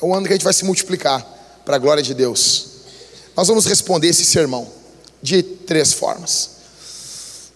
é 0.00 0.04
o 0.04 0.14
ano 0.14 0.26
que 0.26 0.32
a 0.32 0.36
gente 0.36 0.44
vai 0.44 0.52
se 0.52 0.64
multiplicar 0.64 1.22
para 1.64 1.76
a 1.76 1.78
glória 1.78 2.02
de 2.02 2.14
Deus. 2.14 2.73
Nós 3.36 3.48
vamos 3.48 3.66
responder 3.66 4.08
esse 4.08 4.24
sermão 4.24 4.70
de 5.22 5.42
três 5.42 5.92
formas. 5.92 6.50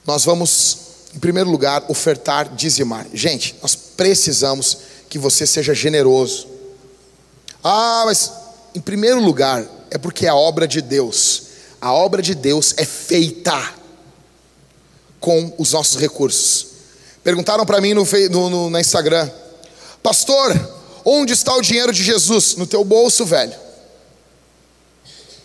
Nós 0.07 0.25
vamos, 0.25 0.79
em 1.15 1.19
primeiro 1.19 1.51
lugar, 1.51 1.85
ofertar, 1.89 2.55
dizimar. 2.55 3.07
Gente, 3.13 3.55
nós 3.63 3.75
precisamos 3.75 4.79
que 5.09 5.19
você 5.19 5.47
seja 5.47 5.75
generoso. 5.75 6.49
Ah, 7.63 8.03
mas 8.07 8.33
em 8.75 8.81
primeiro 8.81 9.21
lugar, 9.21 9.65
é 9.91 9.99
porque 9.99 10.27
é 10.27 10.29
a 10.29 10.35
obra 10.35 10.67
de 10.67 10.81
Deus. 10.81 11.43
A 11.81 11.93
obra 11.93 12.23
de 12.23 12.35
Deus 12.35 12.75
é 12.77 12.85
feita 12.85 13.75
com 15.21 15.53
os 15.59 15.73
nossos 15.73 16.01
recursos. 16.01 16.67
Perguntaram 17.23 17.67
para 17.67 17.81
mim 17.81 17.95
no, 17.95 18.05
no, 18.31 18.51
no, 18.51 18.71
na 18.71 18.81
Instagram, 18.81 19.31
pastor, 20.03 20.55
onde 21.05 21.33
está 21.33 21.55
o 21.55 21.63
dinheiro 21.63 21.93
de 21.93 22.03
Jesus? 22.03 22.57
No 22.57 22.67
teu 22.67 22.85
bolso, 22.85 23.25
velho. 23.25 23.68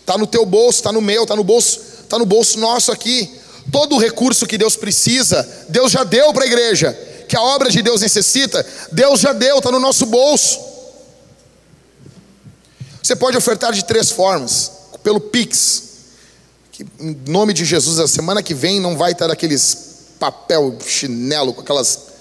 Está 0.04 0.18
no 0.18 0.26
teu 0.26 0.44
bolso, 0.44 0.80
está 0.80 0.92
no 0.92 1.00
meu, 1.00 1.22
está 1.22 1.34
no 1.34 1.42
bolso 1.42 1.94
está 2.14 2.18
no 2.18 2.26
bolso 2.26 2.58
nosso 2.58 2.92
aqui. 2.92 3.30
Todo 3.72 3.96
o 3.96 3.98
recurso 3.98 4.46
que 4.46 4.58
Deus 4.58 4.76
precisa, 4.76 5.42
Deus 5.68 5.90
já 5.90 6.04
deu 6.04 6.32
para 6.32 6.44
a 6.44 6.46
igreja. 6.46 6.92
Que 7.28 7.36
a 7.36 7.42
obra 7.42 7.70
de 7.70 7.82
Deus 7.82 8.02
necessita, 8.02 8.64
Deus 8.92 9.20
já 9.20 9.32
deu, 9.32 9.58
está 9.58 9.72
no 9.72 9.80
nosso 9.80 10.06
bolso. 10.06 10.60
Você 13.02 13.16
pode 13.16 13.36
ofertar 13.36 13.72
de 13.72 13.84
três 13.84 14.10
formas: 14.10 14.70
pelo 15.02 15.18
Pix, 15.18 15.82
que 16.70 16.86
em 17.00 17.18
nome 17.26 17.52
de 17.52 17.64
Jesus, 17.64 17.98
a 17.98 18.06
semana 18.06 18.42
que 18.42 18.54
vem 18.54 18.78
não 18.78 18.96
vai 18.96 19.12
estar 19.12 19.30
aqueles 19.30 19.94
papel 20.20 20.78
chinelo 20.86 21.52
com 21.52 21.62
aquelas 21.62 22.14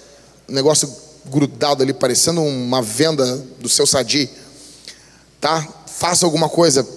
negócio 0.48 0.92
grudado 1.26 1.84
ali, 1.84 1.94
parecendo 1.94 2.42
uma 2.42 2.82
venda 2.82 3.38
do 3.60 3.70
seu 3.70 3.86
sadi. 3.86 4.30
Tá? 5.40 5.68
Faça 5.86 6.26
alguma 6.26 6.50
coisa 6.50 6.88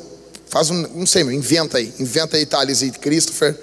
Faz 0.48 0.70
um, 0.70 0.86
não 0.94 1.06
sei, 1.06 1.22
inventa 1.22 1.78
aí. 1.78 1.92
Inventa 1.98 2.36
aí, 2.36 2.46
Thales 2.46 2.82
e 2.82 2.90
Christopher. 2.90 3.58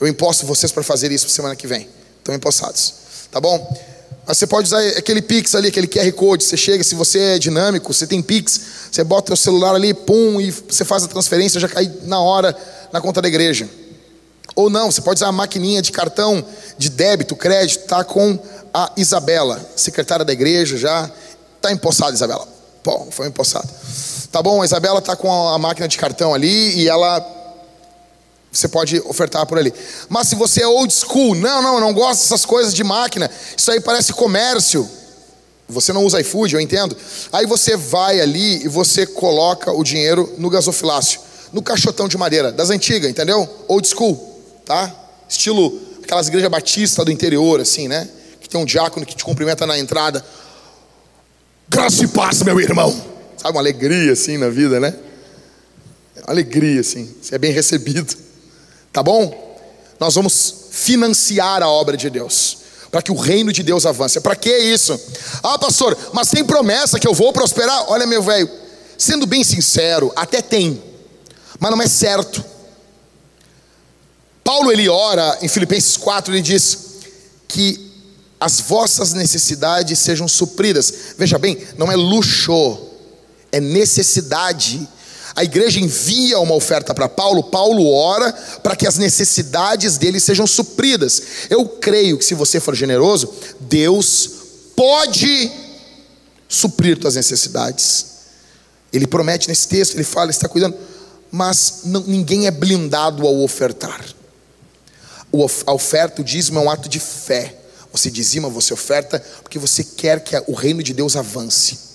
Eu 0.00 0.06
imposto 0.08 0.46
vocês 0.46 0.72
para 0.72 0.82
fazer 0.82 1.12
isso 1.12 1.28
semana 1.28 1.54
que 1.54 1.66
vem. 1.66 1.88
Estão 2.18 2.34
impostados. 2.34 2.94
Tá 3.30 3.40
bom? 3.40 3.76
Mas 4.26 4.38
você 4.38 4.46
pode 4.46 4.66
usar 4.66 4.80
aquele 4.96 5.20
Pix 5.20 5.54
ali, 5.54 5.68
aquele 5.68 5.86
QR 5.86 6.10
Code. 6.12 6.44
Você 6.44 6.56
chega, 6.56 6.84
se 6.84 6.94
você 6.94 7.18
é 7.18 7.38
dinâmico, 7.38 7.92
você 7.92 8.06
tem 8.06 8.22
Pix, 8.22 8.60
você 8.90 9.02
bota 9.02 9.34
o 9.34 9.36
celular 9.36 9.74
ali, 9.74 9.92
pum, 9.92 10.40
e 10.40 10.50
você 10.50 10.84
faz 10.84 11.02
a 11.02 11.08
transferência, 11.08 11.60
já 11.60 11.68
cai 11.68 11.90
na 12.02 12.20
hora 12.20 12.56
na 12.92 13.00
conta 13.00 13.20
da 13.20 13.28
igreja. 13.28 13.68
Ou 14.54 14.70
não, 14.70 14.90
você 14.90 15.00
pode 15.00 15.18
usar 15.18 15.28
a 15.28 15.32
maquininha 15.32 15.82
de 15.82 15.90
cartão 15.90 16.44
de 16.76 16.90
débito, 16.90 17.34
crédito, 17.34 17.86
tá 17.86 18.04
com 18.04 18.38
a 18.72 18.92
Isabela, 18.96 19.60
secretária 19.76 20.24
da 20.24 20.32
igreja 20.32 20.76
já. 20.76 21.10
Está 21.56 21.72
empossada, 21.72 22.12
Isabela. 22.12 22.46
Bom, 22.84 23.08
foi 23.10 23.28
empossada. 23.28 23.68
Tá 24.32 24.42
bom, 24.42 24.62
a 24.62 24.64
Isabela 24.64 24.98
está 24.98 25.14
com 25.14 25.30
a 25.30 25.58
máquina 25.58 25.86
de 25.86 25.98
cartão 25.98 26.32
ali 26.32 26.80
e 26.80 26.88
ela. 26.88 27.22
Você 28.50 28.66
pode 28.66 28.98
ofertar 29.00 29.46
por 29.46 29.58
ali. 29.58 29.72
Mas 30.08 30.28
se 30.28 30.34
você 30.34 30.62
é 30.62 30.66
old 30.66 30.92
school, 30.92 31.34
não, 31.34 31.60
não, 31.60 31.78
não 31.78 31.92
gosto 31.92 32.22
dessas 32.22 32.46
coisas 32.46 32.72
de 32.72 32.82
máquina, 32.82 33.30
isso 33.54 33.70
aí 33.70 33.78
parece 33.78 34.14
comércio. 34.14 34.88
Você 35.68 35.92
não 35.92 36.04
usa 36.04 36.20
iFood, 36.20 36.54
eu 36.54 36.60
entendo. 36.60 36.96
Aí 37.30 37.46
você 37.46 37.76
vai 37.76 38.20
ali 38.20 38.64
e 38.64 38.68
você 38.68 39.06
coloca 39.06 39.70
o 39.70 39.84
dinheiro 39.84 40.34
no 40.38 40.48
gasofilácio, 40.48 41.20
no 41.52 41.62
caixotão 41.62 42.08
de 42.08 42.16
madeira, 42.16 42.50
das 42.50 42.70
antigas, 42.70 43.10
entendeu? 43.10 43.48
Old 43.68 43.86
school, 43.86 44.40
tá? 44.64 44.94
Estilo 45.28 45.78
aquelas 46.02 46.28
igrejas 46.28 46.50
batistas 46.50 47.04
do 47.04 47.12
interior, 47.12 47.60
assim, 47.60 47.86
né? 47.86 48.08
Que 48.40 48.48
tem 48.48 48.60
um 48.60 48.64
diácono 48.64 49.04
que 49.04 49.14
te 49.14 49.24
cumprimenta 49.24 49.66
na 49.66 49.78
entrada. 49.78 50.24
Graça 51.68 52.04
e 52.04 52.08
paz, 52.08 52.42
meu 52.42 52.58
irmão. 52.60 53.11
Sabe, 53.42 53.56
uma 53.56 53.60
alegria 53.60 54.12
assim 54.12 54.38
na 54.38 54.48
vida, 54.48 54.78
né? 54.78 54.94
Alegria 56.28 56.80
assim, 56.80 57.12
você 57.20 57.34
é 57.34 57.38
bem 57.38 57.50
recebido. 57.50 58.16
Tá 58.92 59.02
bom? 59.02 59.58
Nós 59.98 60.14
vamos 60.14 60.66
financiar 60.70 61.60
a 61.60 61.68
obra 61.68 61.96
de 61.96 62.08
Deus, 62.08 62.58
para 62.88 63.02
que 63.02 63.10
o 63.10 63.16
reino 63.16 63.52
de 63.52 63.64
Deus 63.64 63.84
avance. 63.84 64.20
Para 64.20 64.36
que 64.36 64.56
isso? 64.56 64.98
Ah, 65.42 65.58
pastor, 65.58 65.98
mas 66.12 66.30
tem 66.30 66.44
promessa 66.44 67.00
que 67.00 67.08
eu 67.08 67.12
vou 67.12 67.32
prosperar? 67.32 67.90
Olha, 67.90 68.06
meu 68.06 68.22
velho, 68.22 68.48
sendo 68.96 69.26
bem 69.26 69.42
sincero, 69.42 70.12
até 70.14 70.40
tem, 70.40 70.80
mas 71.58 71.70
não 71.72 71.82
é 71.82 71.88
certo. 71.88 72.44
Paulo 74.44 74.70
ele 74.70 74.88
ora 74.88 75.36
em 75.42 75.48
Filipenses 75.48 75.96
4, 75.96 76.32
ele 76.32 76.42
diz 76.42 76.78
que 77.48 77.90
as 78.38 78.60
vossas 78.60 79.12
necessidades 79.12 79.98
sejam 79.98 80.28
supridas. 80.28 80.92
Veja 81.18 81.38
bem, 81.38 81.60
não 81.76 81.90
é 81.90 81.96
luxo 81.96 82.91
é 83.52 83.60
necessidade. 83.60 84.88
A 85.34 85.44
igreja 85.44 85.78
envia 85.78 86.38
uma 86.40 86.54
oferta 86.54 86.94
para 86.94 87.08
Paulo, 87.08 87.44
Paulo 87.44 87.90
ora 87.90 88.32
para 88.62 88.74
que 88.74 88.86
as 88.86 88.96
necessidades 88.96 89.98
dele 89.98 90.18
sejam 90.18 90.46
supridas. 90.46 91.22
Eu 91.48 91.66
creio 91.68 92.18
que 92.18 92.24
se 92.24 92.34
você 92.34 92.58
for 92.58 92.74
generoso, 92.74 93.32
Deus 93.60 94.30
pode 94.74 95.52
suprir 96.48 96.98
tuas 96.98 97.14
necessidades. 97.14 98.06
Ele 98.92 99.06
promete 99.06 99.48
nesse 99.48 99.68
texto, 99.68 99.94
ele 99.94 100.04
fala, 100.04 100.26
ele 100.26 100.32
está 100.32 100.48
cuidando, 100.48 100.76
mas 101.30 101.80
não, 101.84 102.02
ninguém 102.02 102.46
é 102.46 102.50
blindado 102.50 103.26
ao 103.26 103.40
ofertar. 103.40 104.04
O, 105.30 105.46
a 105.66 105.72
oferta, 105.72 106.20
o 106.20 106.24
dízimo 106.24 106.58
é 106.58 106.62
um 106.62 106.70
ato 106.70 106.90
de 106.90 107.00
fé. 107.00 107.56
Você 107.90 108.10
dizima, 108.10 108.50
você 108.50 108.74
oferta, 108.74 109.18
porque 109.42 109.58
você 109.58 109.82
quer 109.82 110.22
que 110.22 110.36
o 110.46 110.52
reino 110.52 110.82
de 110.82 110.92
Deus 110.92 111.16
avance. 111.16 111.91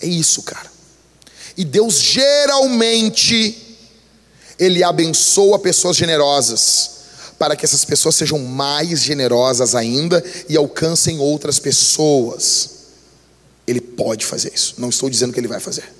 É 0.00 0.06
isso, 0.06 0.42
cara. 0.42 0.70
E 1.56 1.64
Deus 1.64 1.98
geralmente, 1.98 3.76
Ele 4.58 4.82
abençoa 4.82 5.58
pessoas 5.58 5.96
generosas, 5.96 6.90
para 7.38 7.56
que 7.56 7.64
essas 7.64 7.84
pessoas 7.84 8.14
sejam 8.14 8.38
mais 8.38 9.00
generosas 9.00 9.74
ainda 9.74 10.22
e 10.48 10.56
alcancem 10.56 11.18
outras 11.18 11.58
pessoas. 11.58 12.70
Ele 13.66 13.80
pode 13.80 14.26
fazer 14.26 14.52
isso. 14.54 14.74
Não 14.78 14.90
estou 14.90 15.08
dizendo 15.08 15.32
que 15.32 15.40
ele 15.40 15.48
vai 15.48 15.60
fazer. 15.60 15.90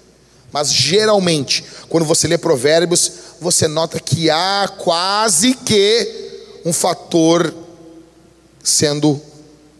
Mas 0.52 0.72
geralmente, 0.72 1.64
quando 1.88 2.04
você 2.04 2.26
lê 2.26 2.36
Provérbios, 2.36 3.12
você 3.40 3.68
nota 3.68 3.98
que 4.00 4.28
há 4.28 4.68
quase 4.78 5.54
que 5.54 6.60
um 6.64 6.72
fator 6.72 7.54
sendo 8.62 9.20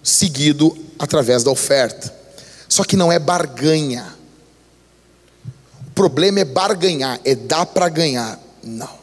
seguido 0.03 0.77
através 0.99 1.43
da 1.43 1.51
oferta. 1.51 2.20
Só 2.71 2.85
que 2.85 2.97
não 2.97 3.11
é 3.11 3.19
barganha. 3.19 4.15
O 5.89 5.91
problema 5.91 6.39
é 6.39 6.45
barganhar, 6.45 7.21
é 7.25 7.35
dar 7.35 7.67
para 7.67 7.89
ganhar. 7.89 8.41
Não. 8.63 8.99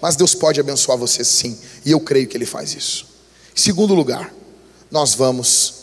Mas 0.00 0.16
Deus 0.16 0.34
pode 0.34 0.58
abençoar 0.58 0.98
você 0.98 1.22
sim, 1.22 1.56
e 1.84 1.90
eu 1.90 2.00
creio 2.00 2.26
que 2.26 2.36
Ele 2.36 2.46
faz 2.46 2.74
isso. 2.74 3.06
Segundo 3.54 3.94
lugar, 3.94 4.34
nós 4.90 5.14
vamos 5.14 5.74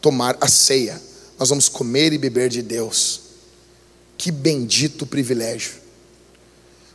tomar 0.00 0.38
a 0.40 0.48
ceia. 0.48 1.00
Nós 1.38 1.48
vamos 1.48 1.68
comer 1.68 2.12
e 2.12 2.18
beber 2.18 2.48
de 2.48 2.62
Deus. 2.62 3.20
Que 4.16 4.30
bendito 4.30 5.04
privilégio. 5.04 5.72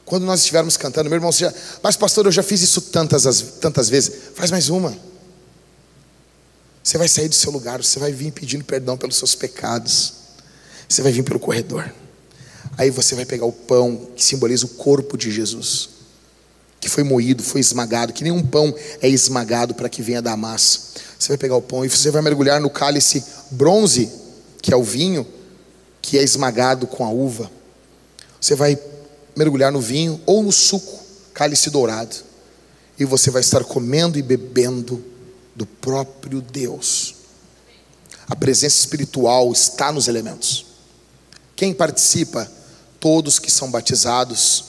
Quando 0.06 0.24
nós 0.24 0.40
estivermos 0.40 0.78
cantando, 0.78 1.10
meu 1.10 1.18
irmão, 1.18 1.32
você 1.32 1.46
já, 1.46 1.54
mas 1.82 1.98
pastor, 1.98 2.28
eu 2.28 2.32
já 2.32 2.44
fiz 2.44 2.62
isso 2.62 2.80
tantas, 2.80 3.42
tantas 3.60 3.90
vezes. 3.90 4.12
Faz 4.36 4.52
mais 4.52 4.70
uma. 4.70 4.96
Você 6.86 6.99
vai 6.99 7.07
sair 7.07 7.28
do 7.28 7.34
seu 7.34 7.52
lugar, 7.52 7.84
você 7.84 7.98
vai 7.98 8.12
vir 8.12 8.32
pedindo 8.32 8.64
perdão 8.64 8.95
pelos 8.95 9.16
seus 9.16 9.34
pecados. 9.34 10.14
Você 10.88 11.02
vai 11.02 11.12
vir 11.12 11.24
pelo 11.24 11.40
corredor. 11.40 11.91
Aí 12.78 12.91
você 12.91 13.16
vai 13.16 13.26
pegar 13.26 13.48
o 13.48 13.52
pão 13.52 14.12
que 14.16 14.24
simboliza 14.24 14.68
o 14.68 14.70
corpo 14.70 15.18
de 15.18 15.32
Jesus, 15.32 15.90
que 16.80 16.88
foi 16.88 17.03
moído, 17.03 17.41
foi 17.41 17.60
esmagado, 17.60 18.14
que 18.14 18.24
nenhum 18.24 18.45
pão 18.45 18.72
é 19.02 19.10
esmagado 19.10 19.74
para 19.74 19.90
que 19.90 20.03
venha 20.03 20.22
da 20.22 20.38
massa. 20.38 20.80
Você 21.18 21.30
vai 21.30 21.40
pegar 21.40 21.56
o 21.56 21.62
pão 21.62 21.84
e 21.84 21.90
você 21.90 22.12
vai 22.12 22.22
mergulhar 22.22 22.62
no 22.62 22.70
cálice 22.70 23.24
bronze, 23.49 24.07
que 24.62 24.72
é 24.72 24.78
o 24.78 24.84
vinho, 24.84 25.26
que 26.03 26.20
é 26.20 26.24
esmagado 26.24 26.86
com 26.86 27.03
a 27.03 27.10
uva. 27.10 27.49
Você 28.40 28.53
vai 28.53 28.78
mergulhar 29.36 29.72
no 29.72 29.82
vinho 29.82 30.22
ou 30.24 30.44
no 30.44 30.52
suco, 30.52 31.03
cálice 31.34 31.72
dourado. 31.72 32.16
E 32.99 33.06
você 33.06 33.32
vai 33.32 33.41
estar 33.41 33.64
comendo 33.64 34.20
e 34.20 34.22
bebendo 34.22 35.15
do 35.56 35.65
próprio 35.65 36.41
Deus. 36.41 37.15
A 38.27 38.36
presença 38.36 38.77
espiritual 38.77 39.52
está 39.52 39.91
nos 39.91 40.07
elementos. 40.07 40.65
Quem 41.56 41.73
participa? 41.73 42.52
Todos 42.99 43.40
que 43.40 43.52
são 43.52 43.69
batizados, 43.69 44.65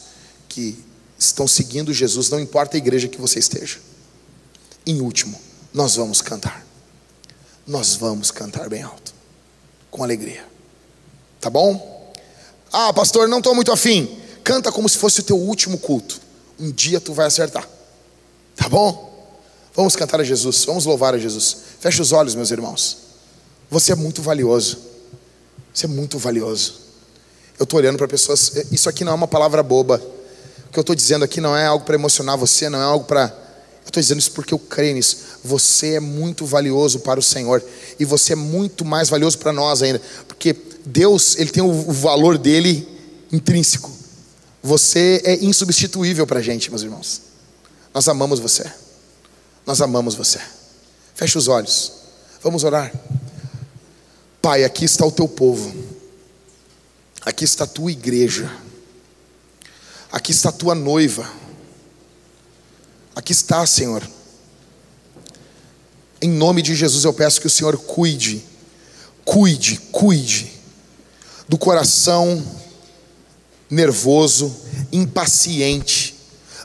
que 0.49 0.79
estão 1.19 1.49
seguindo 1.49 1.93
Jesus, 1.93 2.29
não 2.29 2.39
importa 2.39 2.77
a 2.77 2.79
igreja 2.79 3.09
que 3.09 3.21
você 3.21 3.39
esteja. 3.39 3.79
Em 4.87 5.01
último, 5.01 5.41
nós 5.73 5.97
vamos 5.97 6.21
cantar. 6.21 6.65
Nós 7.67 7.97
vamos 7.97 8.31
cantar 8.31 8.69
bem 8.69 8.83
alto, 8.83 9.13
com 9.91 10.05
alegria. 10.05 10.47
Tá 11.41 11.51
bom? 11.51 12.15
Ah, 12.73 12.93
pastor, 12.93 13.27
não 13.27 13.39
estou 13.39 13.55
muito 13.55 13.73
afim. 13.73 14.21
Canta 14.45 14.71
como 14.71 14.89
se 14.89 14.99
fosse 14.99 15.21
o 15.21 15.25
teu 15.25 15.37
último 15.37 15.79
culto. 15.79 16.21
Um 16.59 16.71
dia 16.71 17.01
tu 17.01 17.13
vai 17.13 17.27
acertar. 17.27 17.69
Tá 18.55 18.69
bom? 18.69 19.06
Vamos 19.77 19.95
cantar 19.95 20.21
a 20.21 20.25
Jesus, 20.25 20.65
vamos 20.65 20.87
louvar 20.87 21.15
a 21.15 21.19
Jesus. 21.19 21.57
Feche 21.79 22.01
os 22.01 22.11
olhos, 22.11 22.35
meus 22.35 22.51
irmãos. 22.51 22.97
Você 23.71 23.93
é 23.93 23.95
muito 23.95 24.23
valioso. 24.23 24.79
Você 25.73 25.85
é 25.85 25.89
muito 25.89 26.19
valioso. 26.19 26.75
Eu 27.59 27.65
estou 27.65 27.79
olhando 27.79 27.99
para 27.99 28.09
pessoas. 28.09 28.53
Isso 28.73 28.89
aqui 28.89 29.05
não 29.05 29.13
é 29.13 29.15
uma 29.15 29.29
palavra 29.29 29.63
boba. 29.63 30.03
O 30.69 30.73
que 30.73 30.79
eu 30.79 30.81
estou 30.81 30.97
dizendo 30.97 31.25
aqui 31.25 31.41
não 31.41 31.55
é 31.55 31.67
algo 31.67 31.85
para 31.85 31.95
emocionar 31.95 32.39
você, 32.39 32.69
não 32.69 32.81
é 32.81 32.85
algo 32.85 33.05
para 33.05 33.47
eu 33.87 33.89
estou 33.89 34.01
dizendo 34.01 34.19
isso 34.19 34.33
porque 34.33 34.53
eu 34.53 34.59
creio 34.59 34.95
nisso. 34.95 35.19
Você 35.45 35.95
é 35.95 36.01
muito 36.01 36.45
valioso 36.45 36.99
para 36.99 37.21
o 37.21 37.23
Senhor. 37.23 37.63
E 38.01 38.05
você 38.05 38.33
é 38.33 38.37
muito 38.37 38.85
mais 38.85 39.09
valioso 39.09 39.39
para 39.39 39.53
nós 39.53 39.81
ainda. 39.81 40.03
Porque 40.27 40.57
Deus, 40.85 41.37
Ele 41.39 41.51
tem 41.51 41.63
o 41.63 41.93
valor 41.93 42.37
dele 42.37 42.87
intrínseco. 43.31 43.89
Você 44.61 45.23
é 45.25 45.37
insubstituível 45.37 46.27
para 46.27 46.41
a 46.41 46.43
gente, 46.43 46.69
meus 46.69 46.83
irmãos. 46.83 47.23
Nós 47.95 48.09
amamos 48.09 48.41
você. 48.41 48.65
Nós 49.67 49.81
amamos 49.81 50.15
você. 50.15 50.41
Feche 51.15 51.37
os 51.37 51.49
olhos. 51.49 51.93
Vamos 52.41 52.63
orar. 52.63 52.93
Pai, 54.41 54.63
aqui 54.63 54.85
está 54.85 55.05
o 55.05 55.11
teu 55.11 55.27
povo. 55.27 55.75
Aqui 57.23 57.45
está 57.45 57.65
a 57.65 57.67
tua 57.67 57.91
igreja. 57.91 58.49
Aqui 60.13 60.31
está 60.31 60.51
a 60.51 60.53
tua 60.53 60.75
noiva. 60.75 61.29
Aqui 63.17 63.33
está, 63.33 63.67
Senhor. 63.67 64.09
Em 66.23 66.29
nome 66.31 66.63
de 66.63 66.75
Jesus 66.75 67.05
eu 67.05 67.13
peço 67.13 67.41
que 67.41 67.47
o 67.47 67.51
Senhor 67.51 67.77
cuide, 67.77 68.45
cuide, 69.25 69.79
cuide 69.91 70.53
do 71.49 71.59
coração 71.59 72.43
nervoso, 73.69 74.55
impaciente, 74.93 76.15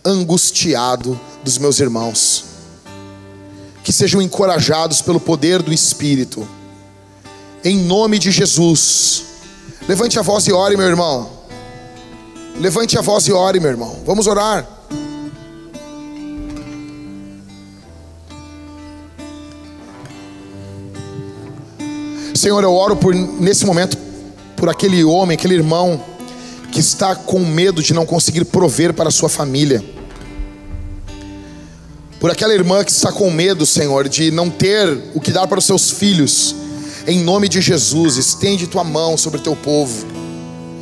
angustiado 0.06 1.19
dos 1.44 1.57
meus 1.57 1.80
irmãos. 1.80 2.51
Que 3.84 3.91
sejam 3.91 4.22
encorajados 4.22 5.02
pelo 5.02 5.20
poder 5.20 5.62
do 5.62 5.74
Espírito. 5.74 6.48
Em 7.64 7.78
nome 7.78 8.20
de 8.20 8.32
Jesus. 8.32 9.24
Levante 9.88 10.18
a 10.20 10.22
voz 10.22 10.48
e 10.48 10.52
ore, 10.52 10.78
meu 10.78 10.88
irmão. 10.88 11.30
Levante 12.60 12.98
a 12.98 13.02
voz 13.02 13.28
e 13.28 13.32
ore, 13.32 13.60
meu 13.60 13.70
irmão. 13.70 13.99
Vamos 14.06 14.28
orar. 14.28 14.68
Senhor, 22.36 22.64
eu 22.64 22.74
oro 22.74 22.95
por 22.95 23.14
nesse 23.14 23.66
momento 23.66 23.98
por 24.56 24.70
aquele 24.70 25.03
homem, 25.03 25.36
aquele 25.36 25.56
irmão 25.56 26.03
que 26.72 26.80
está 26.80 27.16
com 27.16 27.40
medo 27.40 27.84
de 27.84 27.94
não 27.94 28.06
conseguir 28.06 28.45
prover 28.45 28.94
para 28.94 29.10
a 29.10 29.12
sua 29.12 29.30
família. 29.30 29.84
Por 32.22 32.31
aquela 32.31 32.53
irmã 32.53 32.85
que 32.85 32.91
está 32.91 33.11
com 33.11 33.30
medo, 33.30 33.65
Senhor, 33.65 34.07
de 34.07 34.31
não 34.31 34.49
ter 34.49 34.98
o 35.14 35.19
que 35.19 35.31
dar 35.31 35.45
para 35.48 35.60
os 35.60 35.65
seus 35.65 35.89
filhos. 35.89 36.56
Em 37.06 37.19
nome 37.19 37.49
de 37.49 37.60
Jesus, 37.60 38.15
estende 38.15 38.65
tua 38.65 38.84
mão 38.84 39.18
sobre 39.18 39.41
teu 39.41 39.57
povo. 39.57 40.06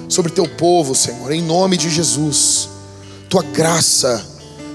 Sobre 0.07 0.31
teu 0.31 0.47
povo, 0.47 0.93
Senhor, 0.93 1.31
em 1.31 1.41
nome 1.41 1.77
de 1.77 1.89
Jesus. 1.89 2.69
Tua 3.27 3.41
graça, 3.41 4.23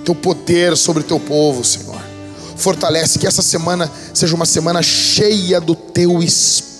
teu 0.05 0.17
poder 0.17 0.77
sobre 0.77 1.05
teu 1.05 1.21
povo, 1.21 1.63
Senhor. 1.63 2.01
Fortalece 2.57 3.21
que 3.21 3.27
essa 3.29 3.43
semana 3.43 3.89
seja 4.13 4.35
uma 4.35 4.47
semana 4.47 4.83
cheia 4.83 5.61
do 5.61 5.77
teu 5.77 6.21
espírito 6.21 6.75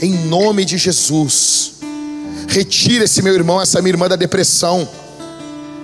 em 0.00 0.12
nome 0.26 0.64
de 0.64 0.76
Jesus. 0.76 1.74
Retira 2.48 3.04
esse 3.04 3.22
meu 3.22 3.34
irmão, 3.34 3.60
essa 3.60 3.80
minha 3.80 3.92
irmã 3.92 4.08
da 4.08 4.16
depressão, 4.16 4.88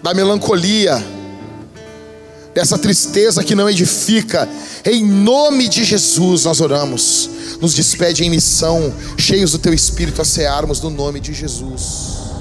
da 0.02 0.14
melancolia, 0.14 1.02
dessa 2.54 2.78
tristeza 2.78 3.44
que 3.44 3.54
não 3.54 3.68
edifica. 3.68 4.48
Em 4.84 5.04
nome 5.04 5.68
de 5.68 5.84
Jesus 5.84 6.44
nós 6.44 6.60
oramos. 6.60 7.30
Nos 7.60 7.74
despede 7.74 8.24
em 8.24 8.30
missão, 8.30 8.92
cheios 9.16 9.52
do 9.52 9.58
teu 9.58 9.72
espírito 9.72 10.20
a 10.20 10.24
cearmos 10.24 10.80
no 10.80 10.90
nome 10.90 11.20
de 11.20 11.32
Jesus. 11.32 12.31